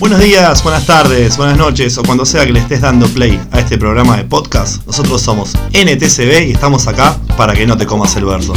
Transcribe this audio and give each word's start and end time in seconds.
Buenos 0.00 0.18
días, 0.18 0.62
buenas 0.62 0.86
tardes, 0.86 1.36
buenas 1.36 1.58
noches 1.58 1.98
o 1.98 2.02
cuando 2.02 2.24
sea 2.24 2.46
que 2.46 2.54
le 2.54 2.60
estés 2.60 2.80
dando 2.80 3.06
play 3.06 3.38
a 3.50 3.60
este 3.60 3.76
programa 3.76 4.16
de 4.16 4.24
podcast. 4.24 4.82
Nosotros 4.86 5.20
somos 5.20 5.52
NTCB 5.74 6.48
y 6.48 6.52
estamos 6.52 6.86
acá 6.86 7.18
para 7.36 7.52
que 7.52 7.66
no 7.66 7.76
te 7.76 7.84
comas 7.84 8.16
el 8.16 8.24
verso. 8.24 8.54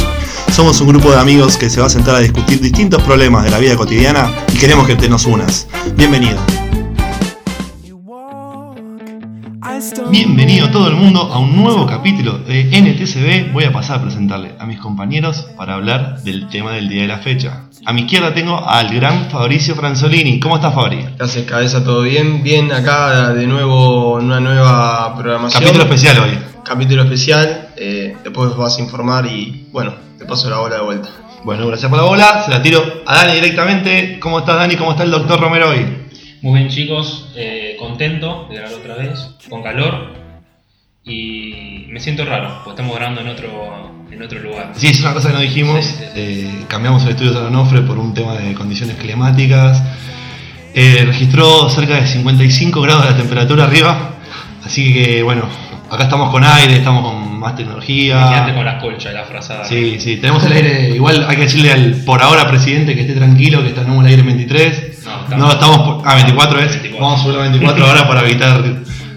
Somos 0.50 0.80
un 0.80 0.88
grupo 0.88 1.10
de 1.10 1.18
amigos 1.18 1.58
que 1.58 1.68
se 1.68 1.82
va 1.82 1.88
a 1.88 1.90
sentar 1.90 2.14
a 2.14 2.20
discutir 2.20 2.62
distintos 2.62 3.02
problemas 3.02 3.44
de 3.44 3.50
la 3.50 3.58
vida 3.58 3.76
cotidiana 3.76 4.32
y 4.54 4.56
queremos 4.56 4.86
que 4.86 4.96
te 4.96 5.06
nos 5.06 5.26
unas. 5.26 5.66
Bienvenido. 5.94 6.63
Bienvenido 10.08 10.70
todo 10.70 10.86
el 10.86 10.94
mundo 10.94 11.20
a 11.32 11.38
un 11.38 11.56
nuevo 11.56 11.84
capítulo 11.84 12.38
de 12.38 12.62
NTCB. 12.64 13.52
Voy 13.52 13.64
a 13.64 13.72
pasar 13.72 13.98
a 13.98 14.02
presentarle 14.02 14.54
a 14.56 14.66
mis 14.66 14.78
compañeros 14.78 15.48
para 15.56 15.74
hablar 15.74 16.20
del 16.22 16.48
tema 16.48 16.70
del 16.70 16.88
día 16.88 17.02
de 17.02 17.08
la 17.08 17.18
fecha. 17.18 17.62
A 17.84 17.92
mi 17.92 18.02
izquierda 18.02 18.32
tengo 18.32 18.64
al 18.64 18.94
gran 18.94 19.30
Fabricio 19.30 19.74
Franzolini. 19.74 20.38
¿Cómo 20.38 20.56
estás, 20.56 20.74
Fabri? 20.74 21.04
Gracias, 21.18 21.44
cabeza, 21.46 21.82
todo 21.82 22.02
bien. 22.02 22.44
Bien, 22.44 22.70
acá 22.70 23.32
de 23.34 23.48
nuevo 23.48 24.20
en 24.20 24.26
una 24.26 24.38
nueva 24.38 25.16
programación. 25.16 25.64
Capítulo 25.64 25.84
especial 25.84 26.18
hoy. 26.20 26.38
Capítulo 26.64 27.02
especial. 27.02 27.68
eh, 27.76 28.16
después 28.22 28.56
vas 28.56 28.78
a 28.78 28.80
informar 28.80 29.26
y 29.26 29.66
bueno, 29.72 29.92
te 30.18 30.24
paso 30.24 30.48
la 30.50 30.58
bola 30.58 30.76
de 30.76 30.82
vuelta. 30.82 31.08
Bueno, 31.42 31.66
gracias 31.66 31.90
por 31.90 31.98
la 31.98 32.06
bola. 32.06 32.42
Se 32.44 32.50
la 32.52 32.62
tiro 32.62 32.80
a 33.06 33.16
Dani 33.16 33.34
directamente. 33.34 34.20
¿Cómo 34.20 34.38
estás, 34.38 34.54
Dani? 34.56 34.76
¿Cómo 34.76 34.92
está 34.92 35.02
el 35.02 35.10
doctor 35.10 35.40
Romero 35.40 35.70
hoy? 35.70 36.03
Muy 36.44 36.58
bien 36.58 36.68
chicos, 36.68 37.24
eh, 37.36 37.74
contento 37.78 38.46
de 38.50 38.56
grabar 38.56 38.74
otra 38.74 38.96
vez, 38.96 39.30
con 39.48 39.62
calor 39.62 40.12
y 41.02 41.86
me 41.88 41.98
siento 41.98 42.26
raro, 42.26 42.60
porque 42.62 42.82
estamos 42.82 42.94
grabando 42.94 43.22
en 43.22 43.28
otro, 43.28 44.04
en 44.10 44.22
otro 44.22 44.40
lugar. 44.40 44.72
Sí, 44.74 44.88
es 44.88 45.00
una 45.00 45.14
cosa 45.14 45.28
que 45.28 45.34
no 45.36 45.40
dijimos. 45.40 45.82
Sí, 45.82 45.92
sí, 45.92 46.04
sí. 46.04 46.10
Eh, 46.14 46.64
cambiamos 46.68 47.02
el 47.04 47.12
estudio 47.12 47.32
de 47.32 47.46
Onofre 47.46 47.80
por 47.80 47.98
un 47.98 48.12
tema 48.12 48.34
de 48.34 48.52
condiciones 48.52 48.96
climáticas. 48.96 49.82
Eh, 50.74 51.04
registró 51.06 51.70
cerca 51.70 51.94
de 51.98 52.06
55 52.06 52.78
grados 52.82 53.08
de 53.08 53.14
temperatura 53.14 53.64
arriba. 53.64 54.16
Así 54.62 54.92
que, 54.92 55.22
bueno, 55.22 55.48
acá 55.90 56.02
estamos 56.02 56.30
con 56.30 56.44
aire, 56.44 56.76
estamos 56.76 57.10
con 57.10 57.23
más 57.44 57.52
Quédate 57.52 57.64
tecnología. 57.64 58.52
con 58.54 58.64
las 58.64 58.82
colchas 58.82 59.12
y 59.12 59.14
la 59.14 59.24
frazada. 59.24 59.64
Sí, 59.64 59.96
sí, 60.00 60.16
tenemos 60.16 60.42
el 60.44 60.52
aire. 60.52 60.90
Igual 60.94 61.26
hay 61.28 61.36
que 61.36 61.42
decirle 61.42 61.72
al 61.72 61.92
por 62.04 62.22
ahora 62.22 62.48
presidente 62.48 62.94
que 62.94 63.02
esté 63.02 63.12
tranquilo, 63.14 63.62
que 63.62 63.70
en 63.78 63.92
el 64.00 64.06
aire 64.06 64.22
23. 64.22 64.82
No, 65.04 65.12
estamos- 65.24 65.38
No, 65.38 65.52
estamos 65.52 65.78
por. 65.78 66.02
Ah, 66.08 66.14
24 66.14 66.58
es. 66.60 66.70
24. 66.72 67.00
Vamos 67.04 67.20
a 67.20 67.22
subir 67.22 67.36
a 67.38 67.42
24 67.42 67.86
ahora 67.86 68.08
para 68.08 68.20
evitar 68.22 68.62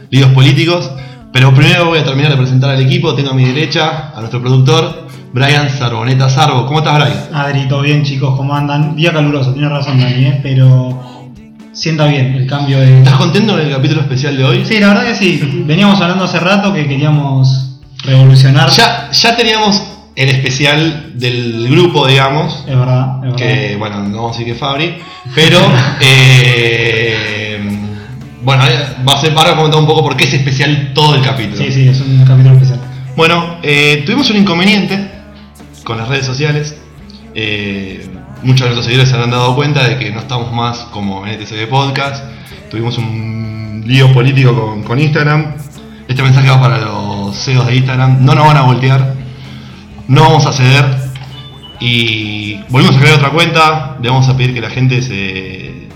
líos 0.10 0.30
políticos. 0.32 0.92
Pero 1.34 1.54
primero 1.54 1.86
voy 1.86 2.00
a 2.00 2.04
terminar 2.04 2.32
de 2.32 2.38
presentar 2.38 2.72
al 2.72 2.82
equipo. 2.82 3.14
Tengo 3.14 3.32
a 3.32 3.34
mi 3.34 3.46
derecha 3.46 4.10
a 4.16 4.20
nuestro 4.20 4.42
productor, 4.42 5.08
Brian 5.34 5.70
Sarboneta 5.70 6.30
Sarbo. 6.30 6.66
¿Cómo 6.66 6.80
estás, 6.80 6.96
Brian? 6.96 7.20
Adri, 7.34 7.68
todo 7.68 7.82
bien 7.82 8.04
chicos, 8.04 8.36
¿cómo 8.36 8.56
andan? 8.56 8.96
Día 8.96 9.12
caluroso, 9.14 9.54
tiene 9.54 9.70
razón 9.70 10.00
Dani, 10.00 10.26
¿eh? 10.26 10.40
pero 10.42 11.30
sienta 11.74 12.08
bien 12.08 12.34
el 12.34 12.48
cambio 12.48 12.80
de... 12.80 13.00
¿Estás 13.00 13.16
contento 13.16 13.54
con 13.54 13.62
el 13.62 13.70
capítulo 13.72 14.02
especial 14.02 14.36
de 14.36 14.44
hoy? 14.44 14.66
Sí, 14.66 14.80
la 14.80 14.88
verdad 14.88 15.06
que 15.06 15.16
sí, 15.16 15.64
veníamos 15.68 16.02
hablando 16.02 16.24
hace 16.24 16.40
rato 16.40 16.74
que 16.74 16.88
queríamos 16.88 17.67
revolucionar. 18.04 18.70
Ya, 18.70 19.10
ya 19.12 19.36
teníamos 19.36 19.82
el 20.16 20.30
especial 20.30 21.12
del 21.14 21.70
grupo, 21.70 22.08
digamos. 22.08 22.64
Es 22.68 22.78
verdad, 22.78 23.18
es 23.18 23.22
verdad. 23.22 23.36
Que, 23.36 23.76
bueno, 23.78 24.04
no 24.04 24.18
vamos 24.18 24.36
a 24.36 24.40
decir 24.40 24.54
que 24.54 24.60
Fabri. 24.60 24.98
Pero, 25.36 25.60
eh, 26.02 27.60
bueno, 28.44 28.64
va 29.08 29.14
a 29.14 29.22
ser 29.22 29.34
para 29.34 29.56
comentar 29.56 29.80
un 29.80 29.86
poco 29.86 30.02
por 30.02 30.18
qué 30.18 30.24
es 30.24 30.34
especial 30.34 30.92
todo 30.96 31.16
el 31.16 31.22
capítulo. 31.22 31.58
Sí, 31.58 31.72
sí, 31.72 31.88
es 31.88 32.02
un 32.02 32.26
capítulo 32.26 32.56
especial. 32.56 32.80
Bueno, 33.16 33.58
eh, 33.62 34.04
tuvimos 34.06 34.30
un 34.32 34.38
inconveniente 34.38 35.12
con 35.84 35.98
las 35.98 36.08
redes 36.08 36.26
sociales. 36.26 36.76
Eh, 37.36 38.10
muchos 38.42 38.62
de 38.62 38.74
nuestros 38.74 38.86
seguidores 38.86 39.10
se 39.10 39.16
habrán 39.16 39.32
dado 39.32 39.56
cuenta 39.56 39.88
de 39.88 40.00
que 40.00 40.10
no 40.12 40.20
estamos 40.20 40.52
más 40.52 40.80
como 40.92 41.26
NTCB 41.28 41.70
Podcast. 41.70 42.24
Tuvimos 42.72 42.98
un 42.98 43.84
lío 43.86 44.12
político 44.14 44.60
con, 44.60 44.84
con 44.84 45.00
Instagram. 45.00 45.56
Este 46.08 46.24
mensaje 46.24 46.50
va 46.50 46.62
para 46.62 46.78
los 46.80 47.36
CEOs 47.38 47.68
de 47.68 47.76
Instagram. 47.76 48.24
No 48.24 48.34
nos 48.34 48.48
van 48.48 48.58
a 48.58 48.62
voltear. 48.62 49.14
No 50.08 50.22
vamos 50.22 50.46
a 50.46 50.54
ceder. 50.54 50.86
Y 51.80 52.56
volvimos 52.70 52.96
a 52.96 53.00
crear 53.00 53.16
otra 53.16 53.30
cuenta. 53.30 53.98
Le 54.02 54.10
vamos 54.10 54.28
a 54.30 54.38
pedir 54.38 54.54
que 54.54 54.62
la 54.62 54.70
gente 54.70 55.02
se, 55.02 55.90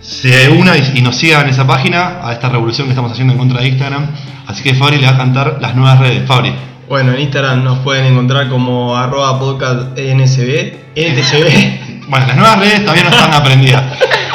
se 0.00 0.48
una 0.48 0.76
y, 0.76 0.92
y 0.94 1.02
nos 1.02 1.16
siga 1.16 1.42
en 1.42 1.48
esa 1.48 1.66
página 1.66 2.20
a 2.22 2.32
esta 2.32 2.48
revolución 2.48 2.86
que 2.86 2.92
estamos 2.92 3.12
haciendo 3.12 3.34
en 3.34 3.38
contra 3.38 3.60
de 3.60 3.68
Instagram. 3.68 4.06
Así 4.46 4.62
que 4.62 4.74
Fabri 4.74 4.98
le 4.98 5.06
va 5.06 5.12
a 5.12 5.18
cantar 5.18 5.58
las 5.60 5.74
nuevas 5.74 5.98
redes. 5.98 6.26
Fabri. 6.26 6.54
Bueno, 6.88 7.12
en 7.12 7.20
Instagram 7.20 7.64
nos 7.64 7.80
pueden 7.80 8.06
encontrar 8.06 8.48
como 8.48 8.96
arroba 8.96 9.38
podcast 9.38 9.98
NSB, 9.98 10.72
NTCB. 10.94 11.86
Bueno, 12.08 12.24
las 12.24 12.36
nuevas 12.36 12.60
redes 12.60 12.82
todavía 12.82 13.02
no 13.02 13.10
están 13.10 13.34
aprendidas. 13.34 13.82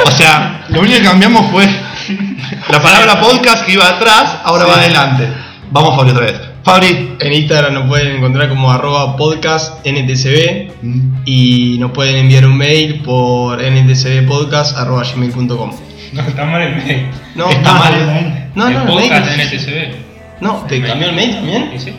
O 0.06 0.12
sea, 0.12 0.66
lo 0.68 0.82
único 0.82 0.98
que 0.98 1.04
cambiamos 1.04 1.50
fue 1.52 1.66
la 2.70 2.82
palabra 2.82 3.20
podcast 3.20 3.66
que 3.66 3.74
iba 3.74 3.88
atrás, 3.88 4.38
ahora 4.44 4.66
va 4.66 4.76
adelante. 4.76 5.28
Vamos 5.72 5.96
Fabri 5.96 6.12
otra 6.12 6.26
vez. 6.26 6.42
Fabri. 6.64 7.16
En 7.20 7.34
Instagram 7.34 7.74
nos 7.74 7.88
pueden 7.88 8.18
encontrar 8.18 8.50
como 8.50 8.72
arroba 8.72 9.16
podcast 9.18 9.86
NTCB 9.86 10.72
Mm, 10.84 11.22
y 11.26 11.78
nos 11.80 11.92
pueden 11.92 12.16
enviar 12.18 12.46
un 12.46 12.58
mail 12.58 13.02
por 13.04 13.60
ntcbpodcast 13.62 14.78
arroba 14.78 15.04
gmail.com. 15.04 15.72
No, 16.14 16.22
está 16.22 16.46
mal 16.46 16.62
el 16.62 16.76
mail. 16.76 17.08
No, 17.36 17.50
Está 17.50 17.74
mal. 17.74 17.94
también. 17.94 18.52
No, 18.56 18.68
el 18.68 18.74
no, 18.74 18.82
el 18.82 18.88
podcast 18.88 19.38
mail. 19.38 19.48
NTCB. 19.48 19.96
No, 20.42 20.54
¿te 20.68 20.82
cambió 20.82 21.08
el 21.10 21.16
mail 21.16 21.36
también? 21.36 21.70
Sí, 21.78 21.80
sí. 21.92 21.94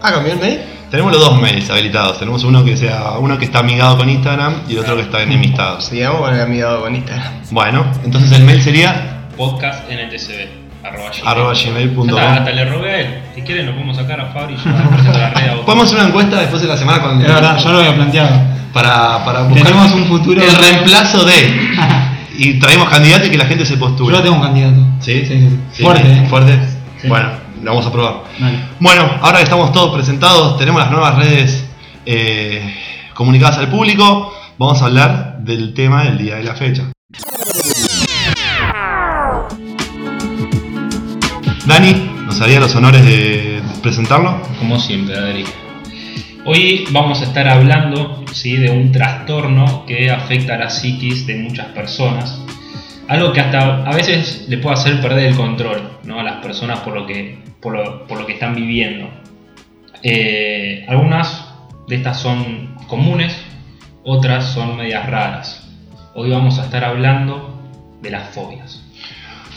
Ah, 0.00 0.12
¿cambió 0.12 0.32
el 0.32 0.38
mail? 0.38 0.60
Tenemos 0.90 1.12
los 1.12 1.20
dos 1.20 1.40
mails 1.40 1.68
habilitados. 1.70 2.18
Tenemos 2.18 2.44
uno 2.44 2.64
que 2.64 2.76
sea 2.76 3.12
uno 3.18 3.38
que 3.38 3.44
está 3.44 3.58
amigado 3.60 3.96
con 3.98 4.08
Instagram 4.08 4.62
y 4.68 4.72
el 4.74 4.78
otro 4.80 4.96
que 4.96 5.02
está 5.02 5.22
enemistados. 5.22 5.86
Sigamos 5.86 6.20
con 6.20 6.34
el 6.34 6.40
amigado 6.40 6.82
con 6.82 6.94
Instagram. 6.94 7.32
Bueno, 7.50 7.84
entonces 8.04 8.32
el 8.32 8.44
mail 8.44 8.62
sería 8.62 9.21
Podcast 9.36 9.88
NTCB. 9.90 10.62
Arroba 10.84 11.10
gmail. 11.10 11.26
arroba 11.28 11.54
Ya 11.54 11.70
gmail.com. 11.70 12.08
Hasta, 12.10 12.34
hasta 12.34 12.50
le 12.52 12.64
rogué 12.64 12.90
a 12.90 13.00
él. 13.00 13.22
Si 13.34 13.42
quieren 13.42 13.66
lo 13.66 13.72
podemos 13.72 13.96
sacar 13.96 14.20
a 14.20 14.26
Fabri 14.26 14.54
y 14.54 14.56
yo 14.56 14.62
presento 14.90 15.18
la 15.18 15.30
red 15.30 15.48
a 15.48 15.54
vos. 15.54 15.64
Podemos 15.64 15.86
hacer 15.86 15.98
una 15.98 16.08
encuesta 16.08 16.40
después 16.40 16.62
de 16.62 16.68
la 16.68 16.76
semana 16.76 16.98
Es 17.20 17.28
verdad, 17.28 17.58
yo 17.58 17.72
lo 17.72 17.78
había 17.78 17.94
planteado. 17.94 18.30
para, 18.72 19.24
para 19.24 19.42
buscar 19.42 19.72
un 19.74 20.04
futuro- 20.06 20.42
el 20.42 20.54
reemplazo 20.56 21.24
de 21.24 21.34
y 22.38 22.58
traemos 22.58 22.88
candidatos 22.88 23.28
y 23.28 23.30
que 23.30 23.38
la 23.38 23.44
gente 23.46 23.64
se 23.64 23.74
Yo 23.74 23.80
postule. 23.80 24.16
lo 24.16 24.22
tengo 24.22 24.36
un 24.36 24.42
candidato. 24.42 24.76
¿Sí? 25.00 25.24
Sí, 25.24 25.26
sí. 25.26 25.58
Sí, 25.72 25.82
Fuerte, 25.82 26.12
¿eh? 26.12 26.26
Fuerte. 26.28 26.58
Sí. 27.00 27.08
Bueno, 27.08 27.28
lo 27.62 27.70
vamos 27.70 27.86
a 27.86 27.92
probar. 27.92 28.14
Dale. 28.38 28.58
Bueno, 28.80 29.10
ahora 29.22 29.38
que 29.38 29.44
estamos 29.44 29.72
todos 29.72 29.94
presentados, 29.94 30.58
tenemos 30.58 30.80
las 30.80 30.90
nuevas 30.90 31.14
redes 31.16 31.64
eh, 32.06 32.74
comunicadas 33.14 33.58
al 33.58 33.68
público, 33.68 34.32
vamos 34.58 34.82
a 34.82 34.86
hablar 34.86 35.36
del 35.38 35.74
tema 35.74 36.04
del 36.04 36.18
día 36.18 36.36
de 36.36 36.42
la 36.44 36.54
fecha. 36.54 36.84
Dani, 41.64 41.92
¿nos 42.26 42.40
haría 42.40 42.58
los 42.58 42.74
honores 42.74 43.04
de 43.04 43.62
presentarlo? 43.82 44.42
Como 44.58 44.80
siempre, 44.80 45.16
Adri. 45.16 45.44
Hoy 46.44 46.86
vamos 46.90 47.20
a 47.20 47.24
estar 47.24 47.46
hablando 47.46 48.24
¿sí? 48.32 48.56
de 48.56 48.68
un 48.68 48.90
trastorno 48.90 49.86
que 49.86 50.10
afecta 50.10 50.56
a 50.56 50.58
la 50.58 50.70
psiquis 50.70 51.24
de 51.24 51.36
muchas 51.36 51.66
personas. 51.66 52.42
Algo 53.06 53.32
que 53.32 53.40
hasta 53.40 53.84
a 53.84 53.94
veces 53.94 54.46
le 54.48 54.58
puede 54.58 54.74
hacer 54.74 55.00
perder 55.00 55.26
el 55.26 55.36
control 55.36 55.98
¿no? 56.02 56.18
a 56.18 56.24
las 56.24 56.42
personas 56.42 56.80
por 56.80 56.94
lo 56.94 57.06
que, 57.06 57.38
por 57.60 57.74
lo, 57.74 58.08
por 58.08 58.18
lo 58.18 58.26
que 58.26 58.32
están 58.32 58.56
viviendo. 58.56 59.08
Eh, 60.02 60.84
algunas 60.88 61.46
de 61.86 61.94
estas 61.94 62.18
son 62.18 62.74
comunes, 62.88 63.36
otras 64.02 64.52
son 64.52 64.76
medias 64.76 65.08
raras. 65.08 65.70
Hoy 66.14 66.28
vamos 66.28 66.58
a 66.58 66.64
estar 66.64 66.84
hablando 66.84 67.56
de 68.02 68.10
las 68.10 68.30
fobias. 68.30 68.81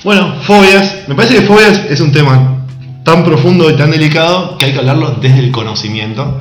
Bueno, 0.05 0.35
fobias. 0.43 0.99
Me 1.07 1.15
parece 1.15 1.35
que 1.35 1.41
fobias 1.41 1.81
es 1.89 1.99
un 1.99 2.11
tema 2.11 2.63
tan 3.03 3.23
profundo 3.25 3.69
y 3.69 3.73
tan 3.75 3.89
delicado 3.91 4.55
que 4.57 4.65
hay 4.65 4.71
que 4.73 4.79
hablarlo 4.79 5.17
desde 5.19 5.39
el 5.39 5.51
conocimiento. 5.51 6.39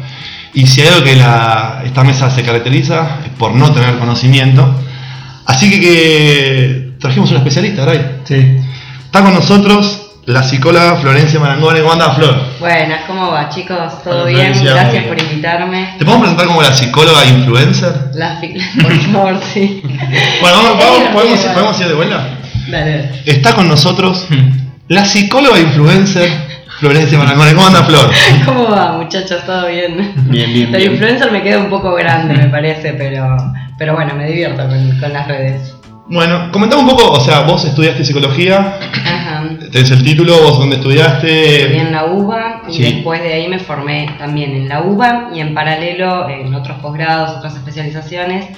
Y 0.53 0.67
si 0.67 0.83
hay 0.83 0.89
algo 0.89 1.03
que 1.05 1.17
la- 1.17 1.83
esta 1.85 2.05
mesa 2.05 2.31
se 2.31 2.43
caracteriza 2.43 3.19
es 3.25 3.31
por 3.39 3.53
no 3.55 3.73
tener 3.73 3.99
conocimiento. 3.99 4.69
Así 5.47 5.71
que, 5.71 5.81
que 5.81 6.93
trajimos 7.01 7.31
una 7.31 7.39
especialista, 7.41 7.85
Ray. 7.87 8.19
Sí. 8.25 8.57
Está 9.07 9.23
con 9.23 9.35
nosotros 9.35 10.01
la 10.27 10.43
psicóloga 10.43 10.97
Florencia 10.97 11.41
Marangone. 11.41 11.81
¿Cómo 11.81 11.93
anda, 11.95 12.11
Flor? 12.11 12.37
Buenas, 12.61 13.01
¿cómo 13.07 13.31
va 13.31 13.49
chicos? 13.49 14.03
¿Todo 14.05 14.23
Hola, 14.23 14.27
bien? 14.31 14.55
Florencia. 14.55 14.75
Gracias 14.75 15.05
por 15.07 15.23
invitarme. 15.23 15.95
¿Te 15.99 16.05
podemos 16.05 16.21
presentar 16.23 16.47
como 16.47 16.63
la 16.63 16.75
psicóloga 16.75 17.25
influencer? 17.25 18.11
La 18.15 18.41
por 18.83 18.93
favor, 19.01 19.41
sí. 19.53 19.83
Bueno, 19.83 20.57
vamos, 20.63 20.79
vamos, 20.79 21.09
podemos, 21.15 21.39
podemos 21.41 21.81
ir 21.81 21.89
de 21.89 21.95
vuelta. 21.95 22.29
Dale. 22.69 23.11
Está 23.27 23.55
con 23.55 23.69
nosotros 23.69 24.27
la 24.89 25.05
psicóloga 25.05 25.59
influencer 25.59 26.29
Florencia 26.81 27.19
Marangone. 27.19 27.55
¿Cómo 27.55 27.67
anda, 27.67 27.85
Flor? 27.85 28.11
¿Cómo 28.45 28.65
va, 28.71 28.99
muchachos? 28.99 29.45
¿Todo 29.47 29.69
bien? 29.69 30.13
Bien, 30.29 30.53
bien, 30.53 30.75
El 30.75 30.81
bien. 30.81 30.93
influencer 30.93 31.31
me 31.33 31.43
queda 31.43 31.59
un 31.59 31.71
poco 31.71 31.95
grande, 31.95 32.35
me 32.35 32.49
parece, 32.49 32.93
pero, 32.95 33.37
pero 33.79 33.95
bueno, 33.95 34.15
me 34.15 34.27
divierto 34.29 34.67
con, 34.69 34.99
con 35.01 35.13
las 35.13 35.27
redes. 35.29 35.75
Bueno, 36.07 36.51
comentame 36.53 36.83
un 36.83 36.89
poco, 36.89 37.13
o 37.13 37.21
sea, 37.21 37.41
vos 37.43 37.65
estudiaste 37.65 38.05
psicología, 38.05 38.79
Ajá. 39.07 39.45
tenés 39.73 39.91
el 39.91 40.05
título, 40.05 40.37
vos 40.43 40.59
dónde 40.59 40.77
Estudié 40.77 41.01
estudiaste. 41.01 41.79
en 41.79 41.93
la 41.93 42.05
UBA 42.05 42.63
y 42.69 42.75
Sí. 42.75 42.83
después 42.83 43.23
de 43.23 43.33
ahí 43.33 43.49
me 43.49 43.59
formé 43.59 44.15
también 44.19 44.51
en 44.55 44.69
la 44.69 44.83
UBA 44.83 45.31
y 45.35 45.41
en 45.41 45.55
paralelo 45.55 46.29
en 46.29 46.55
otros 46.55 46.79
posgrados, 46.81 47.39
otras 47.39 47.55
especializaciones 47.55 48.49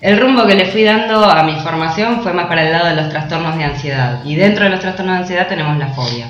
el 0.00 0.18
rumbo 0.18 0.46
que 0.46 0.54
le 0.54 0.66
fui 0.66 0.82
dando 0.84 1.24
a 1.24 1.42
mi 1.42 1.54
formación 1.60 2.22
fue 2.22 2.32
más 2.32 2.46
para 2.46 2.64
el 2.64 2.72
lado 2.72 2.86
de 2.88 2.96
los 2.96 3.08
trastornos 3.10 3.56
de 3.56 3.64
ansiedad. 3.64 4.20
Y 4.24 4.34
dentro 4.34 4.64
de 4.64 4.70
los 4.70 4.80
trastornos 4.80 5.14
de 5.16 5.20
ansiedad 5.22 5.46
tenemos 5.48 5.76
la 5.78 5.88
fobia. 5.88 6.26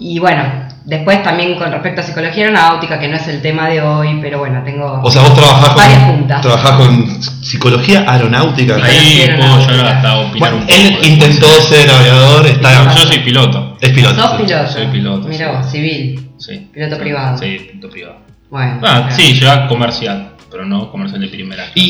Y 0.00 0.18
bueno, 0.20 0.44
después 0.84 1.22
también 1.24 1.56
con 1.58 1.72
respecto 1.72 2.00
a 2.00 2.04
psicología 2.04 2.44
aeronáutica, 2.44 2.98
que 3.00 3.08
no 3.08 3.16
es 3.16 3.26
el 3.28 3.42
tema 3.42 3.68
de 3.68 3.82
hoy, 3.82 4.18
pero 4.22 4.38
bueno, 4.38 4.62
tengo 4.64 5.00
O 5.02 5.10
sea, 5.10 5.22
vos 5.22 5.34
trabajás 5.34 5.74
varias 5.74 6.04
con, 6.04 6.16
puntas. 6.18 6.40
trabajás 6.40 6.70
con 6.72 7.22
psicología 7.22 8.04
aeronáutica. 8.06 8.76
Ahí 8.76 9.28
puedo 9.36 9.56
no. 9.56 9.60
yo 9.76 9.86
hasta 9.86 10.18
opinar 10.18 10.38
Bueno, 10.38 10.56
un 10.56 10.62
poco. 10.62 10.72
él 10.74 10.98
intentó 11.02 11.46
ser 11.62 11.90
aviador, 11.90 12.46
está, 12.46 12.94
Yo 12.94 13.06
soy 13.06 13.18
piloto. 13.18 13.76
es 13.80 13.90
piloto. 13.90 14.14
¿Sos 14.22 14.30
sí. 14.30 14.42
piloto? 14.44 14.68
Soy 14.72 14.86
piloto, 14.86 15.28
Mira 15.28 15.50
sí. 15.50 15.56
vos, 15.56 15.70
civil. 15.72 16.30
Sí. 16.38 16.70
Piloto 16.72 16.98
privado. 16.98 17.38
Sí, 17.38 17.66
piloto 17.72 17.90
privado. 17.90 18.16
Bueno. 18.48 18.74
Ah, 18.76 18.78
claro. 18.78 19.10
sí, 19.10 19.34
yo 19.34 19.68
comercial, 19.68 20.27
pero 20.50 20.64
no 20.64 20.90
comercial 20.90 21.20
de 21.20 21.28
primera. 21.28 21.66
Y, 21.74 21.80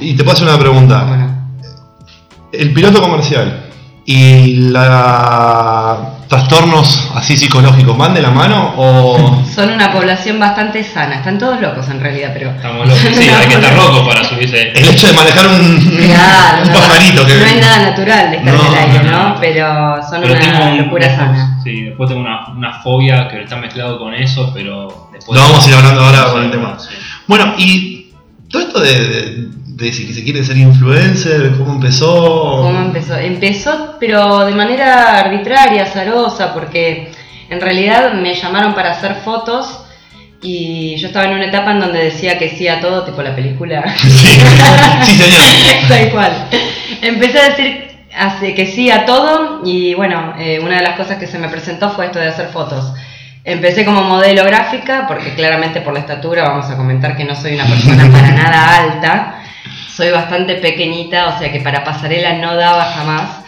y- 0.00 0.10
y 0.10 0.14
te 0.14 0.24
puedo 0.24 0.36
hacer 0.36 0.48
una 0.48 0.58
pregunta. 0.58 1.04
Bueno. 1.04 1.44
El 2.52 2.72
piloto 2.72 3.00
comercial 3.00 3.66
y 4.06 4.56
la 4.70 6.10
trastornos 6.28 7.10
así 7.14 7.36
psicológicos, 7.36 7.96
¿van 7.96 8.12
de 8.14 8.20
la 8.22 8.30
mano 8.30 8.74
o...? 8.76 9.42
Son 9.54 9.70
una 9.70 9.92
población 9.92 10.38
bastante 10.38 10.82
sana. 10.82 11.16
Están 11.16 11.38
todos 11.38 11.60
locos 11.60 11.88
en 11.88 12.00
realidad, 12.00 12.30
pero. 12.32 12.50
Estamos 12.50 12.86
locos. 12.88 13.02
Sí, 13.14 13.28
hay 13.28 13.46
que 13.48 13.54
estar 13.54 13.74
locos 13.76 14.06
para 14.08 14.24
subirse. 14.24 14.70
El 14.72 14.88
hecho 14.88 15.06
de 15.08 15.12
manejar 15.12 15.46
un, 15.48 15.80
Claro, 15.80 16.62
un 16.62 16.68
no, 16.72 16.74
pajarito 16.74 17.26
que... 17.26 17.34
no 17.34 17.44
es 17.44 17.60
nada 17.60 17.90
natural 17.90 18.30
de 18.30 18.36
estar 18.38 18.54
No, 18.54 18.60
en 18.60 18.72
el 18.72 18.78
aire, 18.78 19.10
no. 19.10 19.36
Pero 19.40 20.02
son 20.10 20.20
Pero 20.22 20.34
una 20.34 20.70
un- 20.72 20.78
locura 20.78 21.06
después- 21.08 21.16
sana. 21.16 21.60
Sí, 21.62 21.82
después 21.82 22.08
tengo 22.08 22.22
una, 22.22 22.48
una 22.48 22.72
fobia 22.82 23.28
que 23.28 23.42
está 23.42 23.56
mezclado 23.56 23.98
con 23.98 24.12
eso, 24.14 24.50
pero 24.52 25.08
después. 25.12 25.38
Lo 25.38 25.44
vamos 25.46 25.64
a 25.64 25.68
ir 25.68 25.74
hablando 25.76 26.04
ahora 26.04 26.30
con 26.32 26.42
el 26.44 26.50
tema. 26.50 26.76
sí. 26.78 26.94
Bueno, 27.26 27.54
y 27.56 27.93
todo 28.54 28.62
esto 28.62 28.80
de, 28.80 29.08
de, 29.08 29.48
de 29.66 29.92
si 29.92 30.14
se 30.14 30.22
quiere 30.22 30.44
ser 30.44 30.56
influencer, 30.56 31.50
¿cómo 31.58 31.74
empezó? 31.74 32.62
¿Cómo 32.62 32.78
empezó? 32.78 33.16
Empezó, 33.16 33.96
pero 33.98 34.46
de 34.46 34.54
manera 34.54 35.18
arbitraria, 35.18 35.82
azarosa, 35.82 36.54
porque 36.54 37.10
en 37.50 37.60
realidad 37.60 38.12
me 38.14 38.32
llamaron 38.32 38.72
para 38.72 38.92
hacer 38.92 39.16
fotos 39.24 39.80
y 40.40 40.94
yo 40.98 41.08
estaba 41.08 41.26
en 41.26 41.34
una 41.34 41.46
etapa 41.46 41.72
en 41.72 41.80
donde 41.80 42.04
decía 42.04 42.38
que 42.38 42.50
sí 42.50 42.68
a 42.68 42.80
todo, 42.80 43.04
tipo 43.04 43.22
la 43.22 43.34
película. 43.34 43.82
Sí, 43.96 44.08
sí 45.02 45.16
señor. 45.16 45.42
Tal 45.88 46.10
cual. 46.12 46.48
Empecé 47.02 47.40
a 47.40 47.48
decir 47.50 48.54
que 48.54 48.66
sí 48.66 48.88
a 48.88 49.04
todo 49.04 49.62
y 49.64 49.94
bueno, 49.94 50.34
eh, 50.38 50.60
una 50.60 50.76
de 50.76 50.82
las 50.82 50.96
cosas 50.96 51.18
que 51.18 51.26
se 51.26 51.38
me 51.38 51.48
presentó 51.48 51.90
fue 51.90 52.06
esto 52.06 52.20
de 52.20 52.28
hacer 52.28 52.50
fotos. 52.50 52.92
Empecé 53.46 53.84
como 53.84 54.02
modelo 54.04 54.42
gráfica, 54.44 55.04
porque 55.06 55.34
claramente 55.34 55.82
por 55.82 55.92
la 55.92 56.00
estatura 56.00 56.48
vamos 56.48 56.70
a 56.70 56.78
comentar 56.78 57.14
que 57.14 57.24
no 57.24 57.36
soy 57.36 57.52
una 57.52 57.66
persona 57.66 58.10
para 58.10 58.30
nada 58.34 58.76
alta. 58.78 59.42
Soy 59.94 60.10
bastante 60.10 60.54
pequeñita, 60.54 61.28
o 61.28 61.38
sea 61.38 61.52
que 61.52 61.60
para 61.60 61.84
pasarela 61.84 62.38
no 62.38 62.56
daba 62.56 62.84
jamás. 62.84 63.44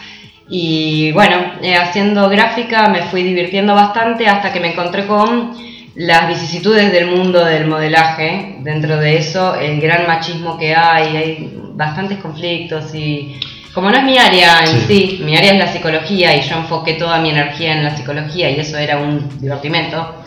Y 0.47 1.11
bueno, 1.13 1.53
eh, 1.63 1.75
haciendo 1.75 2.29
gráfica 2.29 2.87
me 2.89 3.03
fui 3.03 3.23
divirtiendo 3.23 3.73
bastante 3.73 4.27
hasta 4.27 4.53
que 4.53 4.59
me 4.59 4.71
encontré 4.71 5.07
con 5.07 5.57
las 5.95 6.27
vicisitudes 6.27 6.91
del 6.91 7.07
mundo 7.07 7.43
del 7.43 7.65
modelaje. 7.65 8.57
Dentro 8.59 8.97
de 8.97 9.17
eso, 9.17 9.55
el 9.55 9.81
gran 9.81 10.05
machismo 10.05 10.59
que 10.59 10.75
hay, 10.75 11.17
hay 11.17 11.59
bastantes 11.73 12.19
conflictos 12.19 12.93
y 12.93 13.39
como 13.77 13.91
no 13.91 13.97
es 13.97 14.05
mi 14.05 14.17
área 14.17 14.61
en 14.65 14.87
sí. 14.87 15.21
mi 15.23 15.37
área 15.37 15.51
es 15.51 15.59
la 15.59 15.71
psicología 15.71 16.35
y 16.35 16.41
yo 16.41 16.55
enfoqué 16.55 16.93
toda 16.93 17.19
mi 17.19 17.29
energía 17.29 17.73
en 17.73 17.83
la 17.83 17.95
psicología 17.95 18.49
y 18.49 18.59
eso 18.59 18.75
era 18.75 18.97
un 18.97 19.39
divertimento. 19.39 20.23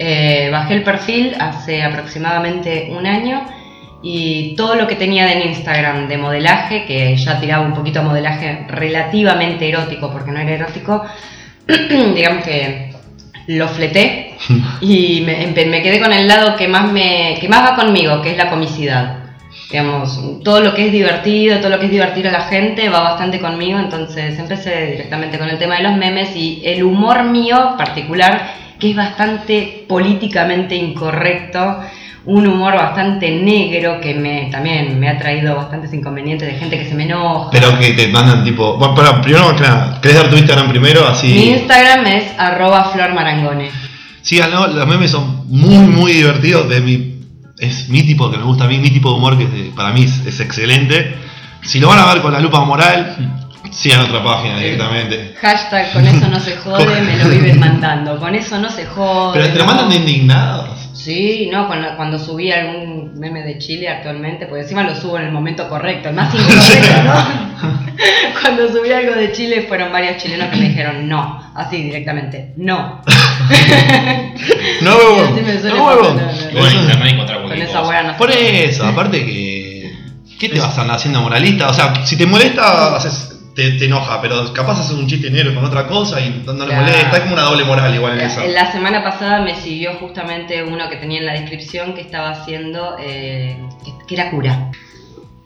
eh, 0.00 0.48
bajé 0.50 0.74
el 0.74 0.82
perfil 0.82 1.36
hace 1.38 1.84
aproximadamente 1.84 2.88
un 2.90 3.06
año 3.06 3.44
y 4.02 4.56
todo 4.56 4.74
lo 4.74 4.88
que 4.88 4.96
tenía 4.96 5.32
en 5.32 5.48
Instagram 5.48 6.08
de 6.08 6.18
modelaje, 6.18 6.86
que 6.86 7.16
ya 7.16 7.38
tiraba 7.38 7.64
un 7.64 7.72
poquito 7.72 8.00
a 8.00 8.02
modelaje 8.02 8.66
relativamente 8.66 9.68
erótico, 9.68 10.10
porque 10.10 10.32
no 10.32 10.40
era 10.40 10.54
erótico, 10.54 11.04
digamos 12.16 12.42
que 12.44 12.90
lo 13.46 13.68
fleté 13.68 14.36
y 14.80 15.20
me 15.24 15.82
quedé 15.82 16.00
con 16.00 16.12
el 16.12 16.26
lado 16.26 16.56
que 16.56 16.66
más, 16.66 16.90
me, 16.90 17.38
que 17.40 17.48
más 17.48 17.64
va 17.64 17.76
conmigo, 17.76 18.20
que 18.22 18.32
es 18.32 18.36
la 18.36 18.50
comicidad. 18.50 19.17
Digamos, 19.70 20.18
todo 20.42 20.60
lo 20.60 20.74
que 20.74 20.86
es 20.86 20.92
divertido, 20.92 21.58
todo 21.58 21.68
lo 21.68 21.78
que 21.78 21.86
es 21.86 21.92
divertir 21.92 22.26
a 22.26 22.32
la 22.32 22.40
gente 22.42 22.88
va 22.88 23.00
bastante 23.00 23.38
conmigo, 23.38 23.78
entonces 23.78 24.38
empecé 24.38 24.92
directamente 24.92 25.38
con 25.38 25.48
el 25.48 25.58
tema 25.58 25.76
de 25.76 25.82
los 25.82 25.96
memes 25.96 26.34
y 26.34 26.62
el 26.64 26.82
humor 26.82 27.24
mío 27.24 27.74
particular, 27.76 28.50
que 28.78 28.90
es 28.90 28.96
bastante 28.96 29.84
políticamente 29.86 30.74
incorrecto, 30.74 31.80
un 32.24 32.46
humor 32.46 32.74
bastante 32.74 33.30
negro 33.30 34.00
que 34.00 34.14
me 34.14 34.48
también 34.50 34.98
me 34.98 35.08
ha 35.08 35.18
traído 35.18 35.56
bastantes 35.56 35.92
inconvenientes 35.92 36.48
de 36.48 36.58
gente 36.58 36.78
que 36.78 36.88
se 36.88 36.94
me 36.94 37.04
enoja. 37.04 37.50
Pero 37.50 37.78
que 37.78 37.92
te 37.92 38.08
mandan 38.08 38.44
tipo... 38.44 38.76
Bueno, 38.78 38.94
pero 38.94 39.20
primero 39.20 39.54
que 39.54 39.62
nada, 39.62 39.98
¿querés 40.00 40.16
dar 40.16 40.30
tu 40.30 40.36
Instagram 40.36 40.70
primero? 40.70 41.02
Mi 41.02 41.06
Así... 41.08 41.50
Instagram 41.50 42.06
es 42.06 42.24
arroba 42.38 42.84
flormarangone. 42.92 43.70
Síganlo, 44.20 44.66
los 44.66 44.86
memes 44.86 45.10
son 45.10 45.46
muy, 45.48 45.78
muy 45.78 46.12
divertidos. 46.12 46.68
De 46.68 46.80
mi, 46.80 47.07
es 47.58 47.88
mi 47.88 48.02
tipo 48.02 48.30
que 48.30 48.38
me 48.38 48.44
gusta 48.44 48.64
a 48.64 48.68
mí, 48.68 48.78
mi 48.78 48.90
tipo 48.90 49.10
de 49.10 49.16
humor 49.16 49.36
que 49.38 49.72
para 49.74 49.92
mí 49.92 50.04
es 50.04 50.40
excelente. 50.40 51.16
Si 51.62 51.80
lo 51.80 51.88
van 51.88 51.98
a 51.98 52.12
ver 52.12 52.22
con 52.22 52.32
la 52.32 52.40
lupa 52.40 52.64
moral, 52.64 53.47
sigan 53.70 54.00
otra 54.00 54.22
página 54.22 54.58
directamente. 54.58 55.34
Hashtag 55.40 55.92
con 55.92 56.06
eso 56.06 56.28
no 56.28 56.40
se 56.40 56.56
jode, 56.56 57.00
me 57.02 57.16
lo 57.16 57.28
viven 57.28 57.58
mandando. 57.60 58.18
Con 58.18 58.34
eso 58.34 58.58
no 58.58 58.70
se 58.70 58.86
jode. 58.86 59.38
Pero 59.40 59.52
te 59.52 59.58
lo 59.58 59.64
mandan 59.66 59.88
de 59.90 59.96
indignados. 59.96 60.78
Sí, 60.94 61.48
no, 61.52 61.66
cuando, 61.68 61.94
cuando 61.96 62.18
subí 62.18 62.50
algún 62.50 63.18
meme 63.18 63.42
de 63.42 63.58
Chile 63.58 63.88
actualmente, 63.88 64.46
porque 64.46 64.62
encima 64.62 64.82
lo 64.82 64.94
subo 64.94 65.18
en 65.18 65.26
el 65.26 65.32
momento 65.32 65.68
correcto, 65.68 66.08
el 66.08 66.14
más 66.16 66.34
incorrecto, 66.34 67.02
¿no? 67.04 67.80
cuando 68.42 68.68
subí 68.68 68.92
algo 68.92 69.14
de 69.14 69.32
Chile 69.32 69.64
fueron 69.68 69.92
varios 69.92 70.16
chilenos 70.22 70.48
que 70.48 70.56
me 70.56 70.68
dijeron 70.68 71.08
no, 71.08 71.40
así 71.54 71.82
directamente, 71.82 72.52
no. 72.56 73.00
No, 74.82 74.92
suele 74.96 75.74
No, 75.76 75.84
huevo. 75.86 76.14
pasar, 76.14 78.04
no, 78.06 78.16
Por 78.16 78.30
eso, 78.30 78.86
aparte 78.86 79.24
que. 79.24 79.92
¿Qué 80.38 80.48
te 80.48 80.60
vas 80.60 80.78
a 80.78 80.82
andar 80.82 80.96
haciendo 80.96 81.20
moralista? 81.20 81.68
O 81.68 81.74
sea, 81.74 82.06
si 82.06 82.16
te 82.16 82.24
molesta, 82.26 82.96
haces- 82.96 83.37
te, 83.58 83.72
te 83.72 83.86
enoja, 83.86 84.22
pero 84.22 84.52
capaz 84.52 84.78
haces 84.78 84.96
un 84.96 85.08
chiste 85.08 85.32
negro 85.32 85.52
con 85.52 85.64
otra 85.64 85.88
cosa 85.88 86.20
y 86.20 86.44
no 86.46 86.52
le 86.52 86.66
Claro. 86.66 86.82
molesta. 86.82 87.16
Es 87.16 87.20
como 87.22 87.32
una 87.32 87.42
doble 87.42 87.64
moral 87.64 87.92
igual 87.92 88.12
en 88.12 88.26
eso. 88.26 88.40
La, 88.46 88.70
semana 88.70 89.02
pasada 89.02 89.40
me 89.40 89.56
siguió 89.56 89.94
justamente 89.94 90.62
uno 90.62 90.88
que 90.88 90.94
tenía 90.94 91.18
en 91.18 91.26
la 91.26 91.32
descripción 91.32 91.92
que 91.92 92.02
estaba 92.02 92.30
haciendo, 92.30 92.94
eh, 93.00 93.56
que, 94.06 94.14
era 94.14 94.30
cura. 94.30 94.70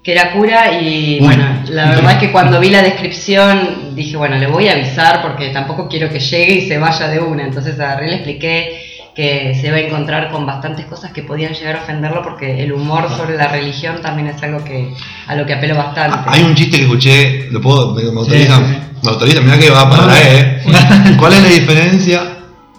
Que 0.05 0.13
era 0.13 0.33
cura 0.33 0.79
y 0.79 1.21
bueno, 1.21 1.63
la 1.71 1.87
verdad 1.87 2.13
es 2.13 2.19
que 2.19 2.33
cuando 2.33 2.61
vi 2.61 2.69
la 2.69 2.83
descripción 2.83 3.95
dije, 3.95 4.19
bueno, 4.19 4.37
le 4.37 4.47
voy 4.47 4.69
a 4.69 4.73
avisar 4.73 5.23
porque 5.23 5.49
tampoco 5.49 5.89
quiero 5.89 6.11
que 6.11 6.21
llegue 6.21 6.53
y 6.57 6.69
se 6.69 6.77
vaya 6.77 7.09
de 7.09 7.19
una. 7.19 7.45
Entonces 7.45 7.81
agarré 7.81 8.09
le 8.09 8.17
expliqué 8.17 8.92
que 9.15 9.59
se 9.61 9.71
va 9.71 9.77
a 9.77 9.81
encontrar 9.81 10.31
con 10.31 10.47
bastantes 10.47 10.87
cosas 10.87 11.13
que 11.13 11.23
podían 11.23 11.53
llegar 11.53 11.77
a 11.77 11.83
ofenderlo 11.83 12.23
porque 12.23 12.63
el 12.65 12.73
humor 12.73 13.09
sobre 13.15 13.37
la 13.37 13.49
religión 13.49 14.01
también 14.01 14.29
es 14.29 14.43
algo 14.43 14.65
que 14.65 14.95
a 15.27 15.35
lo 15.35 15.45
que 15.45 15.53
apelo 15.55 15.77
bastante. 15.77 16.17
Ah, 16.19 16.25
Hay 16.29 16.43
un 16.43 16.55
chiste 16.55 16.79
que 16.79 16.85
escuché, 16.85 17.49
¿lo 17.51 17.61
puedo? 17.61 17.93
¿Me, 17.95 18.03
me 18.05 18.21
autorizan? 18.21 18.67
sí, 18.67 18.73
sí. 18.75 18.81
Me 19.03 19.11
autorizan, 19.11 19.45
mirá 19.45 19.59
que 19.59 19.71
va 19.71 19.91
para 19.91 20.07
la 20.07 20.21
E, 20.23 20.41
¿eh? 20.41 20.63
¿Cuál 21.19 21.33
es 21.35 21.43
la 21.43 21.49
diferencia 21.49 22.23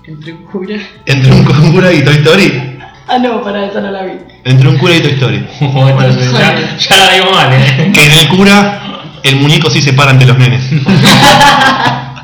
Entre 0.06 0.34
un 0.34 0.44
cura. 0.46 0.76
entre 1.06 1.32
un 1.32 1.44
cura 1.72 1.94
y 1.94 2.04
Toy 2.04 2.16
Story? 2.16 2.70
Ah, 3.08 3.18
no, 3.20 3.42
para 3.44 3.66
eso 3.66 3.80
no 3.82 3.92
la 3.92 4.04
vi. 4.04 4.14
Entre 4.46 4.68
un 4.70 4.78
cura 4.78 4.96
y 4.96 5.02
Toy 5.02 5.12
Story. 5.12 5.46
Ya, 5.62 6.78
ya 6.78 6.96
la 6.98 7.14
digo 7.14 7.32
mal, 7.32 7.54
¿eh? 7.54 7.92
Que 7.94 8.06
en 8.06 8.12
el 8.14 8.28
cura, 8.30 8.82
el 9.24 9.36
muñeco 9.36 9.70
sí 9.70 9.82
se 9.82 9.94
para 9.94 10.12
ante 10.12 10.26
los 10.26 10.38
nenes. 10.38 10.64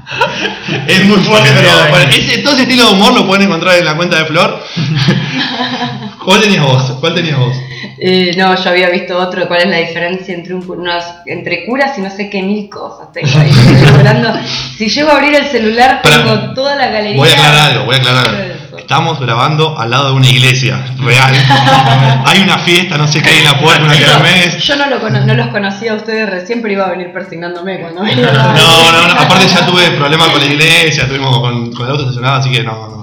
es 0.88 1.06
muy 1.06 1.18
fuerte, 1.20 1.50
pero 1.56 1.70
bueno, 1.90 2.10
ese, 2.12 2.40
todo 2.40 2.54
ese 2.54 2.64
estilo 2.64 2.88
de 2.88 2.94
humor 2.94 3.14
lo 3.14 3.28
pueden 3.28 3.44
encontrar 3.48 3.78
en 3.78 3.86
la 3.86 3.96
cuenta 3.96 4.18
de 4.18 4.26
Flor. 4.26 4.64
¿Cuál 6.26 6.42
tenías 6.42 6.64
vos? 6.64 6.84
¿Cuál 7.00 7.16
tenías 7.16 7.38
vos? 7.38 7.56
Eh, 8.02 8.34
no, 8.38 8.56
yo 8.62 8.70
había 8.70 8.90
visto 8.90 9.18
otro, 9.18 9.48
cuál 9.48 9.62
es 9.62 9.68
la 9.68 9.78
diferencia 9.78 10.34
entre 10.34 10.54
un 10.54 10.62
cu- 10.62 10.74
unos- 10.74 11.04
entre 11.26 11.66
curas 11.66 11.98
y 11.98 12.02
no 12.02 12.10
sé 12.10 12.30
qué 12.30 12.42
mil 12.42 12.70
cosas 12.70 13.12
tengo 13.12 13.30
ahí. 13.40 13.50
estoy 13.74 13.88
hablando. 13.98 14.34
Si 14.78 14.90
llego 14.90 15.10
a 15.10 15.16
abrir 15.18 15.36
el 15.36 15.46
celular 15.48 16.02
Pará. 16.02 16.24
tengo 16.24 16.54
toda 16.54 16.76
la 16.76 16.88
galería. 16.88 17.18
Voy 17.18 17.30
a 17.30 17.34
aclarar 17.34 17.72
algo, 17.72 17.86
voy 17.86 17.96
a 17.96 17.98
aclarar 18.00 18.28
algo. 18.28 18.59
Estamos 18.80 19.20
grabando 19.20 19.78
al 19.80 19.92
lado 19.92 20.08
de 20.08 20.14
una 20.14 20.28
iglesia 20.30 20.84
real. 21.00 21.34
hay 22.26 22.42
una 22.42 22.58
fiesta, 22.58 22.98
no 22.98 23.08
sé 23.08 23.22
qué 23.22 23.30
hay 23.30 23.38
en 23.40 23.44
la 23.46 23.60
puerta, 23.60 23.84
una 23.84 23.94
Eso, 23.94 24.06
kermés. 24.06 24.64
yo 24.64 24.76
no, 24.78 24.88
lo 24.90 25.00
cono- 25.00 25.26
no 25.26 25.34
los 25.36 25.48
conocía 25.48 25.92
a 25.94 25.96
ustedes 25.96 26.30
recién, 26.30 26.62
pero 26.62 26.74
iba 26.74 26.86
a 26.86 26.90
venir 26.90 27.12
persignándome 27.14 27.80
cuando 27.82 28.02
venía. 28.02 28.32
No, 28.32 28.92
no, 28.92 29.08
no, 29.14 29.20
aparte 29.20 29.48
ya 29.48 29.66
tuve 29.66 29.92
problemas 29.92 30.30
con 30.30 30.40
la 30.40 30.46
iglesia, 30.48 31.04
estuvimos 31.04 31.40
con, 31.40 31.72
con 31.74 31.86
el 31.86 31.92
auto 31.92 32.04
estacionado, 32.04 32.40
así 32.40 32.50
que 32.52 32.64
no, 32.64 32.72
no. 32.88 33.00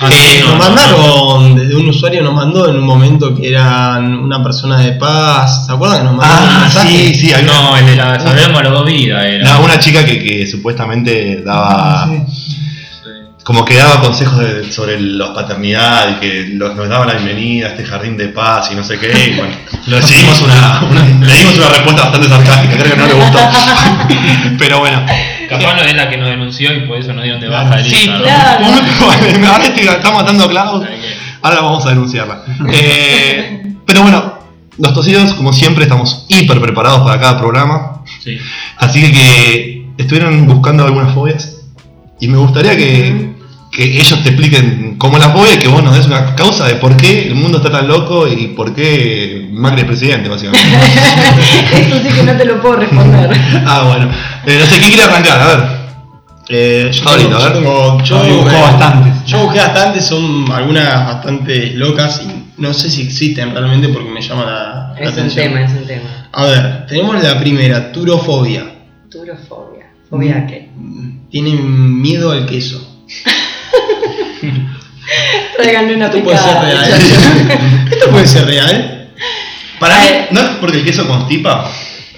Ah, 0.00 0.08
Eh, 0.10 0.40
Nos 0.44 0.52
no, 0.52 0.58
mandaron, 0.58 1.54
desde 1.56 1.74
un 1.76 1.88
usuario 1.88 2.22
nos 2.22 2.34
mandó 2.34 2.68
en 2.68 2.76
un 2.76 2.84
momento 2.84 3.34
que 3.34 3.48
eran 3.48 4.14
una 4.14 4.42
persona 4.42 4.78
de 4.78 4.92
paz. 4.92 5.66
¿Se 5.66 5.72
acuerdan 5.72 5.98
que 5.98 6.04
nos 6.04 6.14
mandaron 6.16 6.48
Ah, 6.48 6.68
sí, 6.70 7.14
sí, 7.14 7.32
hay 7.32 7.42
No, 7.44 7.76
el 7.76 7.86
de 7.86 7.96
la 7.96 8.18
sabemos 8.20 8.62
las 8.62 8.72
dos 8.72 8.86
vidas 8.86 9.24
era. 9.24 9.44
no, 9.58 9.64
una 9.64 9.78
chica 9.78 10.04
que, 10.04 10.22
que 10.22 10.46
supuestamente 10.46 11.42
daba... 11.42 12.04
Ah, 12.04 12.08
sí. 12.08 12.51
Como 13.44 13.64
que 13.64 13.74
daba 13.74 14.00
consejos 14.00 14.38
de- 14.38 14.70
sobre 14.72 15.00
los 15.00 15.30
paternidad 15.30 16.16
y 16.16 16.20
que 16.20 16.46
los- 16.54 16.76
nos 16.76 16.88
daba 16.88 17.06
la 17.06 17.14
bienvenida 17.14 17.66
a 17.66 17.70
este 17.70 17.84
jardín 17.84 18.16
de 18.16 18.28
paz 18.28 18.70
y 18.70 18.76
no 18.76 18.84
sé 18.84 18.98
qué. 19.00 19.08
Y 19.30 19.36
bueno, 19.36 19.52
le 19.86 19.96
recibimos 20.00 20.40
una, 20.42 20.82
una- 20.88 21.02
le 21.26 21.38
dimos 21.38 21.56
una 21.58 21.68
respuesta 21.68 22.02
bastante 22.02 22.28
sarcástica, 22.28 22.76
creo 22.76 22.90
que 22.92 22.96
no 22.96 23.06
le 23.06 23.14
gustó. 23.14 23.38
Pero 24.58 24.78
bueno. 24.80 25.04
Capaz 25.48 25.74
no 25.74 25.82
es 25.82 25.94
la 25.94 26.08
que 26.08 26.16
nos 26.16 26.28
denunció 26.28 26.72
y 26.72 26.86
por 26.86 26.96
eso 26.98 27.12
nos 27.12 27.24
dieron 27.24 27.40
de 27.40 27.48
baja 27.48 27.78
el 27.78 27.84
Sí, 27.84 28.06
claro. 28.06 28.64
Bueno, 28.64 29.48
ahora 29.52 29.64
este 29.66 29.82
está 29.84 30.10
matando 30.12 30.44
a 30.44 30.48
Klaus. 30.48 30.86
Ahora 31.42 31.60
vamos 31.60 31.84
a 31.84 31.88
denunciarla. 31.90 32.42
Eh, 32.72 33.74
pero 33.84 34.02
bueno, 34.02 34.38
los 34.78 34.94
tosidos, 34.94 35.34
como 35.34 35.52
siempre, 35.52 35.82
estamos 35.84 36.24
hiper 36.28 36.60
preparados 36.60 37.00
para 37.02 37.20
cada 37.20 37.38
programa. 37.38 38.02
Sí. 38.22 38.38
Así 38.78 39.12
que 39.12 39.86
estuvieron 39.98 40.46
buscando 40.46 40.84
algunas 40.84 41.12
fobias. 41.12 41.56
Y 42.20 42.28
me 42.28 42.38
gustaría 42.38 42.76
que, 42.76 43.31
que 43.72 43.84
ellos 43.98 44.22
te 44.22 44.28
expliquen 44.28 44.96
cómo 44.98 45.16
es 45.16 45.24
la 45.24 45.30
fobia 45.30 45.54
y 45.54 45.58
que 45.58 45.66
vos 45.68 45.82
nos 45.82 45.96
des 45.96 46.06
una 46.06 46.34
causa 46.36 46.66
de 46.68 46.74
por 46.74 46.94
qué 46.96 47.26
el 47.28 47.34
mundo 47.34 47.56
está 47.58 47.70
tan 47.72 47.88
loco 47.88 48.28
y 48.28 48.48
por 48.48 48.74
qué 48.74 49.48
Macri 49.50 49.80
es 49.80 49.86
presidente, 49.86 50.28
básicamente. 50.28 50.68
Eso 51.80 51.96
sí 52.02 52.14
que 52.14 52.22
no 52.22 52.36
te 52.36 52.44
lo 52.44 52.60
puedo 52.60 52.76
responder. 52.76 53.30
ah, 53.66 53.84
bueno. 53.88 54.10
Eh, 54.46 54.58
no 54.60 54.66
sé, 54.66 54.76
¿quién 54.78 54.90
quiere 54.92 55.02
arrancar? 55.04 55.40
A 55.40 55.46
ver. 55.46 55.82
Eh, 56.48 56.90
yo, 56.92 57.08
Ahorita, 57.08 57.28
tengo- 57.28 57.38
a 57.38 57.40
yo 57.40 57.44
ver. 57.46 57.52
tengo- 57.62 58.04
yo- 58.04 58.26
Yo 58.28 58.36
busco 58.42 58.60
bastantes. 58.60 59.24
Yo 59.26 59.38
busqué 59.38 59.58
bastantes, 59.60 60.04
son 60.04 60.52
algunas 60.52 61.06
bastante 61.06 61.66
locas 61.74 62.22
y 62.26 62.60
no 62.60 62.74
sé 62.74 62.90
si 62.90 63.02
existen 63.02 63.52
realmente 63.52 63.88
porque 63.88 64.10
me 64.10 64.20
llama 64.20 64.44
la, 64.44 64.92
la 64.92 65.00
Es 65.00 65.06
un 65.06 65.12
atención. 65.14 65.46
tema, 65.46 65.62
es 65.64 65.72
un 65.72 65.86
tema. 65.86 66.28
A 66.32 66.44
ver, 66.44 66.86
tenemos 66.88 67.22
la 67.22 67.38
primera, 67.40 67.90
turofobia. 67.90 68.66
Turofobia. 69.10 69.86
¿Fobia 70.10 70.36
a 70.38 70.46
qué? 70.46 70.68
Tienen 71.30 72.02
miedo 72.02 72.32
al 72.32 72.44
queso. 72.44 72.86
Tráiganle 75.56 75.96
una 75.96 76.06
Esto 76.06 76.22
puede 76.22 76.38
ser 76.38 76.46
picada. 76.46 76.62
real. 76.62 77.88
Esto 77.90 78.10
puede 78.10 78.26
ser 78.26 78.46
real. 78.46 79.08
Para 79.78 79.98
mí, 79.98 80.06
¿no 80.30 80.40
es 80.40 80.46
porque 80.60 80.78
el 80.78 80.84
queso 80.84 81.06
constipa? 81.06 81.70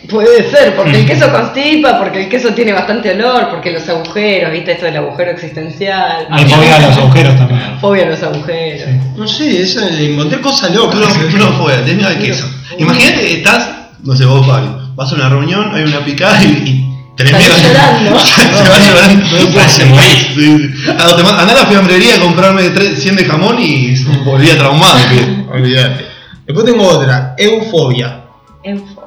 Puede 0.09 0.51
ser, 0.51 0.77
porque 0.77 1.01
el 1.01 1.07
queso 1.07 1.33
constipa, 1.33 1.99
porque 1.99 2.25
el 2.25 2.29
queso 2.29 2.53
tiene 2.53 2.75
bastante 2.75 3.13
olor, 3.13 3.49
porque 3.51 3.71
los 3.71 3.89
agujeros, 3.89 4.53
¿viste? 4.53 4.73
Esto 4.73 4.85
del 4.85 4.99
agujero 4.99 5.31
existencial. 5.31 6.27
Hay 6.31 6.45
fobia 6.45 6.77
a 6.77 6.81
los 6.81 6.99
agujeros 6.99 7.37
también. 7.39 7.61
Fobia 7.81 8.03
a 8.05 8.11
los 8.11 8.23
agujeros. 8.23 8.89
No 9.17 9.27
sé, 9.27 9.65
le 9.93 10.13
encontré 10.13 10.41
cosas 10.41 10.75
locas. 10.75 11.01
Tú 11.31 11.39
no, 11.39 11.53
fobia, 11.55 11.77
tenés 11.77 11.97
miedo 11.97 12.09
al 12.09 12.19
queso. 12.19 12.47
Imagínate 12.79 13.33
estás, 13.39 13.71
no 14.03 14.15
sé, 14.15 14.27
vos, 14.27 14.47
Pablo, 14.47 14.91
vas 14.95 15.11
a 15.11 15.15
una 15.15 15.31
reunión, 15.31 15.75
hay 15.75 15.85
una 15.85 16.05
picada 16.05 16.43
y, 16.45 16.49
y 16.49 16.94
miedo. 17.23 17.55
llorando. 17.63 18.19
Se 18.25 18.69
va 18.69 18.79
llorando. 18.79 19.27
No 19.39 19.95
morir. 19.95 20.33
Sí, 20.35 20.35
sí. 20.35 20.75
Ah, 20.99 21.41
Andá 21.41 21.53
a 21.53 21.55
la 21.63 21.67
fiambrería 21.67 22.17
a 22.17 22.21
comprarme 22.21 22.71
tres- 22.71 23.01
100 23.03 23.17
de 23.17 23.25
jamón 23.25 23.57
y 23.61 23.95
volvía 24.25 24.57
traumado. 24.59 24.97
que- 25.09 25.45
Olvídate. 25.53 26.07
Después 26.47 26.67
tengo 26.67 26.87
otra, 26.89 27.35
eufobia. 27.39 28.25
Eufobia. 28.63 29.05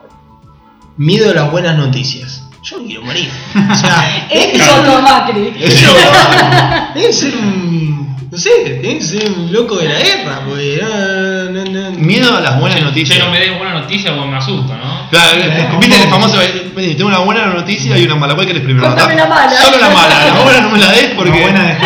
Miedo 0.98 1.30
a 1.32 1.34
las 1.34 1.52
buenas 1.52 1.78
noticias. 1.78 2.44
Yo 2.64 2.78
quiero 2.86 3.02
morir. 3.04 3.30
O 3.72 3.76
sea, 3.76 4.28
Es 4.32 4.60
Soto 4.62 5.02
Macri. 5.02 5.52
Debe 6.96 7.14
ser 7.14 7.36
un. 7.38 8.07
No 8.38 8.44
sé, 8.44 8.80
que 8.80 9.02
ser 9.02 9.32
un 9.32 9.52
loco 9.52 9.78
de 9.78 9.90
la 9.90 9.98
guerra, 9.98 10.42
porque 10.46 10.80
no, 10.80 11.50
no, 11.50 11.90
no. 11.90 11.98
Miedo 11.98 12.38
a 12.38 12.40
las 12.40 12.60
buenas 12.60 12.84
noticias. 12.84 13.18
no 13.18 13.32
me 13.32 13.40
des 13.40 13.58
buena 13.58 13.74
noticia 13.74 14.14
porque 14.14 14.30
me 14.30 14.38
asusto, 14.38 14.76
¿no? 14.76 15.10
Claro, 15.10 15.40
eh, 15.42 15.68
viste 15.80 16.04
el 16.04 16.08
famoso, 16.08 16.40
eh, 16.40 16.72
vení, 16.76 16.94
tengo 16.94 17.10
una 17.10 17.18
buena 17.18 17.48
noticia 17.48 17.98
y 17.98 18.06
una 18.06 18.14
mala, 18.14 18.36
¿cuál 18.36 18.46
querés 18.46 18.62
primero? 18.62 18.86
Contame 18.90 19.14
Ah, 19.14 19.16
la 19.16 19.26
mala. 19.26 19.58
Solo 19.60 19.80
la 19.80 19.90
mala, 19.90 20.26
la 20.28 20.40
buena 20.44 20.62
no 20.62 20.70
me 20.70 20.78
la 20.78 20.92
des 20.92 21.06
porque... 21.16 21.32
Una 21.32 21.42
buena 21.42 21.80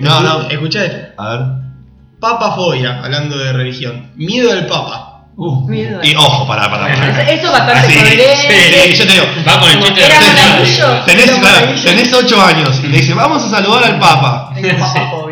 No, 0.00 0.20
no. 0.22 0.50
Escuchá 0.50 0.86
esto. 0.86 1.22
A 1.22 1.28
ver. 1.28 1.40
Papafobia, 2.18 2.98
hablando 3.04 3.38
de 3.38 3.52
religión. 3.52 4.10
Miedo 4.16 4.50
al 4.50 4.66
papa. 4.66 5.26
Uh, 5.36 5.68
Miedo. 5.68 6.00
Y 6.02 6.16
ojo, 6.16 6.48
pará, 6.48 6.68
pará, 6.68 6.92
pará. 6.96 7.30
Eso 7.30 7.52
bastante 7.52 7.78
Así, 7.78 7.92
sí, 7.92 8.04
sí, 8.08 8.94
yo 8.96 9.06
te 9.06 9.12
digo. 9.12 9.24
Va 9.48 9.60
con 9.60 9.70
el 9.70 9.80
chiste 9.84 10.00
de. 10.00 10.08
Tenés, 11.06 11.28
Era 11.28 11.38
claro, 11.40 11.74
tenés 11.80 12.12
8 12.12 12.42
años 12.42 12.80
y 12.82 12.88
le 12.88 12.98
dice, 12.98 13.14
vamos 13.14 13.44
a 13.44 13.48
saludar 13.48 13.84
al 13.84 14.00
Papa. 14.00 14.50
Tengo 14.54 14.78
papafobia. 14.80 15.31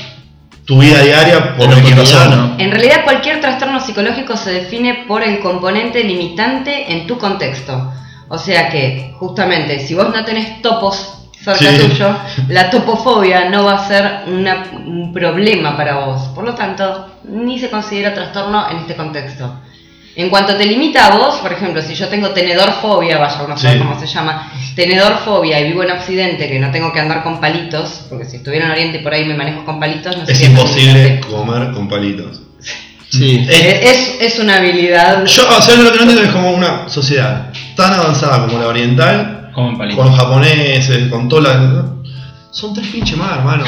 tu 0.68 0.78
vida 0.78 1.00
diaria 1.02 1.56
por 1.56 1.64
En 1.64 1.70
lo 1.70 1.96
cotidiano. 1.96 2.54
En 2.58 2.70
realidad 2.70 3.02
cualquier 3.04 3.40
trastorno 3.40 3.80
psicológico 3.80 4.36
se 4.36 4.52
define 4.52 5.04
por 5.08 5.22
el 5.22 5.38
componente 5.40 6.04
limitante 6.04 6.92
en 6.92 7.06
tu 7.06 7.16
contexto. 7.16 7.90
O 8.28 8.36
sea 8.36 8.68
que, 8.68 9.14
justamente, 9.18 9.78
si 9.80 9.94
vos 9.94 10.14
no 10.14 10.22
tenés 10.26 10.60
topos 10.60 11.14
cerca 11.42 11.58
Sí. 11.70 11.78
tuyo, 11.88 12.14
la 12.48 12.68
topofobia 12.68 13.48
no 13.48 13.64
va 13.64 13.76
a 13.76 13.88
ser 13.88 14.04
una- 14.26 14.66
un 14.84 15.10
problema 15.14 15.74
para 15.74 16.04
vos. 16.04 16.20
Por 16.34 16.44
lo 16.44 16.54
tanto, 16.54 17.12
ni 17.24 17.58
se 17.58 17.70
considera 17.70 18.12
trastorno 18.12 18.68
en 18.70 18.76
este 18.78 18.94
contexto. 18.94 19.50
En 20.18 20.30
cuanto 20.30 20.56
te 20.56 20.66
limita 20.66 21.06
a 21.06 21.16
vos, 21.16 21.36
por 21.36 21.52
ejemplo, 21.52 21.80
si 21.80 21.94
yo 21.94 22.08
tengo 22.08 22.30
tenedor 22.30 22.72
fobia, 22.82 23.18
vaya 23.18 23.40
uno 23.44 23.54
a 23.54 23.56
saber 23.56 23.78
Sí. 23.78 23.84
cómo 23.84 24.00
se 24.00 24.06
llama, 24.08 24.52
tenedor 24.74 25.18
fobia 25.24 25.60
y 25.60 25.68
vivo 25.68 25.84
en 25.84 25.92
Occidente, 25.92 26.48
que 26.48 26.58
no 26.58 26.72
tengo 26.72 26.92
que 26.92 26.98
andar 26.98 27.22
con 27.22 27.40
palitos, 27.40 28.06
porque 28.08 28.24
si 28.24 28.38
estuviera 28.38 28.66
en 28.66 28.72
Oriente 28.72 28.98
y 28.98 29.02
por 29.04 29.14
ahí 29.14 29.24
me 29.24 29.34
manejo 29.36 29.64
con 29.64 29.78
palitos, 29.78 30.16
no 30.16 30.24
Es 30.24 30.36
sería 30.36 30.48
tan 30.48 30.56
imposible 30.56 31.20
comer 31.20 31.70
con 31.70 31.88
palitos. 31.88 32.42
Sí. 33.08 33.46
Eh, 33.48 33.80
Es, 33.84 34.16
es 34.20 34.38
una 34.40 34.56
habilidad. 34.56 35.24
Yo, 35.24 35.42
o 35.56 35.62
sea, 35.62 35.76
lo 35.76 35.92
que 35.92 35.96
no 35.98 36.02
entiendo 36.02 36.22
es 36.24 36.30
como 36.32 36.50
una 36.50 36.88
sociedad 36.88 37.50
tan 37.76 37.92
avanzada 37.94 38.44
como 38.44 38.58
la 38.58 38.66
oriental, 38.66 39.50
con 39.54 39.78
los 39.78 40.16
japoneses, 40.16 41.08
con 41.10 41.28
todas 41.28 41.44
las. 41.60 41.84
Son 42.50 42.74
tres 42.74 42.88
pinches 42.88 43.16
más, 43.16 43.38
hermano. 43.38 43.64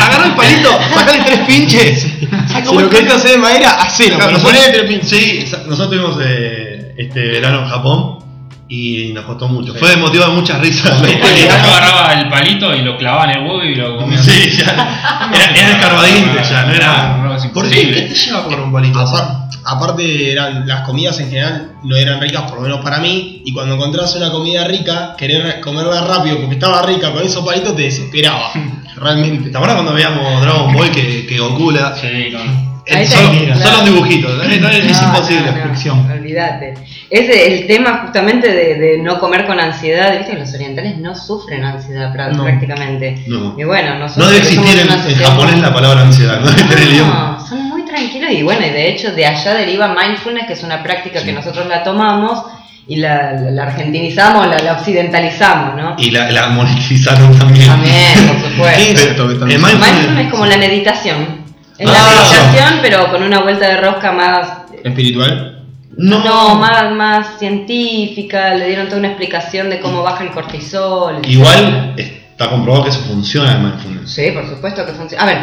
Agarra 0.00 0.26
el 0.26 0.34
palito, 0.34 0.70
sacale 0.94 1.22
tres 1.24 1.40
pinches. 1.40 2.06
Saca 2.48 2.70
Si 2.70 2.76
lo 2.76 2.88
querés 2.88 3.12
hacer 3.12 3.32
de 3.32 3.38
madera, 3.38 3.70
hacelo. 3.72 4.16
Claro, 4.16 4.32
nosotros, 4.32 4.52
ponele 4.54 4.72
tres 4.78 4.90
pinches. 4.90 5.10
sí, 5.10 5.44
nosotros 5.66 5.90
tuvimos 5.90 6.18
eh, 6.24 6.94
este 6.96 7.20
verano 7.20 7.62
en 7.62 7.68
Japón 7.68 8.23
y 8.68 9.12
nos 9.12 9.24
costó 9.26 9.48
mucho. 9.48 9.74
Fue 9.74 9.96
motivo 9.96 10.24
de 10.24 10.32
muchas 10.32 10.58
risas. 10.60 11.00
la 11.00 11.06
Yo 11.08 11.14
historia. 11.14 11.62
agarraba 11.62 12.12
el 12.20 12.28
palito 12.28 12.74
y 12.74 12.82
lo 12.82 12.96
clavaba 12.96 13.24
en 13.32 13.38
el 13.38 13.46
huevo 13.46 13.62
y 13.62 13.74
lo 13.74 13.96
comía. 13.98 14.18
Sí, 14.22 14.50
ya. 14.58 15.30
Era, 15.34 15.44
era 15.54 15.70
escarbadiente 15.72 16.40
ya, 16.48 16.64
no 16.66 16.72
era. 16.74 17.20
¿Por 17.52 17.68
qué? 17.68 17.90
¿Qué 17.92 18.00
te 18.02 18.14
lleva 18.14 18.38
a 18.40 18.44
comer 18.44 18.60
un 18.60 18.72
palito? 18.72 18.98
Apar- 19.00 19.48
aparte, 19.64 20.32
eran, 20.32 20.66
las 20.66 20.80
comidas 20.82 21.18
en 21.20 21.28
general 21.30 21.72
no 21.82 21.96
eran 21.96 22.20
ricas, 22.20 22.42
por 22.42 22.56
lo 22.56 22.62
menos 22.62 22.80
para 22.80 22.98
mí. 22.98 23.42
Y 23.44 23.52
cuando 23.52 23.74
encontrás 23.74 24.14
una 24.16 24.30
comida 24.30 24.64
rica, 24.66 25.14
querer 25.18 25.60
comerla 25.60 26.00
rápido 26.06 26.38
porque 26.38 26.54
estaba 26.54 26.82
rica 26.82 27.12
con 27.12 27.22
esos 27.22 27.44
palitos 27.44 27.76
te 27.76 27.82
desesperaba. 27.82 28.50
Realmente. 28.96 29.50
¿Te 29.50 29.56
acuerdas 29.56 29.76
cuando 29.76 29.92
veíamos 29.92 30.40
Dragon 30.42 30.72
Ball 30.72 30.90
que, 30.90 31.26
que 31.26 31.38
Goku 31.38 31.70
la. 31.72 31.94
Sí, 31.96 32.32
con. 32.32 32.74
Ahí 32.94 33.06
solo, 33.06 33.30
un 33.30 33.46
claro. 33.46 33.82
dibujito, 33.82 34.28
no, 34.28 34.44
no, 34.44 34.44
es 34.44 34.60
No, 35.00 35.06
imposible. 35.08 35.50
no, 35.50 35.56
no, 35.56 35.62
fricción. 35.64 36.10
Olvídate. 36.12 36.74
Es 37.10 37.28
el 37.28 37.66
tema 37.66 38.00
justamente 38.04 38.48
de, 38.52 38.74
de 38.76 38.98
no 38.98 39.18
comer 39.20 39.46
con 39.46 39.60
ansiedad. 39.60 40.16
Viste 40.16 40.32
que 40.32 40.38
los 40.38 40.52
orientales 40.54 40.96
no 40.98 41.14
sufren 41.14 41.64
ansiedad 41.64 42.12
No. 42.32 42.44
prácticamente. 42.44 43.22
No. 43.26 43.54
Y 43.58 43.64
bueno, 43.64 43.98
nosotros 43.98 44.26
No 44.26 44.32
debe 44.32 44.38
existir 44.38 44.78
en, 44.80 45.16
japonés 45.24 45.58
la 45.60 45.72
palabra 45.74 46.00
ansiedad, 46.02 46.40
no 46.40 46.46
debe 46.50 46.62
tener 46.62 46.78
el 46.78 46.92
idioma. 46.94 47.36
No, 47.38 47.46
son 47.46 47.62
muy 47.68 47.84
tranquilos 47.84 48.30
y 48.32 48.42
bueno, 48.42 48.66
y 48.66 48.70
de 48.70 48.88
hecho 48.90 49.12
de 49.12 49.26
allá 49.26 49.54
deriva 49.54 49.88
mindfulness, 49.94 50.46
que 50.46 50.54
es 50.54 50.62
una 50.62 50.82
práctica 50.82 51.20
Sí. 51.20 51.26
que 51.26 51.32
nosotros 51.32 51.66
la 51.68 51.82
tomamos 51.84 52.42
y 52.86 52.96
la, 52.96 53.32
la- 53.32 53.50
la 53.50 53.62
argentinizamos, 53.64 54.46
la, 54.46 54.58
la 54.58 54.72
occidentalizamos, 54.72 55.76
¿no? 55.76 55.94
Y 55.98 56.10
la, 56.10 56.30
la 56.30 56.48
monetizaron 56.48 57.38
también. 57.38 57.66
También, 57.66 57.94
por 58.28 58.36
supuesto. 58.50 58.76
¿Qué 58.76 58.90
es 58.92 59.06
esto 59.06 59.28
que 59.28 59.34
El 59.34 59.40
diciendo? 59.46 59.68
Mindfulness 59.68 60.24
es 60.26 60.30
como 60.30 60.46
la 60.46 60.56
meditación. 60.56 61.44
Es 61.78 61.86
la 61.86 61.94
Ah. 61.96 62.08
meditación, 62.10 62.78
pero 62.82 63.10
con 63.10 63.22
una 63.22 63.40
vuelta 63.40 63.68
de 63.68 63.76
rosca 63.78 64.12
más 64.12 64.48
¿Espiritual? 64.84 65.53
No, 65.96 66.54
más, 66.56 66.92
más 66.92 67.38
científica, 67.38 68.54
le 68.54 68.66
dieron 68.68 68.86
toda 68.86 68.98
una 68.98 69.08
explicación 69.08 69.70
de 69.70 69.80
cómo 69.80 70.02
baja 70.02 70.24
el 70.24 70.30
cortisol. 70.30 71.20
Igual 71.26 71.94
está 71.96 72.50
comprobado 72.50 72.84
que 72.84 72.90
eso 72.90 73.00
funciona 73.00 73.52
el 73.52 73.58
mindfulness. 73.60 74.10
Sí, 74.10 74.30
por 74.32 74.48
supuesto 74.48 74.84
que 74.86 74.92
funciona. 74.92 75.22
A 75.22 75.26
ver, 75.26 75.38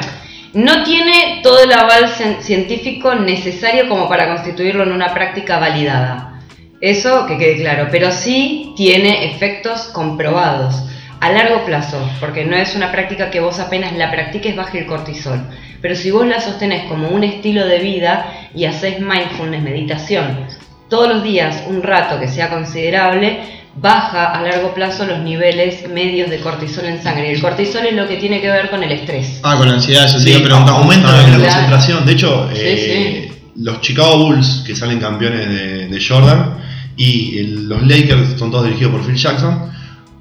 no 0.54 0.84
tiene 0.84 1.40
todo 1.44 1.64
el 1.64 1.72
aval 1.72 2.06
cien- 2.10 2.42
científico 2.42 3.16
necesario 3.16 3.88
como 3.88 4.10
para 4.10 4.28
constituirlo 4.28 4.84
en 4.84 4.92
una 4.92 5.14
práctica 5.14 5.60
validada. 5.60 6.40
Eso 6.82 7.28
que 7.28 7.38
quede 7.38 7.58
claro, 7.62 7.88
pero 7.92 8.12
sí 8.12 8.74
tiene 8.76 9.32
efectos 9.32 9.84
comprobados 9.94 10.76
a 11.20 11.30
largo 11.32 11.64
plazo, 11.66 12.00
porque 12.20 12.44
no 12.46 12.56
es 12.58 12.76
una 12.76 12.92
práctica 12.92 13.30
que 13.30 13.40
vos 13.40 13.60
apenas 13.60 13.94
la 13.96 14.10
practiques 14.10 14.56
baje 14.56 14.80
el 14.80 14.86
cortisol. 14.88 15.40
Pero 15.82 15.96
si 15.96 16.12
vos 16.12 16.28
la 16.28 16.40
sostenés 16.40 16.84
como 16.88 17.10
un 17.10 17.24
estilo 17.24 17.66
de 17.66 17.80
vida 17.80 18.50
y 18.54 18.66
haces 18.66 19.00
mindfulness, 19.00 19.64
meditación, 19.64 20.46
todos 20.90 21.10
los 21.10 21.24
días 21.24 21.64
un 21.68 21.82
rato 21.82 22.20
que 22.20 22.28
sea 22.28 22.50
considerable, 22.50 23.40
baja 23.76 24.32
a 24.34 24.42
largo 24.42 24.74
plazo 24.74 25.06
los 25.06 25.20
niveles 25.20 25.88
medios 25.90 26.30
de 26.30 26.38
cortisol 26.40 26.86
en 26.86 27.02
sangre. 27.02 27.30
Y 27.32 27.36
el 27.36 27.42
cortisol 27.42 27.86
es 27.86 27.94
lo 27.96 28.08
que 28.08 28.18
tiene 28.18 28.42
que 28.42 28.50
ver 28.52 28.70
con 28.70 28.84
el 28.84 28.92
estrés. 28.92 29.40
Ah, 29.44 29.56
con 29.58 29.68
la 29.70 29.76
ansiedad, 29.76 30.06
eso 30.06 30.20
Sí, 30.20 30.34
preguntar. 30.44 30.76
aumenta 30.76 31.12
la, 31.12 31.24
concentración. 31.38 32.06
De 32.06 32.12
hecho, 32.12 32.50
Sí, 32.54 32.60
eh, 32.62 33.32
los 33.56 33.80
Chicago 33.82 34.26
Bulls, 34.26 34.64
que 34.68 34.76
salen 34.76 35.00
campeones 35.00 35.48
de, 35.50 35.88
de 35.88 36.06
Jordan, 36.06 36.58
y 36.98 37.38
el- 37.40 37.70
los 37.70 37.82
Lakers, 37.88 38.38
son 38.38 38.52
todos 38.52 38.66
dirigidos 38.66 38.92
por 38.94 39.06
Phil 39.06 39.16
Jackson, 39.16 39.72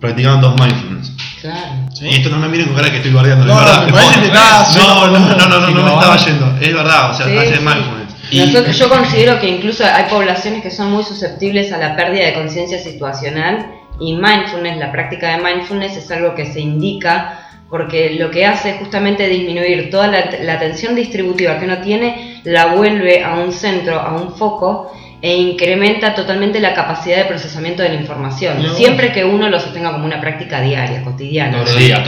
practicaban 0.00 0.40
dos 0.40 0.58
mindfulness. 0.60 1.12
Claro. 1.40 1.58
¿Sí? 1.94 2.06
Y 2.06 2.14
esto 2.16 2.30
no 2.30 2.38
me 2.38 2.48
miren 2.48 2.66
con 2.66 2.76
cara 2.76 2.90
que 2.90 2.96
estoy 2.98 3.12
guardiando, 3.12 3.44
No, 3.46 3.52
es 3.58 3.64
verdad. 3.66 3.86
me 3.86 3.92
parece 3.92 4.20
que 4.20 4.26
está- 4.26 4.68
no, 4.76 5.06
no, 5.08 5.18
no, 5.18 5.36
no, 5.48 5.60
no, 5.70 5.82
me 5.84 5.94
estaba 5.94 6.16
yendo. 6.16 6.54
Es 6.60 6.74
verdad, 6.74 7.10
o 7.10 7.14
sea, 7.14 7.26
Sí, 7.26 7.36
hacen 7.36 7.54
sí. 7.54 7.60
mindfulness. 7.64 8.10
Y- 8.32 8.40
Nosotros- 8.46 8.78
yo 8.78 8.88
considero 8.88 9.40
que 9.40 9.48
incluso 9.48 9.84
hay 9.84 10.04
poblaciones 10.10 10.62
que 10.62 10.70
son 10.70 10.90
muy 10.92 11.02
susceptibles 11.02 11.72
a 11.72 11.78
la 11.78 11.96
pérdida 11.96 12.26
de 12.26 12.34
conciencia 12.34 12.78
situacional 12.78 13.66
y 13.98 14.14
mindfulness, 14.14 14.78
la 14.78 14.92
práctica 14.92 15.36
de 15.36 15.42
mindfulness 15.42 15.96
es 15.96 16.10
algo 16.10 16.34
que 16.34 16.46
se 16.46 16.60
indica 16.60 17.46
porque 17.68 18.16
lo 18.18 18.30
que 18.30 18.46
hace 18.46 18.70
es 18.70 18.76
justamente 18.78 19.28
disminuir 19.28 19.90
toda 19.90 20.06
la, 20.08 20.24
la 20.42 20.58
tensión 20.58 20.94
distributiva 20.94 21.58
que 21.58 21.64
uno 21.66 21.78
tiene, 21.78 22.40
la 22.44 22.66
vuelve 22.74 23.22
a 23.24 23.34
un 23.34 23.52
centro, 23.52 23.98
a 24.00 24.12
un 24.14 24.34
foco 24.36 24.92
e 25.22 25.36
incrementa 25.36 26.14
totalmente 26.14 26.60
la 26.60 26.72
capacidad 26.72 27.18
de 27.18 27.24
procesamiento 27.26 27.82
de 27.82 27.90
la 27.90 27.94
información, 27.96 28.62
No. 28.62 28.74
siempre 28.74 29.12
que 29.12 29.24
uno 29.24 29.48
lo 29.50 29.60
sostenga 29.60 29.92
como 29.92 30.06
una 30.06 30.20
práctica 30.20 30.60
diaria, 30.62 31.02
cotidiana. 31.04 31.58
Complejo. 31.58 32.00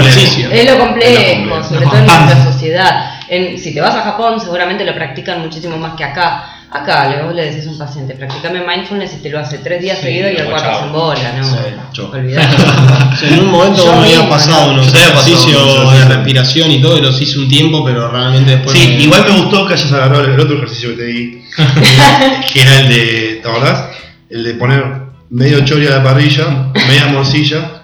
ejercicio. 0.00 0.50
Es 0.52 0.70
lo 0.70 0.78
complejo, 0.78 1.10
Es 1.20 1.38
lo 1.38 1.50
complejo. 1.50 1.64
sobre 1.64 1.86
todo 1.86 1.96
en 1.98 2.06
nuestra 2.06 2.44
sociedad. 2.44 3.10
En- 3.28 3.58
si 3.58 3.74
te 3.74 3.80
vas 3.80 3.94
a 3.96 4.02
Japón, 4.02 4.38
seguramente 4.40 4.84
lo 4.84 4.94
practican 4.94 5.40
muchísimo 5.40 5.76
más 5.76 5.94
que 5.94 6.04
acá. 6.04 6.50
Acá 6.76 7.08
le, 7.08 7.22
vos 7.22 7.32
le 7.32 7.44
decís 7.52 7.68
a 7.68 7.70
un 7.70 7.78
paciente, 7.78 8.14
practicame 8.14 8.60
mindfulness 8.66 9.14
y 9.14 9.16
te 9.22 9.30
lo 9.30 9.38
hace 9.38 9.58
tres 9.58 9.80
días 9.80 9.96
Sí, 9.98 10.06
seguidos 10.06 10.32
y 10.32 10.36
al 10.38 10.42
luego 10.48 10.50
cuarto 10.60 10.78
se 10.80 10.86
embola, 10.86 11.32
¿no? 11.38 11.44
Sí, 13.20 13.26
en 13.32 13.38
un 13.40 13.50
momento 13.52 13.84
Yo 13.84 13.92
me 13.92 13.98
había 14.08 14.28
pasado 14.28 14.66
¿no? 14.66 14.72
unos 14.74 14.92
ejercicios 14.92 15.92
de 15.92 16.04
respiración 16.06 16.70
y 16.72 16.82
todo, 16.82 16.98
y 16.98 17.00
los 17.02 17.20
hice 17.20 17.38
un 17.38 17.48
tiempo, 17.48 17.84
pero 17.84 18.10
realmente 18.10 18.56
después. 18.56 18.76
Sí, 18.76 18.88
me- 18.88 19.02
igual 19.04 19.24
me 19.24 19.40
gustó 19.42 19.66
que 19.68 19.74
hayas 19.74 19.92
agarrado 19.92 20.24
el 20.24 20.40
otro 20.40 20.56
ejercicio 20.56 20.90
que 20.90 20.96
te 20.96 21.04
di, 21.04 21.42
que 22.52 22.60
era 22.60 22.80
el 22.80 22.88
de, 22.88 23.40
¿te 23.40 23.48
acordás? 23.48 23.84
El 24.28 24.42
de 24.42 24.54
poner 24.54 24.84
medio 25.30 25.60
chori 25.64 25.86
a 25.86 25.90
la 25.90 26.02
parrilla, 26.02 26.72
media 26.88 27.06
morcilla, 27.06 27.82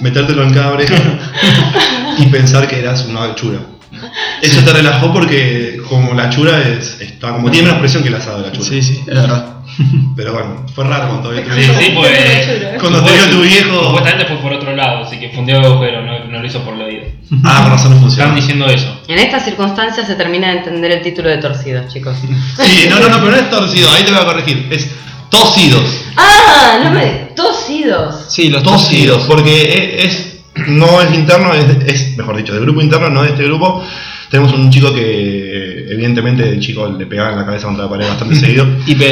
metértelo 0.00 0.42
en 0.42 0.52
cada 0.52 0.72
oreja 0.72 0.96
y 2.18 2.26
pensar 2.26 2.66
que 2.66 2.80
eras 2.80 3.04
una 3.04 3.22
achura. 3.24 3.60
Eso 4.42 4.60
te 4.62 4.72
relajó 4.72 5.12
porque 5.12 5.80
como 5.88 6.14
la 6.14 6.30
chura 6.30 6.60
es, 6.62 7.00
está, 7.00 7.32
como 7.32 7.50
tiene 7.50 7.66
menos 7.66 7.80
presión 7.80 8.02
que 8.02 8.08
el 8.08 8.14
asado 8.14 8.38
de 8.42 8.46
la 8.48 8.52
chura. 8.52 8.68
Sí, 8.68 8.82
sí, 8.82 9.00
es 9.06 9.14
verdad. 9.14 9.56
Pero 10.16 10.32
bueno, 10.32 10.66
fue 10.74 10.84
raro 10.84 11.08
cuando 11.08 11.28
todavía 11.30 11.44
tu 11.44 11.52
Sí, 11.52 11.58
viejo. 11.60 11.80
sí, 11.80 11.92
pues. 11.94 12.50
Cuando 12.80 13.02
te 13.04 13.12
vio 13.12 13.30
tu 13.30 13.40
viejo. 13.42 13.84
Supuestamente 13.84 14.26
fue 14.26 14.36
por 14.38 14.52
otro 14.54 14.74
lado, 14.74 15.04
así 15.04 15.18
que 15.18 15.28
fundió 15.30 15.58
el 15.58 15.64
agujero, 15.64 16.02
no, 16.02 16.24
no 16.24 16.38
lo 16.40 16.46
hizo 16.46 16.60
por 16.62 16.74
el 16.74 16.82
oído. 16.82 17.04
Ah, 17.44 17.60
con 17.62 17.72
razón 17.72 17.90
no 17.90 17.96
Están 17.96 18.00
funciona. 18.00 18.34
diciendo 18.34 18.66
eso. 18.66 19.00
En 19.08 19.18
estas 19.18 19.44
circunstancias 19.44 20.06
se 20.06 20.14
termina 20.16 20.48
de 20.50 20.58
entender 20.58 20.90
el 20.92 21.02
título 21.02 21.28
de 21.28 21.38
torcidos, 21.38 21.92
chicos. 21.92 22.16
Sí, 22.56 22.86
no, 22.88 22.98
no, 22.98 23.08
no, 23.08 23.18
pero 23.18 23.30
no 23.30 23.36
es 23.36 23.50
torcido, 23.50 23.90
ahí 23.92 24.02
te 24.04 24.10
voy 24.12 24.20
a 24.20 24.24
corregir. 24.24 24.66
Es 24.70 24.90
tosidos. 25.28 25.84
¡Ah! 26.16 26.80
No 26.84 26.90
me. 26.92 27.28
Tosidos. 27.36 28.24
Sí, 28.28 28.48
los 28.48 28.62
Tosidos, 28.62 29.22
porque 29.26 29.94
es, 30.04 30.14
es- 30.14 30.29
no 30.54 31.00
es 31.00 31.14
interno, 31.14 31.54
es, 31.54 31.66
es, 31.86 32.16
mejor 32.16 32.36
dicho, 32.36 32.52
del 32.52 32.62
grupo 32.62 32.80
interno, 32.80 33.08
no 33.08 33.22
de 33.22 33.30
este 33.30 33.44
grupo. 33.44 33.82
Tenemos 34.30 34.52
un 34.52 34.70
chico 34.70 34.94
que, 34.94 35.86
evidentemente, 35.90 36.48
el 36.48 36.60
chico 36.60 36.88
le 36.88 37.06
pegaba 37.06 37.32
en 37.32 37.38
la 37.38 37.44
cabeza 37.44 37.66
contra 37.66 37.84
la 37.84 37.90
pared 37.90 38.08
bastante 38.08 38.34
seguido. 38.40 38.66
IP. 38.86 39.02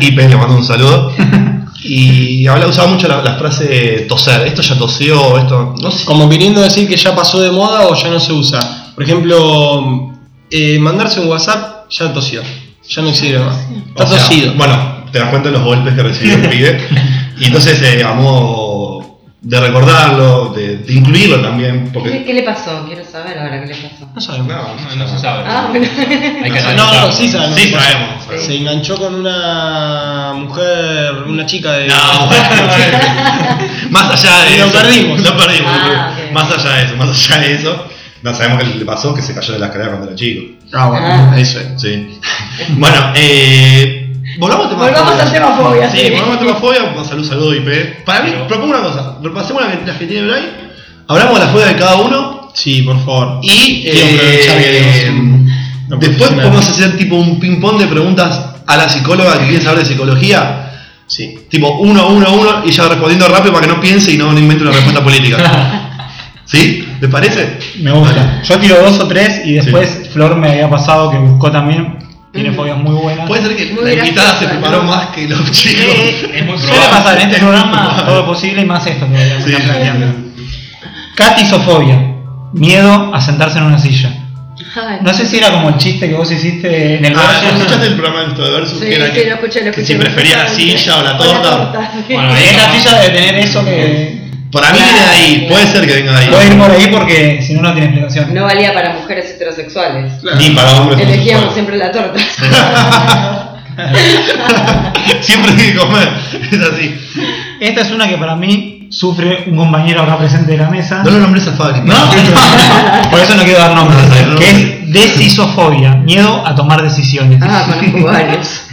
Y 0.00 0.12
P 0.12 0.28
le 0.28 0.36
mando 0.36 0.56
un 0.56 0.64
saludo. 0.64 1.12
Y 1.82 2.46
habla, 2.46 2.66
usaba 2.66 2.88
mucho 2.88 3.06
la, 3.08 3.22
la 3.22 3.34
frase 3.34 4.06
toser. 4.08 4.46
Esto 4.46 4.62
ya 4.62 4.78
tosió, 4.78 5.38
esto. 5.38 5.74
No 5.80 5.90
sé. 5.90 6.04
Como 6.04 6.28
queriendo 6.28 6.60
decir 6.60 6.88
que 6.88 6.96
ya 6.96 7.14
pasó 7.14 7.40
de 7.40 7.50
moda 7.50 7.86
o 7.86 7.94
ya 7.94 8.08
no 8.08 8.20
se 8.20 8.32
usa. 8.32 8.92
Por 8.94 9.04
ejemplo, 9.04 10.12
eh, 10.50 10.78
mandarse 10.78 11.20
un 11.20 11.28
WhatsApp 11.28 11.90
ya 11.90 12.12
tosió. 12.12 12.42
Ya 12.88 13.02
no 13.02 13.12
sirve 13.12 13.40
más. 13.40 13.58
Está 13.88 14.04
O 14.04 14.06
sea, 14.06 14.18
tosido. 14.18 14.54
Bueno, 14.54 15.04
te 15.12 15.18
das 15.18 15.30
cuenta 15.30 15.48
de 15.50 15.56
los 15.56 15.64
golpes 15.64 15.94
que 15.94 16.02
recibió 16.02 16.34
el 16.34 16.48
pibe. 16.48 16.80
Y 17.38 17.44
entonces, 17.44 17.82
eh, 17.82 18.02
a 18.02 18.14
modo 18.14 18.65
de 19.48 19.60
recordarlo, 19.60 20.52
de, 20.56 20.78
de 20.78 20.92
incluirlo 20.92 21.40
también, 21.40 21.84
¿Qué, 21.84 21.90
porque. 21.92 22.24
qué 22.24 22.34
le 22.34 22.42
pasó? 22.42 22.84
Quiero 22.84 23.04
saber 23.04 23.38
ahora 23.38 23.60
qué 23.60 23.68
le 23.68 23.74
pasó. 23.76 24.08
No 24.12 24.20
sabemos. 24.20 24.48
No, 24.48 24.96
no 24.96 25.08
se 25.08 25.18
sabe. 25.20 25.44
Ah, 25.46 25.66
bueno. 25.70 25.86
Hay 26.42 26.50
que 26.50 26.60
No, 26.62 26.72
No, 26.74 27.06
no, 27.06 27.12
sí 27.12 27.28
sabemos. 27.28 27.60
Sí, 27.60 27.70
sabemos. 27.70 28.24
sabemos. 28.24 28.44
Se 28.44 28.56
enganchó 28.56 28.96
con 28.96 29.14
una 29.14 30.32
mujer, 30.34 31.12
una 31.28 31.46
chica 31.46 31.72
de. 31.74 31.86
No, 31.86 32.26
bueno, 32.26 32.44
más 33.90 34.10
allá 34.24 34.44
de 34.46 34.56
Y 34.56 34.58
lo 34.58 34.64
eso. 34.66 34.72
perdimos. 34.78 35.20
Lo 35.22 35.36
perdimos. 35.36 35.72
Ah. 35.72 36.12
Más 36.32 36.50
allá 36.52 36.72
de 36.78 36.82
eso, 36.86 36.96
más 36.96 37.08
allá 37.30 37.40
de 37.40 37.54
eso. 37.54 37.88
No 38.22 38.34
sabemos 38.34 38.64
qué 38.64 38.74
le 38.78 38.84
pasó, 38.84 39.14
que 39.14 39.22
se 39.22 39.32
cayó 39.32 39.52
de 39.52 39.58
la 39.60 39.66
escalera 39.66 39.90
cuando 39.92 40.08
era 40.08 40.16
chico. 40.16 40.54
Ah, 40.72 40.88
bueno, 40.88 41.06
Ah. 41.08 41.38
eso 41.38 41.60
es. 41.60 41.80
Sí. 41.80 42.18
Bueno, 42.70 43.12
eh. 43.14 44.05
Volvamos 44.38 44.66
al 44.66 44.70
tema 44.72 44.84
Volvamos 44.84 45.10
fobia. 45.12 45.22
al 45.24 45.32
tema 45.32 45.56
fobia, 45.56 45.90
Sí, 45.90 45.98
sí. 45.98 46.10
volvamos 46.10 46.32
al 46.32 46.38
tema 46.46 46.54
fobia. 46.58 46.94
pues, 46.94 47.08
Salud, 47.08 47.28
salud, 47.28 47.54
IP. 47.54 48.04
Para 48.04 48.22
mí, 48.24 48.30
Pero- 48.32 48.46
propongo 48.48 48.70
una 48.78 48.82
cosa. 48.82 49.16
Repasemos 49.22 49.62
las 49.86 49.96
que 49.96 50.06
tiene 50.06 50.26
Bray. 50.28 50.42
Hablamos 51.08 51.38
de 51.38 51.46
la 51.46 51.52
fobia 51.52 51.66
de 51.66 51.76
cada 51.76 51.96
uno. 51.96 52.50
Sí, 52.54 52.82
por 52.82 52.96
favor. 53.04 53.40
Y 53.42 53.82
Quiero 53.82 53.98
aprovechar 54.16 54.58
que 54.58 55.06
eh, 55.06 55.10
un- 55.10 55.50
una 55.88 55.96
después 55.98 56.30
podemos 56.32 56.68
hacer 56.68 56.96
tipo 56.96 57.16
un 57.16 57.38
ping-pong 57.38 57.78
de 57.78 57.86
preguntas 57.86 58.40
a 58.66 58.76
la 58.76 58.88
psicóloga 58.88 59.38
que 59.38 59.48
quiere 59.48 59.62
saber 59.64 59.80
de 59.80 59.84
psicología. 59.84 60.62
Sí. 61.06 61.38
Tipo 61.48 61.78
uno, 61.78 62.08
uno, 62.08 62.32
uno 62.32 62.62
y 62.64 62.70
ella 62.70 62.88
respondiendo 62.88 63.28
rápido 63.28 63.52
para 63.54 63.66
que 63.66 63.72
no 63.72 63.80
piense 63.80 64.10
y 64.12 64.16
no, 64.16 64.32
no 64.32 64.38
invente 64.40 64.64
una 64.64 64.72
respuesta 64.72 65.04
política. 65.04 65.36
¿Sí? 66.46 66.88
¿Les 67.00 67.10
parece? 67.10 67.58
Me 67.80 67.90
gusta. 67.92 68.40
Yo 68.42 68.58
tiro 68.58 68.76
dos 68.82 68.98
o 69.00 69.06
tres 69.08 69.42
y 69.44 69.52
después 69.54 70.08
Flor 70.12 70.36
me 70.36 70.50
había 70.50 70.70
pasado 70.70 71.10
que 71.10 71.18
buscó 71.18 71.50
también. 71.50 71.98
Tiene 72.36 72.52
fobias 72.52 72.78
muy 72.78 72.94
buenas. 72.94 73.26
Puede 73.26 73.42
ser 73.42 73.56
que 73.56 73.72
Muy 73.74 73.84
la 73.84 73.92
invitada 73.92 74.38
se 74.38 74.46
preparó 74.46 74.82
¿no? 74.82 74.88
más 74.90 75.06
que 75.08 75.26
los 75.28 75.50
chicos. 75.50 75.84
Es 76.34 76.44
muy 76.44 76.56
Suele 76.58 76.86
pasar 76.90 77.16
en 77.16 77.22
este 77.22 77.36
Es 77.36 77.42
programa 77.42 78.04
todo 78.06 78.16
lo 78.20 78.26
posible 78.26 78.62
y 78.62 78.64
más 78.64 78.86
esto 78.86 79.08
que 79.10 79.16
Sí. 79.18 79.52
están 79.52 79.62
planteando. 79.66 80.06
Catisofobia. 81.14 82.12
Miedo 82.52 83.14
a 83.14 83.20
sentarse 83.20 83.58
en 83.58 83.64
una 83.64 83.78
silla. 83.78 84.10
Ay. 84.76 84.98
No 85.02 85.12
sé 85.14 85.26
si 85.26 85.38
era 85.38 85.50
como 85.50 85.70
el 85.70 85.76
chiste 85.78 86.08
que 86.08 86.14
vos 86.14 86.30
hiciste 86.30 86.96
en 86.98 87.04
el 87.04 87.14
Ah, 87.16 87.40
versus. 87.42 87.56
¿escuchaste 87.60 87.86
el 87.86 87.94
programa 87.94 88.20
de 88.20 88.26
esto 88.28 88.42
de 88.44 88.50
Versus? 88.50 88.78
Sí, 88.80 88.86
que 88.86 88.94
era 88.94 89.06
sí, 89.06 89.12
que, 89.12 89.24
lo 89.26 89.34
escuché, 89.34 89.58
lo 89.64 89.64
que 89.72 89.80
escuché. 89.80 89.86
si 89.86 89.94
prefería 89.94 90.36
la 90.38 90.48
silla 90.48 90.98
o 90.98 91.02
la 91.02 91.16
torta. 91.16 91.90
sí. 92.06 92.14
Bueno, 92.14 92.32
ahí 92.32 92.44
Esta 92.44 92.66
no. 92.68 92.74
silla 92.74 93.00
debe 93.00 93.14
tener 93.14 93.34
eso 93.36 93.64
que. 93.64 94.25
Para 94.56 94.72
mí 94.72 94.78
viene 94.82 95.00
de 95.00 95.06
ahí, 95.06 95.46
puede 95.48 95.66
ser 95.66 95.86
que 95.86 95.94
venga 95.94 96.12
de 96.12 96.18
ahí. 96.18 96.28
Puede 96.28 96.46
ir 96.46 96.58
por 96.58 96.70
ahí 96.70 96.88
porque 96.90 97.42
si 97.46 97.54
no, 97.54 97.62
no 97.62 97.72
tiene 97.72 97.88
explicación. 97.88 98.34
No 98.34 98.44
valía 98.44 98.72
para 98.72 98.94
mujeres 98.94 99.30
heterosexuales. 99.30 100.12
Ni 100.38 100.50
para 100.50 100.80
hombres. 100.80 101.00
Elegíamos 101.00 101.52
siempre 101.52 101.76
la 101.76 101.92
torta. 101.92 102.18
Siempre 105.20 105.52
hay 105.52 105.56
que 105.58 105.74
comer. 105.76 106.08
Es 106.50 106.60
así. 106.60 106.98
Esta 107.60 107.82
es 107.82 107.90
una 107.90 108.08
que 108.08 108.16
para 108.16 108.34
mí 108.34 108.88
sufre 108.90 109.44
un 109.46 109.56
compañero 109.56 110.02
acá 110.02 110.16
presente 110.18 110.52
de 110.52 110.58
la 110.58 110.70
mesa. 110.70 111.02
No 111.04 111.10
lo 111.10 111.18
nombres 111.18 111.46
a 111.46 111.52
Fabri. 111.52 111.80
No, 111.80 111.94
por 113.10 113.20
eso 113.20 113.34
no 113.34 113.42
quiero 113.42 113.58
dar 113.58 113.74
nombres. 113.74 114.00
No, 114.26 114.32
no. 114.32 114.38
Que 114.38 114.50
es 114.50 114.92
decisofobia, 114.92 115.94
miedo 115.96 116.46
a 116.46 116.54
tomar 116.54 116.82
decisiones. 116.82 117.40
Ah, 117.42 117.66
conozco 117.66 118.06
varios. 118.06 118.65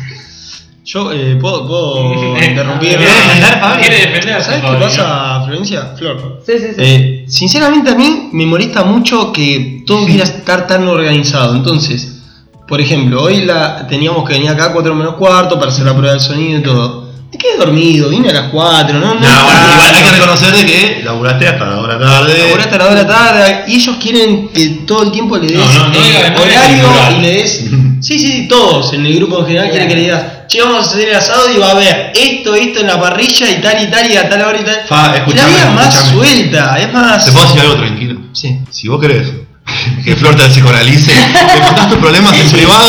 Yo 0.93 1.11
eh, 1.11 1.35
puedo, 1.41 1.67
puedo 1.67 2.37
interrumpir. 2.47 2.89
¿Querés 2.89 3.09
defender? 3.09 3.79
Quiere 3.79 3.95
defenderse, 3.95 4.43
¿Sabes 4.43 4.61
qué 4.61 4.77
pasa, 4.77 5.41
Florencia? 5.43 5.95
Flor. 5.97 6.41
Sí, 6.45 6.53
sí, 6.59 6.67
sí. 6.67 6.75
Eh, 6.77 7.25
sinceramente 7.27 7.89
a 7.89 7.95
mí 7.95 8.29
me 8.31 8.45
molesta 8.45 8.83
mucho 8.83 9.33
que 9.33 9.83
todo 9.87 10.05
quiera 10.05 10.23
estar 10.23 10.67
tan 10.67 10.87
organizado. 10.87 11.55
Entonces, 11.55 12.21
por 12.67 12.79
ejemplo, 12.79 13.23
hoy 13.23 13.41
la 13.41 13.87
teníamos 13.87 14.23
que 14.27 14.33
venir 14.33 14.49
acá 14.49 14.65
a 14.65 14.71
4 14.71 14.93
menos 14.93 15.15
cuarto 15.15 15.57
para 15.57 15.71
hacer 15.71 15.83
la 15.83 15.93
prueba 15.93 16.11
del 16.11 16.21
sonido 16.21 16.59
y 16.59 16.61
todo. 16.61 17.02
Te 17.33 17.39
quedé 17.39 17.57
dormido, 17.57 18.09
vine 18.09 18.29
a 18.29 18.33
las 18.33 18.49
4, 18.51 18.99
¿no? 18.99 19.15
No, 19.15 19.19
bueno, 19.19 19.73
igual 19.73 19.95
hay 19.95 20.03
que 20.03 20.11
reconocer 20.11 20.51
de 20.51 20.65
que 20.67 21.01
laburaste 21.03 21.47
hasta 21.47 21.65
la 21.65 21.79
hora 21.79 21.97
tarde. 21.97 22.51
Ahora 22.51 22.63
hasta 22.63 22.77
la 22.77 22.85
hora 22.85 23.07
tarde 23.07 23.63
y 23.69 23.75
ellos 23.77 23.97
quieren 23.99 24.49
que 24.49 24.67
todo 24.85 25.01
el 25.01 25.11
tiempo 25.11 25.37
le 25.37 25.47
des 25.47 25.57
No, 25.57 25.65
no, 25.65 25.87
no 25.87 25.95
eh, 25.95 26.31
no 26.35 26.41
horario 26.43 27.17
y 27.17 27.21
le 27.21 27.31
des. 27.33 27.65
Sí, 28.03 28.19
sí, 28.19 28.47
todos 28.49 28.93
en 28.93 29.05
el 29.05 29.15
grupo 29.15 29.39
en 29.39 29.45
general 29.47 29.69
quieren 29.69 29.87
que 29.87 29.95
le 29.95 30.01
digas, 30.01 30.23
che, 30.47 30.61
vamos 30.61 30.85
a 30.85 30.91
hacer 30.91 31.07
el 31.07 31.15
asado 31.15 31.49
y 31.49 31.57
va 31.57 31.69
a 31.69 31.71
haber 31.71 32.11
esto, 32.13 32.53
esto 32.53 32.81
en 32.81 32.87
la 32.87 32.99
parrilla 32.99 33.49
y 33.49 33.61
tal 33.61 33.81
y 33.81 33.89
tal 33.89 34.11
y 34.11 34.17
a 34.17 34.29
tal 34.29 34.41
hora 34.41 34.59
y 34.59 34.63
tal. 34.63 34.81
Fa, 34.87 35.15
y 35.25 35.33
la 35.33 35.47
vida 35.47 35.59
es 35.69 35.73
más 35.73 35.95
escuchame. 35.95 36.13
suelta, 36.13 36.79
es 36.79 36.93
más. 36.93 37.25
¿Te 37.25 37.31
puedo 37.31 37.45
decir 37.45 37.61
algo 37.61 37.75
tranquilo? 37.75 38.19
Sí. 38.33 38.59
Si 38.69 38.89
vos 38.89 38.99
querés 39.01 39.31
que 40.05 40.15
Flor 40.17 40.35
te 40.35 40.49
psicoanalice, 40.49 41.13
te 41.53 41.61
contás 41.61 41.89
tus 41.89 41.97
problemas 41.97 42.37
en 42.37 42.51
privado, 42.51 42.87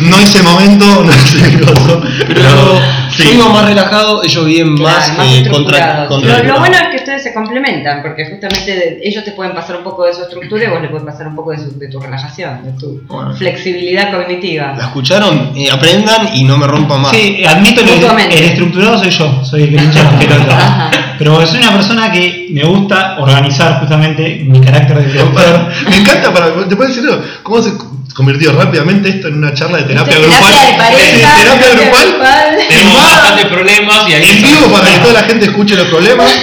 no 0.00 0.18
ese 0.18 0.42
momento, 0.42 0.84
no 1.04 1.10
ese 1.12 1.60
coso. 1.64 2.02
Pero 2.26 2.40
yo, 2.40 2.80
sí. 3.16 3.28
vivo 3.32 3.48
más 3.50 3.64
relajado, 3.66 4.22
ellos 4.22 4.44
viven 4.46 4.76
Claro, 4.76 4.98
más, 4.98 5.16
más 5.18 5.26
eh, 5.32 5.48
contra, 5.50 6.04
lo, 6.08 6.18
lo 6.44 6.58
bueno 6.58 6.76
es 6.76 6.88
que 6.90 6.96
ustedes 6.96 7.22
se 7.22 7.32
complementan, 7.34 8.02
porque 8.02 8.26
justamente 8.30 8.70
de- 8.74 9.00
ellos 9.02 9.24
te 9.24 9.32
pueden 9.32 9.54
pasar 9.54 9.76
un 9.76 9.84
poco 9.84 10.04
de 10.04 10.14
su 10.14 10.22
estructura 10.22 10.64
y 10.64 10.68
vos 10.68 10.82
le 10.82 10.88
puedes 10.88 11.04
pasar 11.06 11.26
un 11.28 11.34
poco 11.36 11.52
de, 11.52 11.58
su- 11.58 11.78
de 11.78 11.88
tu 11.88 12.00
relajación, 12.00 12.64
de 12.64 12.72
tu 12.72 13.02
Bueno. 13.06 13.34
flexibilidad 13.34 14.10
cognitiva. 14.12 14.74
¿La 14.76 14.84
escucharon? 14.84 15.52
Eh, 15.54 15.70
aprendan 15.70 16.30
y 16.34 16.44
no 16.44 16.56
me 16.56 16.66
rompan 16.66 17.02
más. 17.02 17.10
Sí, 17.12 17.42
admito 17.44 17.82
lo 17.84 17.92
Mutuamente. 17.94 18.38
el 18.38 18.44
estructurado 18.44 18.98
soy 18.98 19.10
yo, 19.10 19.44
soy 19.44 19.62
el 19.64 19.68
que 19.70 19.76
las 19.76 20.14
pelotas. 20.14 20.54
Ajá. 20.54 20.90
Pero 21.18 21.46
soy 21.46 21.60
una 21.60 21.72
persona 21.72 22.10
que 22.10 22.48
me 22.50 22.64
gusta 22.64 23.16
organizar 23.20 23.78
justamente 23.80 24.42
mi 24.48 24.60
carácter 24.60 24.98
de 24.98 25.04
productor. 25.18 25.68
Me 25.88 25.96
encanta, 25.98 26.32
para, 26.32 26.68
¿te 26.68 26.74
puedo 26.74 26.88
decir 26.88 27.04
algo? 27.08 27.22
¿Cómo 27.44 27.62
se 27.62 27.72
convirtió 28.14 28.52
rápidamente 28.52 29.08
esto 29.10 29.28
en 29.28 29.34
una 29.38 29.52
charla 29.52 29.78
de 29.78 29.84
terapia 29.84 30.16
grupal? 30.18 30.38
terapia 30.40 30.66
de 30.70 30.76
pareja, 30.78 31.36
terapia 31.36 31.58
terapia 31.58 31.84
grupal. 31.84 32.08
grupal. 32.08 32.56
Tenemos 32.68 32.94
En 32.94 33.02
bastantes 33.02 33.46
problemas 33.46 34.08
y 34.08 34.12
ahí 34.14 34.24
En 34.30 34.42
vivo 34.42 34.72
para 34.72 34.90
que 34.90 34.98
toda 35.00 35.12
la 35.14 35.22
gente 35.24 35.44
escuche 35.46 35.76
los 35.76 35.86
problemas. 35.88 36.30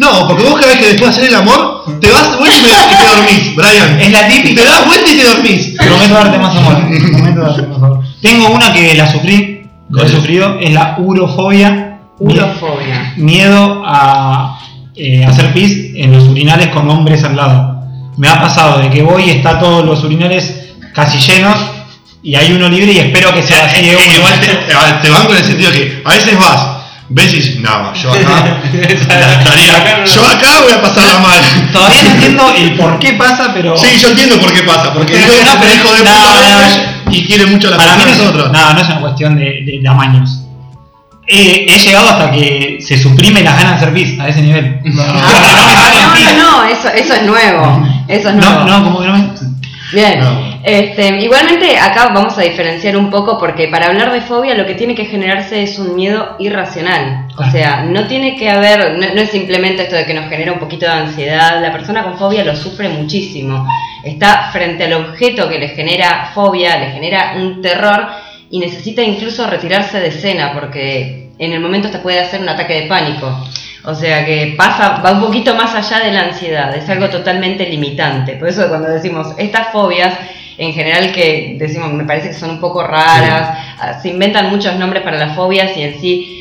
No, 0.00 0.26
porque 0.26 0.44
vos 0.44 0.54
cada 0.58 0.68
vez 0.68 0.78
que 0.78 0.86
después 0.92 1.10
de 1.10 1.16
hacer 1.16 1.28
el 1.28 1.34
amor, 1.34 1.84
te 2.00 2.10
vas 2.10 2.30
de 2.30 2.36
vuelta 2.38 2.58
y, 2.58 2.62
me- 2.62 2.70
y 2.70 2.96
te 2.96 3.04
dormís, 3.04 3.54
Brian. 3.54 4.00
Es 4.00 4.10
la 4.12 4.28
típica. 4.28 4.62
Te 4.62 4.66
das 4.66 4.86
vuelta 4.86 5.12
y 5.12 5.16
te 5.18 5.24
dormís. 5.24 5.66
Prometo 5.76 6.14
darte 6.14 6.38
más 6.38 6.56
amor. 6.56 6.74
Prometo 6.88 7.40
darte 7.42 7.62
más 7.66 7.76
amor. 7.76 8.00
Tengo 8.22 8.48
una 8.48 8.72
que 8.72 8.94
la 8.94 9.12
sufrí, 9.12 9.64
la 9.90 9.98
¿Cuál 9.98 10.06
he 10.06 10.10
sufrido, 10.16 10.58
es 10.58 10.72
la 10.72 10.96
urofobia. 10.98 11.98
Urofobia. 12.18 13.12
Miedo 13.16 13.82
a 13.84 14.58
eh, 14.96 15.22
hacer 15.26 15.52
pis 15.52 15.90
en 15.94 16.12
los 16.12 16.24
urinales 16.24 16.68
con 16.68 16.88
hombres 16.88 17.22
al 17.24 17.36
lado. 17.36 17.82
Me 18.16 18.26
ha 18.28 18.40
pasado 18.40 18.80
de 18.80 18.88
que 18.88 19.02
voy 19.02 19.24
y 19.24 19.30
está 19.32 19.58
todos 19.60 19.84
los 19.84 20.02
urinales 20.02 20.59
casi 21.04 21.18
llenos 21.18 21.56
y 22.22 22.34
hay 22.34 22.52
uno 22.52 22.68
libre 22.68 22.92
y 22.92 22.98
espero 22.98 23.32
que 23.34 23.42
sea 23.42 23.64
así 23.66 23.80
de 23.82 23.92
Eh, 23.92 23.96
uno. 23.96 24.14
igual 24.14 24.40
te, 24.40 24.48
te 25.02 25.10
banco 25.10 25.32
en 25.32 25.38
el 25.38 25.44
sentido 25.44 25.72
que 25.72 26.02
a 26.04 26.12
veces 26.12 26.38
vas, 26.38 26.66
ves 27.08 27.32
y 27.32 27.36
dices, 27.36 27.56
no, 27.60 27.94
yo 27.94 28.12
acá, 28.12 28.60
estaría, 28.88 30.04
yo 30.04 30.26
acá 30.28 30.60
voy 30.62 30.72
a 30.72 30.82
pasarla 30.82 31.18
mal. 31.18 31.40
Todavía 31.72 32.02
no 32.02 32.10
entiendo 32.10 32.54
el 32.56 32.74
por 32.76 32.98
qué 32.98 33.12
pasa, 33.14 33.50
pero. 33.54 33.76
Sí, 33.76 33.88
yo 34.00 34.08
entiendo 34.10 34.38
por 34.40 34.52
qué 34.52 34.62
pasa, 34.62 34.92
porque 34.92 35.14
es 35.16 35.26
No, 35.26 35.32
un 35.54 35.60
pero- 35.60 35.74
hijo 35.74 35.92
de 35.94 36.04
no, 36.04 36.10
puta 36.10 36.96
y 37.10 37.24
quiere 37.26 37.46
mucho 37.46 37.68
a 37.68 37.70
las 37.72 37.78
Para 37.80 37.96
mí 37.96 38.02
no 38.04 38.10
es, 38.10 38.16
personas 38.18 38.34
otras. 38.46 38.52
no, 38.52 38.74
no 38.74 38.80
es 38.80 38.86
una 38.88 39.00
cuestión 39.00 39.36
de, 39.36 39.44
de 39.66 39.80
tamaños. 39.82 40.30
He, 41.26 41.66
he 41.72 41.78
llegado 41.78 42.08
hasta 42.10 42.32
que 42.32 42.78
se 42.80 42.98
suprime 42.98 43.42
las 43.42 43.56
ganas 43.56 43.72
de 43.72 43.76
hacer 43.86 43.94
pis 43.94 44.18
a 44.20 44.28
ese 44.28 44.42
nivel. 44.42 44.80
No, 44.84 45.02
no, 45.06 45.12
no, 45.14 45.20
Ah, 45.20 45.30
sale 45.32 46.34
no, 46.36 46.42
no, 46.44 46.62
no, 46.62 46.64
eso, 46.68 46.88
eso 46.88 47.14
es 47.14 47.22
nuevo. 47.22 47.86
Eso 48.08 48.28
es 48.30 48.34
nuevo. 48.34 48.64
no, 48.64 48.78
no, 48.78 48.84
como 48.84 49.00
que 49.00 49.06
no 49.06 49.12
me. 49.14 49.30
Bien. 49.92 50.20
No. 50.20 50.49
Este, 50.62 51.20
igualmente 51.20 51.78
acá 51.78 52.10
vamos 52.12 52.36
a 52.36 52.42
diferenciar 52.42 52.96
un 52.96 53.10
poco 53.10 53.38
porque 53.38 53.68
para 53.68 53.86
hablar 53.86 54.12
de 54.12 54.20
fobia 54.20 54.54
lo 54.54 54.66
que 54.66 54.74
tiene 54.74 54.94
que 54.94 55.06
generarse 55.06 55.62
es 55.62 55.78
un 55.78 55.94
miedo 55.94 56.36
irracional. 56.38 57.28
O 57.38 57.50
sea, 57.50 57.82
no 57.82 58.06
tiene 58.06 58.36
que 58.36 58.50
haber, 58.50 58.98
no, 58.98 59.14
no 59.14 59.20
es 59.20 59.30
simplemente 59.30 59.84
esto 59.84 59.96
de 59.96 60.04
que 60.04 60.12
nos 60.12 60.28
genera 60.28 60.52
un 60.52 60.58
poquito 60.58 60.84
de 60.84 60.92
ansiedad. 60.92 61.62
La 61.62 61.72
persona 61.72 62.02
con 62.02 62.18
fobia 62.18 62.44
lo 62.44 62.54
sufre 62.54 62.88
muchísimo. 62.90 63.66
Está 64.04 64.50
frente 64.52 64.84
al 64.84 64.92
objeto 64.92 65.48
que 65.48 65.58
le 65.58 65.68
genera 65.68 66.30
fobia, 66.34 66.78
le 66.78 66.90
genera 66.90 67.34
un 67.36 67.62
terror 67.62 68.08
y 68.50 68.58
necesita 68.58 69.02
incluso 69.02 69.46
retirarse 69.46 69.98
de 69.98 70.08
escena 70.08 70.52
porque 70.52 71.30
en 71.38 71.52
el 71.52 71.60
momento 71.60 71.88
te 71.88 71.98
puede 71.98 72.20
hacer 72.20 72.40
un 72.40 72.48
ataque 72.50 72.82
de 72.82 72.86
pánico. 72.86 73.46
O 73.84 73.94
sea 73.94 74.26
que 74.26 74.54
pasa, 74.58 75.00
va 75.02 75.12
un 75.12 75.20
poquito 75.20 75.54
más 75.54 75.74
allá 75.74 76.04
de 76.04 76.12
la 76.12 76.24
ansiedad, 76.24 76.74
es 76.76 76.86
algo 76.90 77.08
totalmente 77.08 77.66
limitante. 77.66 78.34
Por 78.34 78.48
eso 78.48 78.68
cuando 78.68 78.90
decimos 78.90 79.28
estas 79.38 79.68
fobias, 79.68 80.12
en 80.60 80.74
general 80.74 81.12
que 81.12 81.56
decimos, 81.58 81.90
me 81.94 82.04
parece 82.04 82.28
que 82.28 82.34
son 82.34 82.50
un 82.50 82.60
poco 82.60 82.86
raras, 82.86 83.58
ah, 83.80 83.98
se 84.00 84.10
inventan 84.10 84.50
muchos 84.50 84.76
nombres 84.76 85.02
para 85.02 85.16
las 85.16 85.34
fobias 85.34 85.74
y 85.74 85.82
en 85.82 86.00
sí 86.00 86.36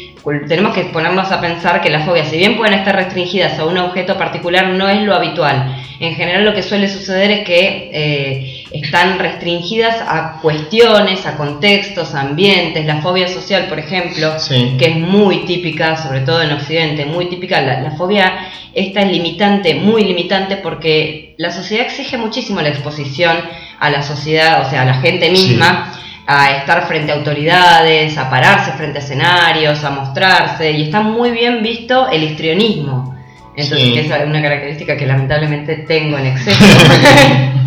tenemos 0.50 0.76
que 0.76 0.84
ponernos 0.86 1.32
a 1.32 1.40
pensar 1.40 1.80
que 1.82 1.90
las 1.90 2.06
fobias, 2.06 2.28
si 2.28 2.38
bien 2.38 2.58
pueden 2.58 2.74
estar 2.74 2.94
restringidas 2.94 3.58
a 3.58 3.66
un 3.66 3.78
objeto 3.78 4.18
particular, 4.18 4.68
no 4.68 4.90
es 4.90 5.02
lo 5.04 5.16
habitual. 5.16 5.74
En 6.02 6.16
general 6.16 6.44
lo 6.44 6.54
que 6.54 6.62
suele 6.62 6.90
suceder 6.90 7.32
es 7.32 7.46
que 7.46 7.90
eh, 7.94 8.66
están 8.72 9.18
restringidas 9.20 9.96
a 10.06 10.40
cuestiones, 10.42 11.26
a 11.26 11.38
contextos, 11.38 12.14
a 12.14 12.22
ambientes. 12.22 12.86
La 12.86 13.02
fobia 13.02 13.30
social, 13.30 13.68
por 13.70 13.80
ejemplo, 13.80 14.38
Sí. 14.40 14.76
que 14.78 14.86
es 14.88 14.96
muy 14.98 15.46
típica, 15.46 15.96
sobre 15.96 16.20
todo 16.22 16.42
en 16.42 16.52
Occidente, 16.52 17.06
muy 17.06 17.28
típica. 17.28 17.62
La, 17.62 17.80
la 17.80 17.92
fobia 17.92 18.34
esta 18.74 19.02
es 19.02 19.08
limitante, 19.12 19.76
muy 19.76 20.04
limitante, 20.04 20.58
porque 20.58 21.34
la 21.38 21.52
sociedad 21.52 21.86
exige 21.86 22.18
muchísimo 22.18 22.62
la 22.62 22.70
exposición 22.70 23.38
a 23.80 23.90
la 23.90 24.02
sociedad, 24.02 24.66
o 24.66 24.70
sea, 24.70 24.82
a 24.82 24.86
la 24.86 24.96
gente 24.96 25.30
misma, 25.30 25.94
a 26.28 26.52
estar 26.58 26.86
frente 26.88 27.12
a 27.12 27.16
autoridades, 27.16 28.18
a 28.18 28.30
pararse 28.30 28.72
frente 28.74 29.00
a 29.00 29.02
escenarios, 29.02 29.84
a 29.84 29.90
mostrarse, 29.90 30.72
y 30.72 30.84
está 30.84 31.02
muy 31.02 31.32
bien 31.32 31.64
visto 31.64 32.10
el 32.10 32.24
histrionismo. 32.24 33.16
Entonces, 33.56 33.88
Sí. 33.88 33.94
que 33.94 34.00
es 34.02 34.12
una 34.26 34.42
característica 34.42 34.96
que 34.96 35.06
lamentablemente 35.06 35.78
tengo 35.88 36.18
en 36.18 36.28
exceso. 36.34 36.64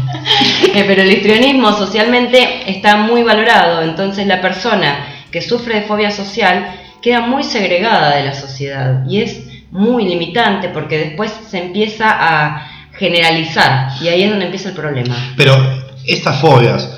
Eh, 0.75 0.85
Pero 0.87 1.03
el 1.03 1.11
histrionismo 1.11 1.73
socialmente 1.73 2.71
está 2.71 2.97
muy 2.97 3.23
valorado, 3.23 3.83
entonces 3.83 4.27
la 4.27 4.41
persona 4.41 5.07
que 5.31 5.43
sufre 5.43 5.77
de 5.81 5.83
fobia 5.83 6.11
social 6.11 6.67
queda 7.03 7.21
muy 7.23 7.43
segregada 7.43 8.17
de 8.17 8.25
la 8.25 8.35
sociedad 8.35 9.05
y 9.07 9.21
es 9.23 9.43
muy 9.71 10.05
limitante 10.05 10.69
porque 10.69 10.99
después 10.99 11.33
se 11.51 11.59
empieza 11.59 12.07
a 12.11 12.67
generalizar 12.97 13.89
y 14.01 14.09
ahí 14.09 14.23
es 14.23 14.31
donde 14.31 14.45
empieza 14.47 14.69
el 14.69 14.75
problema. 14.77 15.15
Pero 15.37 15.82
estas 16.07 16.41
fobias, 16.41 16.89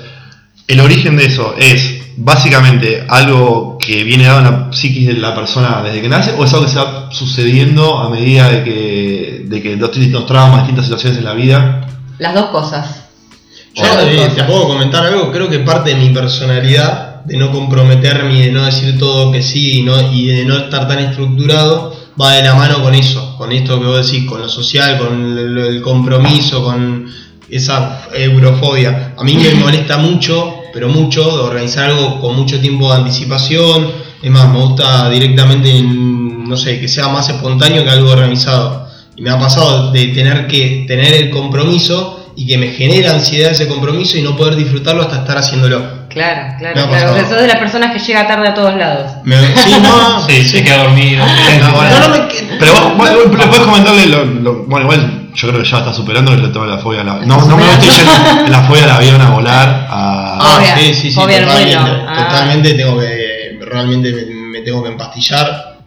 el 0.67 0.79
origen 0.79 1.17
de 1.17 1.25
eso 1.25 1.55
es 1.57 2.05
básicamente 2.17 3.05
algo 3.07 3.77
que 3.77 4.03
viene 4.03 4.25
dado 4.25 4.39
en 4.39 4.45
la 4.45 4.67
psiquis 4.71 5.07
de 5.07 5.13
la 5.13 5.35
persona 5.35 5.81
desde 5.83 6.01
que 6.01 6.09
nace 6.09 6.33
o 6.37 6.45
es 6.45 6.53
algo 6.53 6.65
que 6.65 6.71
se 6.71 6.79
va 6.79 7.09
sucediendo 7.11 7.99
a 7.99 8.09
medida 8.09 8.49
de 8.49 8.63
que, 8.63 9.45
de 9.45 9.61
que 9.61 9.75
los 9.75 9.91
distintos 9.91 10.25
traumas, 10.25 10.61
distintas 10.61 10.85
situaciones 10.85 11.19
en 11.19 11.25
la 11.25 11.33
vida. 11.33 11.87
Las 12.17 12.33
dos 12.33 12.45
cosas. 12.45 13.03
Yo 13.75 13.83
eh, 13.83 14.31
te 14.33 14.43
puedo 14.45 14.67
comentar 14.67 15.05
algo, 15.05 15.31
creo 15.31 15.49
que 15.49 15.59
parte 15.59 15.89
de 15.89 15.97
mi 15.97 16.09
personalidad, 16.09 17.25
de 17.25 17.37
no 17.37 17.51
comprometerme 17.51 18.33
y 18.33 18.41
de 18.43 18.51
no 18.51 18.65
decir 18.65 18.97
todo 18.97 19.31
que 19.31 19.43
sí 19.43 19.79
y, 19.79 19.81
no, 19.83 20.13
y 20.13 20.27
de 20.27 20.45
no 20.45 20.57
estar 20.57 20.87
tan 20.87 20.99
estructurado, 20.99 21.93
va 22.19 22.33
de 22.33 22.43
la 22.43 22.55
mano 22.55 22.81
con 22.81 22.95
eso, 22.95 23.35
con 23.37 23.51
esto 23.51 23.79
que 23.79 23.85
vos 23.85 24.09
decís, 24.09 24.29
con 24.29 24.39
lo 24.39 24.47
social, 24.47 24.97
con 24.97 25.37
el, 25.37 25.57
el 25.57 25.81
compromiso, 25.81 26.63
con 26.63 27.05
esa 27.49 28.01
eurofobia. 28.13 29.13
A 29.17 29.23
mí 29.23 29.35
me 29.35 29.53
molesta 29.55 29.97
mucho, 29.97 30.55
pero 30.73 30.89
mucho, 30.89 31.23
de 31.23 31.43
organizar 31.43 31.85
algo 31.91 32.19
con 32.19 32.35
mucho 32.35 32.59
tiempo 32.59 32.91
de 32.91 32.99
anticipación. 32.99 33.91
Es 34.21 34.31
más, 34.31 34.49
me 34.51 34.59
gusta 34.59 35.09
directamente, 35.09 35.81
no 35.83 36.57
sé, 36.57 36.79
que 36.79 36.87
sea 36.87 37.07
más 37.09 37.29
espontáneo 37.29 37.83
que 37.83 37.89
algo 37.89 38.11
organizado. 38.11 38.87
Y 39.15 39.21
me 39.21 39.29
ha 39.29 39.39
pasado 39.39 39.91
de 39.91 40.07
tener 40.07 40.47
que 40.47 40.85
tener 40.87 41.13
el 41.13 41.29
compromiso 41.29 42.33
y 42.35 42.45
que 42.47 42.57
me 42.57 42.67
genera 42.67 43.11
ansiedad 43.11 43.51
ese 43.51 43.67
compromiso 43.67 44.17
y 44.17 44.21
no 44.21 44.35
poder 44.35 44.55
disfrutarlo 44.57 45.03
hasta 45.03 45.17
estar 45.19 45.37
haciéndolo. 45.37 46.05
Claro, 46.09 46.55
claro, 46.59 46.73
claro. 46.89 47.11
O 47.11 47.15
sea, 47.15 47.29
sos 47.29 47.41
de 47.41 47.47
las 47.47 47.57
personas 47.57 47.93
que 47.93 47.99
llega 47.99 48.27
tarde 48.27 48.47
a 48.49 48.53
todos 48.53 48.75
lados. 48.75 49.11
Me- 49.23 49.37
sí, 49.55 49.75
no, 49.81 50.25
Sí, 50.27 50.43
se 50.43 50.63
queda 50.63 50.83
dormido. 50.83 51.23
Ah. 51.25 51.89
No, 51.91 52.07
no 52.07 52.09
me- 52.15 52.27
Pero 52.59 52.73
vos, 52.73 53.59
comentarle, 53.65 54.05
lo, 54.07 54.25
lo- 54.25 54.63
bueno, 54.65 54.85
igual 54.91 55.14
yo 55.35 55.47
creo 55.49 55.61
que 55.61 55.69
ya 55.69 55.77
está 55.79 55.93
superando 55.93 56.33
el 56.33 56.51
tema 56.51 56.65
de 56.65 56.71
la 56.71 56.77
fobia. 56.79 57.01
a 57.01 57.03
la- 57.03 57.25
no, 57.25 57.45
no 57.45 57.57
me 57.57 57.63
estoy 57.73 57.89
yendo 57.89 58.45
en 58.45 58.51
la 58.51 58.63
fobia 58.63 58.83
al 58.85 58.91
avión 58.91 59.21
a 59.21 59.29
volar, 59.31 59.87
a... 59.89 60.37
Ah, 60.41 60.75
sí, 60.77 60.93
sí, 60.93 61.11
sí, 61.11 61.15
totalmente. 61.15 61.75
Ah. 62.07 62.27
Totalmente 62.29 62.73
tengo 62.73 62.99
que, 62.99 63.59
realmente 63.61 64.11
me, 64.11 64.25
me 64.49 64.61
tengo 64.61 64.81
que 64.83 64.89
empastillar, 64.89 65.79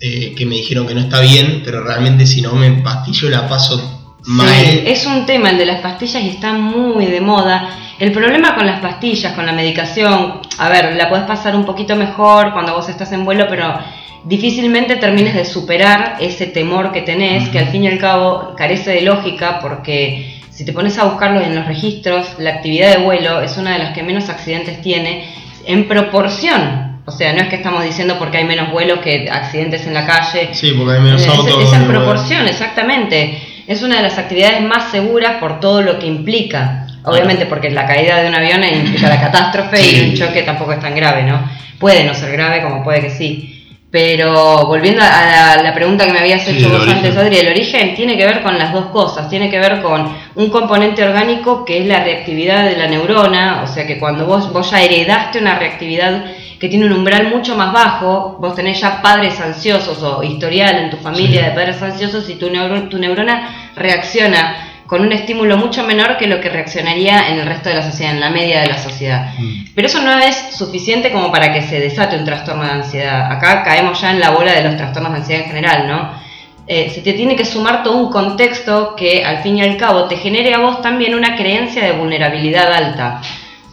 eh, 0.00 0.34
que 0.36 0.46
me 0.46 0.56
dijeron 0.56 0.86
que 0.86 0.94
no 0.94 1.00
está 1.00 1.20
bien, 1.20 1.62
pero 1.64 1.82
realmente 1.84 2.26
si 2.26 2.40
no 2.42 2.52
me 2.54 2.66
empastillo 2.66 3.28
la 3.30 3.48
paso 3.48 4.00
mal. 4.26 4.48
Sí, 4.48 4.82
es 4.86 5.06
un 5.06 5.26
tema 5.26 5.50
el 5.50 5.58
de 5.58 5.66
las 5.66 5.80
pastillas 5.80 6.22
y 6.22 6.28
está 6.30 6.52
muy 6.54 7.06
de 7.06 7.20
moda. 7.20 7.68
El 7.98 8.10
problema 8.10 8.54
con 8.56 8.66
las 8.66 8.80
pastillas, 8.80 9.34
con 9.34 9.46
la 9.46 9.52
medicación, 9.52 10.40
a 10.58 10.68
ver, 10.68 10.96
la 10.96 11.08
podés 11.08 11.24
pasar 11.24 11.54
un 11.54 11.64
poquito 11.64 11.94
mejor 11.94 12.52
cuando 12.52 12.74
vos 12.74 12.88
estás 12.88 13.12
en 13.12 13.24
vuelo, 13.24 13.46
pero 13.48 13.78
difícilmente 14.24 14.96
termines 14.96 15.34
de 15.34 15.44
superar 15.44 16.16
ese 16.20 16.46
temor 16.46 16.92
que 16.92 17.02
tenés, 17.02 17.48
que 17.50 17.58
al 17.58 17.68
fin 17.68 17.84
y 17.84 17.88
al 17.88 17.98
cabo 17.98 18.54
carece 18.56 18.90
de 18.90 19.02
lógica 19.02 19.58
porque 19.60 20.40
si 20.50 20.64
te 20.64 20.72
pones 20.72 20.96
a 20.98 21.04
buscarlo 21.04 21.40
en 21.40 21.54
los 21.54 21.66
registros, 21.66 22.26
la 22.38 22.50
actividad 22.50 22.90
de 22.96 23.02
vuelo 23.02 23.40
es 23.40 23.56
una 23.56 23.72
de 23.72 23.78
las 23.80 23.94
que 23.94 24.02
menos 24.02 24.28
accidentes 24.28 24.80
tiene 24.82 25.26
en 25.66 25.88
proporción. 25.88 26.94
O 27.06 27.10
sea, 27.10 27.32
no 27.34 27.40
es 27.42 27.48
que 27.48 27.56
estamos 27.56 27.84
diciendo 27.84 28.16
porque 28.18 28.38
hay 28.38 28.44
menos 28.44 28.70
vuelos 28.70 29.00
que 29.00 29.28
accidentes 29.30 29.86
en 29.86 29.92
la 29.94 30.06
calle. 30.06 30.50
Sí, 30.54 30.72
porque 30.76 30.94
hay 30.94 31.00
menos 31.02 31.22
Es- 31.22 31.28
autos. 31.28 31.48
Es, 31.62 31.72
en 31.72 31.80
donde- 31.80 31.86
proporción, 31.94 32.46
exactamente. 32.48 33.38
Es 33.66 33.82
una 33.82 33.96
de 33.96 34.02
las 34.02 34.16
actividades 34.16 34.62
más 34.62 34.90
seguras 34.90 35.34
por 35.38 35.60
todo 35.60 35.82
lo 35.82 35.98
que 35.98 36.06
implica. 36.06 36.86
Obviamente 37.04 37.44
porque 37.46 37.70
la 37.70 37.86
caída 37.86 38.22
de 38.22 38.28
un 38.28 38.34
avión 38.34 38.62
implica 38.64 39.08
la 39.08 39.20
catástrofe 39.20 39.76
Sí. 39.76 39.96
y 39.96 40.08
un 40.10 40.14
choque 40.16 40.42
tampoco 40.42 40.72
es 40.72 40.80
tan 40.80 40.94
grave, 40.94 41.24
¿no? 41.24 41.46
Puede 41.78 42.04
no 42.04 42.14
ser 42.14 42.32
grave 42.32 42.62
como 42.62 42.82
puede 42.82 43.00
que 43.02 43.10
sí. 43.10 43.53
Pero 43.98 44.66
volviendo 44.66 45.00
a 45.02 45.54
la, 45.56 45.62
la 45.62 45.72
pregunta 45.72 46.04
que 46.04 46.12
me 46.12 46.18
habías 46.18 46.44
hecho 46.48 46.68
vos 46.68 46.80
antes, 46.88 47.16
Adri, 47.16 47.36
el 47.36 47.46
origen 47.52 47.94
tiene 47.94 48.16
que 48.16 48.26
ver 48.26 48.42
con 48.42 48.58
las 48.58 48.72
dos 48.72 48.86
cosas. 48.86 49.28
Tiene 49.28 49.48
que 49.48 49.60
ver 49.60 49.80
con 49.82 50.12
un 50.34 50.50
componente 50.50 51.04
orgánico 51.04 51.64
que 51.64 51.78
es 51.78 51.86
la 51.86 52.02
reactividad 52.02 52.64
de 52.68 52.76
la 52.76 52.88
neurona, 52.88 53.62
o 53.62 53.68
sea 53.68 53.86
que 53.86 54.00
cuando 54.00 54.26
vos, 54.26 54.52
vos 54.52 54.68
ya 54.68 54.82
heredaste 54.82 55.38
una 55.38 55.60
reactividad 55.60 56.24
que 56.58 56.68
tiene 56.68 56.86
un 56.86 56.92
umbral 56.92 57.28
mucho 57.28 57.54
más 57.54 57.72
bajo, 57.72 58.36
vos 58.40 58.56
tenés 58.56 58.80
ya 58.80 59.00
padres 59.00 59.38
ansiosos 59.40 60.02
o 60.02 60.24
historial 60.24 60.74
en 60.76 60.90
tu 60.90 60.96
familia 60.96 61.44
de 61.44 61.50
padres 61.52 61.80
ansiosos 61.80 62.28
y 62.28 62.34
tu, 62.34 62.50
neuro- 62.50 62.88
tu 62.88 62.98
neurona 62.98 63.70
reacciona 63.76 64.73
con 64.86 65.00
un 65.02 65.12
estímulo 65.12 65.56
mucho 65.56 65.84
menor 65.84 66.16
que 66.18 66.26
lo 66.26 66.40
que 66.40 66.50
reaccionaría 66.50 67.28
en 67.28 67.38
el 67.38 67.46
resto 67.46 67.68
de 67.68 67.76
la 67.76 67.82
sociedad, 67.82 68.12
en 68.12 68.20
la 68.20 68.30
media 68.30 68.60
de 68.60 68.66
la 68.66 68.78
sociedad. 68.78 69.32
Pero 69.74 69.86
eso 69.86 70.02
no 70.02 70.18
es 70.18 70.36
suficiente 70.56 71.10
como 71.10 71.32
para 71.32 71.52
que 71.52 71.62
se 71.62 71.80
desate 71.80 72.16
un 72.16 72.24
trastorno 72.24 72.64
de 72.64 72.70
ansiedad. 72.70 73.32
Acá 73.32 73.62
caemos 73.64 74.00
ya 74.00 74.10
en 74.10 74.20
la 74.20 74.30
bola 74.30 74.52
de 74.52 74.62
los 74.62 74.76
trastornos 74.76 75.12
de 75.12 75.18
ansiedad 75.18 75.42
en 75.42 75.48
general, 75.48 75.88
¿no? 75.88 76.24
Eh, 76.66 76.90
se 76.94 77.02
te 77.02 77.12
tiene 77.12 77.36
que 77.36 77.44
sumar 77.44 77.82
todo 77.82 77.96
un 77.96 78.10
contexto 78.10 78.96
que 78.96 79.22
al 79.22 79.42
fin 79.42 79.58
y 79.58 79.62
al 79.62 79.76
cabo 79.76 80.04
te 80.04 80.16
genere 80.16 80.54
a 80.54 80.58
vos 80.58 80.80
también 80.80 81.14
una 81.14 81.36
creencia 81.36 81.84
de 81.84 81.92
vulnerabilidad 81.92 82.72
alta. 82.72 83.20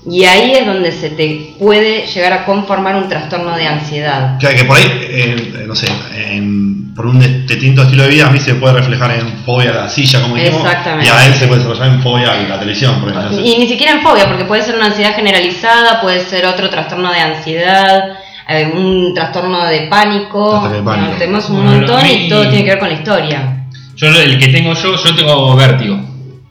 Y 0.10 0.24
ahí 0.26 0.54
es 0.54 0.66
donde 0.66 0.92
se 0.92 1.12
te 1.12 1.54
puede 1.60 2.08
llegar 2.08 2.34
a 2.34 2.46
conformar 2.46 2.96
un 2.96 3.08
trastorno 3.08 3.56
de 3.56 3.68
ansiedad. 3.68 4.40
Que, 4.40 4.56
que 4.56 4.66
por 4.66 4.78
ahí, 4.78 4.86
eh, 4.90 5.64
no 5.68 5.76
sé, 5.76 5.88
en- 6.16 6.94
por 6.96 7.06
un 7.06 7.20
distinto 7.48 7.84
estilo 7.84 8.04
de 8.04 8.10
vida, 8.10 8.28
a 8.28 8.32
mí 8.32 8.40
se 8.40 8.56
puede 8.56 8.74
reflejar 8.74 9.12
en 9.12 9.28
fobia 9.46 9.70
a 9.70 9.74
la 9.74 9.90
silla, 9.90 10.22
como 10.22 10.36
dijimos, 10.36 10.62
Exactamente. 10.66 11.06
y 11.06 11.10
a 11.10 11.26
él 11.28 11.34
se 11.36 11.48
puede 11.48 11.60
desarrollar 11.62 11.88
en 11.94 12.02
fobia 12.02 12.32
a 12.32 12.36
la 12.50 12.60
televisión, 12.60 13.00
por 13.00 13.10
ejemplo. 13.12 13.40
Y 13.40 13.58
ni 13.60 13.68
siquiera 13.68 13.94
en 13.94 14.02
fobia, 14.02 14.28
porque 14.28 14.44
puede 14.46 14.62
ser 14.64 14.76
una 14.76 14.88
ansiedad 14.88 15.16
generalizada, 15.16 16.02
puede 16.02 16.20
ser 16.20 16.46
otro 16.48 16.70
trastorno 16.70 17.12
de 17.14 17.20
ansiedad, 17.20 18.18
eh, 18.50 18.72
un 18.76 19.14
trastorno 19.14 19.66
de 19.68 19.82
pánico. 19.84 20.68
De 20.68 20.82
pánico. 20.82 20.84
Bueno, 20.84 21.10
tenemos 21.18 21.50
un 21.50 21.64
Bueno, 21.64 21.72
montón 21.78 22.06
y 22.08 22.28
todo 22.28 22.42
tiene 22.50 22.64
que 22.66 22.70
ver 22.72 22.80
con 22.80 22.90
la 22.90 22.96
historia. 22.96 23.58
Yo 23.96 24.08
el 24.08 24.38
que 24.40 24.48
tengo 24.48 24.74
yo, 24.74 24.96
yo 24.96 25.16
tengo 25.16 25.56
vértigo. 25.56 25.98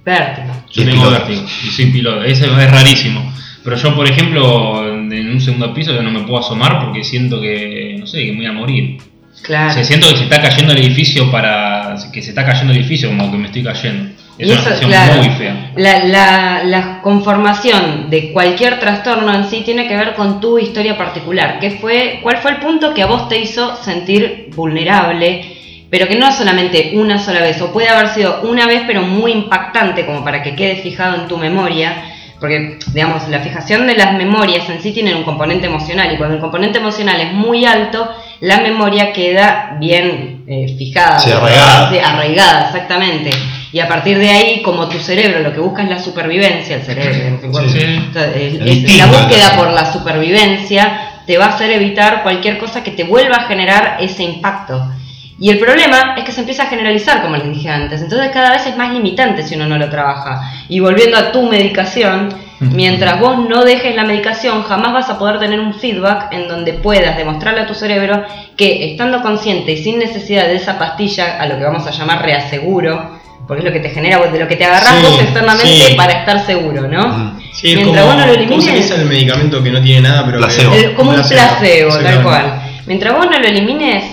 Vértigo. 0.05 0.50
Yo 0.73 0.83
Y 0.83 0.85
es 0.85 0.91
tengo 0.91 1.05
piloto. 1.09 1.11
vértigo 1.27 1.43
y 1.65 1.71
soy 1.71 1.87
piloto. 1.87 2.23
Eso 2.25 2.45
es 2.59 2.71
rarísimo. 2.71 3.33
Pero 3.63 3.77
yo, 3.77 3.95
por 3.95 4.09
ejemplo, 4.11 4.89
en 4.89 5.31
un 5.33 5.41
segundo 5.41 5.75
piso 5.75 5.93
yo 5.95 6.03
no 6.03 6.11
me 6.11 6.21
puedo 6.21 6.39
asomar 6.39 6.85
porque 6.85 7.05
siento 7.05 7.41
que, 7.41 7.97
no 7.99 8.07
sé, 8.07 8.25
que 8.25 8.33
me 8.33 8.39
voy 8.39 8.47
a 8.47 8.53
morir. 8.53 8.99
O 9.03 9.43
Claro. 9.43 9.73
sea, 9.73 9.85
siento 9.85 10.09
que 10.11 10.17
se 10.19 10.25
está 10.25 10.41
cayendo 10.41 10.73
el 10.73 10.79
edificio 10.79 11.31
para. 11.31 11.95
que 12.13 12.21
se 12.23 12.31
está 12.31 12.45
cayendo 12.45 12.73
el 12.73 12.79
edificio 12.79 13.09
como 13.09 13.31
que 13.31 13.39
me 13.39 13.47
estoy 13.47 13.63
cayendo. 13.63 14.11
Es 14.39 14.49
Y 14.49 14.53
una 14.53 14.61
eso, 14.61 14.71
sensación 14.71 14.91
claro, 14.91 15.23
muy 15.23 15.29
fea. 15.37 15.73
La, 15.77 16.05
la- 16.05 16.63
la 16.65 17.01
conformación 17.03 18.09
de 18.11 18.33
cualquier 18.33 18.79
trastorno 18.81 19.35
en 19.35 19.45
sí 19.51 19.63
tiene 19.65 19.87
que 19.89 19.97
ver 19.97 20.15
con 20.15 20.41
tu 20.41 20.59
historia 20.59 20.97
particular. 20.97 21.59
¿Qué 21.61 21.73
fue, 21.73 22.21
¿Cuál 22.23 22.39
fue 22.39 22.53
el 22.53 22.57
punto 22.59 22.95
que 22.95 23.03
a 23.03 23.07
vos 23.07 23.29
te 23.29 23.39
hizo 23.41 23.77
sentir 23.83 24.49
vulnerable? 24.57 25.57
Pero 25.91 26.07
que 26.07 26.15
no 26.17 26.29
es 26.29 26.37
solamente 26.37 26.93
una 26.95 27.19
sola 27.19 27.41
vez, 27.41 27.61
o 27.61 27.73
puede 27.73 27.89
haber 27.89 28.09
sido 28.09 28.43
una 28.43 28.67
vez, 28.67 28.83
pero 28.87 29.03
muy 29.03 29.33
impactante 29.33 30.07
como 30.07 30.23
para 30.25 30.43
que 30.43 30.55
quede 30.55 30.77
fijado 30.77 31.17
en 31.17 31.29
tu 31.29 31.37
memoria. 31.37 32.05
Porque, 32.39 32.79
digamos, 32.95 33.29
la 33.29 33.41
fijación 33.41 33.87
de 33.87 33.97
las 33.97 34.15
memorias 34.15 34.67
en 34.71 34.81
sí 34.81 34.93
tienen 34.93 35.17
un 35.17 35.25
componente 35.25 35.67
emocional, 35.67 36.11
y 36.15 36.17
cuando 36.17 36.37
el 36.37 36.41
componente 36.41 36.79
emocional 36.79 37.21
es 37.21 37.35
muy 37.35 37.67
alto, 37.67 38.09
la 38.41 38.63
memoria 38.63 39.13
queda 39.13 39.77
bien 39.79 40.45
eh, 40.47 40.75
fijada. 40.79 41.19
Sí, 41.19 41.31
arraigada. 41.31 41.91
Sí, 41.91 41.99
arraigada, 41.99 42.67
exactamente. 42.67 43.31
Y 43.73 43.81
a 43.81 43.87
partir 43.87 44.19
de 44.19 44.31
ahí, 44.31 44.63
como 44.63 44.89
tu 44.89 44.99
cerebro 44.99 45.41
lo 45.41 45.53
que 45.53 45.61
busca 45.61 45.83
es 45.83 45.91
la 45.91 45.99
supervivencia, 45.99 46.77
el 46.77 46.83
cerebro, 46.83 47.13
Sí. 47.13 47.79
entonces, 47.81 48.55
El 48.55 48.99
la 48.99 49.07
búsqueda 49.07 49.57
por 49.57 49.71
la 49.73 49.93
supervivencia 49.93 51.01
te 51.27 51.37
va 51.37 51.47
a 51.47 51.49
hacer 51.51 51.71
evitar 51.71 52.23
cualquier 52.23 52.59
cosa 52.59 52.83
que 52.83 52.91
te 52.93 53.05
vuelva 53.05 53.37
a 53.37 53.49
generar 53.49 53.99
ese 54.01 54.23
impacto. 54.25 54.83
Y 55.43 55.49
el 55.51 55.59
problema 55.59 56.15
es 56.19 56.25
que 56.25 56.33
se 56.33 56.41
empieza 56.41 56.65
a 56.65 56.67
generalizar, 56.67 57.23
como 57.23 57.35
les 57.35 57.49
dije 57.49 57.71
antes. 57.71 58.03
Entonces 58.03 58.31
cada 58.31 58.51
vez 58.51 58.67
es 58.67 58.77
más 58.77 58.93
limitante 58.93 59.43
si 59.43 59.55
uno 59.55 59.67
no 59.67 59.79
lo 59.79 59.89
trabaja. 59.89 60.43
Y 60.69 60.81
volviendo 60.81 61.17
a 61.17 61.33
tu 61.33 61.43
medicación, 61.49 62.29
mientras 62.61 63.19
vos 63.19 63.49
no 63.49 63.65
dejes 63.65 63.97
la 63.97 64.05
medicación, 64.05 64.63
jamás 64.65 64.93
vas 64.93 65.09
a 65.09 65.19
poder 65.19 65.39
tener 65.39 65.59
un 65.59 65.73
feedback 65.73 66.31
en 66.33 66.47
donde 66.47 66.75
puedas 66.75 67.17
demostrarle 67.17 67.63
a 67.63 67.67
tu 67.67 67.75
cerebro 67.75 68.23
que 68.55 68.91
estando 68.93 69.23
consciente 69.23 69.73
y 69.73 69.83
sin 69.83 69.99
necesidad 69.99 70.45
de 70.47 70.57
esa 70.57 70.79
pastilla, 70.79 71.41
a 71.41 71.47
lo 71.47 71.57
que 71.57 71.65
vamos 71.65 71.87
a 71.87 71.91
llamar 71.91 72.23
reaseguro, 72.23 73.19
porque 73.49 73.61
es 73.63 73.65
lo 73.67 73.73
que 73.73 73.81
te 73.81 73.89
genera, 73.89 74.19
de 74.19 74.39
lo 74.39 74.47
que 74.47 74.57
te 74.57 74.65
agarras 74.67 74.95
Sí, 75.01 75.07
vos 75.07 75.23
externamente 75.23 75.67
sí. 75.67 75.95
para 75.97 76.13
estar 76.13 76.45
seguro, 76.45 76.87
¿no? 76.87 77.41
Sí, 77.55 77.71
es 77.73 77.77
Mientras 77.77 78.05
como, 78.05 78.15
vos 78.15 78.27
no 78.27 78.27
lo 78.27 78.47
¿cómo 78.47 78.61
se 78.61 78.71
elimines- 78.73 78.75
dice 78.75 78.95
el 78.97 79.07
medicamento 79.07 79.63
que 79.63 79.71
no 79.71 79.81
tiene 79.81 80.03
nada, 80.03 80.27
pero 80.27 80.37
Placebo. 80.37 80.75
El- 80.75 80.93
como 80.95 81.11
un 81.13 81.17
placebo, 81.17 81.91
tal 81.99 82.23
cual. 82.23 82.63
Mientras 82.87 83.17
vos 83.17 83.25
no 83.25 83.39
lo 83.39 83.47
elimines, 83.49 84.05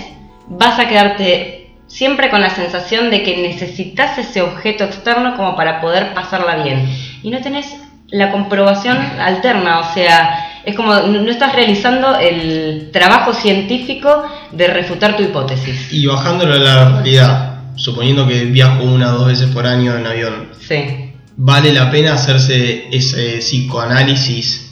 vas 0.50 0.78
a 0.78 0.88
quedarte 0.88 1.70
siempre 1.86 2.30
con 2.30 2.40
la 2.40 2.50
sensación 2.50 3.10
de 3.10 3.22
que 3.22 3.36
necesitas 3.38 4.18
ese 4.18 4.42
objeto 4.42 4.84
externo 4.84 5.36
como 5.36 5.56
para 5.56 5.80
poder 5.80 6.14
pasarla 6.14 6.62
bien. 6.62 6.88
Y 7.22 7.30
no 7.30 7.40
tenés 7.40 7.66
la 8.10 8.30
comprobación 8.30 8.96
alterna, 9.20 9.80
o 9.80 9.94
sea, 9.94 10.60
es 10.64 10.74
como 10.74 10.94
no 10.94 11.30
estás 11.30 11.54
realizando 11.54 12.18
el 12.18 12.90
trabajo 12.92 13.34
científico 13.34 14.24
de 14.52 14.66
refutar 14.68 15.16
tu 15.16 15.22
hipótesis. 15.22 15.92
Y 15.92 16.06
bajándolo 16.06 16.54
a 16.54 16.58
la 16.58 16.88
realidad, 16.88 17.54
suponiendo 17.76 18.26
que 18.26 18.44
viajo 18.44 18.84
una 18.84 19.14
o 19.14 19.18
dos 19.18 19.26
veces 19.28 19.46
por 19.48 19.66
año 19.66 19.96
en 19.96 20.06
avión, 20.06 20.48
Sí. 20.60 21.12
¿vale 21.36 21.72
la 21.72 21.90
pena 21.90 22.14
hacerse 22.14 22.88
ese 22.90 23.38
psicoanálisis 23.38 24.67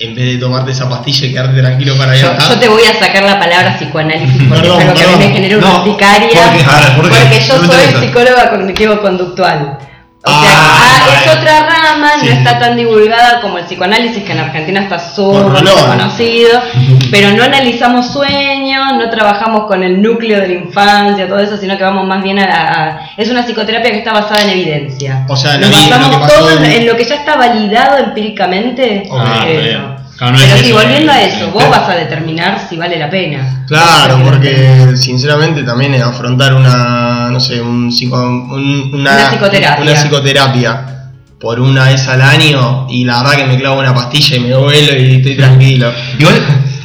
en 0.00 0.14
vez 0.14 0.24
de 0.32 0.38
tomarte 0.38 0.72
esa 0.72 0.88
pastilla 0.88 1.26
y 1.26 1.32
quedarte 1.32 1.60
tranquilo 1.60 1.94
para 1.96 2.14
Yo, 2.16 2.30
viajar? 2.32 2.48
yo 2.54 2.58
te 2.58 2.68
voy 2.68 2.82
a 2.82 2.98
sacar 2.98 3.22
la 3.22 3.38
palabra 3.38 3.76
psicoanálisis 3.76 4.42
porque 4.48 4.62
Perdón, 4.62 4.80
es 4.80 4.88
algo 4.88 4.94
que 4.94 5.04
a 5.04 5.08
mí 5.08 5.16
me 5.26 5.30
genera 5.32 5.58
una 5.58 5.68
No, 5.68 5.78
urticaria. 5.80 6.28
porque- 6.28 6.64
a 6.64 6.80
ver, 6.80 6.96
¿por 6.96 7.10
qué? 7.10 7.16
porque 7.20 7.40
yo 7.46 7.58
No 7.58 7.72
soy 7.72 8.00
psicóloga 8.06 8.50
cognitivo-conductual. 8.50 9.78
O 10.22 10.30
sea, 10.30 10.50
Ah, 10.52 11.06
ah, 11.08 11.22
es 11.24 11.30
otra 11.34 11.60
rama, 11.66 12.10
Sí, 12.20 12.26
no 12.26 12.32
está 12.32 12.58
tan 12.58 12.76
divulgada 12.76 13.40
como 13.40 13.56
el 13.56 13.64
psicoanálisis, 13.64 14.22
que 14.22 14.32
en 14.32 14.40
Argentina 14.40 14.80
está 14.82 14.98
súper 14.98 15.62
conocido, 15.86 16.60
pero 17.10 17.30
no 17.30 17.42
analizamos 17.42 18.12
sueños, 18.12 18.92
no 18.98 19.08
trabajamos 19.08 19.66
con 19.66 19.82
el 19.82 20.02
núcleo 20.02 20.38
de 20.40 20.48
la 20.48 20.54
infancia, 20.54 21.26
todo 21.26 21.38
eso, 21.38 21.56
sino 21.56 21.78
que 21.78 21.84
vamos 21.84 22.06
más 22.06 22.22
bien 22.22 22.38
a... 22.38 22.44
a- 22.44 23.00
es 23.16 23.30
una 23.30 23.42
psicoterapia 23.44 23.90
que 23.92 23.98
está 23.98 24.12
basada 24.12 24.42
en 24.42 24.50
evidencia. 24.50 25.24
O 25.28 25.34
sea, 25.36 25.56
Nos 25.56 25.70
basamos 25.70 26.26
todo 26.26 26.50
en, 26.64 26.86
lo 26.86 26.96
que 26.96 27.04
ya 27.06 27.14
está 27.14 27.36
validado 27.36 27.96
empíricamente. 27.98 29.08
Ah, 29.10 29.44
eso. 29.48 29.96
Bien. 30.20 30.32
Claro, 30.32 30.32
no 30.32 30.38
es 30.38 30.44
Pero 30.44 30.56
eso, 30.56 30.64
si 30.66 30.72
volviendo 30.72 31.12
a 31.12 31.22
es- 31.22 31.34
eso, 31.36 31.50
vos 31.50 31.68
vas 31.70 31.88
a 31.88 31.94
determinar 31.94 32.66
si 32.68 32.76
vale 32.76 32.98
la 32.98 33.08
pena. 33.10 33.64
Claro, 33.66 34.20
porque 34.22 34.92
sinceramente 34.96 35.62
también 35.62 35.94
es 35.94 36.02
afrontar 36.02 36.54
una, 36.54 37.30
no 37.30 37.40
sé, 37.40 37.60
un 37.60 37.90
psico- 37.90 38.16
un- 38.22 38.90
una, 38.94 39.12
Una 39.14 39.30
psicoterapia. 39.30 39.82
una 39.82 39.94
psicoterapia 39.94 40.86
por 41.40 41.58
una 41.60 41.84
vez 41.86 42.06
al 42.08 42.20
año 42.20 42.86
y 42.90 43.04
la 43.04 43.22
verdad 43.22 43.36
que 43.38 43.44
me 43.46 43.58
clavo 43.58 43.80
una 43.80 43.94
pastilla 43.94 44.36
y 44.36 44.40
me 44.40 44.54
vuelo 44.56 44.96
y 44.98 45.16
estoy 45.16 45.36
tranquilo. 45.36 45.92
Igual, 46.18 46.34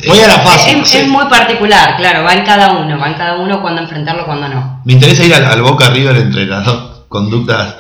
Voy 0.08 0.20
a 0.20 0.28
la 0.28 0.36
Es, 0.36 0.42
fácil. 0.44 0.78
es- 0.82 0.94
es 0.94 1.08
muy 1.08 1.26
particular, 1.26 1.96
claro, 1.98 2.24
va 2.24 2.34
en 2.34 2.44
cada 2.46 2.74
uno, 2.74 3.00
va 3.00 3.08
en 3.08 3.16
cada 3.16 3.38
uno 3.38 3.60
cuando 3.60 3.82
enfrentarlo, 3.82 4.24
cuando 4.28 4.48
no. 4.48 4.82
me 4.86 4.94
interesa 4.94 5.24
ir 5.26 5.34
al, 5.34 5.46
al 5.46 5.64
Boca 5.64 5.90
River 5.90 6.16
entre 6.18 6.46
las 6.46 6.64
dos 6.64 7.06
conductas. 7.10 7.74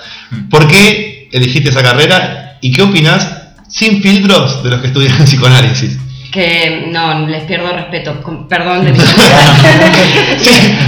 ¿Por 0.49 0.67
qué 0.67 1.29
elegiste 1.31 1.69
esa 1.69 1.83
carrera 1.83 2.57
y 2.61 2.71
qué 2.71 2.81
opinas 2.81 3.34
sin 3.77 4.01
filtros 4.01 4.63
de 4.63 4.69
los 4.69 4.79
que 4.81 4.87
estudian 4.87 5.17
psicoanálisis? 5.25 5.97
Que 6.31 6.87
no, 6.91 7.27
les 7.27 7.43
pierdo 7.43 7.71
respeto, 7.71 8.21
con- 8.21 8.47
perdón 8.47 8.83
de 8.83 8.91
mi 8.93 8.99
Sí, 8.99 9.05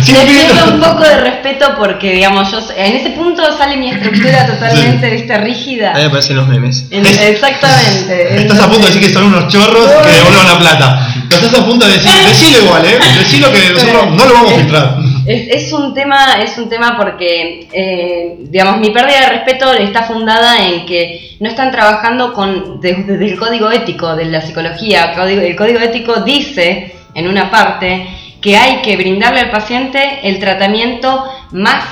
sin 0.03 0.15
Les 0.15 0.25
pierdo 0.25 0.73
un 0.73 0.79
poco 0.81 1.03
de 1.03 1.17
respeto 1.21 1.73
porque, 1.77 2.11
digamos, 2.13 2.51
yo 2.51 2.59
en 2.75 2.95
ese 2.97 3.09
punto 3.11 3.41
sale 3.57 3.77
mi 3.77 3.89
estructura 3.89 4.45
totalmente, 4.45 5.37
rígida. 5.37 5.91
A 5.91 5.97
mí 5.97 6.03
me 6.03 6.09
parecen 6.09 6.35
los 6.37 6.47
memes. 6.47 6.87
En- 6.91 7.05
exactamente. 7.05 8.37
Estás 8.41 8.59
a 8.59 8.67
punto 8.69 8.87
de 8.87 8.93
decir 8.93 9.01
que 9.07 9.13
son 9.13 9.23
unos 9.25 9.47
chorros 9.51 9.89
que 10.03 10.09
devuelvan 10.11 10.47
la 10.47 10.59
plata. 10.59 11.13
Estás 11.29 11.53
a 11.53 11.65
punto 11.65 11.85
de 11.87 11.93
decir, 11.93 12.11
decilo 12.27 12.59
igual, 12.65 12.85
¿eh? 12.85 12.99
Decilo 13.19 13.51
que 13.51 13.69
nosotros 13.73 14.11
no 14.11 14.25
lo 14.25 14.33
vamos 14.33 14.51
a 14.53 14.55
filtrar. 14.57 14.97
Es, 15.27 15.65
es 15.65 15.73
un 15.73 15.93
tema, 15.93 16.35
es 16.41 16.57
un 16.57 16.69
tema 16.69 16.95
porque, 16.97 17.67
eh, 17.71 18.35
digamos, 18.39 18.79
mi 18.79 18.89
pérdida 18.91 19.21
de 19.21 19.29
respeto 19.29 19.73
está 19.73 20.03
fundada 20.03 20.65
en 20.65 20.85
que 20.85 21.35
no 21.39 21.49
están 21.49 21.71
trabajando 21.71 22.33
con 22.33 22.79
de- 22.79 22.93
desde 23.05 23.25
el 23.25 23.37
código 23.37 23.69
ético 23.71 24.15
de 24.15 24.25
la 24.25 24.41
psicología. 24.41 25.13
El 25.27 25.55
código 25.55 25.79
ético 25.79 26.21
dice, 26.21 26.93
en 27.13 27.27
una 27.27 27.51
parte, 27.51 28.07
que 28.41 28.55
hay 28.55 28.77
que 28.77 28.95
brindarle 28.95 29.41
al 29.41 29.49
paciente 29.49 30.19
el 30.23 30.39
tratamiento 30.39 31.23
más 31.51 31.83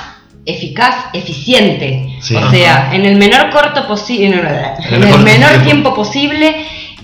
eficaz, 0.44 0.94
eficiente. 1.12 2.16
Sí. 2.20 2.34
o 2.36 2.50
sea, 2.50 2.90
en 2.92 3.04
el 3.04 3.16
menor 3.16 3.50
corto 3.50 3.86
posible, 3.86 4.26
en 4.26 4.32
el, 4.34 5.02
el 5.04 5.18
menor, 5.22 5.62
tiempo. 5.64 5.94
posible, 5.94 6.54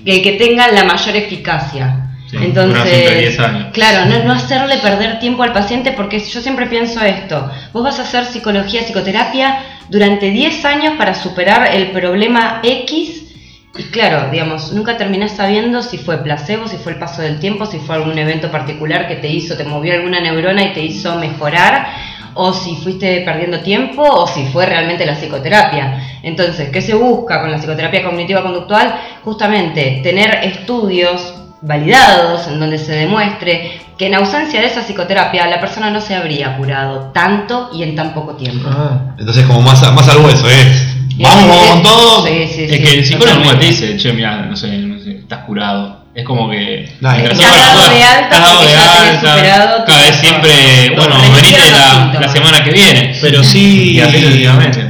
el 0.06 0.22
que 0.22 0.32
tenga 0.32 0.68
la 0.68 0.84
mayor 0.84 1.16
eficacia. 1.16 2.08
Sí, 2.32 2.38
Entonces, 2.40 3.18
10 3.18 3.38
años. 3.40 3.66
claro, 3.74 4.06
no, 4.06 4.24
no 4.24 4.32
hacerle 4.32 4.78
perder 4.78 5.18
tiempo 5.18 5.42
al 5.42 5.52
paciente 5.52 5.92
porque 5.92 6.18
yo 6.18 6.40
siempre 6.40 6.64
pienso 6.64 7.02
esto, 7.02 7.50
vos 7.74 7.84
vas 7.84 7.98
a 7.98 8.04
hacer 8.04 8.24
psicología, 8.24 8.82
psicoterapia 8.84 9.58
durante 9.90 10.30
10 10.30 10.64
años 10.64 10.94
para 10.96 11.14
superar 11.14 11.74
el 11.74 11.90
problema 11.90 12.60
X 12.62 13.22
y 13.76 13.82
claro, 13.84 14.30
digamos, 14.30 14.72
nunca 14.72 14.96
terminás 14.96 15.32
sabiendo 15.32 15.82
si 15.82 15.98
fue 15.98 16.22
placebo, 16.22 16.68
si 16.68 16.78
fue 16.78 16.92
el 16.92 16.98
paso 16.98 17.20
del 17.20 17.38
tiempo, 17.38 17.66
si 17.66 17.78
fue 17.78 17.96
algún 17.96 18.18
evento 18.18 18.50
particular 18.50 19.08
que 19.08 19.16
te 19.16 19.28
hizo, 19.28 19.56
te 19.56 19.64
movió 19.64 19.92
alguna 19.92 20.20
neurona 20.20 20.62
y 20.62 20.72
te 20.72 20.82
hizo 20.82 21.16
mejorar, 21.16 21.86
o 22.34 22.54
si 22.54 22.76
fuiste 22.76 23.22
perdiendo 23.26 23.60
tiempo, 23.60 24.02
o 24.02 24.26
si 24.26 24.46
fue 24.46 24.64
realmente 24.64 25.04
la 25.04 25.16
psicoterapia. 25.16 26.18
Entonces, 26.22 26.70
¿qué 26.70 26.80
se 26.80 26.94
busca 26.94 27.40
con 27.42 27.50
la 27.50 27.58
psicoterapia 27.58 28.02
cognitiva 28.02 28.42
conductual? 28.42 28.94
Justamente 29.22 30.00
tener 30.02 30.40
estudios 30.42 31.41
validados 31.62 32.48
en 32.48 32.60
donde 32.60 32.78
se 32.78 32.92
demuestre 32.92 33.80
que 33.96 34.06
en 34.06 34.14
ausencia 34.14 34.60
de 34.60 34.66
esa 34.66 34.82
psicoterapia 34.82 35.46
la 35.46 35.60
persona 35.60 35.90
no 35.90 36.00
se 36.00 36.14
habría 36.14 36.56
curado 36.56 37.10
tanto 37.14 37.70
y 37.72 37.82
en 37.84 37.94
tan 37.94 38.12
poco 38.12 38.34
tiempo. 38.34 38.68
Ah. 38.70 39.14
Entonces, 39.18 39.46
como 39.46 39.62
más, 39.62 39.80
más 39.94 40.08
al 40.08 40.18
hueso, 40.18 40.48
¿eh? 40.48 40.88
Vamos, 41.18 41.56
con 41.68 41.82
todo. 41.82 42.26
Sí, 42.26 42.48
sí, 42.48 42.64
Es 42.64 42.70
sí, 42.72 42.82
que 42.82 42.98
el 42.98 43.04
psicólogo 43.04 43.58
te 43.58 43.66
dice, 43.66 43.96
che, 43.96 44.12
mira, 44.12 44.46
no 44.46 44.56
sé, 44.56 44.78
no 44.78 44.98
sé, 44.98 45.18
estás 45.18 45.44
curado. 45.44 46.01
Es 46.14 46.26
como 46.26 46.50
que. 46.50 46.84
Estás 46.84 47.16
sepas- 47.38 47.56
dado 47.56 47.94
de 47.94 48.04
alta 48.04 48.38
dado 48.38 48.60
alta, 48.60 49.84
Cada 49.86 50.00
vez 50.02 50.16
siempre, 50.16 50.50
bueno, 50.94 51.14
venite 51.40 51.58
la, 51.70 52.18
la 52.20 52.28
semana 52.28 52.62
que 52.62 52.70
viene. 52.70 53.16
Pero 53.20 53.42
sí, 53.42 53.98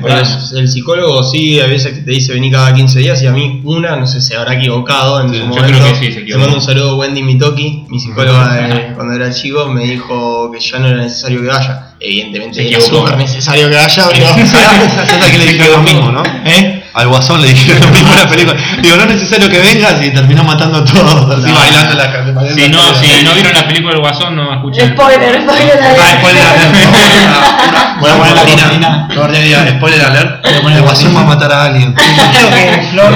por 0.00 0.10
pero 0.10 0.22
el 0.58 0.68
psicólogo 0.68 1.22
sí, 1.22 1.60
a 1.60 1.66
veces 1.66 1.92
que 1.94 2.00
te 2.00 2.10
dice 2.10 2.32
vení 2.32 2.50
cada 2.50 2.74
15 2.74 2.98
días 2.98 3.22
y 3.22 3.26
a 3.28 3.32
mí 3.32 3.60
una, 3.64 3.94
no 3.96 4.06
sé, 4.06 4.20
se 4.20 4.36
habrá 4.36 4.54
equivocado 4.54 5.20
en 5.20 5.28
Sí, 5.30 5.36
su 5.36 5.40
yo 5.42 5.46
momento. 5.48 5.68
creo 5.78 5.88
que 5.92 5.94
sí, 6.06 6.12
se 6.12 6.20
equivocó. 6.20 6.40
mando 6.40 6.56
un 6.56 6.62
saludo 6.62 6.90
a 6.90 6.94
Wendy 6.96 7.22
Mitoki, 7.22 7.84
mi 7.88 8.00
psicóloga 8.00 8.52
de- 8.54 8.92
cuando 8.94 9.14
era 9.14 9.32
chico, 9.32 9.66
me 9.66 9.84
dijo 9.84 10.50
que 10.50 10.58
ya 10.58 10.78
no 10.80 10.88
era 10.88 10.96
necesario 11.02 11.40
que 11.40 11.46
vaya. 11.48 11.86
Evidentemente 12.00 12.62
Se 12.62 12.68
era 12.68 12.80
súper 12.80 13.16
necesario 13.16 13.68
que 13.70 13.76
vaya, 13.76 14.08
pero... 14.12 14.26
¿Sabes 14.48 15.28
quién 15.30 15.38
le 15.38 15.52
dijeron 15.52 15.72
lo 15.72 15.82
mismo, 15.82 16.10
no? 16.10 16.22
¿Eh? 16.46 16.81
Al 16.94 17.08
Guasón 17.08 17.40
le 17.40 17.48
dijeron 17.48 17.80
lo 17.80 17.88
mismo 17.88 18.12
en 18.12 18.18
la 18.18 18.28
película. 18.28 18.56
Digo, 18.82 18.96
no 18.96 19.02
es 19.04 19.08
necesario 19.08 19.48
que 19.48 19.58
vengas 19.60 20.02
y 20.02 20.10
terminó 20.10 20.44
matando 20.44 20.78
a 20.78 20.84
todos, 20.84 21.38
así 21.38 21.50
No. 21.50 21.58
bailando 21.58 21.94
la 21.94 22.08
gente. 22.10 22.54
Si 22.54 22.68
no, 22.68 22.94
si 22.94 23.24
no 23.24 23.32
vieron 23.34 23.52
la 23.54 23.66
película 23.66 23.92
del 23.92 24.00
Guasón, 24.00 24.36
no 24.36 24.52
escuchen. 24.54 24.92
Spoiler, 24.92 25.42
spoiler. 25.42 25.80
Ah, 25.82 26.16
spoiler 26.18 26.42
alert. 26.42 27.98
Voy 28.00 28.10
a 28.10 28.16
poner 28.16 28.34
la 28.34 28.42
cortina. 28.44 29.08
No, 29.08 29.70
spoiler 29.78 30.04
alert. 30.04 30.42
Voy 30.44 30.54
a 30.54 30.60
poner 30.62 30.78
El 30.78 30.84
Guasón 30.84 31.16
va 31.16 31.20
a 31.20 31.24
matar 31.24 31.52
a 31.52 31.64
alguien. 31.64 31.94
Quiero 31.94 32.50
que 32.50 32.88
Flor 32.90 33.12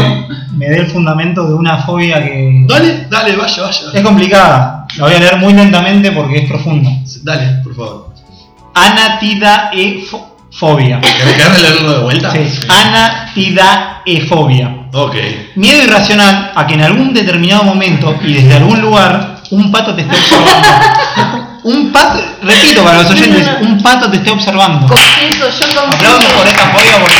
me 0.56 0.66
dé 0.70 0.78
el 0.78 0.86
fundamento 0.86 1.46
de 1.46 1.52
una 1.52 1.76
fobia 1.78 2.22
que 2.24 2.64
Dale, 2.66 3.06
dale, 3.10 3.36
vaya, 3.36 3.62
vaya. 3.62 3.80
es 3.92 4.02
complicada. 4.02 4.86
La 4.96 5.04
voy 5.04 5.14
a 5.14 5.18
leer 5.18 5.36
muy 5.36 5.52
lentamente 5.52 6.12
porque 6.12 6.38
es 6.38 6.48
profunda. 6.48 6.90
Dale, 7.22 7.60
por 7.62 7.76
favor. 7.76 8.14
Anatidaefobia. 8.74 10.25
¿Querés 10.58 11.34
querés 11.34 11.62
leerlo 11.62 11.92
de 11.92 11.98
vuelta? 12.02 12.32
Sí, 12.32 12.38
anatidaefobia. 12.68 14.74
Ok. 14.92 15.14
Miedo 15.56 15.82
irracional 15.82 16.52
a 16.54 16.66
que 16.66 16.74
en 16.74 16.82
algún 16.82 17.12
determinado 17.12 17.64
momento 17.64 18.16
y 18.24 18.32
desde 18.32 18.54
algún 18.54 18.80
lugar 18.80 19.40
un 19.50 19.70
pato 19.70 19.94
te 19.94 20.00
esté 20.02 20.16
observando. 20.16 20.68
Un 21.64 21.92
pato, 21.92 22.22
repito 22.42 22.84
para 22.84 23.02
los 23.02 23.10
oyentes, 23.10 23.46
un 23.60 23.82
pato 23.82 24.10
te 24.10 24.16
esté 24.18 24.30
observando. 24.30 24.86
Confieso, 24.86 25.50
yo 25.50 25.66
Aplausos 25.80 26.24
por 26.24 26.44
confieso, 26.44 26.48
esta 26.48 26.70
fobia 26.70 27.00
porque 27.00 27.16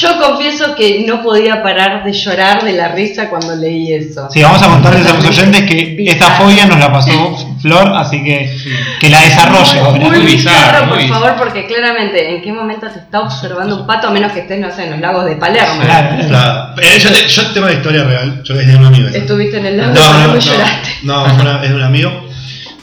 yo 0.00 0.20
confieso 0.20 0.74
que 0.74 1.04
no 1.06 1.22
podía 1.22 1.62
parar 1.62 2.02
de 2.04 2.12
llorar 2.12 2.64
de 2.64 2.72
la 2.72 2.88
risa 2.88 3.30
cuando 3.30 3.54
leí 3.54 3.92
eso. 3.92 4.28
Sí, 4.30 4.42
vamos 4.42 4.60
a 4.62 4.66
contarles 4.66 5.06
a 5.06 5.12
los 5.12 5.24
oyentes 5.24 5.62
que 5.62 5.94
esta 6.08 6.32
fobia 6.32 6.66
nos 6.66 6.78
la 6.78 6.92
pasó 6.92 7.51
Flor, 7.62 7.92
así 7.96 8.22
que 8.24 8.54
que 9.00 9.08
la 9.08 9.20
desarrolle. 9.22 9.80
Muy 10.00 10.18
Muy 10.18 10.26
bizarro, 10.34 10.88
por 10.88 10.98
bizarro. 10.98 11.20
favor, 11.20 11.36
porque 11.38 11.66
claramente, 11.66 12.34
¿en 12.36 12.42
qué 12.42 12.52
momento 12.52 12.88
te 12.88 12.98
está 12.98 13.20
observando 13.20 13.76
un 13.80 13.86
pato 13.86 14.08
a 14.08 14.10
menos 14.10 14.32
que 14.32 14.40
estés, 14.40 14.58
no 14.60 14.70
sé, 14.70 14.84
en 14.84 14.90
los 14.90 15.00
lagos 15.00 15.24
de 15.26 15.36
Palermo? 15.36 15.80
Claro. 15.82 16.26
Claro. 16.28 16.74
Eh, 16.82 16.98
yo, 16.98 17.10
te- 17.12 17.28
yo 17.28 17.46
tengo 17.52 17.66
una 17.66 17.74
historia 17.76 18.04
real. 18.04 18.42
Yo 18.44 18.54
le 18.54 18.60
dije 18.60 18.72
a 18.74 18.78
un 18.78 18.86
amigo. 18.86 19.08
Estuviste 19.08 19.58
en 19.58 19.66
el 19.66 19.76
lago 19.78 19.94
No, 19.94 20.00
de 20.00 20.06
no, 20.06 20.12
Palermo 20.12 20.34
no, 20.34 20.38
y 20.38 20.44
lloraste. 20.44 20.88
no, 21.04 21.24
una- 21.24 21.62
es 21.62 21.68
de 21.70 21.74
un 21.76 21.82
amigo. 21.82 22.28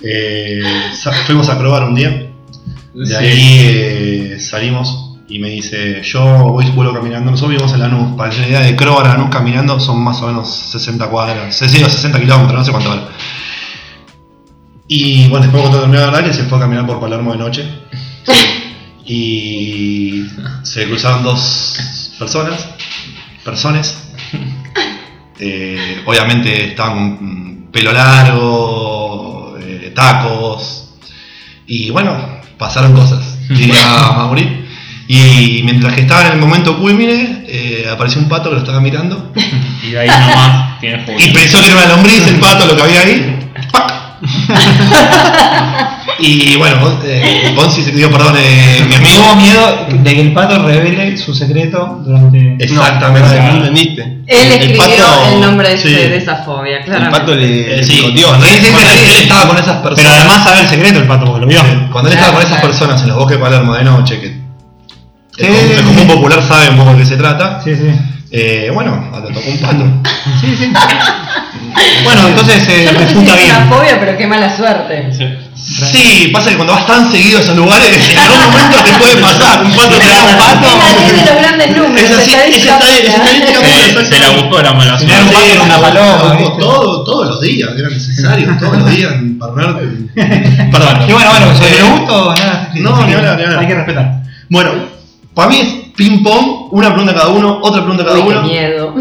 Eh, 0.04 0.62
fuimos 1.26 1.50
a 1.50 1.58
probar 1.60 1.84
un 1.84 1.96
día. 1.96 2.10
De 2.94 3.06
Sí. 3.06 3.13
ahí 3.15 3.60
eh, 4.34 4.38
salimos 4.39 5.06
y 5.28 5.38
me 5.39 5.50
dice, 5.50 6.02
yo 6.04 6.22
voy 6.24 6.65
vuelvo 6.72 6.94
caminando. 6.94 7.30
Nosotros 7.32 7.52
vivimos 7.52 7.74
en 7.74 7.82
Lanús. 7.82 8.15
Para 8.18 8.32
se 8.32 8.39
una 8.39 8.48
idea 8.48 8.62
de 8.62 8.76
Crobar 8.76 9.06
a 9.06 9.10
Lanús 9.10 9.30
caminando 9.30 9.80
son 9.80 10.00
más 10.04 10.22
o 10.22 10.28
menos 10.28 10.50
60 10.72 11.08
cuadras. 11.08 11.56
60 11.56 11.88
o 11.88 11.89
60 11.89 12.20
kilómetros, 12.20 12.58
no 12.58 12.65
sé 12.65 12.72
cuánto 12.72 12.89
vale. 12.89 13.02
Y 14.91 15.28
bueno, 15.28 15.43
después 15.43 15.62
cuando 15.62 15.82
terminó 15.82 15.99
de 15.99 16.08
hablar, 16.08 16.23
él 16.25 16.34
se 16.34 16.45
fue 16.45 16.58
a 16.58 16.62
caminar 16.62 16.88
por 16.88 16.99
Palermo 16.99 17.32
de 17.32 17.38
noche. 17.38 17.69
Y 19.12 20.25
se 20.62 20.86
cruzaron 20.86 21.23
dos 21.23 22.12
personas. 22.19 22.67
Personas. 23.43 24.04
Eh, 25.39 26.04
obviamente 26.06 26.67
estaban 26.67 27.17
con 27.17 27.69
pelo 27.71 27.91
largo, 27.91 29.58
eh, 29.60 29.91
tacos. 29.95 30.91
Y 31.65 31.89
bueno, 31.89 32.39
pasaron 32.60 32.93
cosas, 32.93 33.39
diría 33.49 34.12
Mauri. 34.15 34.67
Y 35.08 35.62
mientras 35.63 35.95
que 35.95 36.02
estaba 36.02 36.28
en 36.28 36.34
el 36.34 36.39
momento 36.39 36.78
culmine, 36.78 37.45
eh, 37.47 37.88
apareció 37.91 38.21
un 38.21 38.30
pato 38.30 38.49
que 38.49 38.56
lo 38.56 38.62
estaba 38.62 38.80
mirando. 38.80 39.34
Y 39.82 39.91
de 39.91 39.99
ahí 40.02 40.08
nomás 40.08 40.80
tienes 40.80 41.06
fobia. 41.06 41.25
Y 41.25 41.32
pensó 41.32 41.60
que 41.62 41.71
era 41.71 41.78
una 41.78 41.95
lombriz 41.95 42.28
el 42.28 42.39
pato 42.39 42.67
lo 42.67 42.75
que 42.75 42.82
había 42.84 43.02
ahí. 43.02 43.49
¡Pac! 43.71 44.09
y 46.20 46.56
bueno, 46.58 47.00
eh, 47.04 47.54
Ponzi 47.56 47.84
se 47.84 47.92
dio 47.92 48.12
perdón, 48.12 48.36
eh, 48.38 48.84
mi 48.88 48.96
amigo. 48.96 49.16
Tuvo 49.24 49.36
miedo 49.36 49.86
de 49.90 50.14
que 50.14 50.22
el 50.22 50.34
pato 50.34 50.66
revele 50.66 51.18
su 51.18 51.34
secreto 51.34 52.02
durante. 52.06 52.56
Exactamente. 52.60 53.38
No, 53.40 53.44
no 53.44 53.58
entendiste. 53.58 54.02
Él 54.02 54.22
El 54.28 54.52
escribió 54.52 54.78
pato- 54.84 55.34
el 55.34 55.42
nombre 55.42 55.70
de, 55.70 55.78
sí. 55.78 55.90
de 55.94 56.18
esa 56.18 56.38
fobia, 56.44 56.78
El 56.80 56.86
claro. 56.86 57.12
pato 57.12 57.36
le, 57.36 57.80
Eh, 57.80 57.84
sí, 57.84 58.00
él- 58.06 58.18
él 58.18 59.22
estaba 59.22 59.48
con 59.48 59.58
esas 59.58 59.78
personas. 59.78 59.96
Pero 59.96 60.10
además 60.10 60.44
sabe 60.44 60.62
el 60.62 60.68
secreto 60.68 61.00
el 61.00 61.08
pato 61.08 61.26
porque 61.26 61.42
lo 61.42 61.48
vio. 61.48 61.62
Cuando 61.92 62.10
él 62.10 62.16
estaba 62.18 62.34
con 62.34 62.44
esas 62.44 62.62
personas 62.62 63.02
en 63.02 63.08
los 63.10 63.18
bosques 63.18 63.38
de 63.38 63.44
Palermo 63.44 63.74
de 63.74 63.84
noche, 63.84 64.20
que 64.20 64.40
Sí. 65.38 65.46
el, 65.46 65.72
el 65.80 65.84
común 65.86 66.06
popular 66.08 66.44
sabe 66.46 66.70
un 66.72 66.78
poco 66.78 66.92
de 66.92 66.98
qué 66.98 67.06
se 67.06 67.16
trata, 67.16 67.62
Sí, 67.64 67.74
sí. 67.74 67.90
Eh, 68.32 68.70
bueno, 68.74 69.10
le 69.28 69.34
tocó 69.34 69.50
un 69.50 69.58
pato. 69.60 69.86
Sí, 70.42 70.56
sí. 70.58 70.72
Bueno, 72.04 72.28
entonces 72.30 72.63
se 72.63 72.86
Yo 72.86 72.94
no 72.94 73.00
sé 73.00 73.08
si 73.08 73.13
refuta 73.13 73.34
es 73.36 73.44
bien. 73.44 73.56
una 73.56 73.68
fobia, 73.68 74.00
pero 74.00 74.18
qué 74.18 74.26
mala 74.28 74.56
suerte. 74.56 75.10
Sí, 75.56 76.30
pasa 76.34 76.50
que 76.50 76.56
cuando 76.56 76.74
vas 76.74 76.88
tan 76.88 77.12
seguido 77.12 77.38
a 77.38 77.42
esos 77.42 77.56
lugares, 77.56 78.10
en 78.10 78.18
algún 78.18 78.39
momento 78.52 78.78
te 78.84 78.92
puede 78.94 79.15
pasar. 79.18 79.63
Un 79.63 79.72
pato 79.76 79.96
te 79.98 80.08
da 80.08 80.24
un 80.24 80.30
Es 80.30 80.36
pato. 80.36 80.78
la 80.78 81.08
ley 81.12 81.20
de 81.20 81.26
los 81.26 81.36
grandes 81.42 81.78
números. 81.78 82.02
Es 82.02 82.18
así, 82.18 82.32
es 82.34 82.56
esa- 82.63 82.80
es 82.80 83.04
estadística 83.06 83.60
Se, 83.60 84.06
se 84.06 84.20
la 84.20 84.30
buscó 84.32 84.62
la 84.62 84.74
mala 84.74 84.98
suerte. 84.98 85.15
pato 85.32 85.46
era 85.46 85.62
una 85.63 85.78
paloma, 85.80 86.38
todo, 86.38 86.58
todo, 86.58 87.04
todos 87.04 87.28
los 87.28 87.42
días, 87.42 87.70
era 87.78 87.89
necesario, 87.89 88.58
todos 88.60 88.78
los 88.80 88.89
días 88.89 89.12
emparnarte. 89.13 89.82
Perdón. 90.72 91.10
Y 91.10 91.12
bueno, 91.13 91.30
bueno, 91.32 91.56
¿se 91.58 91.65
Eh, 91.68 91.76
le 91.78 91.84
gusto? 91.84 92.34
Nada. 92.36 92.70
sí, 92.74 92.80
no, 92.80 92.98
sí, 92.98 93.04
ni 93.08 93.13
hablar, 93.13 93.38
ni 93.38 93.44
hablar. 93.44 93.60
Hay 93.60 93.68
que 93.68 93.76
respetar. 93.76 94.24
Bueno, 94.50 94.72
para 95.36 95.50
mí 95.50 95.60
es 95.60 95.88
ping 96.00 96.24
pong, 96.24 96.70
una 96.72 96.88
pregunta 96.94 97.14
cada 97.14 97.28
uno, 97.28 97.60
otra 97.62 97.82
pregunta 97.82 98.06
cada 98.06 98.20
Uy, 98.20 98.24
qué 98.24 98.30
uno. 98.30 98.42
miedo. 98.44 98.96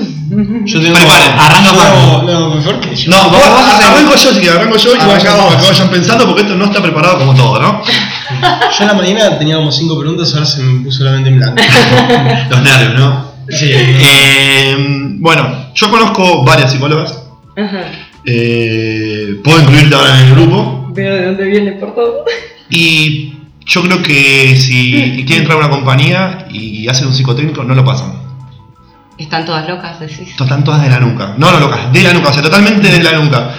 Yo 0.66 0.80
tengo. 0.80 0.96
Preparen. 0.96 1.32
Arranca 1.38 1.72
No, 1.72 2.22
no, 2.24 2.54
mejor 2.56 2.80
que 2.80 2.96
yo. 2.96 3.10
No, 3.12 3.30
vos, 3.30 3.38
vos 3.38 3.60
haces- 3.62 3.86
arranco 3.86 4.14
yo, 4.16 4.32
si 4.34 4.40
que 4.40 4.50
arranco 4.50 4.76
yo 4.76 4.94
y 4.94 4.98
vayan, 4.98 5.36
que 5.60 5.66
vayan 5.68 5.88
pensando 5.90 6.26
porque 6.26 6.42
esto 6.42 6.56
no 6.56 6.64
está 6.64 6.82
preparado 6.82 7.18
como 7.18 7.34
todo, 7.36 7.60
¿no? 7.62 7.82
Yo 8.78 8.82
en 8.82 8.86
la 8.88 8.94
mañana 8.94 9.38
tenía 9.38 9.56
como 9.56 9.70
cinco 9.70 9.96
preguntas, 9.98 10.34
ahora 10.34 10.44
se 10.44 10.60
me 10.62 10.84
puso 10.84 11.04
la 11.04 11.12
mente 11.12 11.28
en 11.30 11.38
blanco. 11.38 11.56
Los 12.50 12.62
nervios, 12.62 12.94
¿no? 13.00 13.28
Sí. 13.48 13.70
Eh, 13.72 14.76
bueno, 15.20 15.70
yo 15.74 15.90
conozco 15.90 16.44
varias 16.44 16.72
psicólogas. 16.72 17.22
Ajá. 17.56 17.84
Eh, 18.24 19.36
puedo 19.44 19.60
incluirte 19.60 19.94
ahora 19.94 20.20
en 20.20 20.26
el 20.28 20.34
grupo. 20.34 20.88
Veo 20.90 21.14
de 21.14 21.24
dónde 21.26 21.44
viene 21.44 21.72
por 21.72 21.94
todo. 21.94 22.24
Y 22.70 23.37
yo 23.68 23.82
creo 23.82 24.02
que 24.02 24.56
si 24.56 24.90
quieren 25.26 25.42
entrar 25.42 25.56
a 25.58 25.66
una 25.66 25.70
compañía 25.70 26.46
y 26.50 26.88
hacen 26.88 27.08
un 27.08 27.14
psicotécnico, 27.14 27.62
no 27.62 27.74
lo 27.74 27.84
pasan. 27.84 28.14
Están 29.18 29.44
todas 29.44 29.68
locas, 29.68 30.00
decís. 30.00 30.30
Están 30.30 30.64
todas 30.64 30.80
de 30.82 30.88
la 30.88 31.00
nuca. 31.00 31.34
No, 31.36 31.50
no 31.52 31.60
locas, 31.60 31.92
de 31.92 32.02
la 32.02 32.12
nuca, 32.14 32.30
o 32.30 32.32
sea, 32.32 32.42
totalmente 32.42 32.88
de 32.88 33.02
la 33.02 33.12
nuca. 33.12 33.50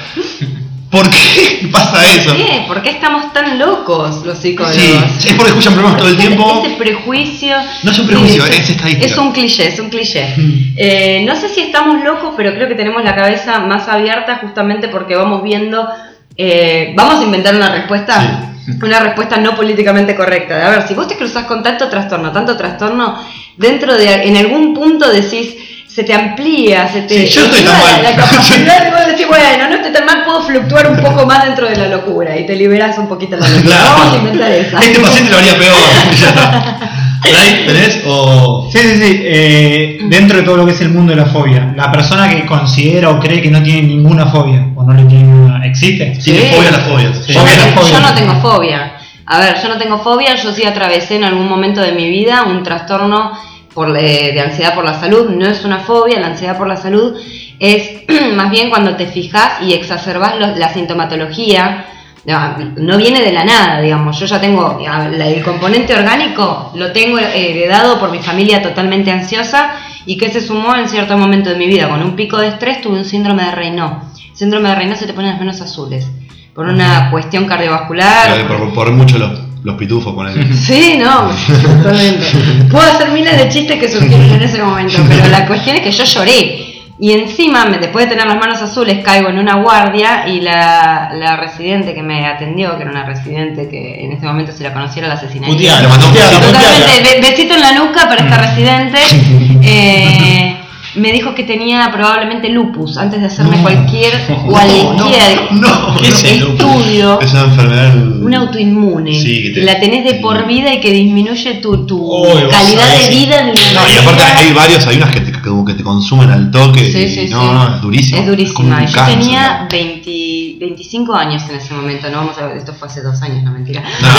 ¿Por 0.90 1.08
qué 1.12 1.68
pasa 1.72 2.04
eso? 2.16 2.30
¿Por 2.30 2.38
qué? 2.38 2.64
¿Por 2.68 2.82
qué 2.82 2.90
estamos 2.90 3.32
tan 3.34 3.60
locos 3.60 4.26
los 4.26 4.38
psicólogos? 4.40 4.76
Sí, 4.76 5.28
es 5.28 5.34
porque 5.34 5.50
escuchan 5.52 5.74
problemas 5.74 6.00
todo 6.00 6.10
el 6.10 6.18
tiempo. 6.18 6.64
Ese 6.66 6.76
prejuicio. 6.78 7.56
No 7.84 7.92
es 7.92 8.00
un 8.00 8.08
prejuicio, 8.08 8.44
Sí, 8.46 8.52
es 8.58 8.70
estadística. 8.70 9.06
Es 9.06 9.18
un 9.18 9.32
cliché, 9.32 9.68
es 9.68 9.80
un 9.80 9.90
cliché. 9.90 10.34
Mm. 10.36 10.74
Eh, 10.78 11.24
no 11.28 11.36
sé 11.36 11.50
si 11.50 11.62
estamos 11.62 12.04
locos, 12.04 12.34
pero 12.36 12.54
creo 12.56 12.68
que 12.68 12.76
tenemos 12.76 13.04
la 13.04 13.16
cabeza 13.16 13.60
más 13.60 13.88
abierta 13.88 14.40
justamente 14.42 14.88
porque 14.88 15.16
vamos 15.16 15.44
viendo. 15.44 15.88
eh, 16.36 16.94
¿Vamos 16.96 17.20
a 17.20 17.24
inventar 17.24 17.54
una 17.54 17.70
respuesta? 17.70 18.49
Una 18.82 19.00
respuesta 19.00 19.38
no 19.38 19.56
políticamente 19.56 20.16
correcta. 20.16 20.58
De, 20.58 20.64
a 20.64 20.70
ver, 20.70 20.88
si 20.88 20.94
vos 20.94 21.08
te 21.08 21.18
cruzas 21.18 21.46
con 21.46 21.64
tanto 21.64 21.90
trastorno, 21.90 22.32
tanto 22.32 22.56
trastorno, 22.58 23.24
dentro 23.58 23.96
de, 23.98 24.24
en 24.24 24.38
algún 24.38 24.74
punto 24.74 25.12
decís, 25.12 25.56
se 25.88 26.04
te 26.04 26.14
amplía, 26.14 26.88
se 26.88 27.02
te 27.02 27.28
Sí, 27.28 27.34
yo 27.34 27.46
estoy 27.46 27.62
tan 27.62 27.78
mal. 27.78 28.04
la 28.04 28.16
capacidad 28.16 28.84
de 28.84 28.92
vos 28.92 29.06
decir, 29.08 29.28
bueno, 29.30 29.70
no 29.70 29.76
estoy 29.76 29.92
tan 29.92 30.06
mal, 30.06 30.24
puedo 30.24 30.44
fluctuar 30.44 30.92
un 30.92 31.02
poco 31.02 31.26
más 31.26 31.46
dentro 31.46 31.68
de 31.68 31.76
la 31.76 31.88
locura 31.88 32.38
y 32.38 32.46
te 32.46 32.56
liberas 32.56 32.98
un 32.98 33.08
poquito 33.08 33.36
la 33.36 33.48
locura. 33.48 33.76
Claro. 33.76 33.90
Vamos 33.98 34.14
a 34.14 34.18
inventar 34.18 34.52
esa. 34.52 34.80
Este 34.80 35.00
paciente 35.00 35.32
lo 35.32 35.38
haría 35.38 35.58
peor. 35.58 35.80
¿Ahí 37.24 37.66
tenés? 37.66 38.02
O. 38.06 38.70
Sí, 38.72 38.78
sí, 38.80 38.98
sí. 38.98 39.22
eh, 39.24 39.98
dentro 40.10 40.38
de 40.38 40.44
todo 40.44 40.58
lo 40.58 40.66
que 40.66 40.72
es 40.72 40.82
el 40.82 40.90
mundo 40.90 41.12
de 41.14 41.18
la 41.18 41.26
fobia, 41.26 41.74
la 41.76 41.92
persona 41.92 42.30
que 42.30 42.46
considera 42.46 43.10
o 43.10 43.20
cree 43.20 43.42
que 43.42 43.50
no 43.52 43.62
tiene 43.62 43.84
ninguna 43.84 44.26
fobia 44.28 44.68
o 44.76 44.84
no 44.84 44.94
le 44.94 45.04
tiene 45.04 45.24
ninguna, 45.26 45.66
¿existe? 45.66 46.18
Tiene 46.24 46.40
Sí. 46.42 46.56
fobia 46.56 46.70
a 46.70 46.72
las 46.72 46.82
fobias. 46.88 47.18
Sí. 47.26 47.34
Yo, 47.34 47.40
Fobia 47.40 47.54
a 47.54 47.58
las 47.58 47.76
yo 47.76 47.82
fobias. 47.82 48.02
no 48.02 48.14
tengo 48.16 48.36
fobia. 48.42 48.94
A 49.26 49.40
ver, 49.40 49.62
yo 49.62 49.70
no 49.70 49.78
tengo 49.78 50.00
fobia, 50.00 50.36
yo 50.36 50.52
sí 50.54 50.66
atravesé 50.66 51.16
en 51.18 51.24
algún 51.24 51.48
momento 51.48 51.82
de 51.82 51.92
mi 51.92 52.10
vida 52.10 52.44
un 52.44 52.64
trastorno 52.64 53.32
por, 53.74 53.96
eh, 53.98 54.32
de 54.34 54.40
ansiedad 54.42 54.74
por 54.74 54.84
la 54.86 55.00
salud. 55.00 55.30
No 55.30 55.46
es 55.48 55.64
una 55.66 55.80
fobia, 55.80 56.20
la 56.20 56.28
ansiedad 56.28 56.58
por 56.58 56.68
la 56.68 56.78
salud 56.78 57.16
es 57.60 58.04
más 58.36 58.50
bien 58.50 58.70
cuando 58.70 58.96
te 58.96 59.06
fijas 59.06 59.62
y 59.62 59.74
exacerbas 59.74 60.34
la 60.58 60.74
sintomatología. 60.74 61.86
No, 62.26 62.58
no 62.76 62.98
viene 62.98 63.22
de 63.22 63.32
la 63.32 63.44
nada, 63.44 63.82
digamos. 63.82 64.20
Yo 64.20 64.26
ya 64.26 64.42
tengo 64.42 64.80
el 64.80 65.44
componente 65.44 65.96
orgánico, 65.96 66.72
lo 66.76 66.92
tengo 66.92 67.18
heredado 67.18 68.00
por 68.00 68.12
mi 68.12 68.20
familia 68.20 68.62
totalmente 68.62 69.12
ansiosa 69.12 69.72
y 70.06 70.18
que 70.18 70.30
se 70.30 70.42
sumó 70.42 70.76
en 70.76 70.90
cierto 70.90 71.18
momento 71.18 71.50
de 71.50 71.56
mi 71.56 71.68
vida. 71.68 71.88
Con 71.90 72.02
un 72.04 72.16
pico 72.16 72.38
de 72.38 72.50
estrés 72.50 72.82
tuve 72.82 72.98
un 72.98 73.06
síndrome 73.06 73.44
de 73.44 73.52
Raynaud. 73.52 73.92
Síndrome 74.34 74.70
de 74.70 74.76
Raynaud 74.76 74.98
se 74.98 75.08
te 75.08 75.14
ponen 75.14 75.32
las 75.32 75.40
manos 75.40 75.62
azules 75.62 76.08
por 76.54 76.68
una 76.68 77.10
cuestión 77.10 77.46
cardiovascular. 77.46 78.46
Por, 78.48 78.74
por 78.74 78.92
mucho 78.92 79.18
los, 79.18 79.32
los 79.64 79.76
pitufos 79.76 80.14
con 80.14 80.28
él. 80.28 80.54
Sí, 80.54 81.00
no, 81.02 81.30
totalmente. 81.62 82.26
Puedo 82.72 82.84
hacer 82.84 83.12
miles 83.12 83.38
de 83.38 83.50
chistes 83.50 83.80
que 83.80 83.90
surgieron 83.90 84.30
en 84.30 84.42
ese 84.42 84.62
momento, 84.62 85.02
pero 85.08 85.28
la 85.28 85.48
cuestión 85.48 85.78
es 85.78 85.84
que 85.84 85.92
yo 85.92 86.04
lloré. 86.04 86.69
Y 87.02 87.14
encima, 87.14 87.66
después 87.80 88.06
de 88.06 88.12
tener 88.12 88.28
las 88.28 88.38
manos 88.38 88.62
azules, 88.62 89.02
caigo 89.04 89.30
en 89.30 89.40
una 89.40 89.56
guardia 89.56 90.28
y 90.28 90.42
la, 90.42 91.12
la 91.14 91.38
residente 91.38 91.94
que 91.94 92.04
me 92.04 92.26
atendió, 92.28 92.76
que 92.76 92.82
era 92.84 92.92
una 92.92 93.06
residente 93.06 93.70
que 93.70 94.04
en 94.04 94.12
este 94.12 94.26
momento 94.28 94.52
si 94.52 94.64
la 94.64 94.74
conociera 94.74 95.08
la 95.08 95.14
asesinaría. 95.14 95.80
Mandó 95.88 96.08
un. 96.08 96.14
Totalmente, 96.14 97.22
besito 97.22 97.54
en 97.54 97.62
la 97.62 97.72
nuca 97.72 98.10
para 98.10 98.24
esta 98.26 98.38
residente. 98.38 98.98
Eh, 99.62 100.56
me 100.96 101.12
dijo 101.12 101.36
que 101.36 101.44
tenía 101.44 101.90
probablemente 101.92 102.50
lupus 102.50 102.98
antes 102.98 103.20
de 103.22 103.28
hacerme 103.28 103.62
cualquier 103.62 104.14
cualquier 104.48 105.40
No, 105.52 105.96
¿Qué 106.02 106.08
es 106.08 106.24
estudio. 106.24 107.20
Es 107.22 107.32
una 107.34 107.44
enfermedad. 107.44 107.96
Un 107.96 108.34
autoinmune. 108.34 109.14
Sí, 109.14 109.54
te- 109.54 109.62
la 109.62 109.80
tenés 109.80 110.04
de 110.04 110.16
por 110.16 110.48
vida 110.48 110.74
y 110.74 110.80
que 110.80 110.92
disminuye 110.92 111.56
tu, 111.56 111.86
tu 111.86 112.24
calidad 112.50 112.98
de 112.98 113.10
vida 113.10 113.38
de 113.44 113.52
una 113.52 113.62
No, 113.74 113.82
y 113.94 113.98
aparte 113.98 114.24
hay 114.38 114.54
varios, 114.54 114.88
hay 114.88 114.98
unas 114.98 115.12
que 115.12 115.19
te, 115.42 115.50
como 115.50 115.66
que 115.66 115.74
te 115.74 115.84
consumen 115.84 116.30
al 116.30 116.52
toque. 116.52 116.92
Sí, 116.92 117.00
y 117.04 117.10
sí, 117.10 117.28
no, 117.30 117.42
sí. 117.42 117.48
no, 117.54 117.76
es 117.76 117.82
durísimo. 117.82 118.22
Es 118.22 118.28
durísima. 118.28 118.86
Yo 118.86 119.06
tenía 119.06 119.60
¿no? 119.64 119.68
20 119.70 120.56
25 120.60 121.16
años 121.16 121.44
en 121.50 121.56
ese 121.56 121.74
momento. 121.74 122.10
No 122.10 122.18
vamos 122.18 122.38
a 122.38 122.46
ver, 122.48 122.58
esto 122.58 122.74
fue 122.74 122.88
hace 122.88 123.02
dos 123.02 123.22
años, 123.22 123.44
no 123.44 123.52
mentira. 123.52 123.82
No, 124.02 124.08
no. 124.08 124.16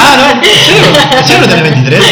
Ah, 0.00 0.34
no. 0.34 1.18
¿En 1.18 1.24
serio 1.24 1.42
no 1.42 1.48
tenés 1.48 1.62
23? 1.74 2.02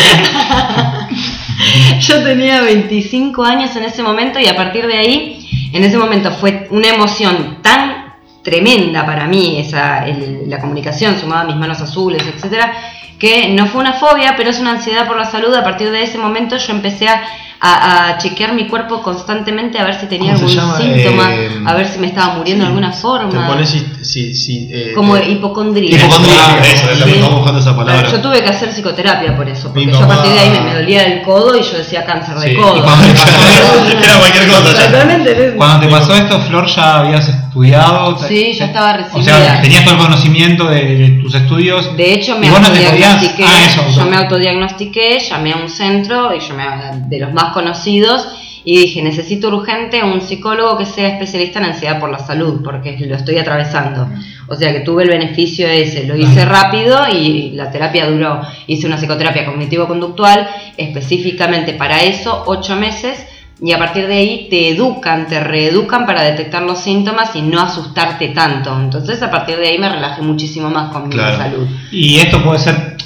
Yo 2.00 2.22
tenía 2.22 2.60
25 2.62 3.42
años 3.44 3.74
en 3.76 3.84
ese 3.84 4.02
momento 4.02 4.38
y 4.38 4.46
a 4.46 4.56
partir 4.56 4.86
de 4.86 4.96
ahí, 4.96 5.70
en 5.72 5.84
ese 5.84 5.98
momento 5.98 6.30
fue 6.32 6.66
una 6.70 6.88
emoción 6.88 7.58
tan 7.62 8.14
tremenda 8.42 9.04
para 9.04 9.26
mí, 9.26 9.58
esa, 9.58 10.06
el- 10.06 10.48
la 10.48 10.58
comunicación 10.60 11.18
sumada 11.20 11.42
a 11.42 11.44
mis 11.44 11.56
manos 11.56 11.80
azules, 11.80 12.22
etcétera, 12.26 12.72
que 13.18 13.50
no 13.50 13.66
fue 13.66 13.82
una 13.82 13.92
fobia, 13.94 14.34
pero 14.36 14.48
es 14.50 14.58
una 14.58 14.70
ansiedad 14.72 15.06
por 15.06 15.18
la 15.18 15.26
salud. 15.30 15.54
A 15.54 15.62
partir 15.62 15.90
de 15.90 16.02
ese 16.02 16.16
momento 16.16 16.56
yo 16.56 16.72
empecé 16.72 17.08
a, 17.08 17.22
a- 17.62 18.08
a 18.08 18.18
chequear 18.18 18.54
mi 18.54 18.66
cuerpo 18.66 19.02
constantemente 19.02 19.78
a 19.78 19.84
ver 19.84 20.00
si 20.00 20.06
tenía 20.06 20.32
¿Cómo 20.34 20.48
se 20.48 20.58
algún 20.58 20.78
llama? 20.78 20.94
síntoma, 20.94 21.34
Eh, 21.34 21.62
a 21.66 21.74
ver 21.74 21.86
si 21.86 21.98
me 21.98 22.06
estaba 22.06 22.34
muriendo 22.34 22.64
de 22.64 22.68
alguna 22.68 22.90
Te 22.90 22.96
forma. 22.96 23.46
pones 23.46 23.68
si, 23.68 23.86
si, 24.02 24.34
si, 24.34 24.68
eh, 24.72 24.92
como 24.94 25.14
te- 25.18 25.28
hipocondría. 25.30 25.94
Hipocondría, 25.96 26.34
Ah, 26.42 26.58
eso, 26.64 27.04
sí. 27.04 27.10
estamos 27.10 27.34
buscando 27.34 27.60
esa 27.60 27.76
palabra. 27.76 28.10
Yo 28.10 28.20
tuve 28.22 28.42
que 28.42 28.48
hacer 28.48 28.70
psicoterapia 28.72 29.36
por 29.36 29.46
eso, 29.48 29.68
porque 29.72 29.86
Mi 29.86 29.92
yo 29.92 30.04
a 30.04 30.08
partir 30.08 30.32
de 30.32 30.38
ahí 30.40 30.50
me, 30.50 30.60
me 30.62 30.74
dolía 30.74 31.02
el 31.04 31.20
codo 31.22 31.54
y 31.54 31.62
yo 31.62 31.76
decía 31.76 32.04
cáncer 32.06 32.34
de 32.36 32.48
Sí, 32.48 32.56
codo. 32.56 32.78
y 32.78 32.80
cuando 32.80 33.06
te 33.06 33.12
pasó- 33.12 33.30
Era 34.04 34.18
cualquier 34.18 34.48
cosa. 34.48 34.86
Totalmente. 34.86 35.54
Cuando 35.56 35.80
te 35.86 35.92
pasó 35.92 36.14
esto, 36.14 36.40
Flor, 36.40 36.66
ya 36.66 36.98
habías 37.00 37.28
estudiado. 37.50 38.18
Sí, 38.18 38.52
ya 38.52 38.66
estaba 38.66 38.92
O 39.12 39.22
sea, 39.22 39.36
recibida. 39.36 39.62
tenías 39.62 39.84
todo 39.84 39.94
el 39.94 40.00
conocimiento 40.00 40.64
de, 40.70 40.96
de 40.96 41.08
tus 41.22 41.34
estudios. 41.34 41.96
De 41.96 42.14
hecho, 42.14 42.38
me 42.38 42.48
vos 42.50 42.60
no 42.60 42.68
autodiagnostiqué. 42.68 43.44
Ah, 43.44 43.64
eso, 43.66 44.00
yo 44.00 44.06
me 44.06 44.16
autodiagnostiqué, 44.16 45.18
llamé 45.18 45.52
a 45.52 45.56
un 45.56 45.68
centro 45.68 46.34
y 46.34 46.40
yo 46.40 46.54
me, 46.54 46.64
de 47.08 47.18
los 47.18 47.32
más 47.32 47.52
conocidos 47.52 48.26
y 48.62 48.78
dije, 48.78 49.02
necesito 49.02 49.48
urgente 49.48 50.02
un 50.02 50.20
psicólogo 50.20 50.76
que 50.76 50.84
sea 50.84 51.08
especialista 51.08 51.60
en 51.60 51.66
ansiedad 51.66 51.98
por 51.98 52.10
la 52.10 52.18
salud, 52.18 52.60
porque 52.62 52.96
lo 53.00 53.16
estoy 53.16 53.38
atravesando. 53.38 54.06
O 54.48 54.54
sea 54.54 54.72
que 54.72 54.80
tuve 54.80 55.04
el 55.04 55.08
beneficio 55.08 55.66
ese, 55.66 56.04
lo 56.04 56.16
hice 56.16 56.44
rápido 56.44 56.98
y 57.10 57.52
la 57.52 57.70
terapia 57.70 58.10
duró. 58.10 58.42
Hice 58.66 58.86
una 58.86 58.96
psicoterapia 58.98 59.46
cognitivo-conductual 59.46 60.48
específicamente 60.76 61.72
para 61.72 62.02
eso, 62.02 62.42
ocho 62.46 62.76
meses. 62.76 63.26
Y 63.62 63.72
a 63.72 63.78
partir 63.78 64.06
de 64.06 64.14
ahí 64.14 64.46
te 64.48 64.70
educan, 64.70 65.26
te 65.26 65.38
reeducan 65.40 66.06
para 66.06 66.22
detectar 66.22 66.62
los 66.62 66.80
síntomas 66.80 67.34
y 67.36 67.42
no 67.42 67.60
asustarte 67.60 68.28
tanto. 68.28 68.78
Entonces 68.80 69.22
a 69.22 69.30
partir 69.30 69.56
de 69.58 69.68
ahí 69.68 69.78
me 69.78 69.88
relajé 69.90 70.22
muchísimo 70.22 70.70
más 70.70 70.90
con 70.92 71.10
Claro. 71.10 71.36
mi 71.36 71.42
salud. 71.42 71.66
Y 71.92 72.16
esto 72.16 72.42
puede 72.42 72.58
ser, 72.58 72.96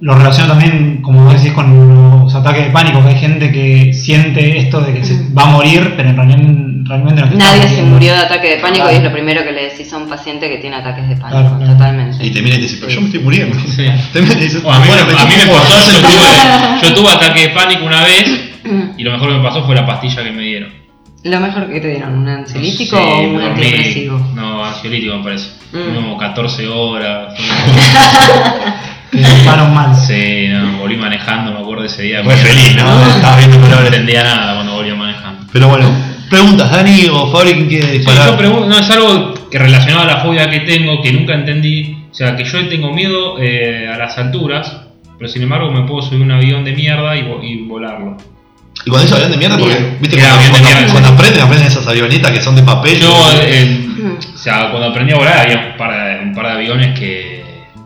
lo 0.00 0.14
relaciono 0.14 0.48
también, 0.50 1.00
como 1.00 1.32
decís, 1.32 1.52
con 1.52 2.22
los 2.22 2.34
ataques 2.34 2.66
de 2.66 2.70
pánico, 2.70 3.02
que 3.02 3.08
hay 3.08 3.18
gente 3.18 3.50
que 3.50 3.94
siente 3.94 4.58
esto 4.58 4.80
de 4.82 4.92
que 4.92 5.04
se 5.04 5.18
va 5.32 5.44
a 5.44 5.46
morir, 5.52 5.94
pero 5.96 6.10
en 6.10 6.16
realidad 6.16 6.38
realmente 6.84 7.22
no 7.22 7.26
Nadie 7.36 7.68
se 7.68 7.82
murió 7.82 8.12
de 8.12 8.18
ataque 8.18 8.48
de 8.50 8.56
pánico 8.58 8.84
Claro. 8.84 8.92
y 8.92 8.96
es 8.98 9.02
lo 9.04 9.12
primero 9.12 9.42
que 9.44 9.52
le 9.52 9.62
decís 9.70 9.92
a 9.92 9.96
un 9.96 10.08
paciente 10.08 10.48
que 10.48 10.58
tiene 10.58 10.76
ataques 10.76 11.08
de 11.08 11.16
pánico, 11.16 11.40
Claro, 11.40 11.56
claro. 11.58 11.72
totalmente. 11.72 12.24
Y 12.26 12.30
te 12.30 12.42
mira 12.42 12.54
y 12.56 12.58
te 12.58 12.62
dice, 12.64 12.76
pero 12.80 12.92
yo 12.92 13.00
me 13.00 13.06
estoy 13.06 13.20
muriendo. 13.22 13.58
Sí. 13.60 13.86
Te 14.12 14.20
mira 14.22 14.34
y 14.34 14.40
dices, 14.44 14.62
Bueno, 14.62 14.78
a 14.78 14.80
mí, 14.82 14.88
bueno, 14.88 15.04
me- 15.06 15.20
a 15.20 15.24
mí 15.24 15.34
me 15.36 15.52
pasó, 15.52 15.92
yo 15.92 15.98
tuve. 16.00 16.10
tuve, 16.10 16.80
yo 16.82 16.94
tuve 16.94 17.12
ataque 17.12 17.40
de 17.40 17.48
pánico 17.50 17.84
una 17.84 18.02
vez 18.04 18.50
y 18.96 19.02
lo 19.02 19.12
mejor 19.12 19.28
que 19.30 19.34
me 19.38 19.42
pasó 19.42 19.64
fue 19.64 19.74
la 19.74 19.84
pastilla 19.86 20.22
que 20.22 20.30
me 20.30 20.42
dieron. 20.42 20.72
Lo 21.24 21.40
mejor 21.40 21.66
que 21.72 21.80
te 21.80 21.88
dieron, 21.88 22.18
un 22.18 22.28
ansiolítico 22.28 22.98
o 22.98 23.20
un 23.22 23.40
antidepresivo. 23.40 24.18
No, 24.34 24.62
ansiolítico 24.64 25.16
me 25.16 25.24
parece. 25.24 25.48
Mm. 25.72 25.94
Como 25.94 26.18
14 26.18 26.68
horas. 26.68 27.34
Te 29.10 29.18
paran 29.46 29.72
mal. 29.74 29.94
Sí, 29.96 30.48
no, 30.48 30.78
volví 30.78 30.96
manejando, 30.96 31.52
me 31.52 31.60
acuerdo 31.60 31.84
ese 31.84 32.02
día. 32.02 32.22
Muy 32.22 32.34
feliz, 32.34 32.76
¿no? 32.76 33.06
Estabas 33.08 33.38
viendo 33.46 33.58
No 33.68 33.80
entendía 33.86 34.22
nada 34.22 34.54
cuando 34.54 34.74
volví 34.74 34.92
manejando. 34.92 35.46
Pero 35.52 35.68
bueno, 35.68 35.88
preguntas, 36.30 36.70
Dani 36.70 37.06
o 37.10 37.30
Fabri, 37.32 37.52
¿quién 37.54 37.68
quiere 37.68 37.86
Sí, 37.86 37.92
disparar? 37.98 38.30
yo 38.30 38.36
pregunto, 38.36 38.66
no, 38.66 38.78
es 38.78 38.90
algo 38.90 39.34
que 39.50 39.58
relacionado 39.58 40.02
a 40.02 40.06
la 40.06 40.16
fobia 40.20 40.48
que 40.50 40.60
tengo, 40.60 41.00
que 41.02 41.12
nunca 41.12 41.34
entendí. 41.34 41.96
O 42.10 42.14
sea, 42.14 42.36
que 42.36 42.44
yo 42.44 42.68
tengo 42.68 42.92
miedo 42.92 43.36
eh, 43.40 43.88
a 43.92 43.96
las 43.98 44.16
alturas, 44.18 44.80
pero 45.18 45.28
sin 45.28 45.42
embargo 45.42 45.70
me 45.70 45.82
puedo 45.82 46.02
subir 46.02 46.22
un 46.22 46.30
avión 46.32 46.64
de 46.64 46.72
mierda 46.72 47.16
y, 47.16 47.22
vo- 47.22 47.40
y 47.42 47.66
volarlo. 47.66 48.16
Y 48.86 48.90
cuando 48.90 49.02
dice 49.06 49.14
avión 49.16 49.32
de 49.32 49.38
mierda, 49.38 49.58
porque, 49.58 49.74
Bien. 49.74 49.98
viste, 50.00 50.16
Era 50.18 50.28
cuando, 50.30 50.40
avión 50.40 50.52
de 50.52 50.60
cuando- 50.60 50.78
mierda. 50.78 50.92
cuando 50.92 51.08
aprenden, 51.10 51.42
aprenden 51.42 51.66
esas 51.68 51.86
avionetas 51.86 52.30
que 52.32 52.40
son 52.40 52.54
de 52.56 52.62
papel. 52.62 53.00
Yo, 53.00 53.08
y- 53.08 53.46
eh, 53.46 53.88
o 54.34 54.38
sea, 54.38 54.70
cuando 54.70 54.88
aprendí 54.88 55.12
a 55.12 55.16
volar 55.16 55.38
había 55.38 55.70
un 55.72 55.76
par 55.76 55.92
de, 56.18 56.24
un 56.24 56.34
par 56.34 56.46
de 56.46 56.52
aviones 56.52 56.98
que 56.98 57.44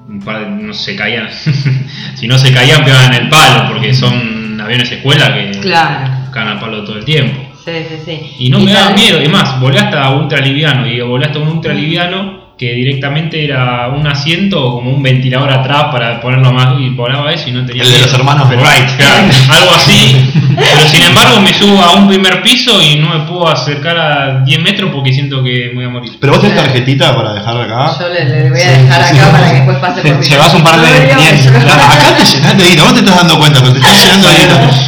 un 0.09 0.21
par 0.21 0.41
de- 0.41 0.51
no 0.51 0.73
se 0.75 0.97
caían. 0.97 1.29
si 2.15 2.27
no 2.27 2.39
se 2.39 2.53
caían, 2.53 2.85
pegaban 2.85 3.15
en 3.15 3.23
el 3.25 3.29
palo, 3.29 3.69
porque 3.73 3.93
son 3.95 4.61
aviones 4.61 4.91
escuela 4.91 5.33
que 5.35 5.53
Claro. 5.61 6.11
cagan 6.33 6.49
al 6.55 6.59
palo 6.61 6.85
todo 6.85 6.99
el 6.99 7.05
tiempo. 7.05 7.48
Sí, 7.69 7.85
sí, 7.89 8.03
sí. 8.05 8.37
Y 8.39 8.49
no 8.49 8.61
me 8.61 8.73
daba 8.73 8.95
miedo, 8.95 9.19
es 9.19 9.29
más, 9.29 9.61
volé 9.61 9.79
hasta 9.79 10.11
ultra 10.11 10.41
liviano, 10.41 10.87
y 10.87 11.01
volé 11.03 11.27
hasta 11.27 11.39
un 11.39 11.49
ultra 11.49 11.75
liviano 11.75 12.48
que 12.59 12.73
directamente 12.75 13.45
era 13.45 13.89
un 13.89 14.05
asiento 14.07 14.63
o 14.65 14.73
como 14.75 14.91
un 14.91 15.01
ventilador 15.01 15.53
atrás 15.53 15.85
para 15.93 16.21
ponerlo 16.21 16.53
más 16.53 16.75
y 16.81 16.91
volaba 16.91 17.33
eso 17.33 17.49
y 17.49 17.53
no 17.53 17.65
tenía 17.65 17.85
El 17.85 17.93
de 17.93 18.01
los 18.01 18.13
hermanos 18.13 18.49
Wright. 18.49 18.97
Claro, 18.97 19.29
algo 19.51 19.75
así, 19.77 20.29
pero 20.57 20.89
sin 20.89 21.05
embargo 21.05 21.41
me 21.41 21.55
subo 21.55 21.81
a 21.81 21.95
un 21.95 22.09
primer 22.09 22.43
piso 22.43 22.83
y 22.83 22.97
no 22.97 23.17
me 23.17 23.27
puedo 23.27 23.49
acercar 23.49 23.97
a 23.97 24.41
10 24.45 24.61
metros 24.61 24.91
porque 24.93 25.13
siento 25.13 25.43
que 25.45 25.69
me 25.69 25.75
voy 25.77 25.85
a 25.85 25.89
morir. 25.89 26.13
Pero 26.21 26.33
vos 26.33 26.43
tenés 26.43 26.57
tarjetita 26.57 27.15
para 27.15 27.35
dejar 27.35 27.61
acá. 27.61 27.97
Yo 28.01 28.09
le, 28.09 28.25
le 28.25 28.51
voy 28.51 28.61
a 28.61 28.71
dejar 28.71 29.03
acá 29.03 29.31
para 29.31 29.51
que 29.51 29.57
después 29.57 29.79
pase 29.79 30.03
por 30.03 30.17
mi 30.19 30.27
Llevas 30.27 30.55
un 30.55 30.65
par 30.65 30.81
de 30.81 31.09
clientes, 31.09 31.47
Claro, 31.49 31.83
acá 31.83 32.17
te 32.17 32.25
llenas 32.25 32.59
de 32.59 32.65
guita, 32.65 32.83
vos 32.83 32.95
te 32.95 33.01
estás 33.01 33.17
dando 33.17 33.39
cuenta, 33.39 33.61
pero 33.61 33.73
te 33.73 33.79
estás 33.79 34.05
llenando 34.05 34.29
de 34.29 34.35
guita. 34.35 34.71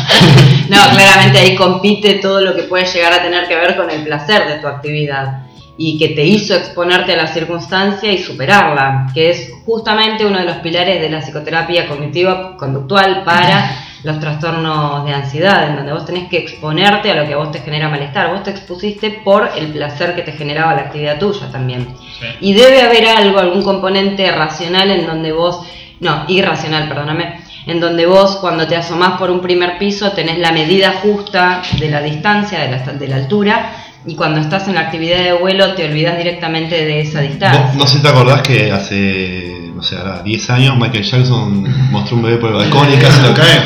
No, 0.70 0.78
claramente 0.90 1.38
ahí 1.38 1.56
compite 1.56 2.14
todo 2.14 2.40
lo 2.40 2.54
que 2.54 2.62
puede 2.62 2.84
llegar 2.84 3.12
a 3.12 3.22
tener 3.22 3.48
que 3.48 3.56
ver 3.56 3.76
con 3.76 3.90
el 3.90 4.04
placer 4.04 4.46
de 4.46 4.60
tu 4.60 4.68
actividad 4.68 5.49
y 5.82 5.96
que 5.96 6.08
te 6.08 6.22
hizo 6.22 6.54
exponerte 6.54 7.14
a 7.14 7.16
la 7.16 7.26
circunstancia 7.26 8.12
y 8.12 8.18
superarla, 8.18 9.06
que 9.14 9.30
es 9.30 9.50
justamente 9.64 10.26
uno 10.26 10.38
de 10.38 10.44
los 10.44 10.56
pilares 10.56 11.00
de 11.00 11.08
la 11.08 11.22
psicoterapia 11.22 11.88
cognitiva 11.88 12.54
conductual 12.58 13.22
para 13.24 13.78
los 14.02 14.20
trastornos 14.20 15.06
de 15.06 15.14
ansiedad, 15.14 15.70
en 15.70 15.76
donde 15.76 15.94
vos 15.94 16.04
tenés 16.04 16.28
que 16.28 16.36
exponerte 16.36 17.10
a 17.10 17.14
lo 17.14 17.26
que 17.26 17.32
a 17.32 17.38
vos 17.38 17.50
te 17.50 17.60
genera 17.60 17.88
malestar. 17.88 18.30
Vos 18.30 18.42
te 18.42 18.50
expusiste 18.50 19.22
por 19.24 19.52
el 19.56 19.68
placer 19.68 20.14
que 20.14 20.20
te 20.20 20.32
generaba 20.32 20.74
la 20.74 20.82
actividad 20.82 21.18
tuya 21.18 21.50
también. 21.50 21.88
Sí. 22.18 22.26
Y 22.40 22.52
debe 22.52 22.82
haber 22.82 23.08
algo, 23.08 23.38
algún 23.38 23.62
componente 23.62 24.30
racional 24.32 24.90
en 24.90 25.06
donde 25.06 25.32
vos, 25.32 25.62
no, 25.98 26.26
irracional, 26.28 26.90
perdóname, 26.90 27.40
en 27.66 27.80
donde 27.80 28.04
vos 28.04 28.36
cuando 28.36 28.66
te 28.66 28.76
asomás 28.76 29.18
por 29.18 29.30
un 29.30 29.40
primer 29.40 29.78
piso 29.78 30.12
tenés 30.12 30.38
la 30.40 30.52
medida 30.52 31.00
justa 31.02 31.62
de 31.78 31.88
la 31.88 32.02
distancia, 32.02 32.58
de 32.58 32.70
la, 32.70 32.78
de 32.80 33.08
la 33.08 33.16
altura, 33.16 33.72
y 34.06 34.14
cuando 34.14 34.40
estás 34.40 34.66
en 34.68 34.74
la 34.74 34.80
actividad 34.82 35.18
de 35.18 35.32
vuelo 35.34 35.74
te 35.74 35.84
olvidas 35.84 36.16
directamente 36.16 36.74
de 36.84 37.00
esa 37.00 37.20
distancia. 37.20 37.60
¿Vos- 37.66 37.74
no 37.74 37.86
sé 37.86 37.96
si 37.98 38.02
te 38.02 38.08
acordás 38.08 38.42
que 38.42 38.70
hace, 38.72 39.70
no 39.74 39.82
sé, 39.82 39.96
ahora 39.96 40.22
10 40.22 40.50
años 40.50 40.76
Michael 40.78 41.04
Jackson 41.04 41.90
mostró 41.90 42.16
un 42.16 42.22
bebé 42.22 42.36
por 42.38 42.50
el 42.50 42.56
balcón 42.56 42.92
y 42.92 42.96
casi 42.96 43.20
lo 43.22 43.34
cae. 43.34 43.60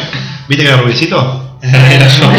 ¿Viste 0.49 0.64
que 0.64 0.70
era 0.70 0.80
rubicito? 0.82 1.57
Era 1.62 2.09
yo. 2.09 2.30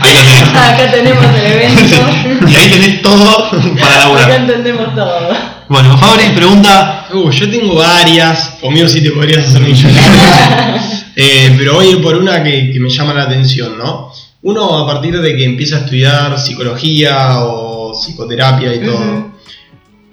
Ahí 0.00 0.14
lo 0.14 0.20
tenés. 0.20 0.42
Acá 0.54 0.90
tenemos 0.90 1.24
el 1.24 1.46
evento. 1.52 2.46
y 2.48 2.54
ahí 2.56 2.70
tenés 2.70 3.02
todo 3.02 3.50
para 3.50 3.92
Acá 3.94 3.98
laburar. 3.98 4.30
entendemos 4.30 4.94
todo. 4.94 5.28
Bueno, 5.68 5.98
Fabri 5.98 6.24
pregunta. 6.34 7.06
Uh, 7.12 7.30
yo 7.30 7.50
tengo 7.50 7.74
varias, 7.74 8.56
conmigo 8.60 8.88
sí 8.88 9.02
te 9.02 9.10
podrías 9.10 9.46
hacer 9.48 9.60
millonario. 9.62 10.80
Eh, 11.16 11.54
pero 11.58 11.74
voy 11.74 11.86
a 11.86 11.90
ir 11.90 12.02
por 12.02 12.14
una 12.16 12.42
que, 12.42 12.70
que 12.72 12.78
me 12.80 12.88
llama 12.88 13.12
la 13.14 13.24
atención, 13.24 13.76
¿no? 13.76 14.12
Uno 14.42 14.78
a 14.78 14.86
partir 14.86 15.20
de 15.20 15.36
que 15.36 15.44
empieza 15.44 15.76
a 15.76 15.80
estudiar 15.80 16.38
psicología 16.38 17.44
o 17.44 17.92
psicoterapia 17.92 18.74
y 18.74 18.84
todo, 18.84 19.32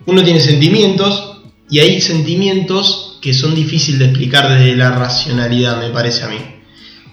uno 0.08 0.24
tiene 0.24 0.40
sentimientos 0.40 1.42
y 1.70 1.80
hay 1.80 2.02
sentimientos 2.02 3.20
que 3.22 3.34
son 3.34 3.56
difíciles 3.56 4.00
de 4.00 4.06
explicar 4.06 4.50
desde 4.50 4.76
la 4.76 4.92
racionalidad, 4.92 5.80
me 5.80 5.90
parece 5.90 6.24
a 6.24 6.28
mí. 6.28 6.38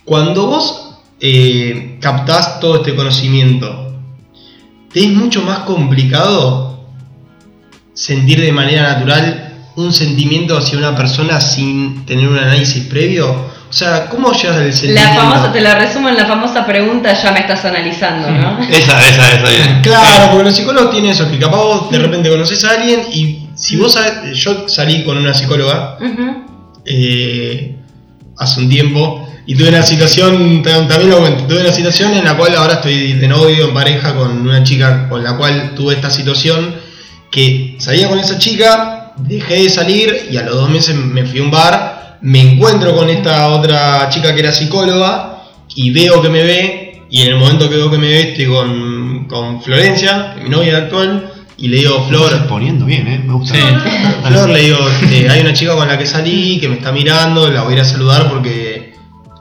Cuando 0.05 0.47
vos 0.47 0.99
eh, 1.21 1.97
captás 2.01 2.61
todo 2.61 2.77
este 2.77 2.95
conocimiento, 2.95 3.95
te 4.93 5.01
es 5.05 5.11
mucho 5.11 5.43
más 5.43 5.61
complicado 5.61 6.87
sentir 7.95 8.41
de 8.41 8.53
manera 8.53 8.95
natural 8.95 9.71
un 9.77 9.93
sentimiento 9.93 10.57
hacia 10.57 10.79
una 10.79 10.97
persona 10.97 11.41
sin 11.41 12.05
tener 12.05 12.29
un 12.29 12.39
análisis 12.39 12.85
previo. 12.85 13.52
O 13.73 13.75
sea, 13.75 14.07
¿cómo 14.11 14.31
llegas 14.33 14.57
al 14.59 14.67
La 14.67 14.73
sentimiento? 14.75 15.15
famosa, 15.15 15.51
te 15.53 15.61
la 15.63 15.75
resumo 15.77 16.09
en 16.11 16.17
la 16.19 16.27
famosa 16.27 16.67
pregunta, 16.67 17.15
ya 17.15 17.33
me 17.33 17.41
estás 17.41 17.65
analizando, 17.65 18.31
¿no? 18.31 18.61
Esa, 18.69 19.01
esa, 19.09 19.33
esa. 19.33 19.49
bien. 19.49 19.81
Claro, 19.83 20.31
porque 20.31 20.45
los 20.45 20.55
psicólogos 20.55 20.91
tienen 20.91 21.11
eso, 21.13 21.31
que 21.31 21.39
capaz 21.39 21.57
vos 21.57 21.91
de 21.91 21.99
repente 21.99 22.29
conoces 22.29 22.63
a 22.65 22.73
alguien 22.73 23.01
y 23.15 23.49
si 23.55 23.77
vos 23.79 23.95
sabes, 23.95 24.37
yo 24.37 24.69
salí 24.69 25.03
con 25.05 25.17
una 25.17 25.33
psicóloga 25.33 25.97
eh, 26.85 27.77
hace 28.39 28.61
un 28.61 28.69
tiempo 28.69 29.27
y 29.47 29.55
tuve 29.57 29.69
una 29.71 29.83
situación, 29.83 30.63
tam- 30.63 30.87
también 30.87 31.11
lo 31.11 31.19
cuento, 31.21 31.45
tuve 31.45 31.61
una 31.63 31.73
situación 31.73 32.13
en 32.15 32.25
la 32.25 32.37
cual 32.37 32.55
ahora 32.55 32.75
estoy 32.75 33.15
de 33.15 33.29
novio, 33.29 33.69
en 33.69 33.75
pareja 33.75 34.15
con 34.15 34.41
una 34.47 34.63
chica 34.63 35.09
con 35.09 35.23
la 35.25 35.37
cual 35.37 35.73
tuve 35.75 35.95
esta 35.95 36.11
situación 36.11 36.75
que 37.31 37.77
salía 37.79 38.09
con 38.09 38.19
esa 38.19 38.39
chica, 38.39 39.13
dejé 39.17 39.63
de 39.63 39.71
salir 39.71 40.29
y 40.31 40.37
a 40.37 40.43
los 40.43 40.55
dos 40.57 40.69
meses 40.71 40.95
me 40.95 41.25
fui 41.25 41.41
a 41.41 41.43
un 41.43 41.51
bar, 41.51 41.92
me 42.23 42.41
encuentro 42.41 42.97
con 42.97 43.11
esta 43.11 43.49
otra 43.49 44.09
chica 44.09 44.33
que 44.33 44.41
era 44.41 44.53
psicóloga 44.53 45.43
y 45.75 45.91
veo 45.91 46.23
que 46.23 46.29
me 46.29 46.43
ve 46.43 47.03
y 47.11 47.23
en 47.23 47.29
el 47.29 47.37
momento 47.37 47.69
que 47.69 47.77
veo 47.77 47.91
que 47.91 47.99
me 47.99 48.09
ve 48.09 48.31
estoy 48.31 48.47
con, 48.47 49.27
con 49.29 49.61
Florencia, 49.61 50.35
mi 50.43 50.49
novia 50.49 50.79
actual, 50.79 51.31
y 51.59 51.69
le 51.69 51.77
digo, 51.77 52.07
Flor 52.09 52.47
poniendo 52.49 52.87
bien, 52.87 53.07
¿eh? 53.07 53.23
Me 53.25 53.35
gusta. 53.35 53.55
Sí. 53.55 53.61
Flor 54.27 54.49
le 54.49 54.61
digo, 54.61 54.79
eh, 55.11 55.29
hay 55.29 55.43
una 55.43 55.53
chica 55.53 55.75
con 55.75 55.87
la 55.87 55.99
que 55.99 56.07
salí 56.07 56.59
que 56.59 56.69
me 56.69 56.77
está 56.77 56.91
mirando, 56.91 57.51
la 57.51 57.63
voy 57.63 57.75
a 57.75 57.77
ir 57.77 57.83
a 57.83 57.85
saludar 57.85 58.31
porque, 58.31 58.95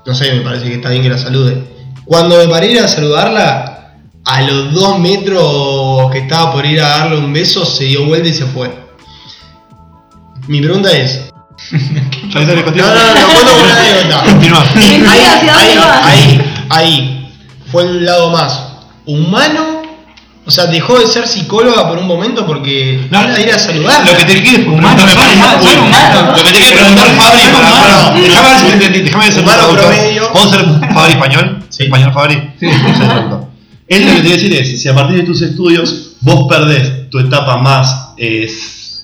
no 0.06 0.14
sé, 0.14 0.34
me 0.34 0.42
parece 0.42 0.66
que 0.68 0.76
está 0.76 0.90
bien 0.90 1.02
que 1.02 1.10
la 1.10 1.18
salude. 1.18 1.64
Cuando 2.04 2.38
me 2.38 2.48
paré 2.48 2.74
ir 2.74 2.80
a 2.80 2.88
saludarla, 2.88 3.96
a 4.26 4.42
los 4.42 4.74
dos 4.74 5.00
metros 5.00 6.12
que 6.12 6.20
estaba 6.20 6.52
por 6.52 6.66
ir 6.66 6.82
a 6.82 6.90
darle 6.90 7.18
un 7.18 7.32
beso, 7.32 7.66
se 7.66 7.86
dio 7.86 8.06
vuelta 8.06 8.28
y 8.28 8.34
se 8.34 8.46
fue. 8.46 8.70
Mi 10.48 10.62
pregunta 10.62 10.92
es... 10.92 11.31
No, 11.72 12.64
continúa. 12.64 12.88
no, 12.88 13.14
no, 13.14 13.22
lo 13.22 13.34
cuento 13.34 13.52
como 13.52 13.64
una 13.64 13.76
anécdota. 13.78 14.24
Continúa. 14.24 14.66
Ahí, 14.76 15.26
¿hacia 15.26 15.54
dónde 15.54 15.62
ahí, 15.62 15.78
ahí, 16.04 16.54
ahí, 16.70 17.34
fue 17.72 17.84
el 17.84 18.06
lado 18.06 18.30
más 18.32 18.62
humano. 19.06 19.82
O 20.44 20.50
sea, 20.50 20.66
dejó 20.66 20.98
de 20.98 21.06
ser 21.06 21.28
psicóloga 21.28 21.88
por 21.88 22.00
un 22.00 22.08
momento 22.08 22.46
porque 22.48 23.08
No, 23.12 23.22
era 23.22 23.40
ir 23.40 23.52
a 23.52 23.60
saludar. 23.60 24.04
Lo 24.06 24.18
que 24.18 24.26
te 24.26 24.42
quieres 24.42 24.66
Humano, 24.68 24.96
preguntar, 25.06 25.28
son 25.30 25.38
humanos, 25.38 25.64
son 25.64 25.80
humanos. 25.80 26.38
Lo 26.38 26.44
que 26.44 26.52
te 26.52 26.60
quiere 26.60 26.76
preguntar 26.76 27.08
Fabri 27.16 27.42
para. 27.54 28.20
Déjame 28.20 28.50
ver 28.50 28.58
si 28.60 28.66
te 28.66 28.74
entendí, 28.74 29.00
déjame 29.02 29.32
ser 29.32 29.44
Humano 29.44 29.58
traductor. 29.60 29.94
promedio. 29.94 30.32
¿Puedo 30.34 30.50
ser 30.50 30.66
Fabri 30.94 31.12
español? 31.14 31.64
Sí. 31.70 31.84
¿Español 31.84 32.14
Fabri? 32.14 32.52
Sí. 32.60 32.66
Él 33.88 34.06
lo 34.08 34.12
que 34.14 34.18
te 34.18 34.22
quiere 34.22 34.36
decir 34.36 34.54
es: 34.54 34.82
si 34.82 34.90
a 34.90 34.96
partir 34.96 35.18
de 35.18 35.24
tus 35.24 35.42
estudios 35.42 36.14
vos 36.22 36.48
perdés 36.50 37.10
tu 37.10 37.20
etapa 37.20 37.58
más 37.58 38.14
eh, 38.18 38.50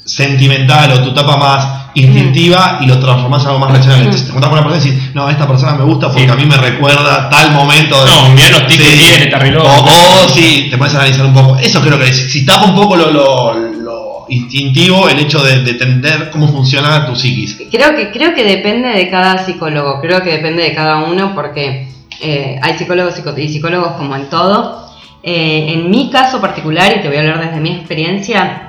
sentimental 0.08 0.92
o 0.94 1.02
tu 1.04 1.10
etapa 1.12 1.38
más 1.38 1.68
instintiva 1.94 2.80
y 2.82 2.86
lo 2.88 3.00
transformás 3.00 3.42
en 3.44 3.48
algo 3.50 3.60
más 3.60 3.72
racional. 3.72 4.00
Entonces 4.00 4.26
te 4.28 4.32
juntás 4.32 4.50
con 4.50 4.60
una 4.60 4.68
persona 4.68 4.86
y 4.92 4.96
decís: 4.96 5.16
No, 5.16 5.30
esta 5.30 5.48
persona 5.48 5.74
me 5.74 5.84
gusta 5.84 6.08
porque 6.08 6.24
Sí. 6.26 6.30
a 6.32 6.36
mí 6.36 6.46
me 6.46 6.58
recuerda 6.58 7.30
tal 7.30 7.52
momento 7.52 8.04
de. 8.06 8.12
No, 8.12 8.30
mirá 8.30 8.50
los 8.50 8.68
tics 8.68 8.84
que 8.84 8.96
tiene, 8.98 9.24
está 9.26 9.40
re 9.40 9.52
loco. 9.52 9.68
O, 9.68 10.26
o 10.26 10.30
sí, 10.30 10.68
te 10.70 10.78
puedes 10.78 10.94
analizar 10.96 11.26
un 11.26 11.34
poco. 11.34 11.58
Eso 11.58 11.82
creo 11.82 12.00
que 12.00 12.12
si, 12.14 12.30
si 12.30 12.46
tapa 12.46 12.66
un 12.66 12.76
poco 12.76 12.96
lo, 12.96 13.12
lo- 13.12 13.54
lo 13.54 14.26
instintivo, 14.30 15.08
el 15.10 15.20
hecho 15.20 15.42
de, 15.44 15.64
de 15.64 15.72
entender 15.72 16.30
cómo 16.32 16.48
funciona 16.50 17.06
tu 17.06 17.16
psiquis. 17.16 17.58
Creo 17.72 17.96
que, 17.96 18.12
creo 18.12 18.34
que 18.34 18.44
depende 18.44 18.90
de 18.90 19.10
cada 19.10 19.38
psicólogo, 19.46 20.02
creo 20.02 20.22
que 20.22 20.32
depende 20.32 20.64
de 20.64 20.74
cada 20.74 20.98
uno 20.98 21.34
porque 21.34 21.88
eh, 22.22 22.60
hay 22.62 22.78
psicólogos 22.78 23.16
y 23.38 23.48
psicólogos 23.48 23.94
como 23.94 24.16
en 24.16 24.30
todo. 24.30 24.86
Eh, 25.24 25.74
en 25.74 25.90
mi 25.90 26.10
caso 26.10 26.40
particular, 26.40 26.94
y 26.98 27.02
te 27.02 27.08
voy 27.08 27.18
a 27.18 27.22
hablar 27.22 27.46
desde 27.46 27.60
mi 27.60 27.72
experiencia, 27.72 28.67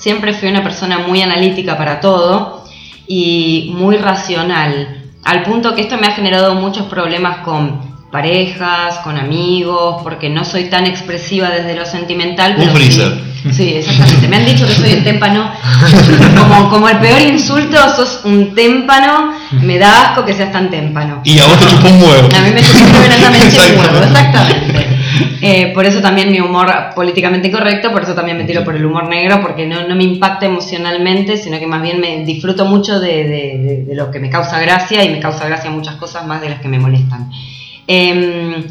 siempre 0.00 0.32
fui 0.34 0.48
una 0.48 0.62
persona 0.64 0.98
muy 0.98 1.22
analítica 1.22 1.76
para 1.78 2.00
todo 2.00 2.64
y 3.06 3.72
muy 3.76 3.96
racional, 3.96 4.96
al 5.24 5.42
punto 5.44 5.74
que 5.74 5.82
esto 5.82 5.96
me 5.98 6.06
ha 6.08 6.12
generado 6.12 6.54
muchos 6.54 6.86
problemas 6.86 7.38
con 7.38 7.90
parejas, 8.10 8.96
con 9.04 9.16
amigos, 9.16 10.00
porque 10.02 10.28
no 10.28 10.44
soy 10.44 10.64
tan 10.64 10.86
expresiva 10.86 11.48
desde 11.50 11.76
lo 11.76 11.86
sentimental. 11.86 12.56
Un 12.58 12.64
sí- 12.64 12.70
freezer. 12.70 13.30
Sí, 13.52 13.74
exactamente. 13.76 14.28
Me 14.28 14.36
han 14.36 14.44
dicho 14.44 14.66
que 14.66 14.74
soy 14.74 14.92
un 14.94 15.04
témpano. 15.04 15.50
Como, 16.36 16.68
como 16.70 16.88
el 16.90 16.98
peor 16.98 17.22
insulto, 17.22 17.78
sos 17.96 18.20
un 18.24 18.54
témpano. 18.54 19.32
Me 19.62 19.78
da 19.78 20.08
asco 20.10 20.24
que 20.26 20.34
seas 20.34 20.52
tan 20.52 20.68
témpano. 20.70 21.22
Y 21.24 21.38
a 21.38 21.46
vos 21.46 21.58
te 21.58 21.66
chupó 21.66 21.88
un 21.88 22.02
huevo. 22.02 22.28
A 22.36 22.40
mí 22.42 22.50
me 22.52 22.60
chupó 22.60 22.80
Exactamente. 23.02 23.78
huevo, 23.78 24.04
exactamente. 24.04 24.89
Eh, 25.42 25.72
por 25.74 25.86
eso 25.86 26.00
también 26.00 26.30
mi 26.30 26.40
humor 26.40 26.70
políticamente 26.94 27.50
correcto, 27.50 27.90
por 27.92 28.02
eso 28.02 28.14
también 28.14 28.36
me 28.36 28.44
tiro 28.44 28.62
por 28.62 28.76
el 28.76 28.84
humor 28.84 29.08
negro, 29.08 29.40
porque 29.40 29.66
no, 29.66 29.86
no 29.88 29.94
me 29.96 30.04
impacta 30.04 30.46
emocionalmente, 30.46 31.36
sino 31.38 31.58
que 31.58 31.66
más 31.66 31.80
bien 31.82 31.98
me 32.00 32.24
disfruto 32.24 32.66
mucho 32.66 33.00
de, 33.00 33.24
de- 33.24 33.58
de- 33.58 33.84
de 33.86 33.94
lo 33.94 34.10
que 34.10 34.20
me 34.20 34.28
causa 34.30 34.60
gracia 34.60 35.02
y 35.04 35.08
me 35.10 35.18
causa 35.20 35.46
gracia 35.46 35.70
muchas 35.70 35.94
cosas 35.96 36.26
más 36.26 36.40
de 36.42 36.50
las 36.50 36.60
que 36.60 36.68
me 36.68 36.78
molestan. 36.78 37.30
Em, 37.86 38.64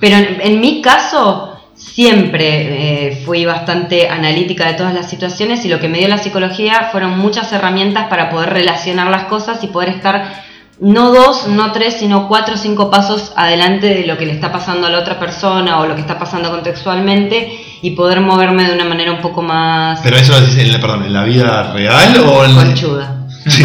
pero 0.00 0.16
en, 0.16 0.40
en 0.40 0.60
mi 0.60 0.80
caso 0.80 1.48
siempre 1.74 3.08
eh, 3.08 3.22
fui 3.24 3.44
bastante 3.44 4.08
analítica 4.08 4.66
de 4.68 4.74
todas 4.74 4.94
las 4.94 5.10
situaciones 5.10 5.64
y 5.64 5.68
lo 5.68 5.80
que 5.80 5.88
me 5.88 5.98
dio 5.98 6.08
la 6.08 6.18
psicología 6.18 6.88
fueron 6.92 7.18
muchas 7.18 7.52
herramientas 7.52 8.06
para 8.08 8.30
poder 8.30 8.50
relacionar 8.50 9.08
las 9.08 9.24
cosas 9.24 9.62
y 9.64 9.66
poder 9.66 9.88
estar 9.90 10.44
no 10.80 11.12
dos, 11.12 11.46
no 11.48 11.70
tres, 11.72 11.96
sino 11.98 12.28
cuatro 12.28 12.54
o 12.54 12.58
cinco 12.58 12.90
pasos 12.90 13.32
adelante 13.36 13.86
de 13.86 14.06
lo 14.06 14.16
que 14.18 14.26
le 14.26 14.32
está 14.32 14.50
pasando 14.50 14.86
a 14.86 14.90
la 14.90 14.98
otra 14.98 15.18
persona 15.18 15.80
o 15.80 15.86
lo 15.86 15.94
que 15.94 16.00
está 16.00 16.18
pasando 16.18 16.50
contextualmente 16.50 17.78
y 17.82 17.90
poder 17.92 18.20
moverme 18.20 18.64
de 18.64 18.74
una 18.74 18.84
manera 18.84 19.12
un 19.12 19.20
poco 19.20 19.42
más 19.42 20.00
Pero 20.02 20.16
eso 20.16 20.32
lo 20.32 20.40
decís 20.40 20.58
en 20.58 20.72
la, 20.72 20.80
perdón, 20.80 21.04
¿en 21.04 21.12
la 21.12 21.24
vida 21.24 21.72
real 21.72 22.16
o 22.26 22.44
en 22.44 22.54
conchuda. 22.54 23.16
Sí. 23.46 23.62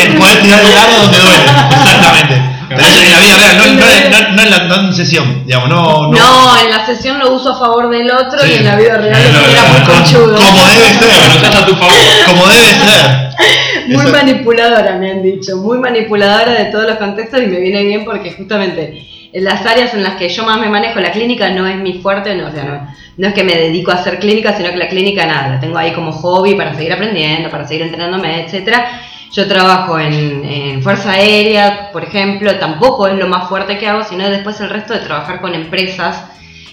El 0.00 0.16
poder 0.16 0.42
tirar 0.42 0.64
el 0.64 0.74
largo 0.74 0.96
donde 1.02 1.18
duele. 1.18 1.44
Exactamente. 1.70 2.57
Pero 2.78 2.88
eso 2.88 3.02
en 3.02 3.10
la 3.10 3.18
vida 3.20 3.36
real, 3.36 3.56
no, 3.58 3.64
no, 3.66 4.20
no, 4.30 4.36
no 4.36 4.42
en 4.42 4.50
la 4.50 4.58
no 4.64 4.88
en 4.88 4.92
sesión, 4.94 5.42
digamos, 5.46 5.68
no. 5.68 5.82
no. 6.02 6.12
No, 6.12 6.60
en 6.64 6.70
la 6.70 6.86
sesión 6.86 7.18
lo 7.18 7.32
uso 7.34 7.52
a 7.52 7.58
favor 7.58 7.90
del 7.90 8.10
otro 8.10 8.38
Sí. 8.40 8.50
y 8.50 8.54
en 8.54 8.64
la 8.64 8.76
vida 8.76 8.96
real 8.96 9.20
era 9.20 9.62
muy 9.72 9.80
conchudo. 9.82 10.36
Como 10.36 10.64
debe 10.66 10.94
ser. 10.94 11.36
estás 11.36 11.54
a 11.62 11.66
tu 11.66 11.74
favor. 11.74 11.94
Como 12.26 12.46
debe 12.46 12.66
ser. 12.66 13.28
Muy 13.88 14.04
Eso- 14.04 14.12
manipuladora, 14.12 14.96
me 14.96 15.10
han 15.12 15.22
dicho, 15.22 15.56
muy 15.56 15.78
manipuladora 15.78 16.52
de 16.52 16.66
todos 16.66 16.86
los 16.88 16.98
contextos 16.98 17.40
y 17.42 17.46
me 17.46 17.58
viene 17.60 17.84
bien 17.84 18.04
porque 18.04 18.32
justamente 18.32 19.06
en 19.32 19.44
las 19.44 19.64
áreas 19.64 19.94
en 19.94 20.02
las 20.02 20.16
que 20.16 20.28
yo 20.28 20.42
más 20.44 20.58
me 20.58 20.68
manejo, 20.68 21.00
la 21.00 21.10
clínica 21.12 21.48
no 21.50 21.66
es 21.66 21.76
mi 21.76 21.94
fuerte, 22.02 22.34
no, 22.34 22.48
o 22.48 22.50
sea, 22.52 22.64
no, 22.64 22.94
no 23.16 23.28
es 23.28 23.32
que 23.32 23.44
me 23.44 23.54
dedico 23.54 23.90
a 23.90 23.94
hacer 23.94 24.18
clínica, 24.18 24.54
sino 24.56 24.70
que 24.70 24.76
la 24.76 24.88
clínica 24.88 25.24
nada, 25.24 25.48
la 25.54 25.60
tengo 25.60 25.78
ahí 25.78 25.92
como 25.92 26.12
hobby 26.12 26.54
para 26.54 26.74
seguir 26.74 26.92
aprendiendo, 26.92 27.48
para 27.48 27.66
seguir 27.66 27.82
entrenándome, 27.84 28.44
etcétera. 28.44 29.00
Yo 29.32 29.46
trabajo 29.46 29.98
en, 29.98 30.44
en 30.44 30.82
Fuerza 30.82 31.12
Aérea, 31.12 31.90
por 31.92 32.04
ejemplo, 32.04 32.54
tampoco 32.56 33.08
es 33.08 33.18
lo 33.18 33.28
más 33.28 33.48
fuerte 33.48 33.78
que 33.78 33.86
hago, 33.86 34.04
sino 34.04 34.28
después 34.28 34.60
el 34.60 34.70
resto 34.70 34.94
de 34.94 35.00
trabajar 35.00 35.40
con 35.40 35.54
empresas. 35.54 36.24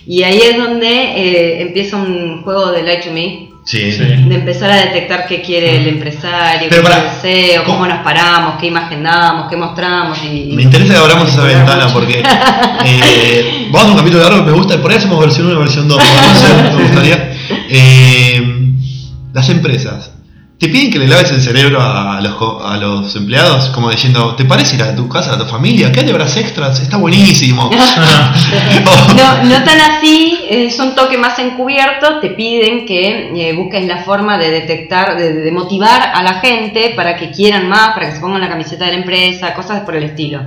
Y 0.08 0.24
ahí 0.24 0.40
es 0.40 0.58
donde 0.58 0.88
eh, 0.88 1.62
empieza 1.62 1.98
un 1.98 2.44
juego 2.44 2.72
de 2.72 2.84
Like 2.84 3.08
to 3.08 3.14
Me, 3.14 3.50
Sí. 3.66 3.92
Sí. 3.92 4.04
De 4.06 4.36
empezar 4.36 4.70
a 4.70 4.76
detectar 4.76 5.26
qué 5.28 5.42
quiere 5.42 5.78
el 5.78 5.88
empresario, 5.88 6.70
Pero 6.70 6.84
qué 6.84 6.94
el 6.94 7.22
CEO, 7.22 7.64
cómo 7.64 7.80
¿cómo? 7.80 7.90
nos 7.90 8.04
paramos, 8.04 8.60
qué 8.60 8.68
imagen 8.68 9.02
damos, 9.02 9.50
qué 9.50 9.58
mostramos. 9.58 10.20
Y, 10.24 10.52
Me 10.54 10.62
interesa 10.62 10.94
que 10.94 11.00
abramos 11.00 11.30
esa 11.30 11.44
ventana 11.44 11.86
mucho. 11.86 11.96
porque 11.96 12.22
eh, 12.86 13.68
vamos 13.72 13.90
a 13.90 13.92
un 13.94 13.98
capítulo 13.98 14.22
largo 14.24 14.46
que 14.46 14.52
me 14.52 14.58
gusta, 14.58 14.80
por 14.80 14.92
ahí 14.92 14.98
hacemos 14.98 15.20
versión 15.20 15.48
1 15.48 15.56
y 15.56 15.60
versión 15.60 15.88
2, 15.88 15.98
no 15.98 16.36
sé, 16.36 16.76
me 16.78 16.84
gustaría. 16.84 17.34
Eh, 17.70 18.72
las 19.34 19.50
empresas, 19.50 20.12
¿te 20.58 20.70
piden 20.70 20.92
que 20.92 21.00
le 21.00 21.08
laves 21.08 21.32
el 21.32 21.42
cerebro 21.42 21.82
a 21.82 22.20
los, 22.22 22.36
a 22.64 22.78
los 22.78 23.16
empleados? 23.16 23.70
Como 23.70 23.90
diciendo, 23.90 24.36
¿te 24.36 24.46
parece 24.46 24.76
ir 24.76 24.84
a 24.84 24.96
tu 24.96 25.10
casa, 25.10 25.34
a 25.34 25.38
tu 25.38 25.46
familia? 25.46 25.92
¿Qué 25.92 26.02
hay 26.02 26.06
de 26.06 26.14
horas 26.14 26.36
extras? 26.38 26.80
Está 26.80 26.98
buenísimo. 26.98 27.70
No, 29.16 29.44
no 29.44 29.64
tan 29.64 29.80
así, 29.80 30.46
es 30.50 30.78
un 30.80 30.94
toque 30.94 31.18
más 31.18 31.38
encubierto, 31.40 32.20
te 32.20 32.30
piden 32.30 32.86
que 32.86 33.32
eh, 33.36 33.54
busques 33.54 33.86
la 33.86 34.04
forma 34.04 34.38
de 34.38 34.52
detectar, 34.52 35.18
de, 35.18 35.34
de 35.34 35.52
motivar 35.52 36.12
a 36.14 36.22
la 36.24 36.40
gente 36.40 36.94
para 36.96 37.16
que 37.16 37.32
quieran 37.32 37.68
más, 37.70 37.90
para 37.90 38.08
que 38.08 38.16
se 38.16 38.22
pongan 38.22 38.42
la 38.42 38.50
camiseta 38.50 38.86
de 38.86 38.92
la 38.92 38.98
empresa, 38.98 39.54
cosas 39.54 39.82
por 39.82 39.96
el 39.96 40.04
estilo. 40.04 40.42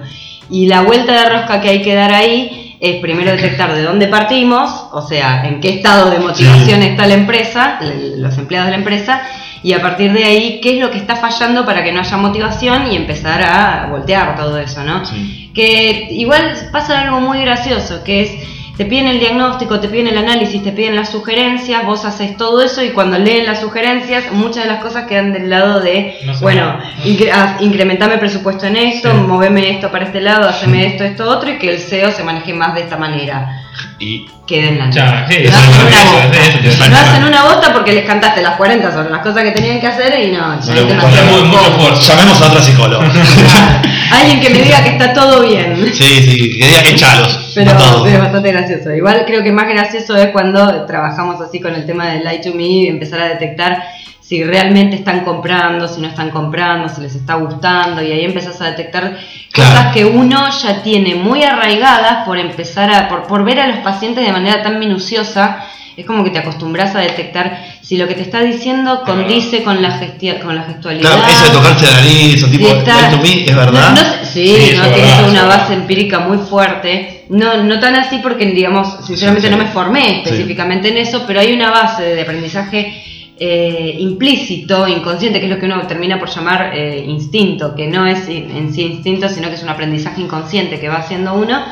Y 0.50 0.66
la 0.66 0.82
vuelta 0.82 1.12
de 1.12 1.28
rosca 1.28 1.60
que 1.60 1.68
hay 1.68 1.82
que 1.82 1.94
dar 1.94 2.12
ahí 2.12 2.67
es 2.80 3.00
primero 3.00 3.32
detectar 3.32 3.74
de 3.74 3.82
dónde 3.82 4.06
partimos, 4.06 4.70
o 4.92 5.02
sea, 5.02 5.46
en 5.46 5.60
qué 5.60 5.70
estado 5.70 6.10
de 6.10 6.18
motivación 6.18 6.82
está 6.82 7.06
la 7.06 7.14
empresa, 7.14 7.80
los 8.16 8.36
empleados 8.38 8.66
de 8.66 8.72
la 8.72 8.78
empresa, 8.78 9.22
y 9.62 9.72
a 9.72 9.82
partir 9.82 10.12
de 10.12 10.24
ahí, 10.24 10.60
qué 10.62 10.76
es 10.76 10.80
lo 10.80 10.90
que 10.90 10.98
está 10.98 11.16
fallando 11.16 11.64
para 11.66 11.82
que 11.82 11.92
no 11.92 12.00
haya 12.00 12.16
motivación 12.16 12.92
y 12.92 12.96
empezar 12.96 13.42
a 13.42 13.88
voltear 13.90 14.36
todo 14.36 14.58
eso, 14.58 14.84
¿no? 14.84 15.04
Sí. 15.04 15.50
que 15.54 16.08
igual 16.10 16.54
pasa 16.70 17.00
algo 17.00 17.20
muy 17.20 17.40
gracioso, 17.40 18.04
que 18.04 18.22
es, 18.22 18.30
te 18.78 18.86
piden 18.86 19.08
el 19.08 19.18
diagnóstico, 19.18 19.80
te 19.80 19.88
piden 19.88 20.06
el 20.06 20.16
análisis, 20.18 20.62
te 20.62 20.70
piden 20.70 20.94
las 20.94 21.10
sugerencias, 21.10 21.84
vos 21.84 22.04
haces 22.04 22.36
todo 22.36 22.62
eso 22.62 22.80
y 22.82 22.90
cuando 22.90 23.18
leen 23.18 23.44
las 23.44 23.60
sugerencias, 23.60 24.30
muchas 24.32 24.64
de 24.64 24.70
las 24.70 24.80
cosas 24.80 25.04
quedan 25.06 25.32
del 25.32 25.50
lado 25.50 25.80
de, 25.80 26.16
No 26.24 26.32
sé 26.32 26.42
bueno, 26.44 26.78
incre- 27.04 27.56
incrementame 27.60 28.18
presupuesto 28.18 28.66
en 28.66 28.76
esto, 28.76 29.10
Sí. 29.10 29.16
moveme 29.16 29.68
esto 29.70 29.90
para 29.90 30.04
este 30.04 30.20
lado, 30.20 30.48
haceme 30.48 30.86
esto, 30.86 31.02
esto, 31.04 31.28
otro, 31.28 31.50
y 31.50 31.58
que 31.58 31.70
el 31.74 31.80
SEO 31.80 32.12
se 32.12 32.22
maneje 32.22 32.54
más 32.54 32.74
de 32.76 32.82
esta 32.82 32.96
manera. 32.96 33.57
Y 33.98 34.26
Queden 34.46 34.74
en 34.74 34.78
la 34.78 34.90
Ya, 34.90 35.04
nada. 35.04 35.28
sí, 35.28 35.36
no, 35.44 35.56
hacen 35.58 35.74
una 35.86 36.10
bosta. 36.10 36.38
eso 36.40 36.58
te 36.58 36.66
No 36.68 36.72
falta. 36.72 37.00
hacen 37.02 37.24
una 37.24 37.44
bosta 37.44 37.72
porque 37.74 37.92
les 37.92 38.04
cantaste 38.06 38.40
las 38.42 38.56
40 38.56 38.92
sobre 38.92 39.10
las 39.10 39.20
cosas 39.22 39.42
que 39.42 39.50
tenían 39.50 39.78
que 39.80 39.86
hacer 39.86 40.18
y 40.24 40.32
no, 40.32 40.56
mucho 40.56 41.60
esfuerzo. 41.68 42.12
llamemos 42.12 42.40
a 42.42 42.46
otra 42.46 42.62
psicóloga. 42.62 43.06
Alguien 44.10 44.40
que 44.40 44.50
me 44.50 44.58
diga 44.60 44.82
que 44.82 44.88
está 44.90 45.12
todo 45.12 45.42
bien. 45.46 45.76
sí, 45.92 46.02
sí, 46.22 46.58
que 46.58 46.66
diga 46.66 46.80
echalos. 46.88 47.52
Pero 47.54 47.70
a 47.72 47.76
todos. 47.76 48.08
sí, 48.08 48.14
es 48.14 48.20
bastante 48.20 48.52
gracioso. 48.52 48.94
Igual 48.94 49.24
creo 49.26 49.42
que 49.42 49.52
más 49.52 49.68
gracioso 49.68 50.16
es 50.16 50.28
cuando 50.28 50.86
trabajamos 50.86 51.40
así 51.40 51.60
con 51.60 51.74
el 51.74 51.84
tema 51.84 52.08
del 52.08 52.24
Light 52.24 52.42
to 52.44 52.54
Me, 52.54 52.88
empezar 52.88 53.20
a 53.20 53.28
detectar 53.28 53.82
si 54.28 54.44
realmente 54.44 54.96
están 54.96 55.20
comprando, 55.24 55.88
si 55.88 56.00
no 56.02 56.08
están 56.08 56.30
comprando, 56.30 56.88
si 56.90 57.00
les 57.00 57.14
está 57.14 57.34
gustando, 57.36 58.02
y 58.02 58.12
ahí 58.12 58.24
empezás 58.26 58.60
a 58.60 58.66
detectar 58.66 59.16
Claro. 59.52 59.70
cosas 59.74 59.94
que 59.94 60.04
uno 60.04 60.46
ya 60.62 60.82
tiene 60.82 61.14
muy 61.14 61.42
arraigadas 61.42 62.26
por 62.26 62.36
empezar 62.38 62.92
a, 62.92 63.08
por, 63.08 63.22
por 63.26 63.42
ver 63.44 63.58
a 63.60 63.66
los 63.68 63.78
pacientes 63.78 64.24
de 64.26 64.30
manera 64.32 64.62
tan 64.62 64.78
minuciosa. 64.78 65.64
Es 65.96 66.04
como 66.06 66.22
que 66.22 66.30
te 66.30 66.38
acostumbras 66.38 66.94
a 66.94 67.00
detectar 67.00 67.58
si 67.80 67.96
lo 67.96 68.06
que 68.06 68.14
te 68.14 68.22
está 68.22 68.40
diciendo 68.42 69.02
condice 69.04 69.64
con 69.64 69.80
la, 69.82 69.98
gestia- 69.98 70.38
con 70.40 70.54
la 70.54 70.62
gestualidad. 70.62 71.10
Claro, 71.10 71.26
eso 71.32 71.44
de 71.44 71.50
tocarse 71.50 71.86
la 71.86 71.92
nariz, 71.92 72.44
o 72.44 72.48
tipo, 72.48 72.68
está- 72.68 72.94
"Light 73.00 73.10
to 73.10 73.22
me", 73.22 73.44
¿es 73.46 73.56
verdad? 73.56 73.88
No, 73.88 73.90
no 73.90 73.96
sé- 73.96 74.26
sí, 74.32 74.46
Sí, 74.46 74.76
no, 74.76 74.82
tiene 74.84 75.08
verdad, 75.08 75.28
una 75.30 75.44
base 75.46 75.72
empírica 75.72 76.18
muy 76.20 76.38
fuerte. 76.38 77.24
No, 77.30 77.56
no 77.64 77.80
tan 77.80 77.96
así 77.96 78.18
porque, 78.22 78.44
digamos, 78.46 78.86
sinceramente 79.06 79.48
Sí, 79.48 79.52
sí. 79.52 79.58
no 79.58 79.64
me 79.64 79.70
formé 79.72 80.22
específicamente 80.22 80.88
en 80.90 80.98
eso, 80.98 81.24
pero 81.26 81.40
hay 81.40 81.52
una 81.52 81.70
base 81.70 82.02
de 82.14 82.20
aprendizaje 82.22 83.17
eh, 83.40 83.96
implícito, 83.98 84.86
inconsciente, 84.88 85.38
que 85.40 85.46
es 85.46 85.52
lo 85.52 85.58
que 85.58 85.66
uno 85.66 85.86
termina 85.86 86.18
por 86.18 86.28
llamar 86.28 86.72
eh, 86.74 87.04
instinto, 87.06 87.74
que 87.74 87.86
no 87.86 88.06
es 88.06 88.28
en 88.28 88.72
sí 88.72 88.82
instinto, 88.82 89.28
sino 89.28 89.48
que 89.48 89.54
es 89.54 89.62
un 89.62 89.68
aprendizaje 89.68 90.20
inconsciente 90.22 90.78
que 90.80 90.88
va 90.88 90.96
haciendo 90.96 91.34
uno, 91.34 91.62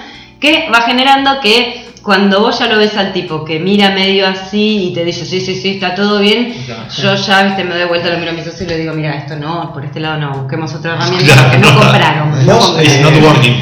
que 0.41 0.69
va 0.73 0.83
generando 0.83 1.41
que 1.41 1.85
cuando 2.03 2.39
vos 2.41 2.57
ya 2.61 2.69
lo 2.69 2.79
ves 2.79 2.97
al 2.97 3.13
tipo 3.13 3.45
que 3.45 3.59
mira 3.59 3.91
medio 3.91 4.29
así 4.29 4.91
y 4.91 4.95
te 4.95 5.05
dice, 5.05 5.25
sí, 5.27 5.41
sí, 5.41 5.57
sí, 5.57 5.71
está 5.71 5.93
todo 5.93 6.21
bien, 6.21 6.55
Ya. 6.69 6.87
yo 7.03 7.17
ya 7.17 7.43
viste, 7.43 7.65
me 7.65 7.75
doy 7.77 7.89
vuelta, 7.89 8.11
lo 8.13 8.19
miro 8.19 8.31
a 8.31 8.35
mis 8.35 8.45
socios 8.45 8.63
y 8.63 8.67
le 8.67 8.79
digo, 8.79 8.93
mira, 8.95 9.17
esto 9.17 9.35
no, 9.35 9.73
por 9.73 9.85
este 9.85 9.99
lado 9.99 10.19
no, 10.21 10.31
busquemos 10.43 10.73
otra 10.73 10.95
herramienta 10.95 11.33
Claro, 11.35 11.49
porque 11.51 11.59
no 11.67 11.73
no. 11.73 11.81
compraron. 11.81 12.47
no 12.47 13.11
not 13.11 13.23
working. 13.25 13.55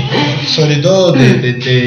Sobre 0.47 0.77
todo 0.77 1.13
te, 1.15 1.35
te- 1.35 1.55
te- 1.55 1.87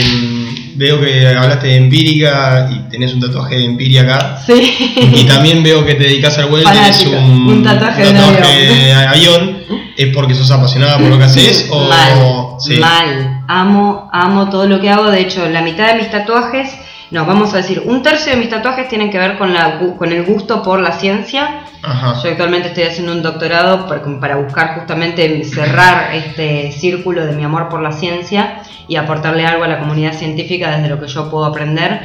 veo 0.78 1.02
que 1.02 1.28
hablaste 1.28 1.68
de 1.68 1.76
empírica 1.78 2.70
y 2.72 2.90
tenés 2.90 3.14
un 3.14 3.20
tatuaje 3.22 3.56
de 3.58 3.66
empiria 3.66 4.02
acá. 4.04 4.38
Sí. 4.46 4.74
Y 5.14 5.24
también 5.26 5.64
veo 5.64 5.86
que 5.86 5.96
te 5.96 6.04
dedicas 6.06 6.38
al 6.38 6.46
web 6.52 6.62
y 6.62 6.72
tenés 6.72 7.06
un, 7.06 7.48
Un 7.48 7.64
tatuaje 7.64 8.04
de 8.04 8.10
un 8.12 8.18
avión. 8.18 8.42
de 8.42 8.94
avión. 8.94 9.58
¿Es 9.98 10.14
porque 10.14 10.36
sos 10.36 10.52
apasionada 10.52 11.00
por 11.00 11.08
lo 11.08 11.18
que 11.18 11.24
haces? 11.24 11.68
O, 11.72 11.88
Mal, 11.90 12.60
sí. 12.60 12.76
mal. 12.78 13.42
Amo, 13.48 14.10
amo 14.14 14.50
todo 14.50 14.68
lo 14.68 14.80
que 14.80 14.90
hago. 14.90 15.10
De 15.10 15.22
hecho, 15.22 15.48
la 15.50 15.62
mitad 15.62 15.88
de 15.88 15.96
mis 15.96 16.12
tatuajes, 16.12 16.70
no, 17.12 17.26
vamos 17.26 17.54
a 17.54 17.58
decir, 17.58 17.84
un 17.86 18.04
tercio 18.04 18.34
de 18.34 18.38
mis 18.38 18.50
tatuajes 18.50 18.90
tienen 18.90 19.10
que 19.10 19.18
ver 19.18 19.38
con, 19.38 19.54
la, 19.54 19.80
con 19.98 20.12
el 20.12 20.24
gusto 20.24 20.62
por 20.62 20.80
la 20.82 20.92
ciencia. 20.92 21.62
Ajá. 21.82 22.22
Yo 22.22 22.30
actualmente 22.32 22.70
estoy 22.70 22.84
haciendo 22.84 23.14
un 23.14 23.22
doctorado 23.22 23.88
para, 23.88 24.02
para 24.20 24.36
buscar 24.36 24.76
justamente 24.76 25.44
cerrar 25.46 26.14
este 26.14 26.72
círculo 26.72 27.26
de 27.26 27.34
mi 27.34 27.44
amor 27.44 27.70
por 27.70 27.82
la 27.82 27.92
ciencia 27.92 28.62
y 28.88 28.96
aportarle 28.98 29.46
algo 29.46 29.64
a 29.64 29.68
la 29.68 29.80
comunidad 29.80 30.14
científica 30.14 30.76
desde 30.76 30.90
lo 30.90 31.00
que 31.00 31.08
yo 31.08 31.30
puedo 31.30 31.46
aprender. 31.46 32.02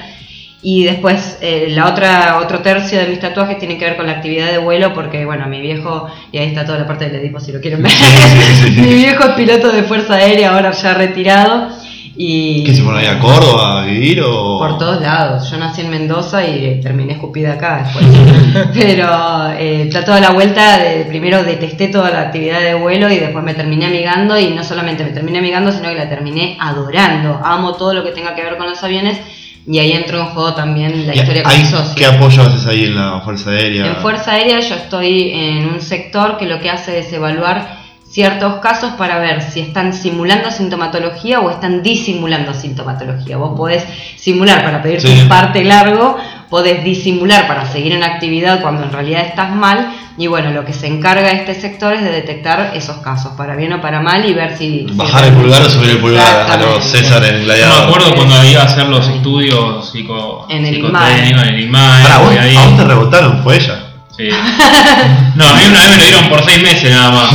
Y 0.64 0.84
después 0.84 1.38
eh, 1.40 1.66
la 1.70 1.88
otra 1.88 2.38
otro 2.40 2.61
tercio 2.61 3.00
de 3.00 3.09
mis 3.09 3.18
tatuajes 3.18 3.59
tiene 3.59 3.78
que 3.78 3.84
ver 3.84 3.96
con 3.96 4.07
la 4.07 4.12
actividad 4.12 4.53
de 4.53 4.59
vuelo 4.59 4.94
porque 4.94 5.24
bueno, 5.24 5.48
mi 5.48 5.61
viejo, 5.61 6.07
y 6.30 6.38
ahí 6.38 6.48
está 6.48 6.64
toda 6.64 6.78
la 6.78 6.86
parte 6.86 7.07
del 7.07 7.16
Edipo 7.16 7.40
si 7.40 7.50
lo 7.50 7.61
quieren 7.61 7.82
ver, 7.82 7.90
mi 8.76 8.94
viejo 8.94 9.24
es 9.24 9.30
piloto 9.30 9.72
de 9.72 9.82
Fuerza 9.82 10.14
Aérea, 10.14 10.55
ahora 10.55 10.70
ya 10.70 10.94
retirado. 10.94 11.70
Y 12.16 12.62
¿Qué 12.64 12.74
se 12.74 12.82
fueron 12.82 13.00
ahí 13.00 13.06
a 13.06 13.18
Córdoba 13.18 13.82
a 13.82 13.86
vivir 13.86 14.20
o...? 14.20 14.58
por 14.58 14.78
todos 14.78 15.00
lados. 15.00 15.50
Yo 15.50 15.56
nací 15.56 15.80
en 15.80 15.90
Mendoza 15.90 16.46
y 16.46 16.64
eh, 16.64 16.80
terminé 16.82 17.14
escupida 17.14 17.54
acá 17.54 17.84
después. 17.84 18.06
Pero 18.74 19.50
eh, 19.58 19.84
está 19.86 20.04
toda 20.04 20.20
la 20.20 20.30
vuelta, 20.30 20.78
de, 20.78 21.04
primero 21.06 21.42
detesté 21.42 21.88
toda 21.88 22.10
la 22.10 22.20
actividad 22.22 22.60
de 22.60 22.74
vuelo 22.74 23.10
y 23.10 23.18
después 23.18 23.44
me 23.44 23.54
terminé 23.54 23.86
amigando 23.86 24.38
y 24.38 24.50
no 24.50 24.62
solamente 24.62 25.04
me 25.04 25.10
terminé 25.10 25.38
amigando, 25.38 25.72
sino 25.72 25.88
que 25.88 25.94
la 25.94 26.08
terminé 26.08 26.56
adorando. 26.60 27.40
Amo 27.42 27.74
todo 27.74 27.94
lo 27.94 28.04
que 28.04 28.12
tenga 28.12 28.34
que 28.34 28.42
ver 28.42 28.56
con 28.56 28.68
los 28.68 28.82
aviones 28.84 29.18
y 29.66 29.78
ahí 29.78 29.92
entro 29.92 30.18
en 30.20 30.26
juego 30.26 30.54
también 30.54 31.06
la 31.06 31.14
¿Y 31.14 31.20
historia 31.20 31.42
con 31.44 31.52
ahí 31.52 31.60
mi 31.60 31.66
socio. 31.66 31.94
¿Qué 31.96 32.06
apoyo 32.06 32.42
haces 32.42 32.66
ahí 32.66 32.84
en 32.84 32.96
la 32.96 33.20
Fuerza 33.20 33.50
Aérea? 33.50 33.86
En 33.86 33.96
Fuerza 33.96 34.32
Aérea 34.32 34.60
yo 34.60 34.74
estoy 34.74 35.30
en 35.30 35.66
un 35.66 35.80
sector 35.80 36.36
que 36.36 36.46
lo 36.46 36.60
que 36.60 36.68
hace 36.68 36.98
es 36.98 37.12
evaluar 37.12 37.82
ciertos 38.12 38.56
casos 38.60 38.92
para 38.98 39.18
ver 39.18 39.40
si 39.40 39.60
están 39.60 39.94
simulando 39.94 40.50
sintomatología 40.50 41.40
o 41.40 41.50
están 41.50 41.82
disimulando 41.82 42.52
sintomatología. 42.52 43.38
Vos 43.38 43.56
podés 43.56 43.84
simular 44.16 44.62
para 44.62 44.82
pedirte 44.82 45.08
Sí. 45.08 45.20
un 45.22 45.28
parte 45.28 45.64
largo, 45.64 46.18
podés 46.50 46.84
disimular 46.84 47.48
para 47.48 47.64
seguir 47.64 47.92
en 47.92 48.04
actividad 48.04 48.60
cuando 48.60 48.82
en 48.82 48.92
realidad 48.92 49.22
estás 49.22 49.50
mal. 49.54 49.94
Y 50.18 50.26
bueno, 50.26 50.50
lo 50.50 50.62
que 50.66 50.74
se 50.74 50.88
encarga 50.88 51.30
este 51.30 51.54
sector 51.54 51.94
es 51.94 52.02
de 52.02 52.10
detectar 52.10 52.72
esos 52.74 52.98
casos, 52.98 53.32
para 53.34 53.56
bien 53.56 53.72
o 53.72 53.80
para 53.80 54.00
mal, 54.02 54.28
y 54.28 54.34
ver 54.34 54.58
si... 54.58 54.86
si 54.86 54.94
Bajar 54.94 55.24
el 55.24 55.32
pulgar 55.32 55.62
o 55.62 55.70
subir 55.70 55.88
el 55.92 55.96
pulgar 55.98 56.50
a 56.50 56.56
los. 56.58 56.84
César 56.84 57.24
en 57.24 57.38
Yo 57.38 57.44
Gladiador. 57.44 57.78
me 57.78 57.84
acuerdo 57.94 58.14
cuando 58.14 58.44
iba 58.44 58.60
a 58.60 58.64
hacer 58.66 58.86
los 58.88 59.08
estudios 59.08 59.90
psico, 59.90 60.46
En 60.50 60.66
el 60.66 60.74
psicotécnicos 60.74 61.42
en 61.44 61.48
el 61.54 61.60
IMAE. 61.60 62.02
Vos, 62.24 62.34
y 62.34 62.36
ahí- 62.36 62.56
a 62.56 62.60
vos 62.66 62.76
te 62.76 62.84
rebotaron, 62.84 63.42
fue 63.42 63.56
ella. 63.56 63.74
Sí. 64.16 64.28
No, 65.34 65.48
a 65.48 65.54
mí 65.54 65.62
una 65.66 65.80
vez 65.80 65.90
me 65.92 65.96
lo 65.96 66.02
dieron 66.04 66.28
por 66.28 66.44
seis 66.44 66.62
meses 66.62 66.90
nada 66.90 67.10
más. 67.10 67.30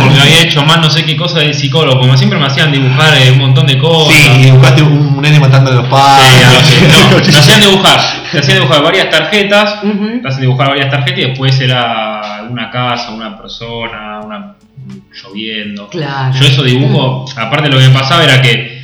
Porque 0.00 0.18
había 0.18 0.40
hecho 0.42 0.62
más 0.64 0.80
no 0.80 0.88
sé 0.88 1.04
qué 1.04 1.14
cosa 1.14 1.40
de 1.40 1.52
psicólogo. 1.52 2.00
Como 2.00 2.16
siempre 2.16 2.38
me 2.38 2.46
hacían 2.46 2.72
dibujar 2.72 3.14
eh, 3.18 3.30
un 3.32 3.38
montón 3.38 3.66
de 3.66 3.76
cosas. 3.78 4.14
Sí, 4.16 4.48
y 4.48 4.50
buscaste 4.50 4.82
un, 4.82 4.92
un 5.14 5.20
nene 5.20 5.38
matando 5.38 5.70
a 5.70 5.74
los 5.74 5.84
Sí, 5.84 5.90
padres. 5.90 6.46
así. 6.58 6.74
No, 6.90 7.16
te 7.22 7.36
hacían 7.36 7.60
dibujar. 7.60 8.00
Te 8.32 8.38
hacían 8.38 8.58
dibujar 8.60 8.82
varias 8.82 9.10
tarjetas. 9.10 9.74
Ujú. 9.84 10.22
Te 10.22 10.28
hacen 10.28 10.40
dibujar 10.40 10.68
varias 10.68 10.88
tarjetas 10.90 11.18
y 11.18 11.26
después 11.28 11.60
era 11.60 12.44
una 12.48 12.70
casa, 12.70 13.10
una 13.10 13.36
persona, 13.36 14.20
una 14.24 14.54
lloviendo. 15.12 15.88
Claro. 15.90 16.34
Yo 16.40 16.46
eso 16.46 16.62
dibujo, 16.62 17.26
aparte 17.36 17.68
lo 17.68 17.78
que 17.78 17.88
me 17.88 17.94
pasaba 17.94 18.24
era 18.24 18.40
que 18.40 18.82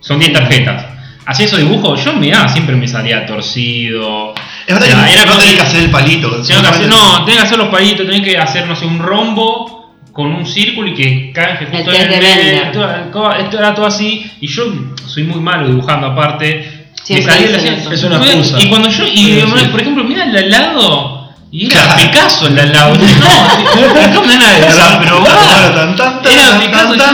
son 0.00 0.18
10 0.18 0.32
tarjetas. 0.32 0.84
Hacía 1.30 1.44
esos 1.46 1.58
dibujos, 1.58 2.02
yo 2.02 2.14
mirá, 2.14 2.48
siempre 2.48 2.74
me 2.74 2.88
salía 2.88 3.26
torcido. 3.26 4.34
Es 4.66 4.74
verdad 4.74 4.88
O 4.88 4.92
sea, 4.92 5.04
que 5.06 5.12
era 5.12 5.24
no 5.26 5.32
tenés 5.36 5.50
que- 5.50 5.56
que 5.56 5.62
hacer 5.62 5.82
el 5.84 5.90
palito. 5.90 6.30
Que 6.42 6.52
hacer, 6.54 6.88
no, 6.88 7.24
tenés 7.24 7.40
que 7.40 7.46
hacer 7.46 7.58
los 7.58 7.68
palitos, 7.68 8.06
tenés 8.06 8.22
que 8.22 8.38
hacer, 8.38 8.66
no 8.66 8.74
sé, 8.74 8.86
un 8.86 8.98
rombo 8.98 9.94
con 10.12 10.34
un 10.34 10.46
círculo 10.46 10.88
y 10.88 10.94
que 10.94 11.32
canje 11.32 11.66
justo 11.66 11.90
El 11.92 11.96
en 11.96 12.12
el 12.14 12.20
medio. 12.22 12.62
Esto, 12.64 13.32
esto 13.34 13.58
era 13.58 13.74
todo 13.74 13.86
así. 13.86 14.30
Y 14.40 14.46
yo 14.48 14.64
soy 15.06 15.24
muy 15.24 15.40
malo 15.40 15.68
dibujando 15.68 16.06
aparte. 16.08 16.86
Siempre 17.04 17.26
Me 17.26 17.32
salía 17.50 17.72
eso. 17.74 17.92
Es 17.92 18.02
una 18.04 18.16
excusa. 18.16 18.60
Y 18.60 18.68
cuando 18.68 18.88
yo, 18.90 19.04
y 19.06 19.16
Sí, 19.16 19.40
sí. 19.58 19.64
por 19.70 19.80
ejemplo, 19.80 20.04
mira 20.04 20.24
el 20.24 20.50
lado. 20.50 21.17
Y 21.50 21.72
era. 21.72 21.96
Picasso 21.96 22.46
de 22.54 22.60
al 22.60 22.72
lado. 22.72 22.94
No, 22.94 23.04
no, 24.14 24.22
Era 24.44 25.74
tan, 25.74 26.20
Era 26.24 26.58
Picasso, 26.60 26.94
yo 26.94 27.04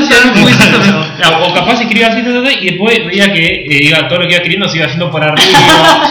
o 1.38 1.54
capaz 1.54 1.80
escribía 1.80 2.08
así 2.08 2.22
y 2.60 2.70
después 2.70 3.06
veía 3.06 3.32
que 3.32 3.46
eh, 3.46 3.84
iba, 3.84 4.08
todo 4.08 4.18
lo 4.20 4.24
que 4.26 4.30
iba 4.34 4.36
escribiendo 4.38 4.68
se 4.68 4.78
iba 4.78 4.86
arriba. 5.24 5.50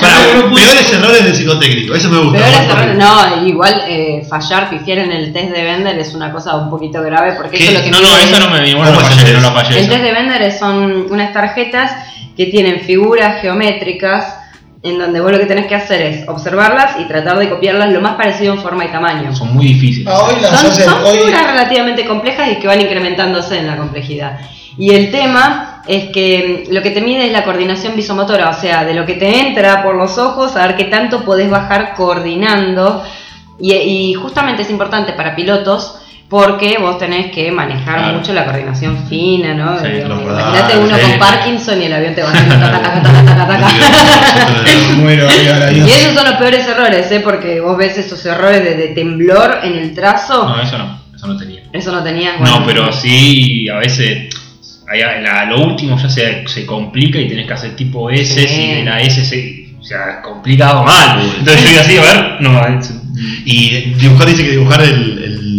Para, 0.02 0.18
pude- 0.50 0.56
peores 0.56 0.94
errores 0.94 1.24
del 1.26 1.36
psicotécnico, 1.36 1.94
eso 1.96 2.10
me 2.10 2.20
gusta. 2.20 2.40
Peores 2.40 2.70
errores- 2.70 2.96
no, 2.98 3.46
igual 3.48 3.84
eh, 3.88 4.26
fallar, 4.30 4.70
pifiar 4.70 5.00
en 5.00 5.12
el 5.12 5.34
test 5.34 5.52
de 5.52 5.64
Bender 5.64 6.00
es 6.00 6.14
una 6.14 6.32
cosa 6.32 6.56
un 6.56 6.70
poquito 6.70 7.02
grave 7.02 7.34
porque 7.34 7.58
eso 7.58 7.72
es 7.72 7.74
lo 7.78 7.84
que 7.84 7.92
No, 7.92 8.00
no, 8.02 8.18
eso 8.18 8.40
no 8.40 8.50
me 8.50 8.62
no 8.74 8.84
lo 8.84 8.86
¿Cómo 8.86 9.00
fallé, 9.02 9.34
no 9.34 9.40
lo 9.42 9.48
eso? 9.48 9.52
fallé. 9.54 9.80
El 9.80 9.90
test 9.90 10.02
de 10.04 10.12
Bender 10.14 10.52
son 10.58 11.08
unas 11.12 11.34
tarjetas 11.34 11.92
que 12.38 12.46
tienen 12.48 12.82
figuras 12.82 13.42
geométricas 13.42 14.26
en 14.84 15.00
donde 15.00 15.22
vos 15.22 15.32
lo 15.32 15.40
que 15.40 15.46
tenés 15.46 15.68
que 15.68 15.76
hacer 15.76 16.02
es 16.02 16.28
observarlas 16.28 17.00
y 17.00 17.06
tratar 17.06 17.40
de 17.40 17.50
copiarlas 17.50 17.92
lo 17.94 18.02
más 18.02 18.16
parecido 18.16 18.54
en 18.54 18.60
forma 18.60 18.84
y 18.84 18.90
tamaño. 18.90 19.34
Son 19.34 19.54
muy 19.54 19.68
difíciles. 19.68 20.14
Ah, 20.14 20.24
hoy 20.24 20.42
las 20.42 20.60
Son, 20.60 20.72
hacen, 20.72 20.86
son 20.86 21.04
hoy, 21.06 21.18
figuras 21.20 21.48
relativamente 21.48 22.06
complejas 22.06 22.52
y 22.52 22.56
que 22.58 22.68
van 22.68 22.82
incrementándose 22.82 23.60
en 23.60 23.68
la 23.68 23.78
complejidad. 23.78 24.42
Y 24.78 24.92
el 24.92 25.10
tema 25.10 25.82
es 25.88 26.12
que 26.12 26.66
lo 26.70 26.82
que 26.82 26.92
te 26.92 27.00
mide 27.00 27.28
es 27.28 27.32
la 27.32 27.46
coordinación 27.46 27.96
visomotora, 27.96 28.50
o 28.50 28.60
sea, 28.60 28.84
de 28.84 28.94
lo 28.94 29.06
que 29.06 29.14
te 29.14 29.40
entra 29.40 29.84
por 29.84 29.96
los 29.96 30.18
ojos, 30.18 30.58
a 30.58 30.68
ver 30.68 30.76
qué 30.76 30.86
tanto 30.86 31.24
podés 31.24 31.50
bajar 31.50 31.94
coordinando. 31.96 33.04
Y, 33.60 33.74
y 33.74 34.14
justamente 34.16 34.64
es 34.64 34.70
importante 34.70 35.14
para 35.14 35.34
pilotos 35.34 36.03
porque 36.34 36.78
vos 36.80 36.98
tenés 36.98 37.30
que 37.32 37.52
manejar 37.52 38.00
Claro. 38.00 38.18
mucho 38.18 38.34
la 38.34 38.44
coordinación 38.46 38.98
fina, 39.08 39.54
¿no? 39.54 39.80
Sí, 39.80 39.86
Imagínate 40.04 40.78
uno 40.80 40.96
sí, 40.98 41.02
con. 41.04 41.20
Parkinson 41.20 41.80
y 41.80 41.86
el 41.86 41.94
avión 41.94 42.16
te 42.16 42.24
va 42.24 42.30
ahora 42.32 43.70
Y 45.72 45.80
esos 45.92 46.14
son 46.16 46.26
los 46.26 46.34
peores 46.36 46.68
errores, 46.68 47.12
¿eh? 47.12 47.20
Porque 47.20 47.60
vos 47.60 47.78
ves 47.78 47.98
esos 48.00 48.26
errores 48.26 48.64
de, 48.64 48.76
de 48.76 48.88
temblor 48.90 49.60
en 49.64 49.76
el 49.76 49.94
trazo. 49.94 50.48
No, 50.50 50.60
eso 50.62 50.76
no, 50.78 51.00
eso 51.16 51.28
no 51.28 51.38
tenía. 51.38 51.62
Eso 51.72 51.92
no 51.92 52.04
tenías. 52.04 52.40
bueno. 52.40 52.60
No, 52.62 52.66
pero 52.66 52.92
sí, 52.92 53.70
a 53.70 53.78
veces 53.78 54.30
a- 54.88 55.22
la- 55.22 55.46
lo 55.46 55.62
último 55.62 55.98
ya 55.98 56.10
se, 56.10 56.48
se 56.48 56.66
complica 56.66 57.20
y 57.20 57.28
tenés 57.28 57.46
que 57.48 57.54
hacer 57.54 57.76
tipo 57.76 58.10
S 58.10 58.48
Sí. 58.48 58.62
y 58.62 58.74
de 58.78 58.84
la 58.86 59.02
S 59.02 59.24
se. 59.24 59.64
O 59.80 59.84
sea, 59.86 60.22
complicado 60.22 60.84
mal. 60.84 61.20
Entonces 61.40 61.64
yo 61.64 61.72
iba 61.72 61.82
así, 61.82 61.98
a 61.98 62.02
ver, 62.02 62.42
no, 62.42 62.82
Y 63.46 63.70
dibujar 64.00 64.28
dice 64.28 64.44
que 64.46 64.52
dibujar 64.52 64.82
el, 64.82 65.22
el 65.24 65.53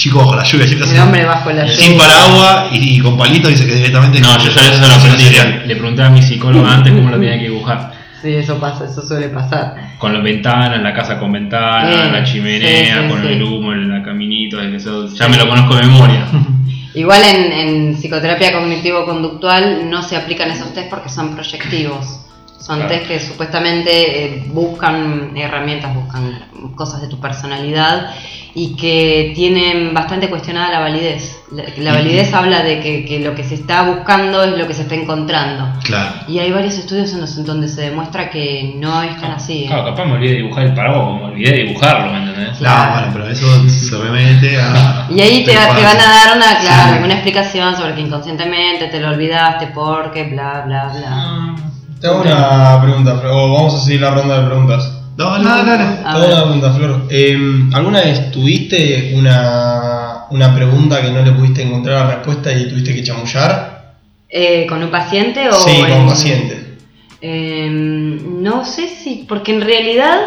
chico 0.00 0.18
bajo 0.18 0.34
la 0.34 0.44
lluvia, 0.44 0.64
El 0.66 0.98
hombre 0.98 1.24
bajo 1.26 1.50
la 1.52 1.68
sin 1.68 1.98
paraguas 1.98 2.72
y, 2.72 2.96
y 2.96 3.00
con 3.00 3.18
palitos 3.18 3.50
dice 3.50 3.66
que 3.66 3.74
directamente. 3.74 4.20
No, 4.20 4.38
yo 4.38 4.50
ya 4.50 4.72
eso 4.72 4.88
lo 4.88 4.94
aprendí. 4.94 5.24
Le, 5.66 5.76
pregunté 5.76 6.02
a 6.02 6.10
mi 6.10 6.22
psicóloga 6.22 6.74
antes 6.74 6.92
cómo 6.92 7.10
lo 7.10 7.18
tenía 7.18 7.38
que 7.38 7.48
dibujar. 7.48 7.92
Sí, 8.22 8.34
eso 8.34 8.58
pasa, 8.58 8.86
eso 8.86 9.02
suele 9.06 9.28
pasar. 9.28 9.74
Con 9.98 10.12
las 10.12 10.22
ventanas, 10.22 10.82
la 10.82 10.94
casa 10.94 11.18
con 11.18 11.32
ventanas, 11.32 12.12
la 12.12 12.24
chimenea, 12.24 12.96
sí, 12.96 13.02
sí, 13.02 13.08
con 13.08 13.22
sí. 13.22 13.28
el 13.28 13.42
humo, 13.42 13.72
el 13.72 14.02
caminito, 14.02 14.60
eso, 14.60 15.14
ya 15.14 15.28
me 15.28 15.36
lo 15.36 15.48
conozco 15.48 15.74
de 15.76 15.82
memoria. 15.82 16.26
Igual 16.94 17.22
en, 17.22 17.52
en 17.52 17.94
psicoterapia 17.94 18.52
cognitivo-conductual 18.52 19.88
no 19.88 20.02
se 20.02 20.16
aplican 20.16 20.50
esos 20.50 20.74
test 20.74 20.90
porque 20.90 21.08
son 21.08 21.34
proyectivos. 21.34 22.20
Son 22.60 22.76
Claro. 22.76 22.92
test 22.94 23.08
que 23.08 23.18
supuestamente 23.20 24.24
eh, 24.24 24.44
buscan 24.52 25.32
herramientas, 25.36 25.94
buscan 25.94 26.38
cosas 26.76 27.00
de 27.00 27.08
tu 27.08 27.18
personalidad 27.18 28.10
y 28.54 28.76
que 28.76 29.32
tienen 29.34 29.94
bastante 29.94 30.28
cuestionada 30.28 30.68
la 30.70 30.80
validez. 30.80 31.38
La, 31.52 31.64
la 31.78 31.92
validez 31.94 32.34
habla 32.34 32.62
de 32.62 32.80
que, 32.80 33.04
que 33.06 33.20
lo 33.20 33.34
que 33.34 33.44
se 33.44 33.54
está 33.54 33.82
buscando 33.84 34.42
es 34.44 34.58
lo 34.58 34.66
que 34.66 34.74
se 34.74 34.82
está 34.82 34.94
encontrando. 34.94 35.68
Claro. 35.84 36.10
Y 36.28 36.38
hay 36.38 36.50
varios 36.52 36.74
estudios 36.76 37.12
en 37.14 37.22
los 37.22 37.36
en 37.38 37.44
donde 37.46 37.66
se 37.68 37.80
demuestra 37.82 38.28
que 38.28 38.74
no 38.76 39.02
es 39.04 39.18
tan 39.20 39.30
así. 39.32 39.64
¿eh? 39.64 39.66
Claro, 39.68 39.84
capaz 39.86 40.04
me 40.04 40.12
olvidé 40.14 40.32
de 40.32 40.36
dibujar 40.42 40.64
el 40.66 40.74
paraguas, 40.74 41.00
como 41.04 41.18
me 41.18 41.24
olvidé 41.32 41.50
de 41.52 41.62
dibujarlo, 41.64 42.12
¿me 42.12 42.18
entendés? 42.18 42.60
No, 42.60 42.70
bueno, 42.92 43.08
pero 43.14 43.28
eso 43.30 43.68
se 43.70 43.96
remete 43.96 44.60
a. 44.60 45.06
Y 45.10 45.20
ahí 45.20 45.44
te, 45.44 45.56
va- 45.56 45.74
te 45.74 45.82
van 45.82 45.96
a 45.98 46.08
dar 46.26 46.36
una, 46.36 46.58
claro, 46.60 46.88
Sí. 46.88 46.94
alguna 46.94 47.14
explicación 47.14 47.74
sobre 47.76 47.94
que 47.94 48.00
inconscientemente 48.02 48.88
te 48.88 49.00
lo 49.00 49.08
olvidaste 49.08 49.68
porque 49.68 50.24
bla 50.24 50.62
bla 50.66 50.88
bla. 50.88 51.08
Ah, 51.08 51.56
Te 52.00 52.06
hago 52.06 52.22
una 52.22 52.80
pregunta, 52.82 53.18
Flor, 53.18 53.32
o 53.32 53.52
vamos 53.52 53.74
a 53.74 53.80
seguir 53.80 54.00
la 54.00 54.12
ronda 54.12 54.40
de 54.40 54.46
preguntas. 54.46 54.90
No, 55.18 55.38
no, 55.38 55.62
no, 55.62 55.76
no. 55.76 55.96
Te 55.96 56.08
hago 56.08 56.26
una 56.26 56.42
pregunta, 56.44 56.72
Flor. 56.72 57.06
Eh, 57.10 57.38
¿Alguna 57.74 58.00
vez 58.00 58.30
tuviste 58.30 59.12
una, 59.16 60.24
una 60.30 60.54
pregunta 60.54 61.02
que 61.02 61.10
no 61.10 61.22
le 61.22 61.32
pudiste 61.32 61.62
encontrar 61.62 62.06
la 62.06 62.14
respuesta 62.14 62.52
y 62.52 62.70
tuviste 62.70 62.94
que 62.94 63.02
chamullar? 63.02 63.96
Eh, 64.30 64.66
¿Con 64.66 64.82
un 64.82 64.90
paciente 64.90 65.46
o 65.50 65.52
Sí, 65.52 65.78
con 65.78 65.92
un 65.92 66.08
paciente. 66.08 66.76
Eh, 67.20 67.68
no 67.70 68.64
sé 68.64 68.88
si, 68.88 69.26
porque 69.28 69.54
en 69.54 69.60
realidad 69.60 70.18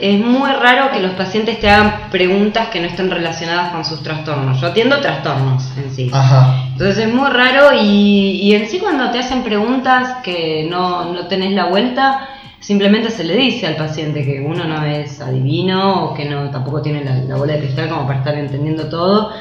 es 0.00 0.18
muy 0.18 0.50
raro 0.50 0.90
que 0.90 1.00
los 1.00 1.12
pacientes 1.12 1.60
te 1.60 1.68
hagan 1.68 2.10
preguntas 2.10 2.68
que 2.68 2.80
no 2.80 2.86
estén 2.86 3.10
relacionadas 3.10 3.72
con 3.72 3.84
sus 3.84 4.02
trastornos. 4.02 4.60
Yo 4.60 4.68
atiendo 4.68 5.00
trastornos 5.00 5.64
en 5.76 5.94
sí. 5.94 6.10
Ajá. 6.12 6.64
Entonces 6.72 7.06
es 7.06 7.14
muy 7.14 7.28
raro 7.28 7.74
y, 7.78 8.40
y 8.42 8.54
en 8.54 8.68
sí 8.68 8.78
cuando 8.78 9.10
te 9.10 9.18
hacen 9.18 9.42
preguntas 9.42 10.16
que 10.22 10.66
no, 10.70 11.12
no 11.12 11.26
tenés 11.26 11.52
la 11.52 11.66
vuelta, 11.66 12.28
simplemente 12.60 13.10
se 13.10 13.24
le 13.24 13.36
dice 13.36 13.66
al 13.66 13.76
paciente 13.76 14.24
que 14.24 14.40
uno 14.40 14.64
no 14.64 14.84
es 14.84 15.20
adivino 15.20 16.04
o 16.04 16.14
que 16.14 16.24
no 16.24 16.50
tampoco 16.50 16.80
tiene 16.80 17.04
la, 17.04 17.16
la 17.16 17.36
bola 17.36 17.54
de 17.54 17.60
cristal 17.60 17.88
como 17.90 18.06
para 18.06 18.20
estar 18.20 18.34
entendiendo 18.36 18.88
todo, 18.88 19.32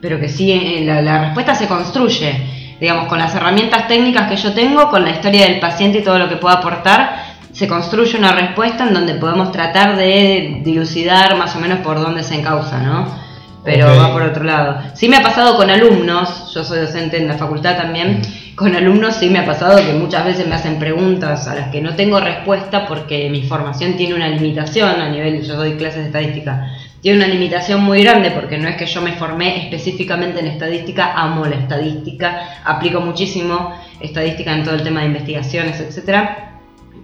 pero 0.00 0.18
que 0.18 0.28
sí 0.28 0.50
eh, 0.50 0.84
la, 0.84 1.00
la 1.00 1.26
respuesta 1.26 1.54
se 1.54 1.68
construye, 1.68 2.76
digamos, 2.80 3.06
con 3.06 3.18
las 3.18 3.34
herramientas 3.34 3.86
técnicas 3.86 4.28
que 4.28 4.36
yo 4.36 4.52
tengo, 4.52 4.88
con 4.90 5.04
la 5.04 5.10
historia 5.10 5.46
del 5.46 5.60
paciente 5.60 5.98
y 5.98 6.02
todo 6.02 6.18
lo 6.18 6.28
que 6.28 6.36
pueda 6.36 6.56
aportar, 6.56 7.27
se 7.58 7.66
construye 7.66 8.16
una 8.16 8.30
respuesta 8.30 8.86
en 8.86 8.94
donde 8.94 9.14
podemos 9.14 9.50
tratar 9.50 9.96
de 9.96 10.60
dilucidar 10.62 11.36
más 11.36 11.56
o 11.56 11.58
menos 11.58 11.80
por 11.80 11.98
dónde 11.98 12.22
se 12.22 12.36
encausa, 12.36 12.78
¿no? 12.78 13.12
Pero 13.64 13.88
va 13.96 14.12
por 14.12 14.22
otro 14.22 14.44
lado. 14.44 14.80
Sí 14.94 15.08
me 15.08 15.16
ha 15.16 15.22
pasado 15.24 15.56
con 15.56 15.68
alumnos, 15.68 16.54
yo 16.54 16.62
soy 16.62 16.78
docente 16.78 17.16
en 17.16 17.26
la 17.26 17.34
facultad 17.34 17.76
también, 17.76 18.22
con 18.54 18.76
alumnos 18.76 19.16
sí 19.16 19.28
me 19.28 19.40
ha 19.40 19.44
pasado 19.44 19.76
que 19.78 19.92
muchas 19.94 20.24
veces 20.24 20.46
me 20.46 20.54
hacen 20.54 20.78
preguntas 20.78 21.48
a 21.48 21.56
las 21.56 21.70
que 21.70 21.80
no 21.80 21.96
tengo 21.96 22.20
respuesta 22.20 22.86
porque 22.86 23.28
mi 23.28 23.42
formación 23.42 23.96
tiene 23.96 24.14
una 24.14 24.28
limitación 24.28 25.00
a 25.00 25.08
nivel, 25.08 25.42
yo 25.42 25.56
doy 25.56 25.72
clases 25.72 26.02
de 26.02 26.06
estadística, 26.06 26.70
tiene 27.02 27.18
una 27.18 27.26
limitación 27.26 27.82
muy 27.82 28.04
grande 28.04 28.30
porque 28.30 28.56
no 28.56 28.68
es 28.68 28.76
que 28.76 28.86
yo 28.86 29.02
me 29.02 29.14
formé 29.14 29.64
específicamente 29.64 30.38
en 30.38 30.46
estadística, 30.46 31.12
amo 31.14 31.44
la 31.44 31.56
estadística, 31.56 32.60
aplico 32.64 33.00
muchísimo 33.00 33.74
estadística 33.98 34.54
en 34.54 34.62
todo 34.62 34.76
el 34.76 34.84
tema 34.84 35.00
de 35.00 35.06
investigaciones, 35.06 35.80
etcétera 35.80 36.47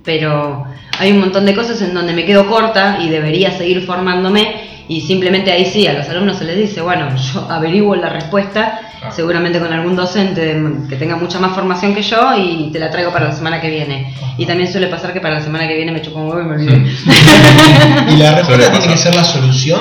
pero 0.05 0.65
hay 0.99 1.13
un 1.13 1.21
montón 1.21 1.47
de 1.47 1.55
cosas 1.55 1.81
en 1.83 1.95
donde 1.95 2.13
me 2.13 2.25
quedo 2.25 2.47
corta 2.49 2.99
y 3.01 3.09
debería 3.09 3.51
seguir 3.57 3.85
formándome 3.87 4.75
y 4.87 5.01
simplemente 5.01 5.51
ahí 5.51 5.65
sí, 5.65 5.87
a 5.87 5.95
los 5.95 6.09
alumnos 6.09 6.37
se 6.39 6.45
les 6.45 6.57
dice, 6.57 6.83
bueno, 6.83 7.09
yo 7.17 7.51
averiguo 7.51 7.97
la 7.97 8.11
respuesta, 8.11 8.81
Ah. 9.05 9.11
seguramente 9.11 9.61
con 9.61 9.71
algún 9.71 9.97
docente 9.97 10.57
que 10.89 10.97
tenga 10.97 11.17
mucha 11.17 11.39
más 11.39 11.53
formación 11.53 11.95
que 11.95 12.03
yo 12.03 12.35
y 12.39 12.71
te 12.73 12.79
la 12.79 12.91
traigo 12.91 13.13
para 13.13 13.27
la 13.27 13.33
semana 13.33 13.61
que 13.61 13.69
viene. 13.69 14.15
Y 14.39 14.47
también 14.47 14.71
suele 14.71 14.87
pasar 14.87 15.13
que 15.13 15.21
para 15.21 15.35
la 15.35 15.41
semana 15.43 15.69
que 15.69 15.77
viene 15.77 15.93
me 15.93 16.01
chupo 16.01 16.21
un 16.21 16.31
huevo 16.31 16.41
y 16.41 16.45
me 16.45 16.55
olvido. 16.55 16.77
¿Y 18.11 18.17
la 18.17 18.35
respuesta 18.35 18.71
tiene 18.73 18.87
que 18.87 18.97
ser 18.97 19.15
la 19.15 19.25
solución? 19.25 19.81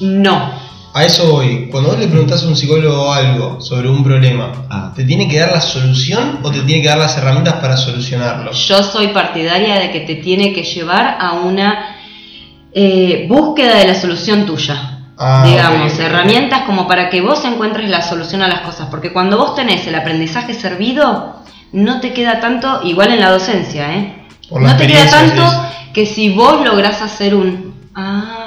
no. 0.00 0.61
A 0.94 1.04
eso 1.04 1.30
voy. 1.32 1.68
Cuando 1.70 1.90
vos 1.90 1.98
le 1.98 2.06
preguntás 2.06 2.44
a 2.44 2.48
un 2.48 2.56
psicólogo 2.56 3.12
algo 3.12 3.60
sobre 3.60 3.88
un 3.88 4.04
problema, 4.04 4.52
Ah. 4.68 4.92
¿te 4.94 5.04
tiene 5.04 5.26
que 5.28 5.38
dar 5.38 5.52
la 5.52 5.60
solución 5.60 6.40
o 6.42 6.50
te 6.50 6.60
tiene 6.62 6.82
que 6.82 6.88
dar 6.88 6.98
las 6.98 7.16
herramientas 7.16 7.54
para 7.54 7.76
solucionarlo? 7.76 8.52
Yo 8.52 8.82
soy 8.82 9.08
partidaria 9.08 9.78
de 9.78 9.90
que 9.90 10.00
te 10.00 10.16
tiene 10.16 10.52
que 10.52 10.62
llevar 10.64 11.16
a 11.18 11.32
una 11.32 11.96
eh, 12.74 13.26
búsqueda 13.28 13.76
de 13.76 13.86
la 13.86 13.94
solución 13.94 14.46
tuya. 14.46 14.98
Ah, 15.18 15.44
digamos, 15.46 15.98
herramientas 15.98 16.62
como 16.62 16.88
para 16.88 17.08
que 17.08 17.20
vos 17.20 17.44
encuentres 17.44 17.88
la 17.88 18.02
solución 18.02 18.42
a 18.42 18.48
las 18.48 18.60
cosas, 18.60 18.88
porque 18.90 19.12
cuando 19.12 19.36
vos 19.38 19.54
tenés 19.54 19.86
el 19.86 19.94
aprendizaje 19.94 20.52
servido, 20.54 21.36
no 21.72 22.00
te 22.00 22.12
queda 22.12 22.40
tanto, 22.40 22.80
igual 22.84 23.12
en 23.12 23.20
la 23.20 23.30
docencia, 23.30 23.94
¿eh? 23.94 24.26
Por 24.48 24.62
la 24.62 24.72
no 24.72 24.76
te 24.78 24.86
queda 24.86 25.08
tanto 25.08 25.44
que 25.94 26.06
si 26.06 26.30
vos 26.30 26.64
lográs 26.64 27.02
hacer 27.02 27.34
un... 27.34 27.74
Ah, 27.94 28.41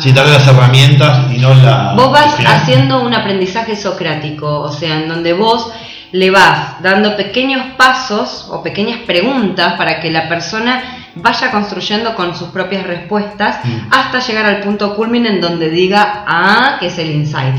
Si 0.00 0.12
darle 0.12 0.32
las 0.32 0.46
herramientas 0.46 1.30
y 1.32 1.38
no 1.38 1.54
la. 1.54 1.94
Vos 1.96 2.10
vas 2.12 2.34
haciendo 2.46 3.00
un 3.02 3.14
aprendizaje 3.14 3.76
socrático, 3.76 4.60
o 4.60 4.72
sea, 4.72 4.96
en 4.96 5.08
donde 5.08 5.32
vos 5.32 5.70
le 6.12 6.30
vas 6.30 6.80
dando 6.82 7.16
pequeños 7.16 7.62
pasos 7.76 8.46
o 8.50 8.62
pequeñas 8.62 9.00
preguntas 9.06 9.74
para 9.74 10.00
que 10.00 10.10
la 10.10 10.28
persona 10.28 10.82
vaya 11.16 11.50
construyendo 11.50 12.14
con 12.14 12.34
sus 12.36 12.48
propias 12.48 12.86
respuestas 12.86 13.56
Mm. 13.64 13.88
hasta 13.92 14.20
llegar 14.20 14.46
al 14.46 14.60
punto 14.60 14.94
culmine 14.94 15.28
en 15.30 15.40
donde 15.40 15.68
diga, 15.68 16.24
ah, 16.26 16.76
que 16.80 16.86
es 16.86 16.98
el 16.98 17.10
insight. 17.10 17.56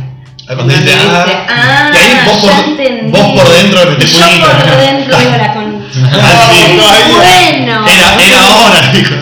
Cuando 0.48 0.64
dice, 0.74 0.92
ah, 0.96 1.24
dice, 1.26 1.38
ah, 1.48 1.92
y 1.94 1.98
ahí 1.98 2.18
vos 2.26 2.42
ya 2.42 2.56
por, 2.56 2.64
entendí. 2.70 3.12
vos 3.12 3.28
por 3.34 3.50
dentro 3.54 3.86
metés 3.92 4.12
Yo 4.18 4.26
por 4.40 4.78
dentro 4.78 5.18
digo 5.20 5.32
la 5.38 5.54
con... 5.54 5.80
Ah, 6.12 6.50
sí. 6.52 6.78
bueno. 6.78 7.86
Era, 7.88 8.16
era 8.16 8.40
ahora, 8.40 8.92
dijo. 8.94 9.16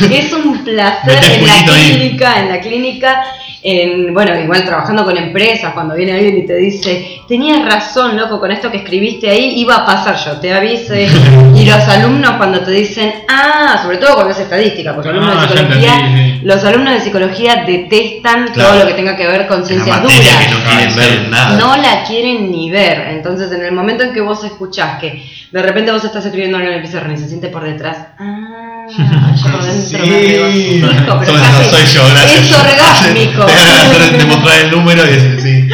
Es 0.10 0.32
un 0.32 0.64
placer 0.64 1.18
en 1.32 1.46
la 1.46 1.52
ahí. 1.52 1.92
clínica, 1.92 2.40
en 2.40 2.48
la 2.48 2.60
clínica 2.60 3.22
en, 3.60 4.14
bueno, 4.14 4.38
igual 4.38 4.64
trabajando 4.64 5.04
con 5.04 5.16
empresas, 5.16 5.72
cuando 5.74 5.96
viene 5.96 6.12
alguien 6.12 6.38
y 6.38 6.46
te 6.46 6.54
dice, 6.54 7.22
tenías 7.26 7.64
razón, 7.64 8.16
loco, 8.16 8.38
con 8.38 8.52
esto 8.52 8.70
que 8.70 8.78
escribiste 8.78 9.28
ahí, 9.28 9.54
iba 9.58 9.74
a 9.78 9.84
pasar 9.84 10.16
yo, 10.16 10.38
te 10.40 10.54
avise. 10.54 11.08
y 11.56 11.64
los 11.64 11.88
alumnos 11.88 12.32
cuando 12.36 12.60
te 12.60 12.70
dicen, 12.70 13.12
ah, 13.28 13.80
sobre 13.82 13.96
todo 13.98 14.14
cuando 14.14 14.32
es 14.32 14.38
estadística, 14.38 14.94
porque 14.94 15.10
los 15.12 15.18
alumnos 15.26 15.36
Ah, 15.36 15.40
de 15.40 15.54
ya 15.54 15.60
psicología, 15.60 15.94
entendí, 15.98 16.38
sí. 16.38 16.40
los 16.46 16.64
alumnos 16.64 16.94
de 16.94 17.00
psicología 17.00 17.64
detestan 17.66 18.46
Claro. 18.52 18.70
todo 18.70 18.78
lo 18.80 18.86
que 18.86 18.94
tenga 18.94 19.16
que 19.16 19.26
ver 19.26 19.48
con 19.48 19.66
ciencias 19.66 20.02
duras. 20.02 20.18
que 20.20 20.54
no 20.54 20.60
quieren 20.64 20.90
Ah, 20.92 20.96
ver 20.96 21.10
sí. 21.24 21.26
nada. 21.30 21.56
No 21.58 21.76
la 21.76 22.04
quieren 22.04 22.50
ni 22.52 22.70
ver. 22.70 23.08
Entonces, 23.08 23.50
en 23.50 23.64
el 23.64 23.72
momento 23.72 24.04
en 24.04 24.12
que 24.14 24.20
vos 24.20 24.44
escuchás 24.44 25.00
que 25.00 25.20
de 25.50 25.62
repente 25.62 25.90
vos 25.90 26.04
estás 26.04 26.24
escribiendo 26.24 26.58
algo 26.58 26.68
en 26.68 26.76
el 26.76 26.82
pizarrón 26.82 27.12
y 27.14 27.16
se 27.18 27.26
siente 27.26 27.48
por 27.48 27.64
detrás, 27.64 27.96
ah, 28.20 28.86
Sí. 29.72 29.96
pero 29.96 31.24
Soy- 31.24 31.86
yo, 31.94 32.02
gracias. 32.10 32.46
Es 32.46 32.52
orgásmico. 32.52 33.46
Te 33.46 34.16
demostrar 34.18 34.60
el 34.60 34.70
número 34.70 35.04
y 35.04 35.08
decir, 35.10 35.40
sí. 35.40 35.68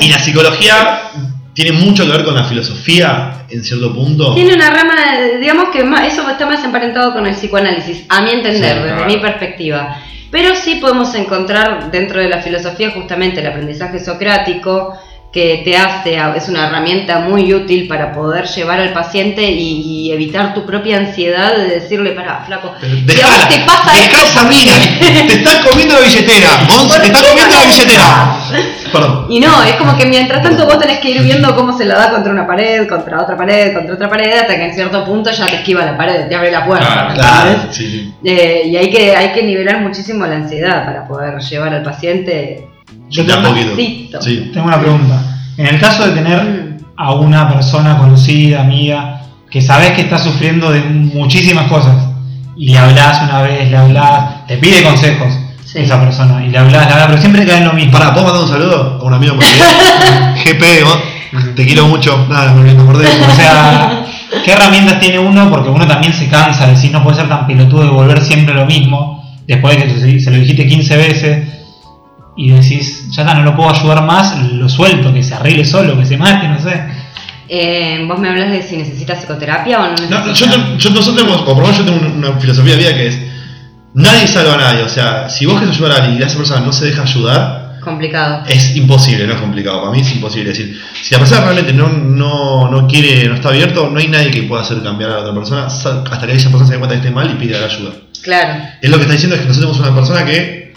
Y 0.00 0.08
la 0.08 0.18
psicología 0.18 1.00
tiene 1.54 1.72
mucho 1.72 2.04
que 2.04 2.12
ver 2.12 2.24
con 2.24 2.34
la 2.34 2.44
filosofía 2.44 3.44
en 3.48 3.64
cierto 3.64 3.94
punto. 3.94 4.34
Tiene 4.34 4.54
una 4.54 4.70
rama, 4.70 4.94
digamos 5.40 5.70
que 5.70 5.82
más- 5.84 6.06
eso 6.12 6.28
está 6.28 6.46
más 6.46 6.62
emparentado 6.64 7.12
con 7.14 7.26
el 7.26 7.34
psicoanálisis, 7.34 8.04
a 8.08 8.20
mi 8.22 8.30
entender, 8.30 8.74
Sí, 8.76 8.82
desde 8.82 8.94
claro. 8.94 9.06
mi 9.06 9.16
perspectiva. 9.18 9.96
Pero 10.30 10.54
sí 10.54 10.76
podemos 10.76 11.14
encontrar 11.14 11.90
dentro 11.90 12.20
de 12.20 12.28
la 12.28 12.42
filosofía 12.42 12.90
justamente 12.90 13.40
el 13.40 13.46
aprendizaje 13.46 13.98
socrático, 14.04 14.92
que 15.36 15.60
te 15.66 15.76
hace, 15.76 16.16
es 16.34 16.48
una 16.48 16.66
herramienta 16.66 17.18
muy 17.18 17.52
útil 17.52 17.86
para 17.86 18.10
poder 18.14 18.46
llevar 18.46 18.80
al 18.80 18.94
paciente 18.94 19.42
y, 19.42 19.82
y 19.82 20.10
evitar 20.10 20.54
tu 20.54 20.64
propia 20.64 20.96
ansiedad 20.96 21.54
de 21.54 21.74
decirle, 21.74 22.12
para, 22.12 22.42
flaco, 22.46 22.72
Dejala, 23.04 23.46
te 23.46 23.58
pasa 23.66 23.92
dejá 23.92 24.22
esto, 24.22 24.30
esa 24.30 24.40
¿por 24.40 24.48
mina, 24.48 24.72
qué?". 24.72 25.24
te 25.28 25.34
está 25.34 25.60
comiendo 25.68 25.94
la 25.94 26.00
billetera, 26.06 26.48
Monse, 26.66 26.88
¿Por 26.88 27.00
te 27.02 27.06
está 27.08 27.20
qué 27.20 27.28
comiendo 27.28 27.54
no 27.54 27.60
la 27.60 27.66
billetera. 27.66 28.36
Perdón. 28.90 29.26
Y 29.28 29.40
no, 29.40 29.62
es 29.62 29.74
como 29.74 29.94
que 29.98 30.06
mientras 30.06 30.42
tanto 30.42 30.64
vos 30.64 30.78
tenés 30.78 31.00
que 31.00 31.10
ir 31.10 31.22
viendo 31.22 31.54
cómo 31.54 31.76
se 31.76 31.84
la 31.84 31.96
da 31.98 32.10
contra 32.12 32.32
una 32.32 32.46
pared, 32.46 32.88
contra 32.88 33.20
otra 33.20 33.36
pared, 33.36 33.74
contra 33.74 33.94
otra 33.94 34.08
pared, 34.08 34.32
hasta 34.38 34.56
que 34.56 34.64
en 34.64 34.74
cierto 34.74 35.04
punto 35.04 35.30
ya 35.30 35.48
te 35.48 35.56
esquiva 35.56 35.84
la 35.84 35.98
pared, 35.98 36.28
te 36.28 36.34
abre 36.34 36.50
la 36.50 36.64
puerta. 36.64 36.86
Claro, 36.86 37.14
Claro, 37.14 37.58
sí, 37.72 37.90
sí. 37.90 38.14
Eh, 38.24 38.62
y 38.68 38.76
hay 38.78 38.90
que, 38.90 39.14
hay 39.14 39.32
que 39.32 39.42
nivelar 39.42 39.82
muchísimo 39.82 40.24
la 40.24 40.36
ansiedad 40.36 40.86
para 40.86 41.06
poder 41.06 41.38
llevar 41.40 41.74
al 41.74 41.82
paciente 41.82 42.68
Yo 43.10 43.24
De 43.24 43.32
tengo, 43.32 43.48
poquito. 43.48 43.66
despacito. 43.76 44.22
Sí. 44.22 44.50
tengo 44.52 44.66
una 44.66 44.80
pregunta. 44.80 45.22
En 45.56 45.66
el 45.66 45.80
caso 45.80 46.06
de 46.06 46.12
tener 46.14 46.76
a 46.96 47.12
una 47.14 47.48
persona 47.52 47.96
conocida, 47.98 48.60
amiga, 48.62 49.22
que 49.50 49.60
sabes 49.62 49.92
que 49.92 50.02
está 50.02 50.18
sufriendo 50.18 50.70
de 50.70 50.80
muchísimas 50.80 51.66
cosas, 51.68 51.96
y 52.56 52.70
le 52.70 52.78
hablas 52.78 53.22
una 53.22 53.42
vez, 53.42 53.70
le 53.70 53.76
hablas, 53.76 54.46
te 54.46 54.56
pide 54.58 54.82
consejos 54.82 55.32
Sí. 55.64 55.78
esa 55.80 56.00
persona, 56.00 56.44
y 56.44 56.48
le 56.48 56.58
hablas, 56.58 56.86
le 56.86 56.92
hablas, 56.92 57.06
pero 57.08 57.20
siempre 57.20 57.44
cae 57.46 57.58
en 57.58 57.64
lo 57.66 57.72
mismo. 57.72 57.92
Pará, 57.92 58.12
¿puedo 58.12 58.26
mandar 58.26 58.42
un 58.44 58.48
saludo 58.48 58.98
a 59.00 59.04
un 59.04 59.14
amigo? 59.14 59.36
GP, 60.44 60.84
vos, 60.84 60.98
te 61.54 61.66
quiero 61.66 61.86
mucho. 61.88 62.26
Nada, 62.28 62.52
me 62.54 62.72
me 62.72 62.80
acordé. 62.82 63.06
O 63.08 63.34
sea, 63.34 64.04
¿qué 64.44 64.52
herramientas 64.52 65.00
tiene 65.00 65.18
uno? 65.18 65.50
Porque 65.50 65.68
uno 65.68 65.86
también 65.86 66.12
se 66.12 66.28
cansa 66.28 66.66
de 66.66 66.72
decir, 66.72 66.92
no 66.92 67.02
puede 67.02 67.16
ser 67.16 67.28
tan 67.28 67.46
pelotudo 67.46 67.82
de 67.82 67.90
volver 67.90 68.22
siempre 68.22 68.54
lo 68.54 68.64
mismo, 68.66 69.22
después 69.46 69.76
de 69.76 69.84
que 69.84 70.00
se- 70.00 70.20
se 70.20 70.30
lo 70.30 70.36
dijiste 70.38 70.66
15 70.66 70.96
veces, 70.96 71.48
y 72.36 72.50
decís, 72.50 73.06
ya 73.10 73.22
está, 73.22 73.34
no 73.34 73.42
lo 73.44 73.56
puedo 73.56 73.70
ayudar 73.70 74.02
más, 74.04 74.52
lo 74.52 74.68
suelto, 74.68 75.12
que 75.12 75.22
se 75.22 75.34
arregle 75.34 75.64
solo, 75.64 75.98
que 75.98 76.04
se 76.04 76.16
mate, 76.16 76.48
no 76.48 76.58
sé. 76.60 76.82
Eh, 77.48 78.04
vos 78.08 78.18
me 78.18 78.28
hablas 78.28 78.50
de 78.50 78.62
si 78.62 78.76
necesitas 78.76 79.18
psicoterapia 79.20 79.78
o 79.78 79.82
no 79.84 79.90
necesitas. 79.92 80.20
No, 80.20 80.26
no, 80.26 80.32
yo, 80.34 80.46
te- 80.50 80.78
yo- 80.78 80.90
nosotros 80.90 81.16
tenemos, 81.16 81.40
o 81.42 81.44
por 81.44 81.58
lo 81.58 81.62
menos 81.62 81.78
yo 81.78 81.84
tengo 81.84 82.14
una, 82.16 82.32
filosofía 82.40 82.72
de 82.74 82.78
vida 82.78 82.94
que 82.94 83.06
es, 83.06 83.18
nadie 83.94 84.26
salva 84.26 84.54
a 84.54 84.56
nadie. 84.58 84.82
O 84.82 84.88
sea, 84.88 85.28
si 85.28 85.46
vos 85.46 85.58
querés 85.60 85.74
ayudar 85.76 85.92
a 85.92 85.96
alguien 86.04 86.20
y 86.20 86.22
esa 86.24 86.36
persona 86.36 86.60
no 86.60 86.72
se 86.72 86.86
deja 86.86 87.02
ayudar, 87.02 87.78
Complicado. 87.82 88.42
es 88.48 88.74
imposible, 88.74 89.28
no 89.28 89.34
es 89.34 89.40
complicado. 89.40 89.80
Para 89.80 89.92
mí 89.92 90.00
es 90.00 90.12
imposible. 90.12 90.50
Es 90.50 90.58
decir, 90.58 90.76
si 91.02 91.14
la 91.14 91.20
persona 91.20 91.42
realmente 91.42 91.72
no, 91.72 91.88
no, 91.88 92.68
no 92.68 92.88
quiere, 92.88 93.28
no 93.28 93.36
está 93.36 93.50
abierto, 93.50 93.88
no 93.90 93.98
hay 94.00 94.08
nadie 94.08 94.32
que 94.32 94.42
pueda 94.42 94.62
hacer 94.62 94.82
cambiar 94.82 95.10
a 95.10 95.14
la 95.14 95.20
otra 95.20 95.34
persona 95.34 95.66
hasta 95.66 96.26
que 96.26 96.32
esa 96.32 96.48
persona 96.50 96.66
se 96.66 96.72
dé 96.72 96.78
cuenta 96.80 96.94
que 96.96 97.00
esté 97.06 97.10
mal 97.12 97.30
y 97.30 97.34
pida 97.34 97.64
ayuda. 97.64 97.92
Claro. 98.22 98.64
Es 98.82 98.90
lo 98.90 98.96
que 98.96 99.02
está 99.02 99.12
diciendo 99.12 99.36
es 99.36 99.42
que 99.42 99.48
nosotros 99.48 99.72
tenemos 99.76 99.88
una 99.88 99.94
persona 99.96 100.24
que 100.26 100.74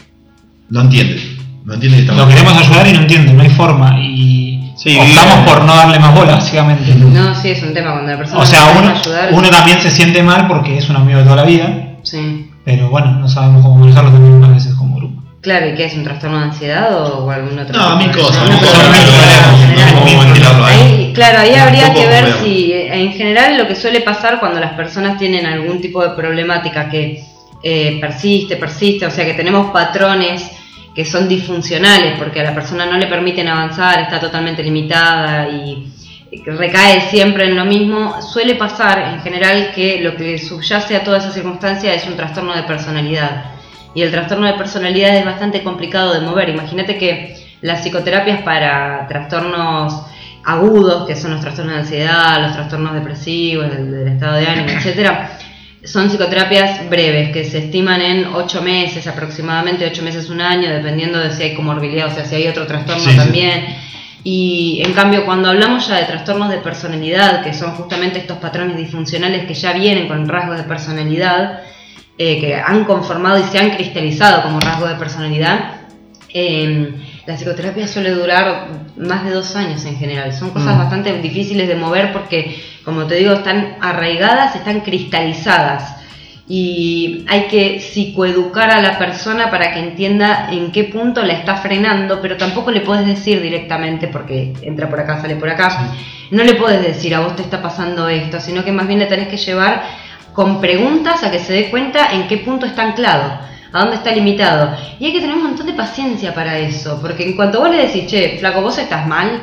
no 0.69 0.81
entiende. 0.81 1.38
No 1.65 1.73
entiende 1.73 1.97
que 1.97 2.03
está 2.03 2.13
Lo 2.15 2.27
queremos 2.27 2.57
ayudar 2.57 2.87
y 2.87 2.93
no 2.93 2.99
entiende, 3.01 3.33
no 3.33 3.43
hay 3.43 3.49
forma, 3.49 3.99
y 3.99 4.73
Sí, 4.75 4.97
optamos 4.97 5.49
por 5.49 5.65
no 5.65 5.75
darle 5.75 5.99
más 5.99 6.15
bola, 6.15 6.35
básicamente. 6.35 6.95
No, 6.95 7.35
sí, 7.35 7.49
es 7.49 7.61
un 7.63 7.73
tema 7.73 7.91
cuando 7.91 8.11
la 8.11 8.17
persona 8.17 8.39
O 8.41 8.45
sea, 8.45 8.73
no 8.73 8.79
uno, 8.79 8.89
ayudar. 8.97 9.29
uno 9.33 9.49
también 9.49 9.79
se 9.81 9.91
siente 9.91 10.23
mal 10.23 10.47
porque 10.47 10.77
es 10.77 10.89
un 10.89 10.95
amigo 10.95 11.17
de 11.19 11.25
toda 11.25 11.35
la 11.35 11.43
vida, 11.43 11.67
Sí. 12.03 12.49
pero 12.63 12.89
bueno, 12.89 13.11
no 13.11 13.27
sabemos 13.27 13.61
cómo 13.61 13.75
manejarlo 13.75 14.11
también 14.11 14.41
a 14.41 14.47
veces 14.47 14.73
como 14.75 14.95
grupo. 14.95 15.21
Claro, 15.41 15.67
¿y 15.69 15.75
qué 15.75 15.85
es 15.85 15.93
un 15.95 16.03
trastorno 16.05 16.37
de 16.39 16.43
ansiedad 16.45 16.93
o, 16.97 17.29
algún 17.29 17.59
otro? 17.59 17.77
No, 17.77 17.85
tipo 17.87 17.97
mil 17.97 18.11
de- 18.11 18.21
cosas, 18.21 18.43
no 18.49 18.57
claro, 21.13 21.39
ahí 21.39 21.55
habría 21.55 21.93
que 21.93 22.07
ver 22.07 22.33
si 22.43 22.71
eh, 22.71 22.93
en 23.03 23.13
general 23.13 23.57
lo 23.57 23.67
que 23.67 23.75
suele 23.75 24.01
pasar 24.01 24.39
cuando 24.39 24.59
las 24.59 24.73
personas 24.73 25.17
tienen 25.17 25.45
algún 25.45 25.81
tipo 25.81 26.01
de 26.01 26.09
problemática 26.15 26.89
que 26.89 27.23
eh, 27.63 27.97
persiste, 27.99 28.55
persiste, 28.55 29.05
o 29.05 29.11
sea 29.11 29.25
que 29.25 29.33
tenemos 29.33 29.71
patrones 29.71 30.49
que 30.99 31.05
son 31.05 31.29
disfuncionales 31.29 32.19
porque 32.19 32.41
a 32.41 32.43
la 32.43 32.53
persona 32.53 32.85
no 32.85 32.97
le 32.97 33.07
permiten 33.07 33.47
avanzar, 33.47 34.01
está 34.01 34.19
totalmente 34.19 34.61
limitada 34.61 35.47
y 35.47 35.93
recae 36.45 37.09
siempre 37.09 37.45
en 37.45 37.55
lo 37.55 37.63
mismo, 37.63 38.21
suele 38.21 38.55
pasar 38.55 39.13
en 39.13 39.21
general 39.21 39.71
que 39.73 40.01
lo 40.01 40.17
que 40.17 40.37
subyace 40.37 40.97
a 40.97 41.03
toda 41.05 41.19
esa 41.19 41.31
circunstancia 41.31 41.93
es 41.93 42.05
un 42.05 42.17
trastorno 42.17 42.53
de 42.53 42.63
personalidad. 42.63 43.45
Y 43.95 44.01
el 44.01 44.11
trastorno 44.11 44.47
de 44.47 44.55
personalidad 44.55 45.15
es 45.15 45.23
bastante 45.23 45.63
complicado 45.63 46.13
de 46.13 46.19
mover. 46.19 46.49
Imagínate 46.49 46.97
que 46.97 47.47
las 47.61 47.81
psicoterapias 47.81 48.41
para 48.41 49.07
trastornos 49.07 50.01
agudos, 50.43 51.07
que 51.07 51.15
son 51.15 51.31
los 51.31 51.39
trastornos 51.39 51.75
de 51.75 51.79
ansiedad, 51.79 52.41
los 52.41 52.55
trastornos 52.55 52.93
depresivos, 52.93 53.69
del 53.69 54.05
estado 54.05 54.35
de 54.35 54.47
ánimo, 54.47 54.67
etcétera, 54.67 55.29
son 55.83 56.09
psicoterapias 56.09 56.89
breves, 56.89 57.31
que 57.31 57.45
se 57.45 57.59
estiman 57.59 58.01
en 58.01 58.25
8 58.33 58.61
meses, 58.61 59.07
aproximadamente 59.07 59.85
8 59.85 60.03
meses, 60.03 60.29
un 60.29 60.41
año, 60.41 60.69
dependiendo 60.69 61.19
de 61.19 61.31
si 61.31 61.43
hay 61.43 61.55
comorbilidad, 61.55 62.07
o 62.07 62.11
sea, 62.13 62.25
si 62.25 62.35
hay 62.35 62.47
otro 62.47 62.67
trastorno 62.67 63.03
Sí, 63.03 63.11
sí. 63.11 63.17
también. 63.17 63.77
Y 64.23 64.81
en 64.85 64.93
cambio, 64.93 65.25
cuando 65.25 65.49
hablamos 65.49 65.87
ya 65.87 65.95
de 65.95 66.03
trastornos 66.03 66.49
de 66.49 66.57
personalidad, 66.57 67.41
que 67.43 67.53
son 67.53 67.71
justamente 67.71 68.19
estos 68.19 68.37
patrones 68.39 68.75
disfuncionales 68.75 69.45
que 69.45 69.53
ya 69.53 69.71
vienen 69.71 70.07
con 70.09 70.27
rasgos 70.27 70.57
de 70.57 70.63
personalidad, 70.63 71.61
eh, 72.17 72.39
que 72.41 72.55
han 72.55 72.83
conformado 72.83 73.39
y 73.39 73.43
se 73.43 73.59
han 73.59 73.69
cristalizado 73.71 74.41
como 74.43 74.59
rasgos 74.59 74.89
de 74.89 74.95
personalidad, 74.95 75.75
eh, 76.33 76.91
la 77.29 77.35
psicoterapia 77.35 77.87
suele 77.87 78.09
durar 78.09 78.69
más 78.97 79.23
de 79.23 79.31
dos 79.31 79.55
años 79.55 79.85
en 79.85 79.97
general. 79.97 80.33
Son 80.33 80.49
cosas 80.49 80.75
Mm. 80.75 80.79
bastante 80.79 81.13
difíciles 81.21 81.67
de 81.67 81.75
mover 81.75 82.11
porque, 82.11 82.59
como 82.83 83.05
te 83.05 83.15
digo, 83.15 83.33
están 83.33 83.77
arraigadas, 83.81 84.55
están 84.55 84.79
cristalizadas. 84.81 85.95
Y 86.47 87.25
hay 87.29 87.43
que 87.43 87.79
psicoeducar 87.79 88.71
a 88.71 88.81
la 88.81 88.97
persona 88.97 89.51
para 89.51 89.71
que 89.71 89.79
entienda 89.79 90.49
en 90.51 90.71
qué 90.71 90.85
punto 90.85 91.21
la 91.21 91.33
está 91.33 91.57
frenando, 91.57 92.19
pero 92.19 92.35
tampoco 92.37 92.71
le 92.71 92.81
puedes 92.81 93.05
decir 93.05 93.39
directamente, 93.43 94.07
porque 94.07 94.53
entra 94.63 94.89
por 94.89 94.99
acá, 94.99 95.21
sale 95.21 95.35
por 95.35 95.49
acá, 95.49 95.91
no 96.31 96.43
le 96.43 96.55
puedes 96.55 96.81
decir 96.81 97.13
a 97.13 97.19
vos 97.19 97.35
te 97.35 97.43
está 97.43 97.61
pasando 97.61 98.09
esto, 98.09 98.39
sino 98.39 98.63
que 98.63 98.71
más 98.71 98.87
bien 98.87 98.97
le 98.99 99.05
tenés 99.05 99.27
que 99.27 99.37
llevar 99.37 99.83
con 100.33 100.59
preguntas 100.59 101.23
a 101.23 101.29
que 101.29 101.37
se 101.37 101.53
dé 101.53 101.69
cuenta 101.69 102.13
en 102.13 102.27
qué 102.27 102.37
punto 102.39 102.65
está 102.65 102.81
anclado, 102.81 103.39
a 103.71 103.79
dónde 103.79 103.95
está 103.95 104.11
limitado. 104.11 104.75
Y 104.99 105.05
hay 105.05 105.13
que 105.13 105.19
tener 105.19 105.35
un 105.35 105.43
montón 105.43 105.65
de 105.65 105.73
paciencia 105.73 106.33
para 106.33 106.57
eso, 106.57 106.99
porque 107.01 107.23
en 107.23 107.35
cuanto 107.35 107.59
vos 107.59 107.69
le 107.69 107.87
decís, 107.87 108.07
che, 108.07 108.37
flaco, 108.39 108.61
vos 108.61 108.77
estás 108.77 109.07
mal, 109.07 109.41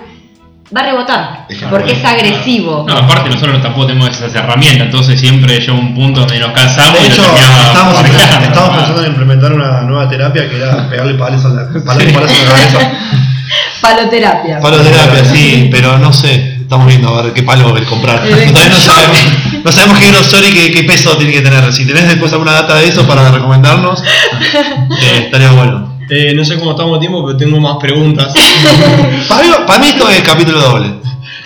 va 0.77 0.81
a 0.81 0.85
rebotar, 0.85 1.47
porque 1.71 1.93
es 1.93 2.05
agresivo. 2.05 2.85
No, 2.89 2.97
aparte 2.97 3.31
nosotros 3.31 3.63
tampoco 3.63 3.87
tenemos 3.87 4.11
esas 4.11 4.35
herramientas, 4.35 4.87
entonces 4.87 5.21
siempre 5.21 5.61
llega 5.61 5.73
un 5.73 5.95
punto 5.95 6.21
donde 6.21 6.41
nos 6.41 6.51
cansamos 6.51 7.01
De 7.01 7.07
y 7.07 7.11
hecho, 7.13 7.23
nos 7.23 7.35
terminamos 7.35 7.67
estamos, 7.69 8.43
estamos 8.43 8.71
¿no? 8.71 8.77
pensando 8.77 9.03
en 9.03 9.09
implementar 9.09 9.53
una 9.53 9.83
nueva 9.83 10.09
terapia 10.09 10.49
que 10.49 10.57
era 10.57 10.89
pegarle 10.89 11.15
palos 11.15 11.45
a 11.45 11.49
la, 11.49 11.69
palos, 11.85 11.85
palos 11.85 12.33
a 12.33 12.45
la 12.45 12.51
cabeza. 12.51 12.79
Paloterapia. 13.81 14.59
Paloterapia, 14.59 15.25
sí, 15.25 15.69
pero 15.73 15.99
no 15.99 16.13
sé. 16.13 16.57
Estamos 16.67 16.89
viendo 16.89 17.17
a 17.17 17.23
ver 17.23 17.33
qué 17.33 17.45
palo 17.45 17.73
comprar. 17.89 18.27
El 18.27 18.53
Todavía 18.53 18.71
no 18.71 18.81
sabemos, 18.81 19.19
no 19.67 19.73
sabemos 19.73 19.99
qué 19.99 20.13
grosor 20.13 20.45
y 20.45 20.53
qué, 20.53 20.71
qué 20.71 20.85
peso 20.85 21.17
tiene 21.17 21.33
que 21.33 21.41
tener. 21.41 21.73
Si 21.73 21.85
tenés 21.85 22.07
después 22.07 22.33
alguna 22.33 22.53
data 22.53 22.77
de 22.77 22.87
eso 22.87 23.05
para 23.05 23.33
recomendarnos, 23.33 24.01
eh, 24.53 25.23
estaría 25.25 25.51
bueno. 25.51 25.99
Eh, 26.09 26.33
no 26.37 26.45
sé 26.45 26.57
cómo 26.57 26.71
estamos 26.71 26.95
de 26.95 27.01
tiempo, 27.01 27.27
pero 27.27 27.37
tengo 27.37 27.59
más 27.59 27.77
preguntas. 27.79 28.33
Para 29.29 29.43
mí, 29.43 29.49
para 29.67 29.79
mí 29.81 29.87
esto 29.89 30.09
es 30.09 30.23
capítulo 30.23 30.61
doble. 30.61 30.87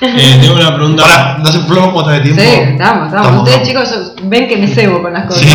Eh, 0.02 0.38
tengo 0.38 0.54
una 0.54 0.74
pregunta. 0.74 1.02
Para, 1.02 1.38
no 1.38 1.50
sé, 1.50 1.60
¿cómo 1.66 2.00
está 2.00 2.12
de 2.12 2.20
tiempo? 2.20 2.42
Sí, 2.42 2.48
estamos, 2.48 3.06
estamos. 3.06 3.08
Estamos, 3.08 3.48
Ustedes 3.48 3.68
estamos. 3.68 3.88
chicos 3.88 4.12
ven 4.24 4.48
que 4.48 4.56
me 4.58 4.68
cebo 4.68 5.00
con 5.00 5.14
las 5.14 5.24
cosas. 5.24 5.42
Sí. 5.42 5.48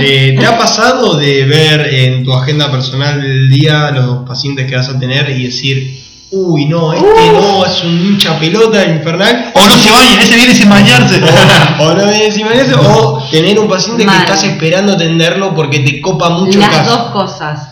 Eh, 0.00 0.36
¿Te 0.38 0.46
ha 0.46 0.56
pasado 0.56 1.16
de 1.16 1.44
ver 1.46 1.94
en 1.94 2.22
tu 2.22 2.32
agenda 2.32 2.70
personal 2.70 3.20
del 3.20 3.50
día 3.50 3.90
los 3.90 4.18
pacientes 4.28 4.70
que 4.70 4.76
vas 4.76 4.88
a 4.88 5.00
tener 5.00 5.30
y 5.30 5.46
decir, 5.46 6.07
uy, 6.30 6.66
no, 6.66 6.92
este 6.92 7.06
no, 7.32 7.64
es 7.64 7.82
un 7.84 7.90
hincha 7.98 8.38
pelota 8.38 8.84
infernal? 8.84 9.50
O 9.54 9.60
no 9.60 9.74
se 9.76 9.90
bañen, 9.90 10.18
ese 10.20 10.36
viene 10.36 10.54
sin 10.54 10.68
bañarse. 10.68 11.20
O, 11.22 11.82
o 11.84 11.94
no 11.94 12.06
viene 12.06 12.28
de 12.30 12.60
eso, 12.62 12.80
o 12.80 13.22
tener 13.30 13.58
un 13.58 13.68
paciente 13.68 14.04
Mal. 14.04 14.16
que 14.16 14.22
estás 14.24 14.44
esperando 14.44 14.92
atenderlo 14.92 15.54
porque 15.54 15.80
te 15.80 16.00
copa 16.00 16.28
mucho 16.30 16.58
el 16.58 16.60
Las 16.60 16.76
caso. 16.76 16.90
dos 16.90 17.10
cosas. 17.10 17.70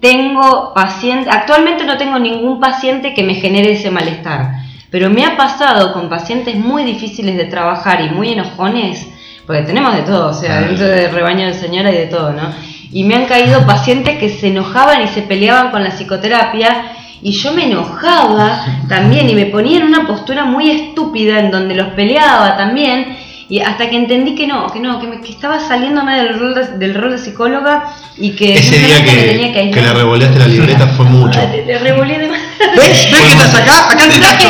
tengo 0.00 0.72
paciente, 0.74 1.30
actualmente 1.30 1.84
no 1.84 1.96
tengo 1.96 2.18
ningún 2.18 2.60
paciente 2.60 3.14
que 3.14 3.22
me 3.22 3.34
genere 3.36 3.72
ese 3.72 3.90
malestar, 3.90 4.52
pero 4.90 5.08
me 5.08 5.24
ha 5.24 5.36
pasado 5.36 5.92
con 5.94 6.08
pacientes 6.10 6.56
muy 6.56 6.84
difíciles 6.84 7.36
de 7.36 7.44
trabajar 7.46 8.02
y 8.02 8.10
muy 8.10 8.32
enojones, 8.32 9.06
porque 9.46 9.62
tenemos 9.62 9.94
de 9.94 10.02
todo, 10.02 10.28
o 10.28 10.34
sea, 10.34 10.60
dentro 10.60 10.86
del 10.86 11.10
rebaño 11.10 11.46
del 11.46 11.54
Señor 11.54 11.86
hay 11.86 11.96
de 11.96 12.06
todo, 12.06 12.32
¿no? 12.32 12.50
Y 12.92 13.04
me 13.04 13.14
han 13.16 13.24
caído 13.26 13.66
pacientes 13.66 14.18
que 14.18 14.28
se 14.28 14.48
enojaban 14.48 15.02
y 15.02 15.08
se 15.08 15.22
peleaban 15.22 15.70
con 15.70 15.82
la 15.82 15.90
psicoterapia 15.90 16.92
y 17.22 17.32
yo 17.32 17.52
me 17.52 17.66
enojaba 17.66 18.64
también 18.88 19.28
y 19.30 19.34
me 19.34 19.46
ponía 19.46 19.78
en 19.78 19.84
una 19.84 20.06
postura 20.06 20.44
muy 20.44 20.70
estúpida 20.70 21.38
en 21.38 21.50
donde 21.50 21.74
los 21.74 21.88
peleaba 21.94 22.56
también 22.56 23.16
y 23.48 23.60
hasta 23.60 23.90
que 23.90 23.96
entendí 23.96 24.34
que 24.34 24.46
no, 24.46 24.66
que 24.72 24.80
no, 24.80 24.98
que, 24.98 25.06
me, 25.06 25.20
que 25.20 25.30
estaba 25.30 25.60
saliéndome 25.60 26.16
del 26.16 26.38
rol 26.38 26.54
de, 26.54 26.78
del 26.78 26.94
rol 26.94 27.10
de 27.12 27.18
psicóloga 27.18 27.84
y 28.16 28.30
que 28.30 28.54
Ese 28.54 28.78
día 28.78 29.00
me 29.00 29.04
que, 29.04 29.22
tenía 29.22 29.52
que 29.52 29.70
que 29.70 29.82
le 29.82 29.92
revoleaste 29.92 30.38
la 30.38 30.46
libreta 30.46 30.86
fue 30.88 31.04
mucho. 31.10 31.38
Le, 31.40 31.64
le 31.64 31.78
revolé 31.78 32.18
de 32.18 32.28
más. 32.28 32.40
¿Ves? 32.76 33.10
¿Ves 33.10 33.20
que 33.20 33.32
estás 33.32 33.54
acá? 33.54 33.90
Acá 33.90 34.08
te 34.08 34.18
tacho, 34.18 34.48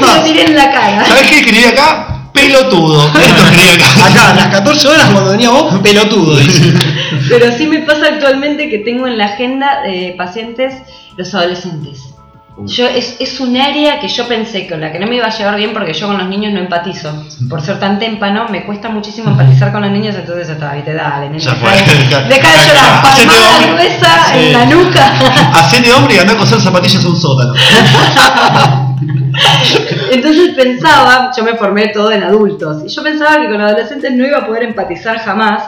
no 0.00 0.22
tiré 0.22 0.44
en 0.44 0.56
la 0.56 0.70
cara. 0.70 1.04
¿Sabes 1.04 1.26
qué 1.28 1.38
escribí 1.38 1.64
acá? 1.64 2.30
Pelotudo. 2.32 3.08
Esto 3.20 3.42
escribí 3.42 3.68
acá. 3.68 4.06
Acá, 4.06 4.30
a 4.30 4.34
las 4.34 4.48
14 4.48 4.88
horas 4.88 5.10
cuando 5.10 5.30
venía 5.32 5.50
vos, 5.50 5.78
pelotudo, 5.80 6.36
dice. 6.36 6.72
Pero 7.28 7.50
sí 7.52 7.66
me 7.66 7.80
pasa 7.80 8.06
actualmente 8.06 8.68
que 8.68 8.78
tengo 8.78 9.08
en 9.08 9.18
la 9.18 9.26
agenda 9.26 9.82
de 9.82 10.14
pacientes 10.16 10.74
los 11.16 11.34
adolescentes. 11.34 12.00
Yo, 12.64 12.86
es, 12.88 13.16
es 13.20 13.38
un 13.40 13.54
área 13.54 14.00
que 14.00 14.08
yo 14.08 14.26
pensé 14.26 14.66
con 14.66 14.80
la 14.80 14.90
que 14.90 14.98
no 14.98 15.06
me 15.06 15.16
iba 15.16 15.26
a 15.26 15.30
llevar 15.36 15.56
bien 15.56 15.74
porque 15.74 15.92
yo 15.92 16.06
con 16.06 16.16
los 16.16 16.26
niños 16.26 16.54
no 16.54 16.60
empatizo. 16.60 17.12
Por 17.50 17.60
ser 17.60 17.78
tan 17.78 17.98
témpano, 17.98 18.46
me 18.48 18.64
cuesta 18.64 18.88
muchísimo 18.88 19.28
empatizar 19.30 19.72
con 19.72 19.82
los 19.82 19.90
niños, 19.90 20.14
entonces 20.14 20.48
está, 20.48 20.72
viste, 20.72 20.94
dale, 20.94 21.26
nene, 21.28 21.38
Ya 21.38 21.50
deja, 21.50 21.60
fue. 21.66 21.70
de- 21.72 22.28
deja 22.34 22.52
de 22.52 22.66
llorar, 22.66 23.02
palmada 23.02 23.66
gruesa 23.74 24.26
Sí. 24.32 24.38
en 24.38 24.52
la 24.54 24.64
nuca. 24.64 25.06
Hacete 25.52 25.92
hombre 25.92 26.14
y 26.14 26.18
andá 26.18 26.32
a 26.32 26.36
coser 26.38 26.58
zapatillas 26.58 27.04
a 27.04 27.08
un 27.08 27.16
sótano. 27.16 27.52
Entonces 30.10 30.54
pensaba, 30.54 31.30
yo 31.36 31.44
me 31.44 31.56
formé 31.56 31.88
todo 31.88 32.10
en 32.12 32.22
adultos, 32.22 32.82
y 32.86 32.88
yo 32.88 33.02
pensaba 33.02 33.40
que 33.42 33.48
con 33.50 33.60
adolescentes 33.60 34.12
no 34.12 34.26
iba 34.26 34.38
a 34.38 34.46
poder 34.46 34.62
empatizar 34.62 35.18
jamás, 35.18 35.62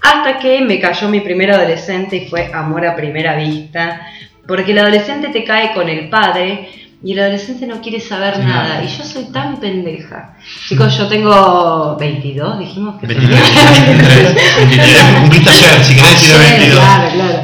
hasta 0.00 0.38
que 0.40 0.60
me 0.62 0.80
cayó 0.80 1.08
mi 1.08 1.20
primer 1.20 1.52
adolescente 1.52 2.16
y 2.16 2.28
fue 2.28 2.50
amor 2.52 2.84
a 2.84 2.96
primera 2.96 3.36
vista, 3.36 4.00
porque 4.46 4.72
el 4.72 4.78
adolescente 4.78 5.28
te 5.28 5.44
cae 5.44 5.72
con 5.72 5.88
el 5.88 6.08
padre 6.08 6.68
y 7.04 7.12
el 7.14 7.18
adolescente 7.18 7.66
no 7.66 7.80
quiere 7.80 7.98
saber 7.98 8.38
nada, 8.38 8.80
y 8.84 8.86
yo 8.86 9.02
soy 9.02 9.24
tan 9.32 9.58
pendeja. 9.58 10.36
Chicos, 10.68 10.96
yo 10.96 11.08
tengo 11.08 11.96
22, 11.98 12.60
dijimos 12.60 13.00
que 13.00 13.08
23, 13.08 13.40
23, 13.88 14.34
23, 14.56 15.04
cumpliste 15.18 15.50
ayer, 15.50 15.84
si 15.84 15.94
querés 15.96 16.10
decir 16.12 16.36
Ayer, 16.36 16.58
22. 16.60 16.78
Claro, 16.78 17.10
claro. 17.12 17.42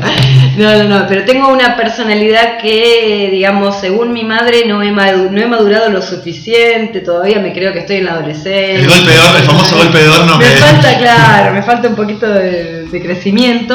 No, 0.59 0.77
no, 0.77 0.85
no, 0.85 1.07
pero 1.09 1.25
tengo 1.25 1.49
una 1.49 1.77
personalidad 1.77 2.59
que, 2.59 3.31
digamos, 3.33 3.81
según 3.81 4.13
mi 4.13 4.23
madre, 4.23 4.65
no 4.67 4.81
he, 4.81 4.93
no 4.93 5.41
he 5.41 5.47
madurado 5.47 5.91
lo 5.91 6.03
suficiente, 6.03 7.01
todavía 7.01 7.41
me 7.41 7.53
creo 7.53 7.73
que 7.73 7.81
estoy 7.81 7.97
en 7.97 8.05
la 8.05 8.13
adolescencia. 8.13 8.79
El 8.79 8.89
golpe 8.89 9.11
de 9.11 9.19
horno, 9.19 9.39
el 9.39 9.45
famoso 9.45 9.77
golpe 9.77 9.99
de 9.99 10.09
horno 10.09 10.39
Me 10.39 10.45
que. 10.45 10.51
falta, 10.53 10.99
claro, 11.01 11.55
me 11.55 11.63
falta 11.65 11.89
un 11.89 11.97
poquito 11.97 12.29
de, 12.29 12.85
de 12.85 13.03
crecimiento. 13.03 13.75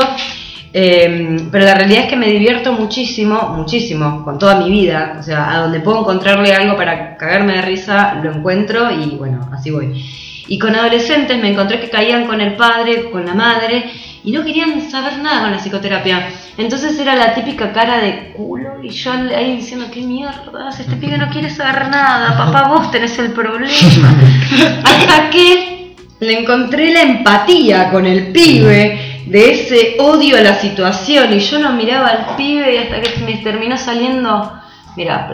Eh, 0.76 1.38
pero 1.51 1.65
la 1.65 1.76
realidad 1.76 2.05
es 2.05 2.09
que 2.09 2.15
me 2.15 2.32
divierto 2.32 2.74
muchísimo, 2.74 3.53
muchísimo, 3.55 4.24
con 4.24 4.39
toda 4.39 4.55
mi 4.55 4.71
vida. 4.71 5.17
O 5.19 5.24
sea, 5.24 5.51
a 5.51 5.59
donde 5.59 5.80
puedo 5.80 5.99
encontrarle 5.99 6.51
algo 6.51 6.76
para 6.76 7.15
cagarme 7.15 7.53
de 7.53 7.61
risa, 7.61 8.15
lo 8.24 8.32
encuentro 8.32 8.89
y 8.91 9.15
bueno, 9.15 9.47
así 9.53 9.69
voy. 9.69 10.03
Y 10.47 10.57
con 10.57 10.76
adolescentes 10.76 11.39
me 11.39 11.51
encontré 11.51 11.80
que 11.80 11.89
caían 11.89 12.26
con 12.26 12.41
el 12.41 12.55
padre, 12.55 13.11
con 13.11 13.26
la 13.26 13.36
madre, 13.36 13.91
y 14.24 14.32
no 14.32 14.43
querían 14.43 14.89
saber 14.89 15.19
nada 15.19 15.41
con 15.41 15.51
la 15.51 15.59
psicoterapia. 15.59 16.28
Entonces 16.57 16.97
era 16.97 17.15
la 17.15 17.36
típica 17.36 17.71
cara 17.71 17.99
de 17.99 18.34
culo 18.34 18.84
y 18.84 18.89
yo 18.89 19.11
ahí 19.11 19.57
diciendo, 19.57 19.86
qué 19.93 20.01
mierda, 20.01 20.69
este 20.69 20.95
pibe 20.95 21.17
no 21.17 21.30
quiere 21.30 21.49
saber 21.49 21.88
nada, 21.89 22.36
papá 22.36 22.67
vos 22.67 22.89
tenés 22.89 23.17
el 23.19 23.32
problema. 23.32 23.67
Hasta 24.84 25.30
que 25.30 25.95
le 26.19 26.39
encontré 26.39 26.91
la 26.91 27.01
empatía 27.01 27.91
con 27.91 28.05
el 28.05 28.32
pibe 28.32 29.12
de 29.26 29.51
ese 29.51 29.95
odio 29.99 30.38
a 30.38 30.41
la 30.41 30.55
situación 30.55 31.34
y 31.34 31.39
yo 31.39 31.59
lo 31.59 31.71
miraba 31.71 32.07
al 32.07 32.36
pibe 32.36 32.74
y 32.76 32.78
hasta 32.78 33.01
que 33.01 33.19
me 33.26 33.38
terminó 33.38 33.78
saliendo, 33.78 34.51
mira, 34.95 35.28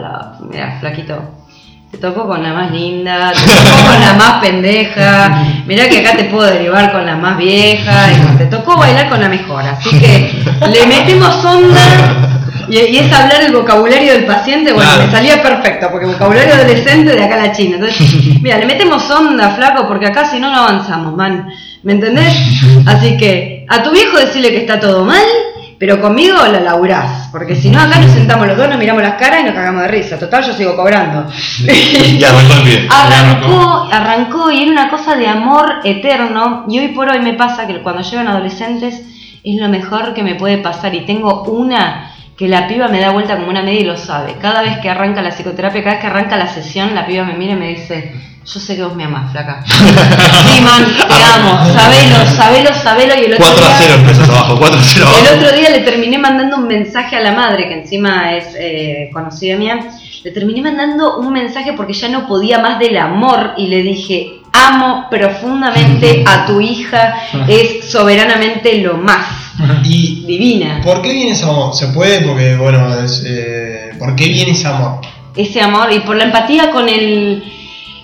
mira, 0.48 0.76
flaquito. 0.80 1.34
Te 1.90 1.98
tocó 1.98 2.24
con 2.28 2.40
la 2.40 2.52
más 2.52 2.70
linda, 2.70 3.32
te 3.32 3.40
tocó 3.40 3.86
con 3.90 4.00
la 4.00 4.12
más 4.14 4.32
pendeja, 4.40 5.44
mirá 5.66 5.88
que 5.88 5.98
acá 5.98 6.16
te 6.16 6.24
puedo 6.24 6.48
derivar 6.48 6.92
con 6.92 7.04
la 7.04 7.16
más 7.16 7.36
vieja, 7.36 8.12
y 8.12 8.38
te 8.38 8.46
tocó 8.46 8.76
bailar 8.76 9.08
con 9.08 9.20
la 9.20 9.28
mejor, 9.28 9.64
así 9.64 9.98
que 9.98 10.30
le 10.70 10.86
metemos 10.86 11.44
onda 11.44 12.30
y, 12.68 12.78
y 12.78 12.98
es 12.98 13.12
hablar 13.12 13.42
el 13.42 13.52
vocabulario 13.52 14.12
del 14.12 14.24
paciente, 14.24 14.72
bueno, 14.72 14.88
Claro. 14.88 15.06
me 15.06 15.12
salía 15.12 15.42
perfecto, 15.42 15.88
porque 15.90 16.06
vocabulario 16.06 16.54
adolescente 16.54 17.16
de 17.16 17.24
acá 17.24 17.34
a 17.34 17.46
la 17.46 17.52
China. 17.52 17.74
Entonces, 17.76 18.40
mira, 18.40 18.58
le 18.58 18.66
metemos 18.66 19.10
onda, 19.10 19.50
flaco, 19.50 19.88
porque 19.88 20.06
acá 20.06 20.24
si 20.30 20.38
no, 20.38 20.50
no 20.52 20.58
avanzamos, 20.60 21.16
man. 21.16 21.48
¿Me 21.82 21.92
entendés? 21.92 22.34
Así 22.86 23.16
que 23.16 23.66
a 23.68 23.82
tu 23.82 23.90
viejo 23.90 24.18
decirle 24.18 24.50
que 24.50 24.58
está 24.58 24.78
todo 24.78 25.04
mal, 25.04 25.24
pero 25.78 25.98
conmigo 25.98 26.36
la 26.46 26.60
laburás, 26.60 27.28
porque 27.32 27.56
si 27.56 27.70
no, 27.70 27.80
acá 27.80 28.00
nos 28.00 28.10
sentamos 28.10 28.46
los 28.46 28.56
dos, 28.56 28.68
nos 28.68 28.78
miramos 28.78 29.02
las 29.02 29.14
caras 29.14 29.40
y 29.40 29.44
nos 29.44 29.54
cagamos 29.54 29.82
de 29.82 29.88
risa. 29.88 30.18
Total, 30.18 30.44
yo 30.44 30.52
sigo 30.52 30.76
cobrando. 30.76 31.26
Ya 32.18 32.28
arrancó 32.28 32.64
pie. 32.64 32.86
Arrancó, 32.90 33.88
arrancó 33.90 34.50
y 34.50 34.62
era 34.62 34.72
una 34.72 34.90
cosa 34.90 35.16
de 35.16 35.26
amor 35.26 35.76
eterno. 35.84 36.66
Y 36.68 36.80
hoy 36.80 36.88
por 36.88 37.08
hoy 37.08 37.20
me 37.20 37.32
pasa 37.32 37.66
que 37.66 37.80
cuando 37.80 38.02
llegan 38.02 38.28
adolescentes 38.28 39.02
es 39.42 39.58
lo 39.58 39.68
mejor 39.70 40.12
que 40.12 40.22
me 40.22 40.34
puede 40.34 40.58
pasar. 40.58 40.94
Y 40.94 41.06
tengo 41.06 41.44
una 41.44 42.09
que 42.40 42.48
la 42.48 42.66
piba 42.66 42.88
me 42.88 43.00
da 43.00 43.10
vuelta 43.10 43.36
como 43.36 43.50
una 43.50 43.62
media 43.62 43.80
y 43.80 43.84
lo 43.84 43.98
sabe. 43.98 44.36
Cada 44.40 44.62
vez 44.62 44.78
que 44.78 44.88
arranca 44.88 45.20
la 45.20 45.28
psicoterapia, 45.28 45.82
cada 45.82 45.96
vez 45.96 46.00
que 46.00 46.06
arranca 46.06 46.38
la 46.38 46.46
sesión, 46.46 46.94
la 46.94 47.04
piba 47.04 47.22
me 47.22 47.34
mira 47.34 47.52
y 47.52 47.56
me 47.56 47.68
dice, 47.68 48.14
yo 48.46 48.58
sé 48.58 48.76
que 48.76 48.82
vos 48.82 48.94
me 48.96 49.04
amás, 49.04 49.30
flaca. 49.30 49.62
sí, 49.66 50.62
man, 50.62 50.86
te 50.86 51.22
amo. 51.22 51.70
Sabelo, 51.74 52.30
sabelo, 52.34 52.74
sabelo. 52.74 53.14
Y 53.20 53.26
el 53.26 53.34
otro 53.34 53.44
4 53.44 53.66
a 53.66 53.68
día- 53.68 53.76
0 53.80 53.94
empiezas 53.98 54.28
abajo, 54.30 54.56
4 54.58 54.78
a 54.78 54.82
0 54.82 55.06
abajo. 55.06 55.18
el 55.20 55.38
otro 55.38 55.54
día 55.54 55.68
le 55.68 55.80
terminé 55.80 56.16
mandando 56.16 56.56
un 56.56 56.66
mensaje 56.66 57.14
a 57.14 57.20
la 57.20 57.32
madre, 57.32 57.68
que 57.68 57.74
encima 57.74 58.32
es 58.32 58.46
eh, 58.58 59.10
conocida 59.12 59.58
mía. 59.58 59.78
Le 60.24 60.30
terminé 60.30 60.62
mandando 60.62 61.18
un 61.18 61.30
mensaje 61.34 61.74
porque 61.74 61.92
ya 61.92 62.08
no 62.08 62.26
podía 62.26 62.58
más 62.58 62.78
del 62.78 62.96
amor 62.96 63.52
y 63.58 63.66
le 63.66 63.82
dije, 63.82 64.40
amo 64.54 65.08
profundamente 65.10 66.24
a 66.26 66.46
tu 66.46 66.58
hija, 66.62 67.16
es 67.46 67.90
soberanamente 67.90 68.78
lo 68.78 68.96
más 68.96 69.26
Y 69.84 70.24
divina. 70.26 70.80
¿por 70.82 71.02
qué 71.02 71.12
viene 71.12 71.32
ese 71.32 71.44
amor? 71.44 71.74
Se 71.74 71.88
puede 71.88 72.20
porque, 72.20 72.56
bueno, 72.56 73.02
es, 73.02 73.24
eh, 73.26 73.90
¿por 73.98 74.14
qué 74.16 74.28
viene 74.28 74.52
ese 74.52 74.68
amor? 74.68 75.00
Ese 75.36 75.60
amor 75.60 75.92
y 75.92 76.00
por 76.00 76.16
la 76.16 76.24
empatía 76.24 76.70
con 76.70 76.88
el 76.88 77.42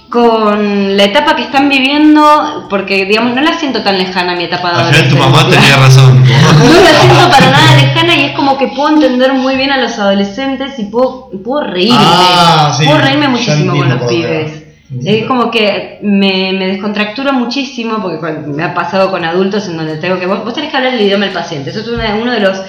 con 0.09 0.97
la 0.97 1.05
etapa 1.05 1.35
que 1.35 1.43
están 1.43 1.69
viviendo, 1.69 2.67
porque 2.71 3.05
digamos 3.07 3.35
no 3.35 3.43
la 3.43 3.59
siento 3.59 3.83
tan 3.83 3.99
lejana 3.99 4.37
mi 4.37 4.45
etapa 4.45 4.73
de 4.73 4.81
Al 4.81 4.95
final 4.95 5.09
tu 5.11 5.17
mamá 5.17 5.49
tenía 5.49 5.77
razón. 5.77 6.25
No 6.59 6.81
la 6.81 7.01
siento 7.01 7.31
para 7.31 7.51
nada 7.51 7.75
lejana 7.77 8.17
y 8.17 8.25
es 8.27 8.33
como 8.33 8.57
que 8.57 8.69
puedo 8.69 8.95
entender 8.95 9.35
muy 9.35 9.57
bien 9.57 9.73
a 9.73 9.79
los 9.79 9.99
adolescentes 9.99 10.79
y 10.79 10.85
puedo, 10.85 11.31
puedo 11.45 11.65
reírme. 11.65 11.99
Ah, 12.01 12.75
sí, 12.77 12.85
puedo 12.85 12.99
reírme 12.99 13.29
muchísimo 13.29 13.77
con 13.77 13.89
los 13.89 14.03
pibes. 14.09 14.53
va. 14.53 14.66
Es 15.05 15.27
como 15.27 15.51
que 15.51 15.99
me, 16.03 16.53
me 16.53 16.67
descontracturo 16.69 17.33
muchísimo 17.33 18.01
porque 18.01 18.19
me 18.47 18.63
ha 18.63 18.73
pasado 18.75 19.11
con 19.11 19.25
adultos 19.25 19.67
en 19.69 19.77
donde 19.77 19.97
tengo 19.97 20.19
que... 20.19 20.27
Vos, 20.27 20.45
vos 20.45 20.55
tenés 20.55 20.71
que 20.71 20.77
hablar 20.77 20.95
el 20.95 21.01
idioma 21.01 21.25
del 21.25 21.35
paciente. 21.35 21.71
Eso 21.71 21.81
es 21.81 21.89
una- 21.89 22.15
uno 22.15 22.31
de 22.33 22.41
los 22.41 22.61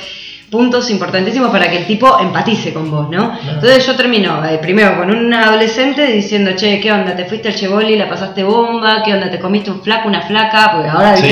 puntos 0.49 0.89
importantísimos 0.89 1.51
para 1.51 1.69
que 1.69 1.77
el 1.77 1.85
tipo 1.85 2.19
empatice 2.21 2.71
con 2.73 2.89
vos, 2.89 3.09
¿no? 3.09 3.37
Entonces 3.55 3.85
yo 3.85 3.95
termino 3.97 4.43
eh, 4.45 4.57
primero 4.59 4.95
con 4.97 5.11
un 5.13 5.31
adolescente 5.33 6.07
diciendo, 6.07 6.51
che, 6.55 6.79
¿qué 6.79 6.89
onda? 6.91 7.15
¿Te 7.15 7.25
fuiste 7.25 7.49
al 7.49 7.55
Chevoli, 7.55 7.97
la 7.97 8.07
pasaste 8.07 8.43
bomba? 8.45 9.03
¿Qué 9.03 9.13
onda? 9.13 9.29
¿Te 9.29 9.39
comiste 9.39 9.69
un 9.69 9.81
flaco, 9.81 10.07
una 10.07 10.21
flaca? 10.21 10.71
Porque 10.73 10.89
ahora... 10.89 11.17
Sí. 11.17 11.27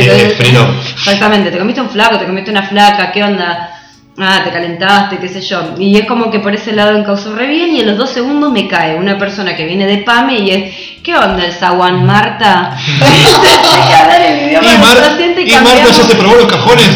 Exactamente, 0.94 1.50
te 1.50 1.58
comiste 1.58 1.82
un 1.82 1.90
flaco, 1.90 2.20
te 2.20 2.26
comiste 2.26 2.52
una 2.52 2.64
flaca, 2.64 3.12
¿qué 3.14 3.24
onda? 3.24 3.72
Ah, 4.18 4.42
te 4.46 4.50
calentaste, 4.52 5.18
qué 5.20 5.28
sé 5.28 5.42
yo. 5.42 5.76
Y 5.78 5.98
es 5.98 6.08
como 6.08 6.32
que 6.32 6.40
por 6.40 6.56
ese 6.56 6.72
lado 6.72 6.98
encauzó 6.98 7.36
re 7.36 7.48
bien 7.48 7.72
y 7.76 7.82
en 7.82 7.88
los 7.88 7.98
dos 7.98 8.10
segundos 8.12 8.50
me 8.52 8.66
cae 8.68 8.96
una 8.96 9.18
persona 9.18 9.58
que 9.58 9.66
viene 9.66 9.86
de 9.86 9.98
PAME 10.00 10.40
y 10.40 10.50
es, 10.52 10.74
¿qué 11.04 11.16
onda 11.16 11.44
el 11.44 11.52
Zaguán 11.52 12.06
Marta? 12.06 12.78
El 14.26 14.48
idioma 14.50 14.68
Y, 14.74 14.78
Mar- 14.78 14.98
paciente 15.10 15.42
y 15.42 15.52
Marta 15.52 15.84
ya 15.92 15.94
se 16.04 16.16
probó 16.16 16.36
los 16.36 16.46
cajones. 16.48 16.90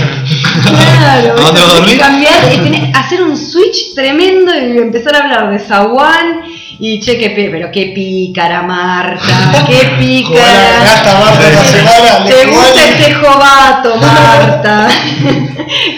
Claro, 0.66 1.34
¿A 1.38 1.42
dónde 1.42 1.62
va 1.62 1.68
a 1.68 1.74
dormir? 1.76 2.00
cambiar, 2.00 2.54
y 2.54 2.58
tiene- 2.58 2.92
hacer 2.96 3.22
un 3.24 3.36
switch 3.38 3.94
tremendo 3.96 4.52
y 4.56 4.78
empezar 4.78 5.16
a 5.16 5.20
hablar 5.24 5.50
de 5.52 5.60
Zaguán 5.60 6.42
y 6.80 7.00
che, 7.02 7.18
qué 7.18 7.32
pi- 7.32 7.50
pero 7.52 7.70
qué 7.72 7.92
pícara 7.94 8.62
Marta, 8.64 9.66
qué 9.68 9.92
pícara. 10.00 10.84
gasta 10.84 11.20
Marta 11.20 11.48
esta 11.50 11.64
semana, 11.66 12.26
¿Te 12.26 12.46
gusta 12.46 12.88
este 12.90 13.14
jovato, 13.16 13.96
Marta? 14.02 14.88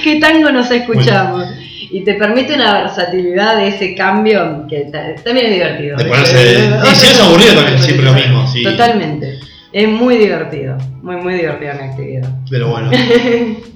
¿Qué 0.03 0.15
tango 0.19 0.51
nos 0.51 0.69
escuchamos? 0.71 1.45
Y 1.93 2.03
te 2.05 2.13
permite 2.13 2.55
una 2.55 2.73
versatilidad 2.83 3.57
de 3.57 3.67
ese 3.67 3.95
cambio 3.95 4.65
que 4.69 4.85
ta- 4.91 5.13
también 5.23 5.47
es 5.47 5.53
divertido. 5.53 5.97
Ponerse- 5.97 6.79
y 6.89 6.95
si 6.95 7.07
es 7.07 7.19
aburrido 7.19 7.53
también, 7.55 7.79
siempre 7.81 8.05
lo 8.05 8.13
mismo, 8.13 8.47
sí. 8.47 8.63
Totalmente. 8.63 9.39
Es 9.73 9.87
muy 9.87 10.17
divertido, 10.17 10.77
muy, 11.01 11.15
muy 11.17 11.33
divertida 11.35 11.73
mi 11.75 11.83
actividad. 11.89 12.29
Pero 12.49 12.69
bueno. 12.69 12.91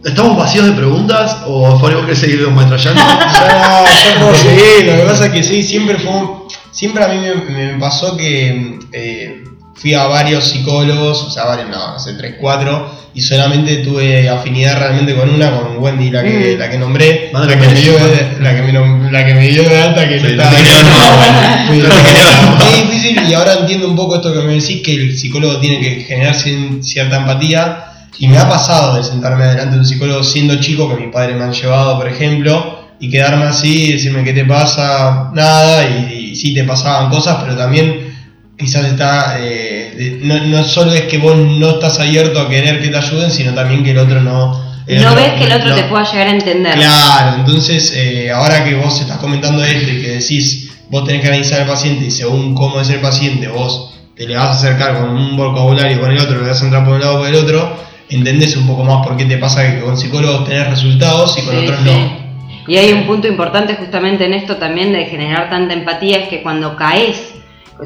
¿Estamos 0.04 0.38
vacíos 0.38 0.66
de 0.66 0.72
preguntas 0.74 1.38
o 1.46 1.78
Fabio 1.80 2.06
que 2.06 2.16
seguir 2.16 2.46
metrallando? 2.50 3.02
No, 3.02 3.86
yo 3.86 4.20
puedo 4.20 4.36
seguir, 4.36 4.86
lo 4.88 4.96
que 4.98 5.04
pasa 5.08 5.26
es 5.28 5.32
que 5.32 5.44
sí, 5.44 5.64
siempre 5.64 5.96
fue 5.98 6.12
un- 6.12 6.44
Siempre 6.76 7.04
a 7.04 7.08
mí 7.08 7.18
me, 7.20 7.34
me 7.74 7.80
pasó 7.80 8.18
que 8.18 8.80
eh, 8.92 9.44
fui 9.76 9.94
a 9.94 10.06
varios 10.08 10.44
psicólogos, 10.46 11.24
o 11.24 11.30
sea, 11.32 11.46
varios, 11.46 11.70
no, 11.70 11.94
no 11.94 12.00
sé, 12.00 12.14
tres, 12.14 12.36
cuatro, 12.40 12.92
y 13.14 13.22
solamente 13.22 13.78
tuve 13.78 14.28
afinidad 14.30 14.78
realmente 14.78 15.16
con 15.16 15.30
una, 15.30 15.52
con 15.52 15.78
Wendy, 15.78 16.10
la 16.12 16.22
que, 16.22 16.56
Mm. 16.56 16.60
la 16.60 16.70
que 16.70 16.78
nombré, 16.78 17.30
la 17.32 17.48
que, 17.48 17.56
me 17.56 17.74
dio, 17.74 17.94
la, 18.42 18.56
que 18.56 18.62
me, 18.62 19.12
la 19.12 19.26
que 19.26 19.34
me 19.36 19.48
dio 19.48 19.64
de 19.64 19.82
alta, 19.82 20.08
que 20.10 20.20
Sí, 20.20 20.26
no 20.36 20.44
no 20.44 20.44
estaba 20.44 20.82
no, 20.82 21.18
bueno. 21.18 22.66
Es 22.76 22.90
difícil 22.90 23.24
y 23.30 23.34
ahora 23.34 23.54
entiendo 23.62 23.88
un 23.88 23.96
poco 23.96 24.16
esto 24.18 24.34
que 24.34 24.40
me 24.42 24.56
decís, 24.56 24.82
que 24.84 24.94
el 24.96 25.18
psicólogo 25.18 25.60
tiene 25.62 25.80
que 25.80 26.02
generar 26.04 26.36
cien- 26.36 26.84
cierta 26.84 27.18
empatía. 27.18 27.86
Y 28.18 28.28
me 28.30 28.38
ha 28.38 28.48
pasado 28.48 28.96
de 28.96 29.04
sentarme 29.04 29.46
delante 29.46 29.74
de 29.74 29.80
un 29.80 29.86
psicólogo 29.86 30.24
siendo 30.24 30.56
chico, 30.62 30.88
que 30.90 31.02
mis 31.04 31.12
padres 31.12 31.36
me 31.38 31.44
han 31.44 31.52
llevado, 31.54 31.98
por 31.98 32.08
ejemplo, 32.08 32.75
y 33.00 33.10
quedarme 33.10 33.46
así, 33.46 33.92
decirme 33.94 34.24
qué 34.24 34.34
te 34.34 34.46
pasa, 34.46 35.30
nada, 35.34 35.84
y, 35.88 36.32
y 36.32 36.36
sí 36.36 36.54
te 36.54 36.64
pasaban 36.64 37.10
cosas, 37.10 37.38
pero 37.44 37.56
también 37.56 38.14
quizás 38.58 38.86
está, 38.86 39.38
eh, 39.40 39.94
de- 39.98 40.20
no, 40.24 40.40
no 40.46 40.64
solo 40.64 40.94
es 40.94 41.02
que 41.04 41.18
vos 41.18 41.36
no 41.36 41.72
estás 41.72 42.00
abierto 42.00 42.40
a 42.40 42.50
querer 42.50 42.82
que 42.82 42.88
te 42.90 42.98
ayuden, 42.98 43.30
sino 43.32 43.54
también 43.54 43.84
que 43.84 43.92
el 43.92 43.98
otro 43.98 44.22
no... 44.22 44.60
el 44.88 45.02
no 45.02 45.10
otro- 45.12 45.22
ves 45.22 45.32
que 45.34 45.44
el 45.46 45.52
otro 45.54 45.70
no- 45.70 45.76
te 45.76 45.84
pueda 45.84 46.10
llegar 46.10 46.28
a 46.28 46.32
entender. 46.32 46.74
Claro, 46.76 47.36
entonces 47.40 47.94
eh, 47.96 48.32
ahora 48.32 48.64
que 48.64 48.76
vos 48.76 49.00
estás 49.02 49.18
comentando 49.18 49.64
esto 49.64 49.90
y 49.92 50.02
que 50.02 50.08
decís, 50.20 50.72
vos 50.90 51.04
tenés 51.06 51.22
que 51.22 51.28
analizar 51.28 51.62
al 51.62 51.68
paciente 51.68 52.06
y 52.06 52.12
según 52.12 52.56
cómo 52.56 52.80
es 52.80 52.90
el 52.90 53.02
paciente, 53.02 53.48
vos 53.50 53.92
te 54.16 54.26
le 54.26 54.36
vas 54.38 54.46
a 54.48 54.52
acercar 54.52 54.98
con 55.02 55.10
un 55.10 55.36
vocabulario 55.36 56.00
con 56.00 56.10
el 56.12 56.18
otro, 56.20 56.42
le 56.42 56.48
vas 56.48 56.62
a 56.62 56.66
entrar 56.66 56.86
por 56.86 56.94
un 56.94 57.02
lado 57.02 57.16
o 57.16 57.18
por 57.20 57.28
el 57.28 57.36
otro, 57.36 57.76
entendés 58.10 58.56
un 58.56 58.66
poco 58.68 58.86
más 58.86 59.06
por 59.06 59.18
qué 59.18 59.26
te 59.26 59.38
pasa 59.38 59.70
que 59.70 59.82
con 59.82 59.98
psicólogos 59.98 60.48
tenés 60.48 60.70
resultados 60.70 61.38
y 61.38 61.42
con 61.42 61.56
Sí, 61.60 61.64
otros 61.66 61.80
sí. 61.84 61.86
no. 61.90 62.25
Y 62.68 62.78
hay 62.78 62.94
un 62.94 63.06
punto 63.06 63.28
importante 63.28 63.76
justamente 63.76 64.26
en 64.26 64.34
esto 64.34 64.58
también 64.58 64.92
de 64.92 65.06
generar 65.06 65.50
tanta 65.50 65.74
empatía, 65.74 66.18
es 66.18 66.30
que 66.30 66.42
cuando 66.42 66.76
caes, 66.76 67.36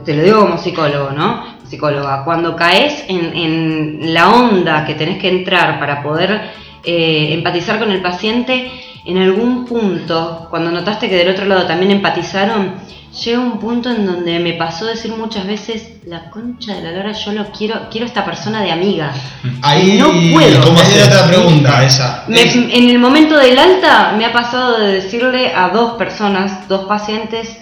te 0.06 0.14
lo 0.16 0.24
digo 0.24 0.42
como 0.42 0.58
psicólogo, 0.58 1.12
¿no? 1.12 1.44
Psicóloga, 1.68 2.24
cuando 2.24 2.56
caes 2.56 3.04
en, 3.08 3.36
en 3.36 4.14
la 4.14 4.30
onda 4.30 4.86
que 4.86 4.96
tenés 4.96 5.20
que 5.20 5.30
entrar 5.30 5.80
para 5.80 6.02
poder 6.02 6.52
eh, 6.84 7.34
empatizar 7.34 7.78
con 7.78 7.92
el 7.92 8.02
paciente, 8.02 8.72
en 9.06 9.18
algún 9.18 9.66
punto, 9.66 10.48
cuando 10.50 10.72
notaste 10.72 11.10
que 11.10 11.18
del 11.18 11.30
otro 11.30 11.46
lado 11.46 11.66
también 11.66 11.92
empatizaron, 11.92 12.76
llega 13.24 13.40
un 13.40 13.60
punto 13.60 13.90
en 13.90 14.06
donde 14.06 14.40
me 14.40 14.54
pasó 14.54 14.86
decir 14.86 15.12
muchas 15.16 15.46
veces, 15.48 15.94
la 16.06 16.30
concha 16.30 16.76
de 16.76 16.82
la 16.84 16.92
lora, 16.92 17.12
yo 17.12 17.32
lo 17.34 17.46
quiero, 17.52 17.88
quiero 17.90 18.06
esta 18.06 18.24
persona 18.26 18.62
de 18.62 18.72
amiga. 18.72 19.14
Ahí 19.62 19.98
No 19.98 20.12
puedo. 20.34 20.62
¿cómo 20.64 20.80
hacer? 20.80 21.04
otra 21.04 21.28
pregunta 21.28 21.84
esa? 21.84 22.26
Me- 22.28 22.42
en 22.44 22.90
el 22.90 23.00
momento 23.00 23.38
del 23.38 23.58
alta 23.58 24.14
me 24.18 24.26
ha 24.26 24.32
pasado 24.34 24.80
de 24.80 24.94
decirle 24.94 25.54
a 25.56 25.70
dos 25.70 25.94
personas, 25.98 26.68
dos 26.68 26.86
pacientes, 26.88 27.58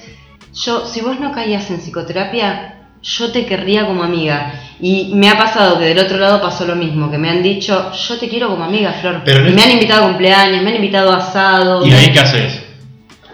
yo, 0.54 0.86
si 0.86 1.02
vos 1.02 1.20
no 1.20 1.32
caías 1.32 1.70
en 1.70 1.78
psicoterapia, 1.80 2.74
yo 3.04 3.32
te 3.32 3.46
querría 3.46 3.86
como 3.86 4.04
amiga. 4.04 4.54
Y 4.80 5.12
me 5.16 5.30
ha 5.30 5.38
pasado 5.38 5.80
que 5.80 5.86
del 5.86 6.00
otro 6.00 6.18
lado 6.18 6.42
pasó 6.42 6.66
lo 6.66 6.76
mismo, 6.76 7.10
que 7.10 7.18
me 7.18 7.30
han 7.30 7.42
dicho, 7.42 7.92
yo 7.94 8.18
te 8.18 8.28
quiero 8.28 8.50
como 8.50 8.64
amiga, 8.64 8.92
Flor. 8.94 9.22
Pero 9.24 9.42
no 9.44 9.52
me 9.52 9.64
han 9.64 9.72
invitado 9.72 10.04
a 10.06 10.08
cumpleaños, 10.10 10.62
me 10.64 10.70
han 10.72 10.76
invitado 10.76 11.12
a 11.14 11.18
asado. 11.18 11.86
¿Y 11.86 11.92
ahí 11.94 12.12
qué 12.12 12.20
haces? 12.20 12.64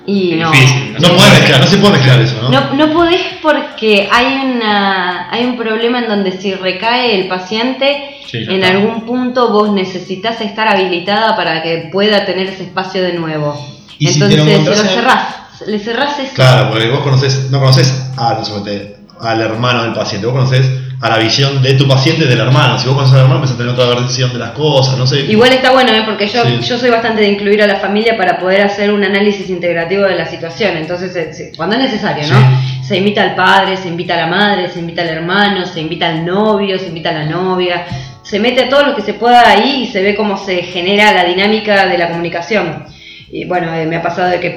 Y 0.06 0.36
no. 0.36 0.52
Difícil, 0.52 0.94
No 1.00 1.16
puede 1.16 1.32
mezclar, 1.32 1.60
no 1.62 1.68
se 1.68 1.78
puede 1.78 1.94
mezclar 1.94 2.22
eso, 2.22 2.42
¿no? 2.42 2.50
No, 2.50 2.74
no 2.74 2.94
podés 2.94 3.22
porque 3.42 4.10
hay 4.12 4.56
una 4.56 5.32
hay 5.32 5.46
un 5.46 5.58
problema 5.58 6.00
en 6.00 6.10
donde 6.10 6.32
si 6.34 6.54
recae 6.54 7.22
el 7.22 7.28
paciente, 7.28 8.18
Sí, 8.26 8.40
en 8.50 8.64
algún 8.66 9.06
punto 9.06 9.52
vos 9.52 9.72
necesitas 9.72 10.42
estar 10.42 10.68
habilitada 10.68 11.36
para 11.36 11.62
que 11.62 11.90
pueda 11.92 12.26
tener 12.26 12.48
ese 12.48 12.64
espacio 12.64 13.04
de 13.04 13.14
nuevo. 13.14 13.56
Y 14.00 14.08
si 14.08 14.20
lo 14.20 14.26
Entonces 14.26 14.80
se 14.80 14.88
cerrás, 14.88 15.28
le 15.68 15.80
cerrás 15.80 16.20
eso. 16.20 16.34
Claro, 16.34 16.70
porque 16.72 16.90
vos 16.90 17.02
conoces, 17.02 17.52
no 17.52 17.60
conoces 17.60 18.12
al 18.18 19.42
hermano 19.42 19.84
del 19.84 19.94
paciente, 19.94 20.28
vos 20.28 20.36
conoces 20.36 20.66
a 21.04 21.10
la 21.10 21.18
visión 21.18 21.62
de 21.62 21.74
tu 21.74 21.86
paciente 21.86 22.26
del 22.26 22.40
hermano. 22.40 22.80
Si 22.80 22.88
vos 22.88 22.96
conoces 22.96 23.14
al 23.16 23.24
hermano, 23.24 23.40
empezás 23.42 23.56
a 23.56 23.58
tener 23.58 23.74
otra 23.74 23.88
versión 24.00 24.32
de 24.32 24.40
las 24.40 24.52
cosas, 24.52 24.98
no 24.98 25.06
sé. 25.06 25.20
Igual 25.20 25.52
está 25.52 25.72
bueno, 25.74 25.92
¿eh? 25.92 26.04
porque 26.06 26.28
yo, 26.28 26.42
Sí. 26.46 26.62
yo 26.62 26.78
soy 26.78 26.90
bastante 26.92 27.22
de 27.22 27.28
incluir 27.28 27.62
a 27.62 27.68
la 27.68 27.76
familia 27.76 28.16
para 28.16 28.40
poder 28.40 28.62
hacer 28.62 28.90
un 28.90 29.04
análisis 29.04 29.50
integrativo 29.50 30.04
de 30.04 30.16
la 30.16 30.26
situación. 30.26 30.78
Entonces, 30.78 31.14
eh, 31.14 31.52
cuando 31.58 31.76
es 31.76 31.82
necesario, 31.82 32.26
¿no? 32.30 32.40
Se 32.88 32.96
invita 32.96 33.22
al 33.22 33.36
padre, 33.36 33.76
se 33.76 33.90
invita 33.90 34.14
a 34.14 34.18
la 34.18 34.28
madre, 34.28 34.70
se 34.70 34.80
invita 34.80 35.02
al 35.02 35.10
hermano, 35.10 35.66
se 35.66 35.82
invita 35.82 36.08
al 36.08 36.26
novio, 36.26 36.80
se 36.80 36.88
invita 36.88 37.10
a 37.10 37.14
la 37.14 37.26
novia. 37.26 37.86
Se 38.22 38.40
mete 38.40 38.64
a 38.64 38.70
todo 38.70 38.84
lo 38.86 38.96
que 38.96 39.02
se 39.02 39.14
pueda 39.16 39.46
ahí 39.46 39.84
y 39.84 39.88
se 39.92 40.02
ve 40.02 40.16
cómo 40.16 40.38
se 40.38 40.64
genera 40.64 41.12
la 41.12 41.26
dinámica 41.26 41.86
de 41.86 41.98
la 41.98 42.08
comunicación. 42.08 42.86
Y 43.30 43.44
bueno, 43.44 43.76
eh, 43.76 43.86
me 43.86 43.98
ha 43.98 44.02
pasado 44.02 44.30
de 44.30 44.40
que 44.40 44.52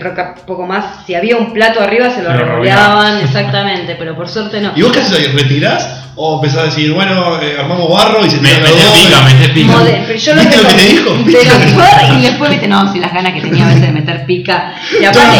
poco 0.46 0.64
más, 0.64 1.04
si 1.06 1.16
había 1.16 1.36
un 1.38 1.52
plato 1.52 1.80
arriba 1.80 2.08
se 2.10 2.22
lo 2.22 2.32
revoleaban, 2.32 3.18
exactamente, 3.20 3.96
pero 3.98 4.14
por 4.14 4.28
suerte 4.28 4.60
no. 4.60 4.72
¿Y 4.76 4.82
vos 4.82 4.92
qué 4.92 5.00
haces? 5.00 5.34
¿Retirás? 5.34 6.05
¿O 6.18 6.36
empezás 6.36 6.62
a 6.62 6.64
decir, 6.66 6.92
bueno, 6.94 7.38
eh, 7.42 7.56
armamos 7.60 7.90
barro 7.92 8.24
y 8.24 8.30
se 8.30 8.38
Me, 8.38 8.48
tiran 8.48 8.62
me 8.62 8.68
los 8.70 8.84
dos? 8.84 8.92
pica, 9.00 9.20
me 9.20 9.48
pica. 9.50 9.72
Mode- 9.72 10.02
pero 10.06 10.18
yo 10.18 10.34
lo 10.34 10.40
¿Viste 10.40 10.56
que 10.56 10.62
lo 10.62 10.68
que 10.68 10.74
te 10.74 10.82
dijo? 10.88 11.14
¿Viste 11.24 11.40
Pero 11.44 11.54
lo 11.58 11.60
que- 11.60 11.72
fue- 11.72 12.18
y 12.18 12.22
después 12.22 12.50
viste, 12.50 12.68
no, 12.68 12.92
si 12.92 12.98
las 13.00 13.12
ganas 13.12 13.32
que 13.34 13.40
tenía 13.42 13.64
a 13.64 13.68
veces 13.68 13.82
de 13.82 13.92
meter 13.92 14.24
pica. 14.26 14.74
Y 14.98 15.04
aparte, 15.04 15.36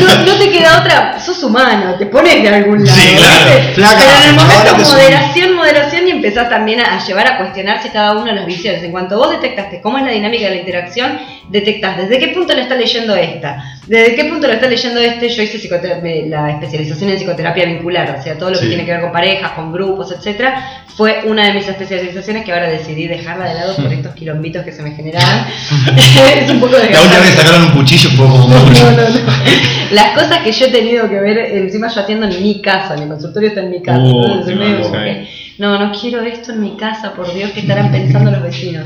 no, 0.00 0.24
no 0.26 0.38
te 0.38 0.50
queda 0.50 0.80
otra, 0.80 1.18
sos 1.18 1.42
humano, 1.44 1.94
te 1.98 2.06
pones 2.06 2.42
de 2.42 2.48
algún 2.48 2.84
lado. 2.84 2.96
Sí, 2.98 3.16
claro. 3.16 3.50
Pero 3.74 4.12
en 4.22 4.28
el 4.28 4.34
momento 4.34 4.76
te 4.76 4.84
moderación, 4.84 5.56
moderación 5.56 6.08
y 6.08 6.10
empezás 6.10 6.50
también 6.50 6.80
a, 6.80 6.96
a 6.98 7.04
llevar 7.06 7.26
a 7.28 7.36
cuestionarse 7.38 7.90
cada 7.90 8.12
uno 8.12 8.26
de 8.26 8.34
las 8.34 8.46
visiones. 8.46 8.82
En 8.82 8.90
cuanto 8.92 9.16
vos 9.16 9.30
detectaste 9.30 9.80
cómo 9.80 9.96
es 9.98 10.04
la 10.04 10.10
dinámica 10.10 10.44
de 10.44 10.50
la 10.50 10.60
interacción, 10.60 11.18
detectás 11.48 11.96
desde 11.96 12.18
qué 12.18 12.28
punto 12.28 12.52
la 12.54 12.62
está 12.62 12.74
leyendo 12.74 13.14
esta, 13.16 13.75
desde 13.86 14.16
qué 14.16 14.24
punto 14.24 14.46
la 14.46 14.54
está 14.54 14.68
leyendo 14.68 15.00
este. 15.00 15.28
Yo 15.28 15.42
hice 15.42 15.68
la 16.26 16.50
especialización 16.50 17.10
en 17.10 17.16
psicoterapia 17.16 17.66
vincular, 17.66 18.16
o 18.18 18.22
sea, 18.22 18.36
todo 18.36 18.50
lo 18.50 18.58
que 18.58 18.66
tiene 18.66 18.84
que 18.84 18.92
ver 18.92 19.00
con 19.00 19.12
parejas, 19.12 19.52
con 19.52 19.72
grupos, 19.72 20.12
etcétera, 20.12 20.84
fue 20.96 21.22
una 21.26 21.46
de 21.46 21.54
mis 21.54 21.68
especializaciones 21.68 22.44
que 22.44 22.52
ahora 22.52 22.68
decidí 22.68 23.06
dejarla 23.06 23.48
de 23.48 23.54
lado 23.54 23.76
por 23.76 23.92
estos 23.92 24.14
quilombitos 24.14 24.64
que 24.64 24.72
se 24.72 24.82
me 24.82 24.92
generaban. 24.92 25.46
es 25.96 26.50
un 26.50 26.60
poco 26.60 26.72
La 26.72 27.02
última 27.02 27.20
vez 27.20 27.34
sacaron 27.34 27.64
un 27.64 27.70
cuchillo 27.72 28.10
fue 28.10 28.26
como 28.26 28.48
No, 28.48 28.90
no, 28.90 29.08
no. 29.08 29.32
Las 29.92 30.10
cosas 30.18 30.38
que 30.38 30.52
yo 30.52 30.66
he 30.66 30.70
tenido 30.70 31.08
que 31.08 31.20
ver, 31.20 31.38
encima 31.38 31.88
yo 31.88 32.00
atiendo 32.00 32.26
en 32.26 32.42
mi 32.42 32.60
casa, 32.60 32.96
mi 32.96 33.06
consultorio 33.06 33.50
está 33.50 33.60
en 33.60 33.70
mi 33.70 33.82
casa. 33.82 34.02
Entonces 34.02 34.56
que, 34.58 35.28
no, 35.58 35.78
no 35.78 35.92
quiero 35.98 36.22
esto 36.22 36.52
en 36.52 36.60
mi 36.60 36.76
casa, 36.76 37.14
por 37.14 37.32
Dios, 37.32 37.50
que 37.52 37.60
estarán 37.60 37.90
pensando 37.90 38.30
los 38.30 38.42
vecinos. 38.42 38.84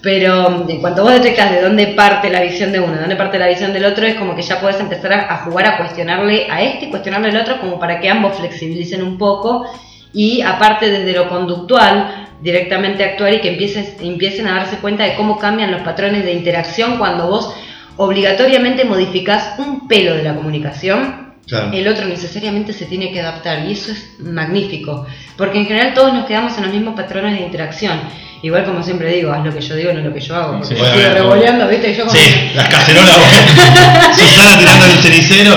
Pero 0.00 0.64
en 0.68 0.80
cuanto 0.80 1.02
vos 1.02 1.12
detectas 1.12 1.50
de 1.50 1.60
dónde 1.60 1.88
parte 1.88 2.30
la 2.30 2.40
visión 2.40 2.70
de 2.70 2.78
uno, 2.78 2.92
de 2.92 3.00
dónde 3.00 3.16
parte 3.16 3.38
la 3.38 3.48
visión 3.48 3.72
del 3.72 3.84
otro, 3.84 4.06
es 4.06 4.14
como 4.14 4.36
que 4.36 4.42
ya 4.42 4.60
podés 4.60 4.78
empezar 4.78 5.12
a, 5.12 5.32
a 5.32 5.36
jugar 5.38 5.66
a 5.66 5.76
cuestionarle 5.78 6.46
a 6.50 6.62
este 6.62 6.86
y 6.86 6.90
cuestionarle 6.90 7.30
al 7.30 7.36
otro, 7.38 7.60
como 7.60 7.80
para 7.80 7.98
que 8.00 8.08
ambos 8.08 8.36
flexibilicen 8.36 9.02
un 9.02 9.18
poco 9.18 9.66
y 10.12 10.42
aparte 10.42 10.90
desde 10.90 11.12
lo 11.12 11.28
conductual, 11.28 12.28
directamente 12.40 13.04
actuar 13.04 13.34
y 13.34 13.40
que 13.40 13.50
empieces, 13.50 13.96
empiecen 14.00 14.46
a 14.46 14.54
darse 14.54 14.76
cuenta 14.76 15.04
de 15.04 15.14
cómo 15.16 15.38
cambian 15.38 15.72
los 15.72 15.82
patrones 15.82 16.24
de 16.24 16.32
interacción 16.32 16.98
cuando 16.98 17.28
vos 17.28 17.52
obligatoriamente 17.96 18.84
modificás 18.84 19.58
un 19.58 19.88
pelo 19.88 20.14
de 20.14 20.22
la 20.22 20.36
comunicación 20.36 21.28
Claro. 21.48 21.72
el 21.72 21.88
otro 21.88 22.04
necesariamente 22.04 22.74
se 22.74 22.84
tiene 22.84 23.10
que 23.10 23.22
adaptar 23.22 23.66
y 23.66 23.72
eso 23.72 23.90
es 23.90 24.20
magnífico, 24.20 25.06
porque 25.38 25.56
en 25.56 25.64
general 25.64 25.94
todos 25.94 26.12
nos 26.12 26.26
quedamos 26.26 26.54
en 26.58 26.64
los 26.64 26.74
mismos 26.74 26.94
patrones 26.94 27.38
de 27.38 27.46
interacción. 27.46 27.98
Igual 28.40 28.64
como 28.64 28.82
siempre 28.82 29.12
digo, 29.12 29.32
haz 29.32 29.44
lo 29.44 29.52
que 29.52 29.60
yo 29.60 29.74
digo, 29.74 29.92
no 29.92 30.00
lo 30.00 30.14
que 30.14 30.20
yo 30.20 30.36
hago, 30.36 30.58
porque 30.58 30.68
Sí, 30.68 30.80
yo 30.80 30.84
sigo 30.84 31.14
revoleando, 31.14 31.66
¿viste? 31.68 31.90
Y 31.90 31.96
yo 31.96 32.06
como 32.06 32.16
Sí, 32.16 32.50
las 32.54 32.68
cacerolas. 32.68 33.16
Susana 34.16 34.58
tirando 34.58 34.84
el 34.86 34.98
cenicero. 34.98 35.54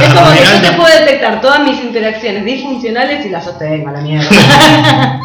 es 0.00 0.08
como 0.14 0.32
que 0.32 0.44
yo 0.44 0.60
te 0.60 0.72
puedo 0.76 0.98
detectar 0.98 1.40
todas 1.40 1.60
mis 1.60 1.78
interacciones 1.80 2.44
disfuncionales 2.44 3.24
y 3.24 3.30
las 3.30 3.44
sostengo 3.44 3.88
a 3.88 3.92
la 3.92 4.00
mierda. 4.00 4.28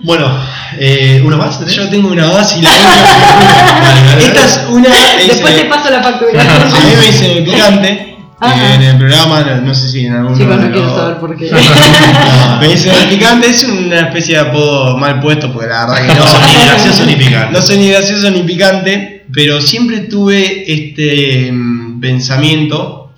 Bueno, 0.00 0.30
eh, 0.78 1.20
¿una 1.24 1.36
más? 1.36 1.58
tenés? 1.58 1.74
Yo 1.74 1.88
tengo 1.88 2.10
una 2.10 2.30
base 2.30 2.60
y 2.60 2.62
la 2.62 2.70
dale, 2.70 4.24
Esta 4.26 4.44
es 4.44 4.60
una. 4.68 4.88
es, 4.88 5.26
Después 5.26 5.56
te 5.56 5.64
paso 5.64 5.90
la 5.90 6.00
factura. 6.00 6.40
A 6.40 6.44
mí 6.44 6.94
me 7.20 7.32
el 7.32 7.44
picante. 7.44 8.07
Ajá. 8.40 8.74
en 8.74 8.82
el 8.82 8.98
programa, 8.98 9.40
no, 9.40 9.60
no 9.62 9.74
sé 9.74 9.88
si 9.88 10.06
en 10.06 10.12
algún 10.14 10.34
Chicos, 10.38 10.50
no 10.50 10.56
momento- 10.56 10.78
quiero 10.78 10.96
saber 10.96 11.16
por 11.18 11.36
qué. 11.36 11.50
No, 12.50 12.60
me 12.60 12.68
dicen 12.68 12.94
el 13.02 13.08
picante, 13.08 13.48
es 13.50 13.64
una 13.64 14.00
especie 14.00 14.34
de 14.34 14.40
apodo 14.40 14.96
mal 14.96 15.20
puesto, 15.20 15.52
porque 15.52 15.68
la 15.68 15.86
verdad 15.86 16.06
que 16.06 16.14
no, 16.14 16.24
No 16.24 16.30
son 16.30 16.46
ni 16.46 16.64
gracioso 16.64 17.06
ni 17.06 17.16
picante. 17.16 17.52
no 17.52 17.62
soy 17.62 17.76
ni 17.78 17.88
gracioso 17.90 18.30
ni 18.30 18.42
picante, 18.42 19.26
pero 19.32 19.60
siempre 19.60 19.98
tuve 20.00 20.64
este 20.72 21.50
mm, 21.52 22.00
pensamiento, 22.00 23.12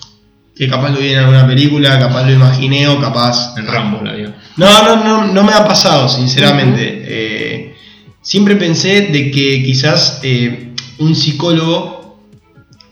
que 0.57 0.69
capaz 0.69 0.91
lo 0.91 0.99
vi 1.01 1.13
en 1.13 1.19
alguna 1.21 1.47
película, 1.47 1.99
capaz 1.99 2.25
lo 2.25 2.33
imaginé 2.33 2.87
o 2.89 3.01
capaz... 3.01 3.55
En 3.57 3.67
Rambo 3.67 4.03
la 4.05 4.15
digo. 4.15 4.31
No, 4.57 4.83
no, 4.85 4.97
no, 5.05 5.27
no 5.33 5.43
me 5.45 5.53
ha 5.53 5.67
pasado, 5.67 6.07
sinceramente. 6.09 7.03
Eh, 7.07 7.75
siempre 8.21 8.57
pensé 8.57 9.03
de 9.11 9.31
que 9.31 9.63
quizás 9.63 10.21
eh, 10.23 10.75
un 10.99 11.15
psicólogo 11.17 12.00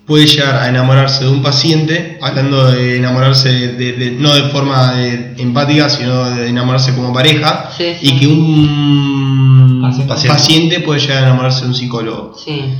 puede 0.09 0.27
llegar 0.27 0.57
a 0.57 0.69
enamorarse 0.69 1.25
de 1.25 1.31
un 1.31 1.43
paciente, 1.43 2.19
hablando 2.23 2.71
de 2.73 2.97
enamorarse 2.97 3.51
de- 3.51 3.93
de- 3.93 4.11
no 4.13 4.35
de 4.35 4.43
forma 4.45 4.95
de- 4.95 5.35
empática, 5.39 5.89
sino 5.91 6.25
de 6.31 6.49
enamorarse 6.49 6.95
como 6.95 7.13
pareja, 7.13 7.71
Sí, 7.77 7.95
sí. 8.01 8.09
y 8.09 8.19
que 8.19 8.27
un 8.27 9.81
Paciente. 9.83 10.29
paciente. 10.29 10.81
puede 10.81 11.01
llegar 11.01 11.19
a 11.19 11.27
enamorarse 11.27 11.61
de 11.63 11.67
un 11.69 11.75
psicólogo. 11.75 12.35
Sí. 12.43 12.75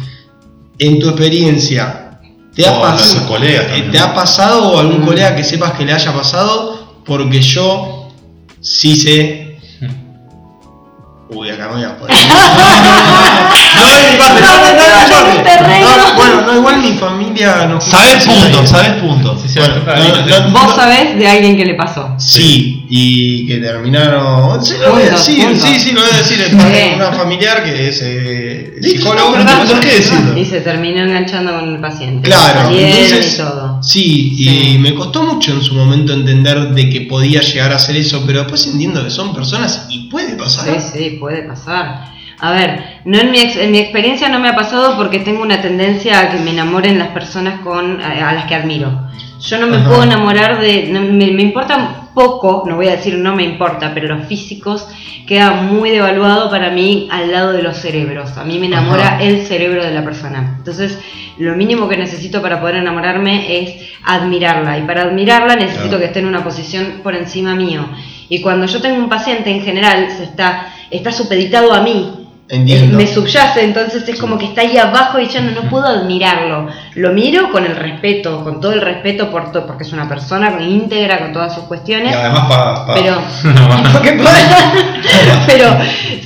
En 0.79 0.99
tu 0.99 1.09
experiencia, 1.11 2.19
¿te 2.55 2.67
ha, 2.67 2.73
O 2.73 2.83
pas- 2.83 2.93
nuestros 2.95 3.23
colegas 3.25 3.65
eh, 3.67 3.69
también. 3.69 3.91
¿te 3.93 3.99
ha 3.99 4.15
pasado 4.15 4.69
o 4.73 4.79
algún 4.79 5.03
Mm. 5.03 5.07
colega 5.07 5.37
que 5.37 5.45
sepas 5.45 5.73
que 5.73 5.85
le 5.85 5.93
haya 5.93 6.13
pasado? 6.15 6.95
Porque 7.05 7.41
yo 7.43 8.09
sí 8.61 8.97
sé. 8.97 9.59
Uy, 11.31 11.51
acá 11.51 11.69
me 11.69 11.75
voy 11.75 11.85
a 11.85 11.99
poner. 11.99 12.17
no, 13.77 13.89
es 13.97 14.13
mi 14.13 14.19
parte, 14.19 14.41
no, 14.41 14.49
no, 14.49 14.73
no, 14.73 14.79
No, 14.79 14.83
es 14.83 15.07
mi 15.07 15.11
no, 15.11 15.17
parte. 15.17 15.39
un 15.39 15.45
terreno. 15.45 15.87
No, 15.97 16.15
bueno, 16.15 16.41
no, 16.47 16.55
igual 16.57 16.79
mi 16.79 16.93
familia 16.93 17.67
no 17.67 17.81
Sabes 17.81 18.25
punto, 18.25 18.67
sabes 18.67 18.91
punto. 19.01 19.39
Sí, 19.41 19.49
sí, 19.49 19.59
Bueno, 19.59 20.51
no, 20.51 20.51
Vos 20.61 20.75
sabés 20.77 21.19
de 21.19 21.29
alguien 21.29 21.57
que 21.57 21.65
le 21.65 21.75
pasó. 21.75 22.15
Sí, 22.19 22.85
y 22.89 23.47
que 23.47 23.59
terminaron. 23.59 24.65
Sí, 24.65 24.75
lo 24.81 24.93
voy 24.93 25.03
a 25.03 25.11
decir, 25.11 25.45
punto. 25.45 25.67
sí, 25.67 25.79
sí, 25.81 25.93
lo 25.93 26.01
voy 26.01 26.11
a 26.13 26.17
decir. 26.19 26.41
Es 26.41 26.53
una 26.95 27.13
familiar 27.13 27.65
que 27.65 27.89
es 27.89 28.01
eh, 28.03 28.75
psicólogo. 28.83 29.37
no, 29.39 29.65
¿por 29.67 29.81
qué 29.81 29.95
decirlo? 29.95 30.37
Y 30.39 30.45
se 30.45 30.61
terminó 30.61 31.03
enganchando 31.03 31.53
con 31.59 31.69
el 31.75 31.81
paciente. 31.81 32.29
Claro, 32.29 32.71
entonces, 32.71 33.35
y 33.35 33.37
todo. 33.39 33.83
sí, 33.83 34.35
Sí. 34.39 34.71
y 34.75 34.79
me 34.79 34.95
costó 34.95 35.23
mucho 35.23 35.53
en 35.53 35.63
su 35.63 35.75
momento 35.75 36.13
entender 36.13 36.71
de 36.71 36.89
que 36.91 37.03
podía 37.03 37.41
llegar 37.41 37.73
a 37.73 37.77
hacer 37.77 37.97
eso, 37.97 38.23
pero 38.27 38.41
después 38.41 38.67
entiendo 38.67 39.03
que 39.05 39.11
son 39.11 39.35
personas 39.35 39.87
y 39.91 40.09
puede 40.09 40.35
pasar. 40.35 40.81
Sí, 40.81 40.99
sí, 40.99 41.11
puede 41.21 41.43
pasar. 41.43 42.18
A 42.41 42.53
ver, 42.53 43.01
no 43.05 43.19
en 43.19 43.31
mi, 43.33 43.39
ex- 43.41 43.57
en 43.57 43.73
mi 43.73 43.79
experiencia 43.79 44.29
no 44.29 44.39
me 44.39 44.49
ha 44.49 44.55
pasado 44.55 44.97
porque 44.97 45.19
tengo 45.21 45.43
una 45.43 45.61
tendencia 45.61 46.21
a 46.21 46.31
que 46.31 46.39
me 46.39 46.51
enamoren 46.51 46.99
las 46.99 47.09
personas 47.09 47.61
con, 47.61 48.01
a, 48.01 48.29
a 48.29 48.33
las 48.33 48.45
que 48.47 48.55
admiro. 48.55 49.07
Yo 49.41 49.59
no 49.59 49.67
me 49.67 49.77
Ajá. 49.77 49.89
puedo 49.89 50.03
enamorar 50.05 50.61
de... 50.61 50.89
no, 50.91 51.01
me, 51.01 51.31
me 51.33 51.43
importa 51.43 52.03
poco, 52.15 52.65
no 52.67 52.75
voy 52.77 52.89
a 52.89 52.93
decir 52.97 53.17
no 53.19 53.35
me 53.37 53.45
importa, 53.45 53.93
pero 53.95 54.09
los 54.09 54.27
físicos 54.27 54.87
queda 55.27 55.51
muy 55.53 55.91
devaluado 55.91 56.51
para 56.51 56.71
mí 56.71 57.09
al 57.13 57.31
lado 57.31 57.53
de 57.53 57.63
los 57.63 57.77
cerebros. 57.77 58.37
A 58.37 58.45
mí 58.45 58.59
me 58.59 58.67
enamora 58.67 59.15
Ajá. 59.17 59.23
el 59.23 59.43
cerebro 59.47 59.85
de 59.85 59.93
la 59.93 60.03
persona. 60.05 60.55
Entonces, 60.59 60.99
lo 61.39 61.55
mínimo 61.55 61.89
que 61.89 61.97
necesito 61.97 62.41
para 62.43 62.61
poder 62.61 62.77
enamorarme 62.77 63.59
es 63.61 63.91
admirarla. 64.05 64.79
Y 64.79 64.83
para 64.83 65.03
admirarla 65.03 65.55
necesito 65.57 65.83
Claro. 65.89 65.99
que 66.01 66.05
esté 66.07 66.19
en 66.21 66.27
una 66.27 66.43
posición 66.43 67.01
por 67.03 67.15
encima 67.15 67.55
mío. 67.55 67.89
Y 68.29 68.41
cuando 68.41 68.67
yo 68.67 68.81
tengo 68.81 68.97
un 68.97 69.09
paciente, 69.09 69.51
en 69.51 69.63
general, 69.63 70.09
se 70.17 70.25
está, 70.25 70.75
está 70.91 71.13
supeditado 71.13 71.73
a 71.73 71.83
mí. 71.83 72.18
Entiendo. 72.51 72.97
Me 72.97 73.07
subyace, 73.07 73.63
entonces 73.63 74.09
es 74.09 74.19
como 74.19 74.39
que 74.39 74.47
está 74.47 74.63
ahí 74.63 74.79
abajo 74.79 75.21
y 75.21 75.29
yo 75.29 75.41
no, 75.43 75.51
no 75.51 75.69
puedo 75.69 75.87
admirarlo. 75.87 76.69
Lo 76.95 77.13
miro 77.13 77.51
con 77.53 77.67
el 77.67 77.77
respeto, 77.77 78.43
con 78.43 78.59
todo 78.61 78.73
el 78.73 78.81
respeto 78.81 79.31
por 79.31 79.53
to- 79.53 79.67
porque 79.67 79.85
es 79.85 79.93
una 79.93 80.09
persona 80.09 80.57
íntegra 80.61 81.19
con 81.19 81.33
todas 81.35 81.55
sus 81.55 81.65
Y 81.65 81.67
cuestiones. 81.67 82.15
además 82.17 82.49
pa, 82.49 82.87
pa- 82.87 82.95
Pero, 82.95 83.21
pero 85.47 85.77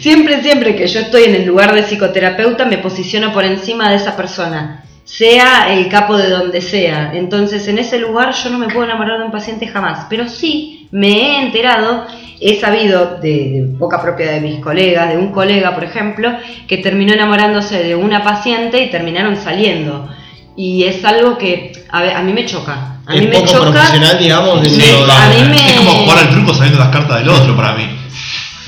siempre, 0.00 0.42
siempre 0.42 0.76
que 0.76 0.86
yo 0.86 1.00
estoy 1.00 1.24
en 1.24 1.34
el 1.34 1.44
lugar 1.44 1.74
de 1.74 1.82
psicoterapeuta, 1.82 2.64
me 2.66 2.78
posiciono 2.78 3.32
por 3.32 3.44
encima 3.44 3.90
de 3.90 3.96
esa 3.96 4.16
persona, 4.16 4.84
sea 5.04 5.72
el 5.74 5.88
capo 5.88 6.16
de 6.16 6.30
donde 6.30 6.60
sea. 6.60 7.12
Entonces, 7.14 7.66
en 7.68 7.78
ese 7.78 7.98
lugar 7.98 8.32
yo 8.32 8.50
no 8.50 8.58
me 8.58 8.66
puedo 8.68 8.84
enamorar 8.84 9.18
de 9.18 9.24
un 9.24 9.32
paciente 9.32 9.66
jamás, 9.66 10.06
pero 10.08 10.28
sí 10.28 10.88
me 10.90 11.08
he 11.08 11.42
enterado, 11.42 12.06
he 12.42 12.60
sabido 12.60 13.18
de, 13.20 13.28
de 13.28 13.64
boca 13.78 14.00
propia 14.02 14.32
de 14.32 14.40
mis 14.40 14.60
colegas, 14.60 15.10
de 15.10 15.16
un 15.18 15.32
colega, 15.32 15.74
por 15.74 15.84
ejemplo, 15.84 16.30
que 16.66 16.78
terminó 16.78 17.12
enamorándose 17.12 17.82
de 17.82 17.94
una 17.94 18.22
paciente 18.24 18.82
y 18.82 18.90
terminaron 18.90 19.36
saliendo. 19.36 20.08
Y 20.56 20.84
es 20.84 21.04
algo 21.04 21.38
que 21.38 21.72
a, 21.90 22.02
ver, 22.02 22.14
a 22.16 22.22
mí 22.22 22.32
me 22.32 22.44
choca. 22.44 22.98
A 23.06 23.12
mí 23.12 23.18
es 23.20 23.28
me 23.28 23.34
poco 23.36 23.46
choca. 23.46 23.70
profesional, 23.70 24.18
digamos, 24.18 24.68
Sí, 24.68 24.76
de- 24.76 25.12
a 25.12 25.28
mí 25.28 25.48
me- 25.50 25.56
Es 25.56 25.72
como 25.78 25.90
jugar 25.92 26.18
al 26.18 26.30
truco 26.30 26.52
sabiendo 26.54 26.78
las 26.78 26.88
cartas 26.88 27.18
del 27.20 27.28
otro 27.30 27.56
para 27.56 27.72
mí. 27.74 27.88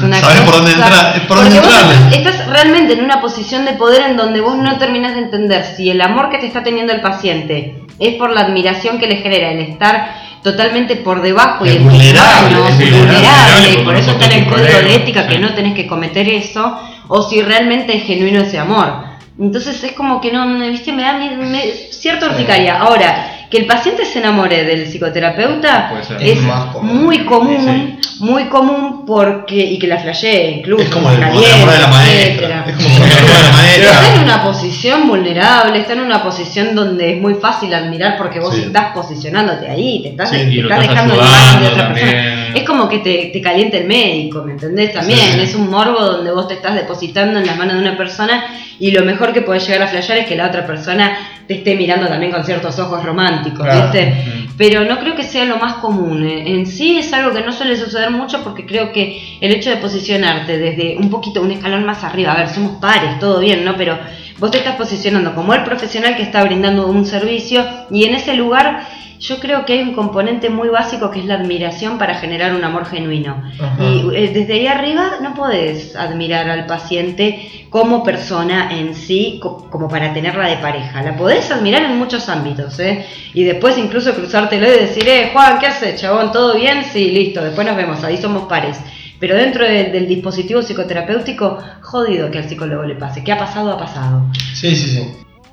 Una 0.02 0.20
¿Sabes 0.20 0.40
por 0.40 0.54
dónde 0.56 0.72
entrar? 0.72 1.26
Por 1.28 1.36
dónde 1.36 1.60
vos 1.60 1.68
estás 2.12 2.48
realmente 2.48 2.94
en 2.94 3.04
una 3.04 3.20
posición 3.20 3.64
de 3.64 3.74
poder 3.74 4.02
en 4.10 4.16
donde 4.16 4.40
vos 4.40 4.56
no 4.56 4.76
terminás 4.76 5.14
de 5.14 5.20
entender 5.20 5.64
si 5.64 5.88
el 5.88 6.00
amor 6.00 6.30
que 6.30 6.38
te 6.38 6.46
está 6.46 6.64
teniendo 6.64 6.92
el 6.92 7.00
paciente 7.00 7.76
es 8.00 8.14
por 8.16 8.30
la 8.32 8.40
admiración 8.40 8.98
que 8.98 9.06
le 9.06 9.16
genera 9.18 9.52
el 9.52 9.60
estar 9.60 10.23
totalmente 10.44 10.96
por 10.96 11.20
debajo 11.22 11.66
y 11.66 11.70
Es 11.70 11.82
vulnerable, 11.82 12.56
es 12.68 12.76
vulnerable, 12.78 13.00
vulnerable, 13.00 13.68
porque 13.72 13.84
por 13.84 13.96
eso 13.96 14.10
está 14.12 14.26
en 14.26 14.32
el 14.44 14.48
código 14.48 14.78
de 14.78 14.94
ética 14.94 15.26
que 15.26 15.38
no 15.38 15.54
tenés 15.54 15.74
que 15.74 15.86
cometer 15.88 16.28
eso, 16.28 16.78
o 17.08 17.22
si 17.28 17.42
realmente 17.42 17.96
es 17.96 18.04
genuino 18.04 18.40
ese 18.42 18.58
amor. 18.58 18.92
Entonces 19.40 19.82
es 19.82 19.92
como 19.92 20.20
que 20.20 20.30
no, 20.30 20.46
me- 20.46 20.70
viste, 20.70 20.92
me 20.92 21.02
da 21.02 21.14
mi- 21.14 21.30
me- 21.34 21.72
cierta 21.90 22.26
urticaria. 22.26 22.78
Ahora, 22.78 23.33
que 23.50 23.58
el 23.58 23.66
paciente 23.66 24.04
se 24.04 24.18
enamore 24.18 24.64
del 24.64 24.86
psicoterapeuta 24.86 25.88
Puede 25.90 26.04
ser. 26.04 26.22
es 26.22 26.38
Es 26.38 26.42
más 26.42 26.66
común. 26.74 27.04
muy 27.04 27.24
común, 27.24 27.98
muy 28.20 28.44
común 28.44 29.04
porque, 29.06 29.56
y 29.56 29.78
que 29.78 29.86
la 29.86 29.98
flashee 29.98 30.56
incluso, 30.58 30.82
Es 30.84 30.90
como 30.90 31.10
el 31.10 31.18
caliente, 31.20 31.48
de 31.72 31.78
la 31.78 31.86
maestra. 31.88 32.64
Es 32.68 32.74
como 32.76 33.06
de 33.06 33.74
está 33.76 34.14
en 34.16 34.22
una 34.22 34.42
posición 34.42 35.08
vulnerable, 35.08 35.78
está 35.78 35.92
en 35.94 36.00
una 36.00 36.22
posición 36.22 36.74
donde 36.74 37.14
es 37.14 37.20
muy 37.20 37.34
fácil 37.34 37.72
admirar 37.74 38.16
porque 38.16 38.40
vos 38.40 38.54
Sí. 38.54 38.62
estás 38.62 38.92
posicionándote 38.94 39.68
ahí, 39.68 40.00
te 40.02 40.08
estás, 40.10 40.30
Sí, 40.30 40.36
te 40.36 40.60
estás 40.60 40.80
estás 40.84 40.88
dejando 40.88 41.14
en 41.14 41.20
manos 41.20 41.60
de 41.60 41.66
otra 41.68 41.92
persona. 41.92 42.48
Es 42.54 42.62
como 42.64 42.88
que 42.88 42.98
te, 42.98 43.30
te 43.32 43.40
calienta 43.40 43.76
el 43.78 43.86
médico, 43.86 44.42
¿me 44.44 44.52
entendés? 44.52 44.92
También 44.92 45.18
Sí. 45.18 45.40
es 45.40 45.54
un 45.54 45.68
morbo 45.70 45.98
donde 46.00 46.30
vos 46.30 46.46
te 46.48 46.54
estás 46.54 46.74
depositando 46.74 47.38
en 47.40 47.46
las 47.46 47.56
manos 47.56 47.74
de 47.74 47.80
una 47.80 47.96
persona 47.96 48.44
y 48.78 48.90
lo 48.92 49.04
mejor 49.04 49.32
que 49.32 49.42
podés 49.42 49.66
llegar 49.66 49.82
a 49.82 49.88
flashear 49.88 50.18
es 50.18 50.26
que 50.26 50.36
la 50.36 50.46
otra 50.46 50.66
persona 50.66 51.16
te 51.46 51.54
esté 51.54 51.74
mirando 51.74 52.06
también 52.08 52.32
con 52.32 52.44
ciertos 52.44 52.78
ojos 52.78 53.02
románticos, 53.04 53.43
Claro. 53.52 53.82
¿viste? 53.82 54.24
Ujú. 54.26 54.54
Pero 54.56 54.84
no 54.84 54.98
creo 55.00 55.16
que 55.16 55.24
sea 55.24 55.44
lo 55.44 55.56
más 55.56 55.74
común. 55.74 56.26
En 56.26 56.66
sí 56.66 56.98
es 56.98 57.12
algo 57.12 57.34
que 57.34 57.42
no 57.42 57.52
suele 57.52 57.76
suceder 57.76 58.10
mucho 58.10 58.42
porque 58.44 58.64
creo 58.64 58.92
que 58.92 59.38
el 59.40 59.52
hecho 59.52 59.70
de 59.70 59.76
posicionarte 59.76 60.58
desde 60.58 60.96
un 60.96 61.10
poquito, 61.10 61.42
un 61.42 61.50
escalón 61.50 61.84
más 61.84 62.04
arriba, 62.04 62.32
a 62.32 62.36
ver, 62.36 62.48
somos 62.48 62.80
pares, 62.80 63.18
todo 63.18 63.40
bien, 63.40 63.64
¿no? 63.64 63.76
Pero 63.76 63.98
vos 64.38 64.50
te 64.50 64.58
estás 64.58 64.76
posicionando 64.76 65.34
como 65.34 65.54
el 65.54 65.62
profesional 65.64 66.16
que 66.16 66.22
está 66.22 66.42
brindando 66.44 66.86
un 66.86 67.04
servicio 67.04 67.64
y 67.90 68.04
en 68.04 68.14
ese 68.14 68.34
lugar 68.34 68.86
yo 69.20 69.38
creo 69.38 69.64
que 69.64 69.74
hay 69.74 69.80
un 69.80 69.94
componente 69.94 70.50
muy 70.50 70.68
básico 70.68 71.10
que 71.10 71.20
es 71.20 71.24
la 71.24 71.34
admiración 71.36 71.96
para 71.98 72.16
generar 72.16 72.52
un 72.54 72.62
amor 72.62 72.84
genuino. 72.84 73.42
Ajá. 73.58 73.82
Y 73.82 74.14
eh, 74.14 74.30
desde 74.34 74.54
ahí 74.54 74.66
arriba 74.66 75.12
no 75.22 75.32
podés 75.34 75.96
admirar 75.96 76.50
al 76.50 76.66
paciente 76.66 77.66
como 77.70 78.02
persona 78.02 78.76
en 78.76 78.94
sí, 78.94 79.38
co- 79.40 79.70
como 79.70 79.88
para 79.88 80.12
tenerla 80.12 80.48
de 80.48 80.56
pareja. 80.56 81.00
La 81.00 81.16
podés 81.16 81.50
admirar 81.50 81.84
en 81.84 81.96
muchos 81.96 82.28
ámbitos, 82.28 82.78
¿eh? 82.80 83.06
Y 83.32 83.44
después 83.44 83.78
incluso 83.78 84.14
cruzártelo 84.14 84.66
y 84.66 84.72
decir, 84.72 85.08
eh, 85.08 85.30
Juan, 85.32 85.58
¿qué 85.58 85.68
haces, 85.68 85.98
chabón? 86.00 86.30
¿Todo 86.30 86.56
bien? 86.56 86.84
Sí, 86.92 87.10
listo, 87.10 87.42
después 87.42 87.66
nos 87.66 87.76
vemos, 87.76 88.02
ahí 88.04 88.18
somos 88.18 88.42
pares. 88.42 88.78
Pero 89.20 89.36
dentro 89.36 89.64
de- 89.64 89.84
del 89.90 90.06
dispositivo 90.08 90.60
psicoterapéutico, 90.62 91.58
jodido 91.82 92.30
que 92.30 92.38
al 92.38 92.48
psicólogo 92.48 92.82
le 92.84 92.94
pase. 92.96 93.22
¿Qué 93.24 93.32
ha 93.32 93.38
pasado? 93.38 93.72
Ha 93.72 93.78
pasado. 93.78 94.26
Sí, 94.52 94.74
sí, 94.76 94.90
sí. 94.96 95.02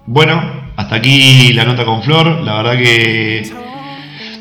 Bueno, 0.07 0.41
hasta 0.75 0.95
aquí 0.95 1.53
la 1.53 1.63
nota 1.65 1.85
con 1.85 2.01
Flor. 2.01 2.41
La 2.41 2.55
verdad 2.61 2.73
que 2.77 3.43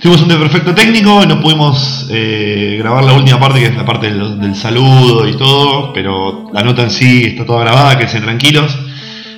tuvimos 0.00 0.22
un 0.22 0.28
desperfecto 0.28 0.74
técnico 0.74 1.22
y 1.22 1.26
no 1.26 1.40
pudimos 1.40 2.08
eh, 2.10 2.76
grabar 2.78 3.04
la 3.04 3.12
última 3.12 3.38
parte, 3.38 3.60
que 3.60 3.66
es 3.66 3.76
la 3.76 3.84
parte 3.84 4.10
del, 4.10 4.40
del 4.40 4.54
saludo 4.56 5.28
y 5.28 5.36
todo, 5.36 5.92
pero 5.92 6.48
la 6.52 6.62
nota 6.62 6.82
en 6.82 6.90
sí 6.90 7.24
está 7.26 7.44
toda 7.44 7.60
grabada, 7.60 7.98
que 7.98 8.08
sean 8.08 8.22
tranquilos. 8.24 8.76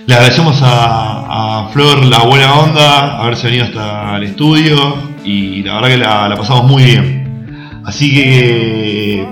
Le 0.06 0.14
agradecemos 0.14 0.60
a, 0.62 1.64
a 1.64 1.68
Flor 1.72 2.04
la 2.06 2.18
buena 2.24 2.54
onda, 2.54 3.18
haberse 3.20 3.48
venido 3.48 3.64
hasta 3.66 4.16
el 4.16 4.22
estudio 4.24 4.96
y 5.24 5.62
la 5.64 5.74
verdad 5.74 5.88
que 5.88 5.96
la, 5.98 6.28
la 6.28 6.36
pasamos 6.36 6.64
muy 6.64 6.84
bien. 6.84 7.82
Así 7.84 8.14
que 8.14 9.26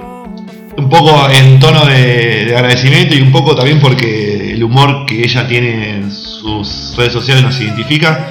un 0.81 0.89
poco 0.89 1.29
en 1.31 1.59
tono 1.61 1.85
de, 1.85 2.47
de 2.47 2.57
agradecimiento 2.57 3.15
y 3.15 3.21
un 3.21 3.31
poco 3.31 3.55
también 3.55 3.81
porque 3.81 4.55
el 4.55 4.65
humor 4.65 5.05
que 5.07 5.23
ella 5.23 5.47
tiene 5.47 5.97
en 5.97 6.11
sus 6.11 6.95
redes 6.97 7.13
sociales 7.13 7.43
nos 7.45 7.61
identifica. 7.61 8.29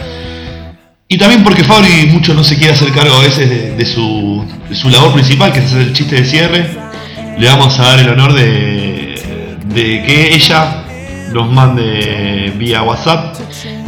Y 1.07 1.17
también 1.17 1.43
porque 1.43 1.63
Fabri 1.63 2.07
mucho 2.07 2.33
no 2.33 2.43
se 2.43 2.55
quiere 2.57 2.73
hacer 2.73 2.91
cargo 2.91 3.15
a 3.15 3.21
veces 3.21 3.77
de, 3.77 3.85
su, 3.85 4.45
su 4.71 4.89
labor 4.89 5.13
principal, 5.13 5.51
que 5.51 5.59
es 5.59 5.73
el 5.73 5.93
chiste 5.93 6.15
de 6.15 6.25
cierre. 6.25 6.69
Le 7.37 7.47
vamos 7.47 7.79
a 7.79 7.83
dar 7.83 7.99
el 7.99 8.09
honor 8.09 8.33
de, 8.33 9.57
de 9.65 10.03
que 10.03 10.33
ella 10.35 10.83
nos 11.31 11.51
mande 11.51 12.53
vía 12.57 12.83
WhatsApp 12.83 13.35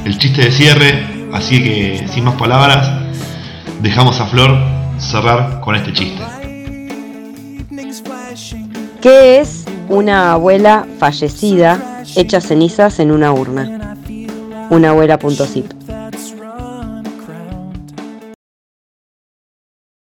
el 0.05 0.17
chiste 0.17 0.45
de 0.45 0.51
cierre. 0.51 1.05
Así 1.33 1.63
que 1.63 2.05
sin 2.11 2.23
más 2.23 2.35
palabras, 2.35 2.89
dejamos 3.81 4.19
a 4.19 4.25
Flor 4.25 4.57
cerrar 4.99 5.59
con 5.61 5.75
este 5.75 5.93
chiste. 5.93 6.40
¿Qué 9.02 9.40
es 9.40 9.65
una 9.90 10.34
abuela 10.34 10.86
fallecida 10.99 12.03
hecha 12.15 12.40
cenizas 12.40 12.99
en 12.99 13.11
una 13.11 13.34
urna? 13.34 13.95
Una 14.69 14.91
abuela.zip. 14.91 15.80